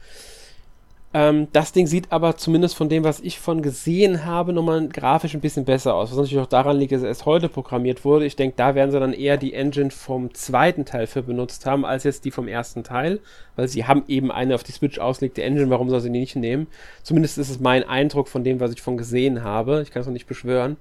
Ähm, 1.14 1.48
das 1.52 1.72
Ding 1.72 1.86
sieht 1.86 2.10
aber 2.10 2.36
zumindest 2.36 2.74
von 2.74 2.88
dem, 2.88 3.04
was 3.04 3.20
ich 3.20 3.38
von 3.38 3.60
gesehen 3.60 4.24
habe, 4.24 4.54
nochmal 4.54 4.88
grafisch 4.88 5.34
ein 5.34 5.42
bisschen 5.42 5.66
besser 5.66 5.94
aus. 5.94 6.10
Was 6.10 6.16
natürlich 6.16 6.38
auch 6.38 6.46
daran 6.46 6.78
liegt, 6.78 6.92
dass 6.92 7.02
es 7.02 7.06
erst 7.06 7.26
heute 7.26 7.50
programmiert 7.50 8.04
wurde. 8.04 8.24
Ich 8.24 8.36
denke, 8.36 8.54
da 8.56 8.74
werden 8.74 8.90
sie 8.90 8.98
dann 8.98 9.12
eher 9.12 9.36
die 9.36 9.52
Engine 9.52 9.90
vom 9.90 10.32
zweiten 10.32 10.86
Teil 10.86 11.06
für 11.06 11.22
benutzt 11.22 11.66
haben, 11.66 11.84
als 11.84 12.04
jetzt 12.04 12.24
die 12.24 12.30
vom 12.30 12.48
ersten 12.48 12.82
Teil. 12.82 13.20
Weil 13.56 13.68
sie 13.68 13.84
haben 13.84 14.04
eben 14.08 14.30
eine 14.30 14.54
auf 14.54 14.62
die 14.62 14.72
Switch 14.72 14.98
auslegte 14.98 15.42
Engine. 15.42 15.68
Warum 15.68 15.90
soll 15.90 16.00
sie 16.00 16.10
die 16.10 16.18
nicht 16.18 16.36
nehmen? 16.36 16.66
Zumindest 17.02 17.36
ist 17.36 17.50
es 17.50 17.60
mein 17.60 17.86
Eindruck 17.86 18.28
von 18.28 18.42
dem, 18.42 18.60
was 18.60 18.72
ich 18.72 18.80
von 18.80 18.96
gesehen 18.96 19.44
habe. 19.44 19.82
Ich 19.82 19.90
kann 19.90 20.00
es 20.00 20.06
noch 20.06 20.14
nicht 20.14 20.26
beschwören. 20.26 20.78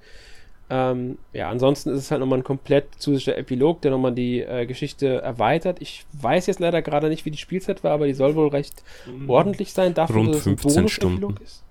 Ähm, 0.74 1.18
ja, 1.34 1.50
ansonsten 1.50 1.90
ist 1.90 1.98
es 1.98 2.12
halt 2.12 2.22
nochmal 2.22 2.40
ein 2.40 2.46
komplett 2.46 2.86
zusätzlicher 2.98 3.38
Epilog, 3.38 3.82
der 3.82 3.92
nochmal 3.92 4.14
die 4.14 4.40
äh, 4.40 4.66
Geschichte 4.66 5.22
erweitert. 5.22 5.82
Ich 5.82 6.06
weiß 6.14 6.48
jetzt 6.48 6.62
leider 6.62 6.82
gerade 6.82 7.10
nicht, 7.10 7.26
wie 7.26 7.32
die 7.32 7.38
Spielzeit 7.38 7.84
war, 7.84 7.92
aber 7.92 8.08
die 8.08 8.14
soll 8.14 8.36
wohl 8.36 8.48
recht 8.48 8.82
mhm. 9.06 9.30
ordentlich 9.30 9.74
sein. 9.74 9.94
Dafür, 9.94 10.16
Rund 10.16 10.36
15 10.38 10.88
Stunden. 10.88 11.36
Ist. 11.44 11.64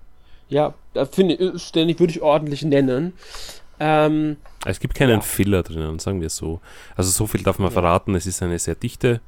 Ja, 0.49 0.75
finde 1.11 1.33
ich, 1.33 1.63
ständig 1.63 1.99
würde 1.99 2.11
ich 2.11 2.21
ordentlich 2.21 2.61
nennen. 2.61 3.13
Ähm, 3.79 4.37
es 4.65 4.79
gibt 4.79 4.93
keinen 4.93 5.09
ja. 5.09 5.21
Filler 5.21 5.63
drinnen, 5.63 5.97
sagen 5.97 6.21
wir 6.21 6.29
so. 6.29 6.61
Also 6.95 7.09
so 7.09 7.25
viel 7.25 7.41
darf 7.41 7.57
man 7.57 7.69
ja. 7.69 7.73
verraten. 7.73 8.13
Es 8.13 8.27
ist 8.27 8.43
eine 8.43 8.59
sehr 8.59 8.75
dichte, 8.75 9.19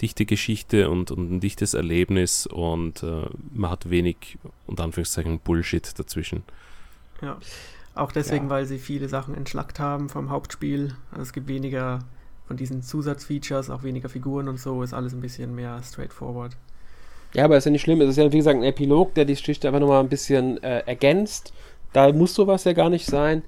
dichte 0.00 0.24
Geschichte 0.24 0.88
und, 0.88 1.10
und 1.10 1.30
ein 1.30 1.40
dichtes 1.40 1.74
Erlebnis 1.74 2.46
und 2.46 3.02
äh, 3.02 3.26
man 3.52 3.70
hat 3.70 3.90
wenig, 3.90 4.38
unter 4.66 4.84
Anführungszeichen, 4.84 5.40
Bullshit 5.40 5.98
dazwischen. 5.98 6.44
Ja. 7.20 7.36
Auch 7.98 8.12
deswegen, 8.12 8.44
ja. 8.44 8.50
weil 8.50 8.64
sie 8.64 8.78
viele 8.78 9.08
Sachen 9.08 9.34
entschlackt 9.34 9.80
haben 9.80 10.08
vom 10.08 10.30
Hauptspiel. 10.30 10.94
Also 11.10 11.22
es 11.22 11.32
gibt 11.32 11.48
weniger 11.48 11.98
von 12.46 12.56
diesen 12.56 12.82
Zusatzfeatures, 12.82 13.70
auch 13.70 13.82
weniger 13.82 14.08
Figuren 14.08 14.48
und 14.48 14.60
so, 14.60 14.84
ist 14.84 14.94
alles 14.94 15.12
ein 15.12 15.20
bisschen 15.20 15.54
mehr 15.54 15.80
straightforward. 15.82 16.56
Ja, 17.34 17.44
aber 17.44 17.56
ist 17.56 17.64
ja 17.64 17.72
nicht 17.72 17.82
schlimm. 17.82 18.00
Es 18.00 18.10
ist 18.10 18.16
ja, 18.16 18.32
wie 18.32 18.36
gesagt, 18.36 18.56
ein 18.56 18.62
Epilog, 18.62 19.14
der 19.14 19.24
die 19.24 19.34
Geschichte 19.34 19.66
einfach 19.66 19.80
nochmal 19.80 20.00
ein 20.00 20.08
bisschen 20.08 20.62
äh, 20.62 20.80
ergänzt. 20.86 21.52
Da 21.92 22.12
muss 22.12 22.34
sowas 22.34 22.64
ja 22.64 22.72
gar 22.72 22.88
nicht 22.88 23.04
sein. 23.04 23.42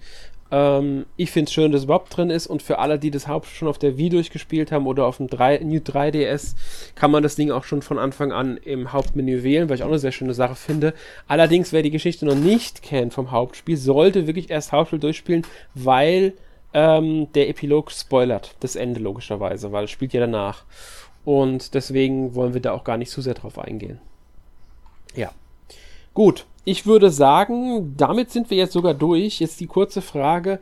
Ähm, 0.50 1.06
ich 1.16 1.30
finde 1.30 1.48
es 1.48 1.52
schön, 1.52 1.72
dass 1.72 1.84
überhaupt 1.84 2.16
drin 2.16 2.30
ist 2.30 2.46
und 2.46 2.62
für 2.62 2.78
alle, 2.78 2.98
die 2.98 3.10
das 3.10 3.28
Hauptspiel 3.28 3.58
schon 3.58 3.68
auf 3.68 3.78
der 3.78 3.96
Wii 3.96 4.10
durchgespielt 4.10 4.72
haben 4.72 4.86
oder 4.86 5.06
auf 5.06 5.18
dem 5.18 5.28
3, 5.28 5.58
New 5.58 5.78
3DS, 5.78 6.54
kann 6.94 7.10
man 7.10 7.22
das 7.22 7.36
Ding 7.36 7.50
auch 7.50 7.64
schon 7.64 7.82
von 7.82 7.98
Anfang 7.98 8.32
an 8.32 8.56
im 8.58 8.92
Hauptmenü 8.92 9.42
wählen, 9.42 9.68
weil 9.68 9.76
ich 9.76 9.82
auch 9.82 9.88
eine 9.88 9.98
sehr 9.98 10.12
schöne 10.12 10.34
Sache 10.34 10.56
finde. 10.56 10.94
Allerdings, 11.28 11.72
wer 11.72 11.82
die 11.82 11.90
Geschichte 11.90 12.26
noch 12.26 12.34
nicht 12.34 12.82
kennt 12.82 13.14
vom 13.14 13.30
Hauptspiel, 13.30 13.76
sollte 13.76 14.26
wirklich 14.26 14.50
erst 14.50 14.72
Hauptspiel 14.72 14.98
durchspielen, 14.98 15.46
weil 15.74 16.34
ähm, 16.72 17.32
der 17.34 17.48
Epilog 17.48 17.90
spoilert 17.90 18.54
das 18.60 18.76
Ende 18.76 19.00
logischerweise, 19.00 19.72
weil 19.72 19.84
es 19.84 19.90
spielt 19.90 20.12
ja 20.12 20.20
danach. 20.20 20.64
Und 21.24 21.74
deswegen 21.74 22.34
wollen 22.34 22.54
wir 22.54 22.62
da 22.62 22.72
auch 22.72 22.84
gar 22.84 22.96
nicht 22.96 23.10
zu 23.10 23.20
sehr 23.20 23.34
drauf 23.34 23.58
eingehen. 23.58 24.00
Ja. 25.14 25.32
Gut, 26.14 26.46
ich 26.64 26.86
würde 26.86 27.10
sagen, 27.10 27.94
damit 27.96 28.30
sind 28.30 28.50
wir 28.50 28.56
jetzt 28.56 28.72
sogar 28.72 28.94
durch. 28.94 29.40
Jetzt 29.40 29.60
die 29.60 29.66
kurze 29.66 30.02
Frage. 30.02 30.60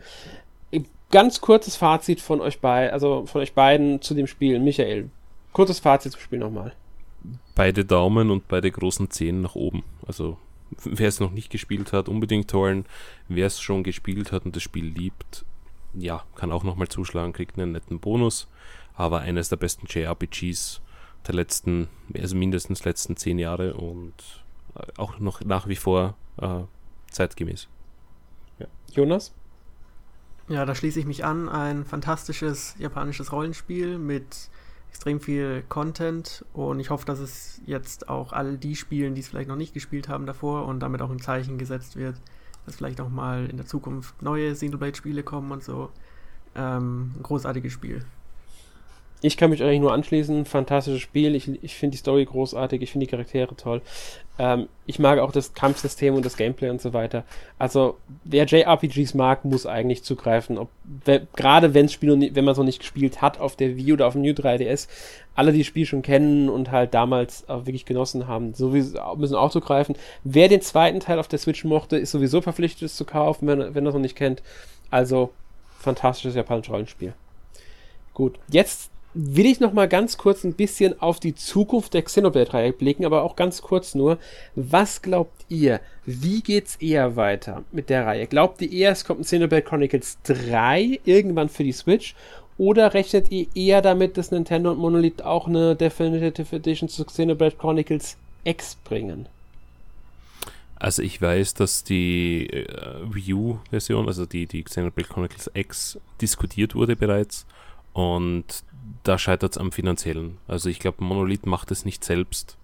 Ganz 1.11 1.40
kurzes 1.40 1.76
Fazit 1.76 2.20
von 2.20 2.40
euch 2.40 2.61
beiden, 2.61 2.92
also 2.92 3.24
von 3.26 3.40
euch 3.40 3.55
beiden 3.55 4.03
zu 4.03 4.14
dem 4.14 4.26
Spiel. 4.26 4.59
Michael, 4.61 5.09
kurzes 5.53 5.78
Fazit 5.78 6.12
zum 6.12 6.20
Spiel 6.20 6.38
nochmal. 6.38 6.72
Beide 7.55 7.84
Daumen 7.84 8.30
und 8.30 8.46
beide 8.46 8.70
großen 8.70 9.11
Zehen 9.11 9.40
nach 9.40 9.55
oben. 9.55 9.84
Also 10.07 10.36
wer 10.84 11.09
es 11.09 11.20
noch 11.20 11.32
nicht 11.32 11.51
gespielt 11.51 11.92
hat, 11.92 12.09
unbedingt 12.09 12.53
holen. 12.53 12.84
Wer 13.26 13.46
es 13.46 13.61
schon 13.61 13.82
gespielt 13.82 14.32
hat 14.32 14.44
und 14.44 14.55
das 14.55 14.62
Spiel 14.62 14.84
liebt, 14.84 15.44
ja, 15.94 16.24
kann 16.34 16.53
auch 16.53 16.62
nochmal 16.62 16.88
zuschlagen, 16.88 17.32
kriegt 17.32 17.59
einen 17.59 17.72
netten 17.72 18.01
Bonus. 18.01 18.46
Aber 18.94 19.20
eines 19.20 19.49
der 19.49 19.57
besten 19.57 19.86
JRPGs 19.88 20.80
der 21.26 21.34
letzten, 21.34 21.88
also 22.14 22.36
mindestens 22.36 22.84
letzten 22.84 23.16
zehn 23.16 23.38
Jahre 23.38 23.74
und 23.74 24.14
auch 24.97 25.18
noch 25.18 25.41
nach 25.43 25.66
wie 25.68 25.76
vor 25.76 26.14
äh, 26.41 26.61
zeitgemäß. 27.11 27.68
Ja. 28.59 28.66
Jonas? 28.93 29.33
Ja, 30.49 30.64
da 30.64 30.74
schließe 30.74 31.01
ich 31.01 31.07
mich 31.07 31.24
an. 31.24 31.49
Ein 31.49 31.85
fantastisches 31.85 32.74
japanisches 32.79 33.33
Rollenspiel 33.33 33.99
mit 33.99 34.49
extrem 34.89 35.20
viel 35.20 35.62
Content 35.68 36.45
und 36.55 36.81
ich 36.81 36.89
hoffe, 36.89 37.05
dass 37.05 37.18
es 37.18 37.61
jetzt 37.66 38.09
auch 38.09 38.33
all 38.33 38.57
die 38.57 38.74
spielen, 38.74 39.14
die 39.14 39.20
es 39.20 39.29
vielleicht 39.29 39.49
noch 39.49 39.57
nicht 39.57 39.74
gespielt 39.74 40.09
haben 40.09 40.24
davor 40.24 40.64
und 40.64 40.81
damit 40.81 41.03
auch 41.03 41.11
ein 41.11 41.20
Zeichen 41.20 41.59
gesetzt 41.59 41.97
wird, 41.97 42.16
dass 42.64 42.76
vielleicht 42.76 43.01
auch 43.01 43.11
mal 43.11 43.47
in 43.51 43.59
der 43.59 43.66
Zukunft 43.66 44.22
neue 44.22 44.55
Singleblade-Spiele 44.55 45.22
kommen 45.22 45.53
und 45.53 45.62
so. 45.62 45.91
Ähm, 46.55 47.12
ein 47.18 47.22
großartiges 47.22 47.72
Spiel 47.72 48.07
ich 49.20 49.36
kann 49.36 49.50
mich 49.50 49.62
eigentlich 49.62 49.80
nur 49.80 49.92
anschließen. 49.92 50.44
Fantastisches 50.44 51.00
Spiel. 51.00 51.34
Ich, 51.34 51.50
ich 51.62 51.74
finde 51.74 51.92
die 51.92 51.98
Story 51.98 52.24
großartig. 52.24 52.82
Ich 52.82 52.92
finde 52.92 53.06
die 53.06 53.10
Charaktere 53.10 53.56
toll. 53.56 53.82
Ähm, 54.38 54.68
ich 54.86 55.00
mag 55.00 55.18
auch 55.18 55.32
das 55.32 55.54
Kampfsystem 55.54 56.14
und 56.14 56.24
das 56.24 56.36
Gameplay 56.36 56.70
und 56.70 56.80
so 56.80 56.92
weiter. 56.92 57.24
Also, 57.58 57.96
wer 58.22 58.44
JRPGs 58.44 59.14
mag, 59.14 59.44
muss 59.44 59.66
eigentlich 59.66 60.04
zugreifen. 60.04 60.58
Gerade 61.34 61.74
wenn 61.74 61.88
wenn 61.88 62.44
man 62.44 62.52
es 62.52 62.58
noch 62.58 62.64
nicht 62.64 62.78
gespielt 62.78 63.20
hat 63.20 63.40
auf 63.40 63.56
der 63.56 63.76
Wii 63.76 63.94
oder 63.94 64.06
auf 64.06 64.12
dem 64.12 64.22
New 64.22 64.32
3DS, 64.32 64.88
alle 65.34 65.52
die 65.52 65.64
Spiel 65.64 65.86
schon 65.86 66.02
kennen 66.02 66.48
und 66.48 66.70
halt 66.70 66.94
damals 66.94 67.48
auch 67.48 67.66
wirklich 67.66 67.84
genossen 67.84 68.28
haben, 68.28 68.54
sowieso 68.54 68.98
müssen 69.16 69.36
auch 69.36 69.50
zugreifen. 69.50 69.96
Wer 70.22 70.48
den 70.48 70.60
zweiten 70.60 71.00
Teil 71.00 71.18
auf 71.18 71.28
der 71.28 71.38
Switch 71.40 71.64
mochte, 71.64 71.96
ist 71.96 72.12
sowieso 72.12 72.40
verpflichtet, 72.40 72.82
es 72.82 72.96
zu 72.96 73.04
kaufen, 73.04 73.48
wenn, 73.48 73.74
wenn 73.74 73.84
er 73.84 73.88
es 73.88 73.94
noch 73.94 74.00
nicht 74.00 74.16
kennt. 74.16 74.42
Also, 74.90 75.30
fantastisches 75.80 76.36
japanisches 76.36 76.72
Rollenspiel. 76.72 77.14
Gut, 78.14 78.38
jetzt 78.50 78.90
will 79.20 79.46
ich 79.46 79.58
noch 79.58 79.72
mal 79.72 79.88
ganz 79.88 80.16
kurz 80.16 80.44
ein 80.44 80.52
bisschen 80.52 81.00
auf 81.02 81.18
die 81.18 81.34
Zukunft 81.34 81.92
der 81.92 82.02
Xenoblade-Reihe 82.02 82.72
blicken, 82.72 83.04
aber 83.04 83.24
auch 83.24 83.34
ganz 83.34 83.62
kurz 83.62 83.96
nur. 83.96 84.18
Was 84.54 85.02
glaubt 85.02 85.44
ihr? 85.48 85.80
Wie 86.06 86.40
geht's 86.40 86.76
eher 86.76 87.16
weiter 87.16 87.64
mit 87.72 87.90
der 87.90 88.06
Reihe? 88.06 88.28
Glaubt 88.28 88.62
ihr 88.62 88.70
eher, 88.70 88.92
es 88.92 89.04
kommt 89.04 89.20
ein 89.20 89.24
Xenoblade 89.24 89.62
Chronicles 89.62 90.18
3 90.22 91.00
irgendwann 91.04 91.48
für 91.48 91.64
die 91.64 91.72
Switch? 91.72 92.14
Oder 92.58 92.94
rechnet 92.94 93.32
ihr 93.32 93.48
eher 93.56 93.82
damit, 93.82 94.16
dass 94.16 94.30
Nintendo 94.30 94.70
und 94.70 94.78
Monolith 94.78 95.22
auch 95.22 95.48
eine 95.48 95.74
Definitive 95.74 96.54
Edition 96.54 96.88
zu 96.88 97.04
Xenoblade 97.04 97.56
Chronicles 97.56 98.16
X 98.44 98.76
bringen? 98.84 99.26
Also 100.76 101.02
ich 101.02 101.20
weiß, 101.20 101.54
dass 101.54 101.82
die 101.82 102.48
äh, 102.50 102.66
Wii 103.02 103.34
U-Version, 103.34 104.06
also 104.06 104.26
die, 104.26 104.46
die 104.46 104.62
Xenoblade 104.62 105.08
Chronicles 105.08 105.50
X, 105.54 105.98
diskutiert 106.20 106.76
wurde 106.76 106.94
bereits. 106.94 107.46
Und 107.98 108.62
da 109.09 109.16
scheitert 109.16 109.52
es 109.52 109.59
am 109.59 109.72
finanziellen. 109.72 110.36
Also 110.46 110.68
ich 110.68 110.80
glaube, 110.80 111.02
Monolith 111.02 111.46
macht 111.46 111.70
es 111.70 111.86
nicht 111.86 112.04
selbst 112.04 112.59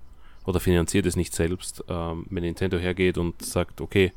oder 0.44 0.60
finanziert 0.60 1.06
es 1.06 1.16
nicht 1.16 1.34
selbst. 1.34 1.82
Ähm, 1.88 2.26
wenn 2.28 2.42
Nintendo 2.42 2.76
hergeht 2.76 3.16
und 3.16 3.42
sagt, 3.42 3.80
okay, 3.80 4.12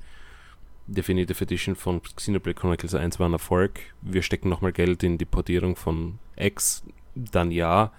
Definitive 0.87 1.41
Edition 1.41 1.75
von 1.75 2.01
Xenoblade 2.01 2.59
Chronicles 2.59 2.95
1 2.95 3.19
war 3.19 3.29
ein 3.29 3.33
Erfolg, 3.33 3.79
wir 4.01 4.21
stecken 4.21 4.49
nochmal 4.49 4.73
Geld 4.73 5.03
in 5.03 5.17
die 5.17 5.25
Portierung 5.25 5.75
von 5.77 6.19
X, 6.35 6.83
dann 7.15 7.51
ja. 7.51 7.91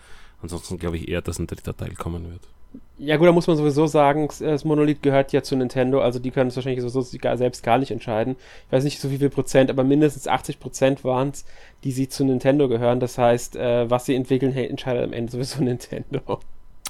Ansonsten 0.42 0.78
glaube 0.78 0.98
ich 0.98 1.08
eher, 1.08 1.22
dass 1.22 1.38
ein 1.38 1.46
dritter 1.46 1.76
Teil 1.76 1.94
kommen 1.94 2.30
wird. 2.30 2.48
Ja 2.98 3.16
gut, 3.16 3.28
da 3.28 3.32
muss 3.32 3.46
man 3.46 3.56
sowieso 3.56 3.86
sagen, 3.86 4.28
das 4.40 4.64
Monolith 4.64 5.02
gehört 5.02 5.32
ja 5.32 5.42
zu 5.42 5.54
Nintendo, 5.54 6.00
also 6.00 6.18
die 6.18 6.32
können 6.32 6.48
es 6.48 6.56
wahrscheinlich 6.56 6.82
sowieso 6.82 7.02
selbst 7.36 7.62
gar 7.62 7.78
nicht 7.78 7.92
entscheiden. 7.92 8.34
Ich 8.66 8.72
weiß 8.72 8.82
nicht 8.82 9.00
so 9.00 9.10
wie 9.12 9.18
viel 9.18 9.30
Prozent, 9.30 9.70
aber 9.70 9.84
mindestens 9.84 10.26
80 10.26 10.58
Prozent 10.58 11.04
waren 11.04 11.28
es, 11.28 11.44
die 11.84 11.92
sie 11.92 12.08
zu 12.08 12.24
Nintendo 12.24 12.68
gehören. 12.68 12.98
Das 12.98 13.16
heißt, 13.16 13.54
äh, 13.54 13.88
was 13.88 14.06
sie 14.06 14.16
entwickeln, 14.16 14.52
entscheidet 14.56 15.04
am 15.04 15.12
Ende 15.12 15.30
sowieso 15.30 15.62
Nintendo. 15.62 16.40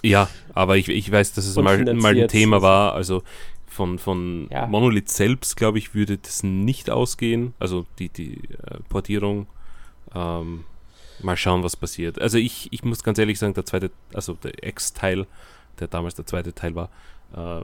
Ja, 0.03 0.29
aber 0.55 0.79
ich, 0.79 0.89
ich 0.89 1.11
weiß, 1.13 1.35
dass 1.35 1.45
es 1.45 1.57
mal, 1.57 1.85
mal 1.95 2.17
ein 2.17 2.29
Thema 2.29 2.63
war, 2.63 2.95
also 2.95 3.23
von, 3.67 3.99
von 3.99 4.49
ja. 4.51 4.67
Monolith 4.67 5.11
selbst, 5.11 5.57
glaube 5.57 5.79
ich, 5.79 5.95
würde 5.95 6.17
das 6.17 6.43
nicht 6.43 6.89
ausgehen, 6.89 7.53
also 7.59 7.85
die, 7.99 8.09
die 8.09 8.35
äh, 8.35 8.79
Portierung. 8.89 9.47
Ähm, 10.15 10.65
mal 11.23 11.37
schauen, 11.37 11.63
was 11.63 11.77
passiert. 11.77 12.21
Also 12.21 12.39
ich, 12.39 12.69
ich 12.73 12.85
muss 12.85 13.03
ganz 13.03 13.19
ehrlich 13.19 13.39
sagen, 13.39 13.55
der 13.55 13.65
zweite, 13.65 13.91
also 14.13 14.35
der 14.35 14.67
X-Teil, 14.67 15.27
der 15.81 15.89
damals 15.89 16.14
der 16.14 16.26
zweite 16.26 16.53
Teil 16.55 16.74
war, 16.74 16.91
äh, 17.35 17.62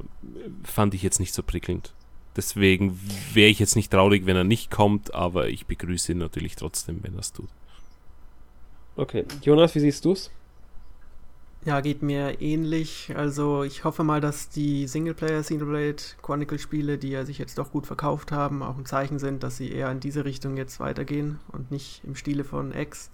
fand 0.64 0.94
ich 0.94 1.02
jetzt 1.02 1.20
nicht 1.20 1.34
so 1.34 1.42
prickelnd. 1.42 1.92
Deswegen 2.36 2.98
wäre 3.32 3.48
ich 3.48 3.60
jetzt 3.60 3.76
nicht 3.76 3.92
traurig, 3.92 4.26
wenn 4.26 4.36
er 4.36 4.44
nicht 4.44 4.70
kommt, 4.70 5.14
aber 5.14 5.48
ich 5.48 5.66
begrüße 5.66 6.12
ihn 6.12 6.18
natürlich 6.18 6.56
trotzdem, 6.56 6.98
wenn 7.02 7.14
er 7.14 7.20
es 7.20 7.32
tut. 7.32 7.48
Okay, 8.96 9.24
Jonas, 9.42 9.74
wie 9.74 9.80
siehst 9.80 10.04
du 10.04 10.12
es? 10.12 10.30
Ja, 11.64 11.80
geht 11.80 12.02
mir 12.02 12.42
ähnlich. 12.42 13.12
Also 13.16 13.62
ich 13.62 13.84
hoffe 13.84 14.04
mal, 14.04 14.20
dass 14.20 14.50
die 14.50 14.86
Singleplayer 14.86 15.40
Xenoblade 15.40 15.96
Chronicle 16.20 16.58
Spiele, 16.58 16.98
die 16.98 17.10
ja 17.10 17.24
sich 17.24 17.38
jetzt 17.38 17.56
doch 17.56 17.72
gut 17.72 17.86
verkauft 17.86 18.32
haben, 18.32 18.62
auch 18.62 18.76
ein 18.76 18.84
Zeichen 18.84 19.18
sind, 19.18 19.42
dass 19.42 19.56
sie 19.56 19.72
eher 19.72 19.90
in 19.90 20.00
diese 20.00 20.26
Richtung 20.26 20.58
jetzt 20.58 20.78
weitergehen 20.78 21.38
und 21.52 21.70
nicht 21.70 22.02
im 22.04 22.16
Stile 22.16 22.44
von 22.44 22.74
X. 22.74 23.10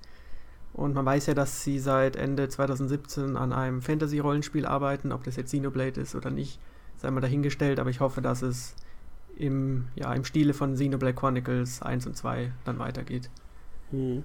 Und 0.72 0.94
man 0.94 1.04
weiß 1.04 1.26
ja, 1.26 1.34
dass 1.34 1.62
sie 1.64 1.78
seit 1.78 2.16
Ende 2.16 2.48
2017 2.48 3.36
an 3.36 3.52
einem 3.52 3.82
Fantasy-Rollenspiel 3.82 4.66
arbeiten. 4.66 5.12
Ob 5.12 5.24
das 5.24 5.36
jetzt 5.36 5.50
Xenoblade 5.50 6.00
ist 6.00 6.14
oder 6.14 6.30
nicht, 6.30 6.60
sei 6.96 7.10
mal 7.10 7.20
dahingestellt. 7.20 7.80
Aber 7.80 7.90
ich 7.90 8.00
hoffe, 8.00 8.20
dass 8.22 8.42
es 8.42 8.74
im, 9.36 9.88
ja, 9.96 10.12
im 10.12 10.24
Stile 10.24 10.54
von 10.54 10.74
Xenoblade 10.74 11.14
Chronicles 11.14 11.82
1 11.82 12.06
und 12.06 12.16
2 12.16 12.52
dann 12.64 12.78
weitergeht. 12.78 13.30
Hm. 13.90 14.24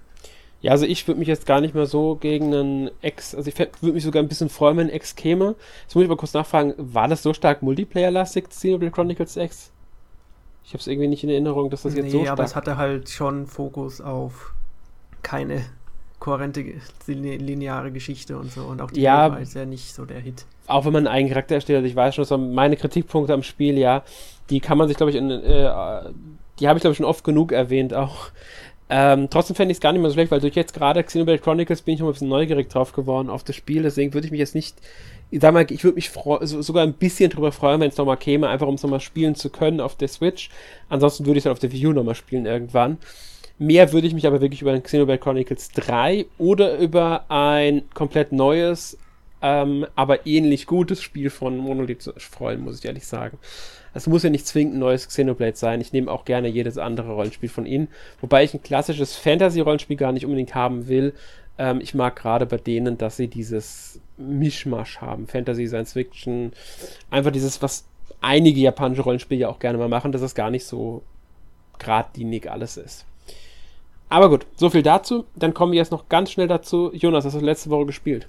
Ja, 0.61 0.71
also 0.71 0.85
ich 0.85 1.07
würde 1.07 1.19
mich 1.19 1.27
jetzt 1.27 1.45
gar 1.45 1.61
nicht 1.61 1.75
mehr 1.75 1.85
so 1.85 2.15
gegen 2.15 2.53
einen 2.53 2.91
Ex, 3.01 3.35
also 3.35 3.47
ich 3.47 3.59
würde 3.59 3.93
mich 3.93 4.03
sogar 4.03 4.23
ein 4.23 4.27
bisschen 4.27 4.49
freuen, 4.49 4.77
wenn 4.77 4.87
ein 4.87 4.93
Ex 4.93 5.15
käme. 5.15 5.55
Jetzt 5.83 5.95
muss 5.95 6.03
ich 6.03 6.09
mal 6.09 6.17
kurz 6.17 6.33
nachfragen, 6.33 6.73
war 6.77 7.07
das 7.07 7.21
so 7.21 7.33
stark 7.33 7.61
Multiplayer-lastig, 7.61 8.49
Xenoblade 8.49 8.91
Chronicles 8.91 9.35
X? 9.37 9.71
Ich 10.63 10.71
habe 10.71 10.79
es 10.79 10.87
irgendwie 10.87 11.07
nicht 11.07 11.23
in 11.23 11.29
Erinnerung, 11.29 11.69
dass 11.69 11.83
das 11.83 11.93
jetzt 11.93 12.05
nee, 12.05 12.09
so 12.09 12.21
stark... 12.21 12.31
aber 12.31 12.43
es 12.43 12.55
hatte 12.55 12.77
halt 12.77 13.09
schon 13.09 13.45
Fokus 13.45 14.01
auf 14.01 14.55
keine 15.21 15.63
kohärente 16.19 16.63
lineare 17.07 17.91
Geschichte 17.91 18.37
und 18.37 18.51
so 18.51 18.63
und 18.63 18.81
auch 18.81 18.91
die 18.91 19.01
ja, 19.01 19.31
war 19.31 19.41
ja 19.41 19.65
nicht 19.65 19.93
so 19.93 20.05
der 20.05 20.19
Hit. 20.19 20.45
Auch 20.67 20.85
wenn 20.85 20.93
man 20.93 21.07
einen 21.07 21.29
Charakter 21.29 21.55
erstellt, 21.55 21.85
ich 21.85 21.95
weiß 21.95 22.15
schon, 22.15 22.25
dass 22.25 22.37
meine 22.37 22.77
Kritikpunkte 22.77 23.33
am 23.33 23.43
Spiel, 23.43 23.77
ja, 23.77 24.03
die 24.49 24.59
kann 24.59 24.77
man 24.77 24.87
sich, 24.87 24.97
glaube 24.97 25.11
ich, 25.11 25.17
in, 25.17 25.29
äh, 25.29 25.71
die 26.59 26.67
habe 26.67 26.77
ich, 26.77 26.81
glaube 26.81 26.91
ich, 26.91 26.97
schon 26.97 27.05
oft 27.05 27.23
genug 27.23 27.51
erwähnt 27.51 27.93
auch. 27.93 28.29
Ähm, 28.87 29.29
trotzdem 29.31 29.55
fände 29.55 29.71
ich 29.71 29.77
es 29.77 29.81
gar 29.81 29.91
nicht 29.93 30.01
mehr 30.01 30.11
so 30.11 30.13
schlecht, 30.13 30.31
weil 30.31 30.41
durch 30.41 30.55
jetzt 30.55 30.73
gerade 30.73 31.03
Xenoblade 31.03 31.39
Chronicles 31.39 31.81
bin 31.81 31.95
ich 31.95 31.99
noch 31.99 32.07
ein 32.07 32.13
bisschen 32.13 32.29
neugierig 32.29 32.69
drauf 32.69 32.93
geworden 32.93 33.29
auf 33.29 33.43
das 33.43 33.55
Spiel. 33.55 33.81
Deswegen 33.81 34.13
würde 34.13 34.27
ich 34.27 34.31
mich 34.31 34.39
jetzt 34.39 34.53
nicht, 34.53 34.77
ich 35.31 35.41
sag 35.41 35.53
mal, 35.53 35.65
ich 35.69 35.83
würde 35.83 35.95
mich 35.95 36.11
so, 36.11 36.61
sogar 36.61 36.83
ein 36.83 36.93
bisschen 36.93 37.31
drüber 37.31 37.51
freuen, 37.51 37.81
wenn 37.81 37.89
es 37.89 37.97
nochmal 37.97 38.17
käme, 38.17 38.47
einfach 38.47 38.67
um 38.67 38.75
es 38.75 38.83
nochmal 38.83 38.99
spielen 38.99 39.33
zu 39.33 39.49
können 39.49 39.81
auf 39.81 39.95
der 39.95 40.07
Switch. 40.07 40.51
Ansonsten 40.87 41.25
würde 41.25 41.37
ich 41.37 41.41
es 41.41 41.43
dann 41.45 41.53
auf 41.53 41.59
der 41.59 41.71
Wii 41.71 41.87
U 41.87 41.93
nochmal 41.93 42.15
spielen 42.15 42.45
irgendwann. 42.45 42.99
Mehr 43.57 43.93
würde 43.93 44.07
ich 44.07 44.13
mich 44.13 44.27
aber 44.27 44.41
wirklich 44.41 44.61
über 44.61 44.73
ein 44.73 44.83
Xenoblade 44.83 45.19
Chronicles 45.19 45.69
3 45.71 46.25
oder 46.37 46.77
über 46.77 47.25
ein 47.29 47.83
komplett 47.93 48.31
neues, 48.33 48.97
ähm, 49.41 49.85
aber 49.95 50.25
ähnlich 50.27 50.65
gutes 50.65 51.01
Spiel 51.01 51.29
von 51.29 51.57
Monolith 51.57 52.13
freuen, 52.17 52.61
muss 52.61 52.79
ich 52.79 52.85
ehrlich 52.85 53.07
sagen. 53.07 53.37
Es 53.93 54.07
muss 54.07 54.23
ja 54.23 54.29
nicht 54.29 54.45
zwingend 54.45 54.75
ein 54.75 54.79
neues 54.79 55.07
Xenoblade 55.07 55.55
sein. 55.55 55.79
Ich 55.79 55.93
nehme 55.93 56.11
auch 56.11 56.25
gerne 56.25 56.49
jedes 56.49 56.77
andere 56.77 57.13
Rollenspiel 57.13 57.47
von 57.47 57.65
ihnen. 57.65 57.87
Wobei 58.19 58.43
ich 58.43 58.53
ein 58.53 58.61
klassisches 58.61 59.15
Fantasy-Rollenspiel 59.15 59.95
gar 59.95 60.11
nicht 60.11 60.25
unbedingt 60.25 60.53
haben 60.53 60.89
will. 60.89 61.13
Ähm, 61.57 61.79
ich 61.79 61.93
mag 61.93 62.17
gerade 62.17 62.45
bei 62.45 62.57
denen, 62.57 62.97
dass 62.97 63.15
sie 63.15 63.29
dieses 63.29 64.01
Mischmasch 64.17 64.99
haben. 64.99 65.27
Fantasy, 65.27 65.65
Science 65.67 65.93
Fiction. 65.93 66.51
Einfach 67.09 67.31
dieses, 67.31 67.61
was 67.61 67.85
einige 68.19 68.59
japanische 68.59 69.03
Rollenspiele 69.03 69.41
ja 69.41 69.49
auch 69.49 69.59
gerne 69.59 69.77
mal 69.77 69.87
machen, 69.87 70.11
dass 70.11 70.21
es 70.21 70.35
gar 70.35 70.49
nicht 70.49 70.65
so 70.65 71.03
geradlinig 71.79 72.51
alles 72.51 72.75
ist. 72.75 73.05
Aber 74.09 74.29
gut, 74.29 74.45
so 74.55 74.69
viel 74.69 74.83
dazu. 74.83 75.25
Dann 75.35 75.53
kommen 75.53 75.71
wir 75.71 75.79
jetzt 75.79 75.91
noch 75.91 76.09
ganz 76.09 76.31
schnell 76.31 76.47
dazu. 76.47 76.91
Jonas, 76.93 77.25
hast 77.25 77.35
du 77.35 77.39
letzte 77.39 77.69
Woche 77.69 77.87
gespielt? 77.87 78.27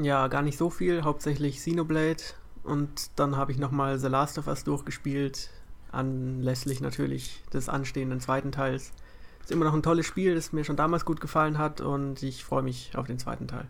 Ja, 0.00 0.28
gar 0.28 0.42
nicht 0.42 0.58
so 0.58 0.70
viel. 0.70 1.02
Hauptsächlich 1.02 1.56
Xenoblade 1.56 2.22
und 2.64 3.10
dann 3.16 3.36
habe 3.36 3.52
ich 3.52 3.58
nochmal 3.58 3.98
The 3.98 4.08
Last 4.08 4.38
of 4.38 4.46
Us 4.46 4.64
durchgespielt, 4.64 5.50
anlässlich 5.92 6.80
natürlich 6.80 7.42
des 7.52 7.68
anstehenden 7.68 8.20
zweiten 8.20 8.52
Teils. 8.52 8.92
Ist 9.40 9.52
immer 9.52 9.66
noch 9.66 9.74
ein 9.74 9.82
tolles 9.82 10.06
Spiel, 10.06 10.34
das 10.34 10.52
mir 10.52 10.64
schon 10.64 10.76
damals 10.76 11.04
gut 11.04 11.20
gefallen 11.20 11.58
hat 11.58 11.80
und 11.80 12.22
ich 12.22 12.42
freue 12.42 12.62
mich 12.62 12.92
auf 12.96 13.06
den 13.06 13.18
zweiten 13.18 13.46
Teil. 13.46 13.66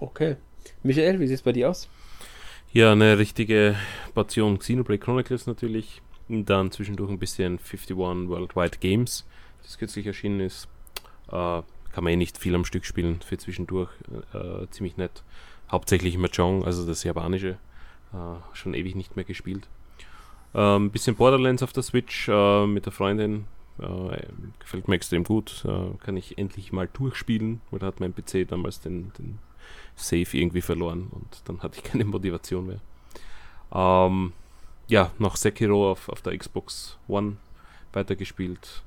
Okay. 0.00 0.36
Michael, 0.82 1.20
wie 1.20 1.26
sieht 1.26 1.36
es 1.36 1.42
bei 1.42 1.52
dir 1.52 1.68
aus? 1.68 1.88
Ja, 2.72 2.92
eine 2.92 3.18
richtige 3.18 3.76
Portion 4.14 4.58
Xenoblade 4.58 4.98
Chronicles 4.98 5.46
natürlich. 5.46 6.00
Und 6.28 6.48
dann 6.48 6.70
zwischendurch 6.70 7.10
ein 7.10 7.18
bisschen 7.18 7.58
51 7.58 7.96
Worldwide 7.96 8.78
Games, 8.78 9.26
das 9.64 9.78
kürzlich 9.78 10.06
erschienen 10.06 10.40
ist. 10.40 10.68
Äh, 11.28 11.62
kann 11.92 12.04
man 12.04 12.12
eh 12.12 12.16
nicht 12.16 12.38
viel 12.38 12.54
am 12.54 12.64
Stück 12.64 12.84
spielen 12.84 13.20
für 13.20 13.38
zwischendurch. 13.38 13.90
Äh, 14.32 14.66
ziemlich 14.70 14.96
nett. 14.96 15.22
Hauptsächlich 15.70 16.18
Mahjong, 16.18 16.64
also 16.64 16.86
das 16.86 17.04
japanische 17.04 17.58
äh, 18.12 18.36
schon 18.52 18.74
ewig 18.74 18.94
nicht 18.94 19.16
mehr 19.16 19.24
gespielt. 19.24 19.68
Ein 20.52 20.60
ähm, 20.60 20.90
bisschen 20.90 21.16
Borderlands 21.16 21.62
auf 21.62 21.72
der 21.72 21.82
Switch 21.82 22.28
äh, 22.28 22.66
mit 22.66 22.86
der 22.86 22.92
Freundin. 22.92 23.46
Äh, 23.78 24.26
gefällt 24.60 24.88
mir 24.88 24.94
extrem 24.94 25.24
gut. 25.24 25.64
Äh, 25.66 25.96
kann 26.04 26.16
ich 26.16 26.38
endlich 26.38 26.72
mal 26.72 26.88
durchspielen. 26.92 27.60
Oder 27.70 27.88
hat 27.88 28.00
mein 28.00 28.14
PC 28.14 28.46
damals 28.48 28.80
den, 28.80 29.12
den 29.18 29.38
Save 29.96 30.28
irgendwie 30.32 30.60
verloren 30.60 31.08
und 31.10 31.42
dann 31.46 31.62
hatte 31.62 31.78
ich 31.78 31.84
keine 31.90 32.04
Motivation 32.04 32.66
mehr. 32.66 32.80
Ähm, 33.72 34.32
ja, 34.88 35.10
noch 35.18 35.36
Sekiro 35.36 35.92
auf, 35.92 36.08
auf 36.08 36.22
der 36.22 36.36
Xbox 36.36 36.98
One 37.08 37.36
weitergespielt 37.92 38.82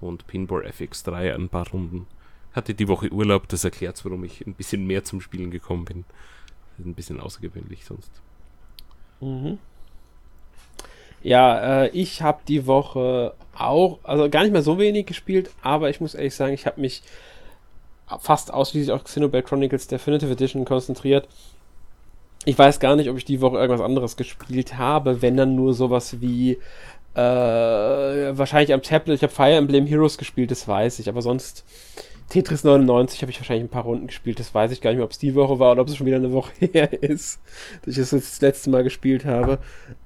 und 0.00 0.26
Pinball 0.26 0.66
FX3 0.66 1.34
ein 1.34 1.48
paar 1.48 1.68
Runden. 1.68 2.06
Hatte 2.52 2.74
die 2.74 2.88
Woche 2.88 3.10
Urlaub, 3.10 3.48
das 3.48 3.64
erklärt, 3.64 4.04
warum 4.04 4.24
ich 4.24 4.46
ein 4.46 4.54
bisschen 4.54 4.86
mehr 4.86 5.04
zum 5.04 5.20
Spielen 5.20 5.50
gekommen 5.50 5.84
bin. 5.84 6.04
Ein 6.78 6.94
bisschen 6.94 7.20
außergewöhnlich 7.20 7.84
sonst. 7.84 8.10
Mhm. 9.20 9.58
Ja, 11.22 11.82
äh, 11.84 11.88
ich 11.90 12.22
habe 12.22 12.40
die 12.48 12.66
Woche 12.66 13.34
auch, 13.54 13.98
also 14.02 14.30
gar 14.30 14.42
nicht 14.42 14.52
mehr 14.52 14.62
so 14.62 14.78
wenig 14.78 15.06
gespielt, 15.06 15.50
aber 15.62 15.90
ich 15.90 16.00
muss 16.00 16.14
ehrlich 16.14 16.34
sagen, 16.34 16.54
ich 16.54 16.66
habe 16.66 16.80
mich 16.80 17.02
fast 18.18 18.52
ausschließlich 18.52 18.92
auf 18.92 19.04
Xenoblade 19.04 19.44
Chronicles 19.44 19.86
Definitive 19.86 20.32
Edition 20.32 20.64
konzentriert. 20.64 21.28
Ich 22.46 22.58
weiß 22.58 22.80
gar 22.80 22.96
nicht, 22.96 23.10
ob 23.10 23.18
ich 23.18 23.26
die 23.26 23.42
Woche 23.42 23.58
irgendwas 23.58 23.84
anderes 23.84 24.16
gespielt 24.16 24.78
habe, 24.78 25.20
wenn 25.20 25.36
dann 25.36 25.54
nur 25.54 25.74
sowas 25.74 26.20
wie 26.20 26.58
äh, 27.14 27.20
wahrscheinlich 27.20 28.72
am 28.72 28.82
Tablet. 28.82 29.16
Ich 29.16 29.22
habe 29.22 29.32
Fire 29.32 29.54
Emblem 29.54 29.86
Heroes 29.86 30.18
gespielt, 30.18 30.50
das 30.50 30.66
weiß 30.66 30.98
ich, 30.98 31.08
aber 31.08 31.22
sonst 31.22 31.64
Tetris 32.30 32.62
99 32.62 33.22
habe 33.22 33.32
ich 33.32 33.40
wahrscheinlich 33.40 33.64
ein 33.64 33.70
paar 33.70 33.82
Runden 33.82 34.06
gespielt. 34.06 34.38
Das 34.38 34.54
weiß 34.54 34.70
ich 34.70 34.80
gar 34.80 34.90
nicht 34.90 34.98
mehr, 34.98 35.04
ob 35.04 35.10
es 35.10 35.18
die 35.18 35.34
Woche 35.34 35.58
war 35.58 35.72
oder 35.72 35.82
ob 35.82 35.88
es 35.88 35.96
schon 35.96 36.06
wieder 36.06 36.16
eine 36.16 36.32
Woche 36.32 36.52
her 36.72 37.02
ist, 37.02 37.40
dass 37.82 37.94
ich 37.94 38.00
das 38.00 38.10
das 38.10 38.40
letzte 38.40 38.70
Mal 38.70 38.84
gespielt 38.84 39.24
habe. 39.24 39.58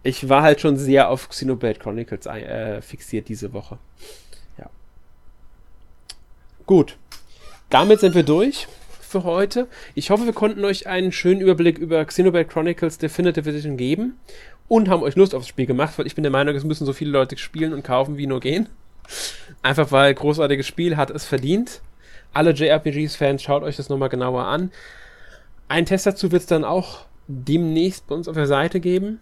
Ich 0.03 0.29
war 0.29 0.43
halt 0.43 0.61
schon 0.61 0.79
sehr 0.79 1.11
auf 1.11 1.29
Xenoblade 1.29 1.79
Chronicles 1.79 2.27
äh, 2.27 2.81
fixiert 2.81 3.29
diese 3.29 3.53
Woche. 3.53 3.79
Ja. 4.59 4.71
Gut. 6.67 6.97
Damit 7.69 8.01
sind 8.01 8.15
wir 8.15 8.23
durch 8.23 8.69
für 9.01 9.25
heute. 9.25 9.69
Ich 9.95 10.11
hoffe, 10.11 10.25
wir 10.25 10.33
konnten 10.33 10.65
euch 10.65 10.87
einen 10.87 11.13
schönen 11.13 11.41
Überblick 11.43 11.79
über 11.79 12.05
Xenoblade 12.05 12.47
Chronicles 12.47 12.97
Definitive 12.99 13.49
Edition 13.49 13.77
geben 13.77 14.19
und 14.69 14.89
haben 14.89 15.03
euch 15.03 15.17
Lust 15.17 15.35
aufs 15.35 15.49
Spiel 15.49 15.67
gemacht, 15.67 15.99
weil 15.99 16.07
ich 16.07 16.15
bin 16.15 16.23
der 16.23 16.33
Meinung, 16.33 16.55
es 16.55 16.65
müssen 16.65 16.87
so 16.87 16.93
viele 16.93 17.11
Leute 17.11 17.37
spielen 17.37 17.73
und 17.73 17.85
kaufen, 17.85 18.17
wie 18.17 18.27
nur 18.27 18.41
gehen. 18.41 18.69
Einfach 19.63 19.93
weil 19.93 20.15
großartiges 20.15 20.67
Spiel 20.67 20.97
hat 20.97 21.11
es 21.11 21.25
verdient 21.25 21.83
alle 22.35 22.51
JRPGs-Fans, 22.51 23.43
schaut 23.43 23.63
euch 23.63 23.77
das 23.77 23.89
nochmal 23.89 24.09
genauer 24.09 24.45
an. 24.45 24.71
Ein 25.69 25.87
Test 25.87 26.07
dazu 26.07 26.31
wird 26.33 26.43
es 26.43 26.49
dann 26.49 26.65
auch 26.65 27.07
demnächst 27.27 28.07
bei 28.07 28.15
uns 28.15 28.29
auf 28.29 28.35
der 28.35 28.47
Seite 28.47 28.81
geben. 28.81 29.21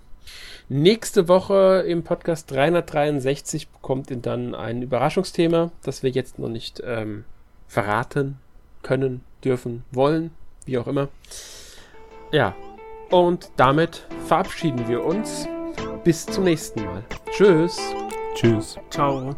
Nächste 0.69 1.29
Woche 1.29 1.85
im 1.87 2.03
Podcast 2.03 2.51
363 2.51 3.69
bekommt 3.69 4.11
ihr 4.11 4.17
dann 4.17 4.55
ein 4.55 4.83
Überraschungsthema, 4.83 5.71
das 5.83 6.03
wir 6.03 6.11
jetzt 6.11 6.39
noch 6.39 6.49
nicht 6.49 6.83
ähm, 6.85 7.25
verraten 7.69 8.39
können, 8.83 9.23
dürfen, 9.45 9.85
wollen, 9.93 10.31
wie 10.65 10.79
auch 10.79 10.87
immer. 10.87 11.09
Ja, 12.33 12.57
und 13.13 13.53
damit 13.57 14.07
verabschieden 14.27 14.89
wir 14.89 15.05
uns. 15.05 15.47
Bis 16.03 16.27
zum 16.27 16.45
nächsten 16.45 16.85
Mal. 16.85 17.05
Tschüss. 17.31 17.79
Tschüss. 18.35 18.77
Ciao. 18.91 19.37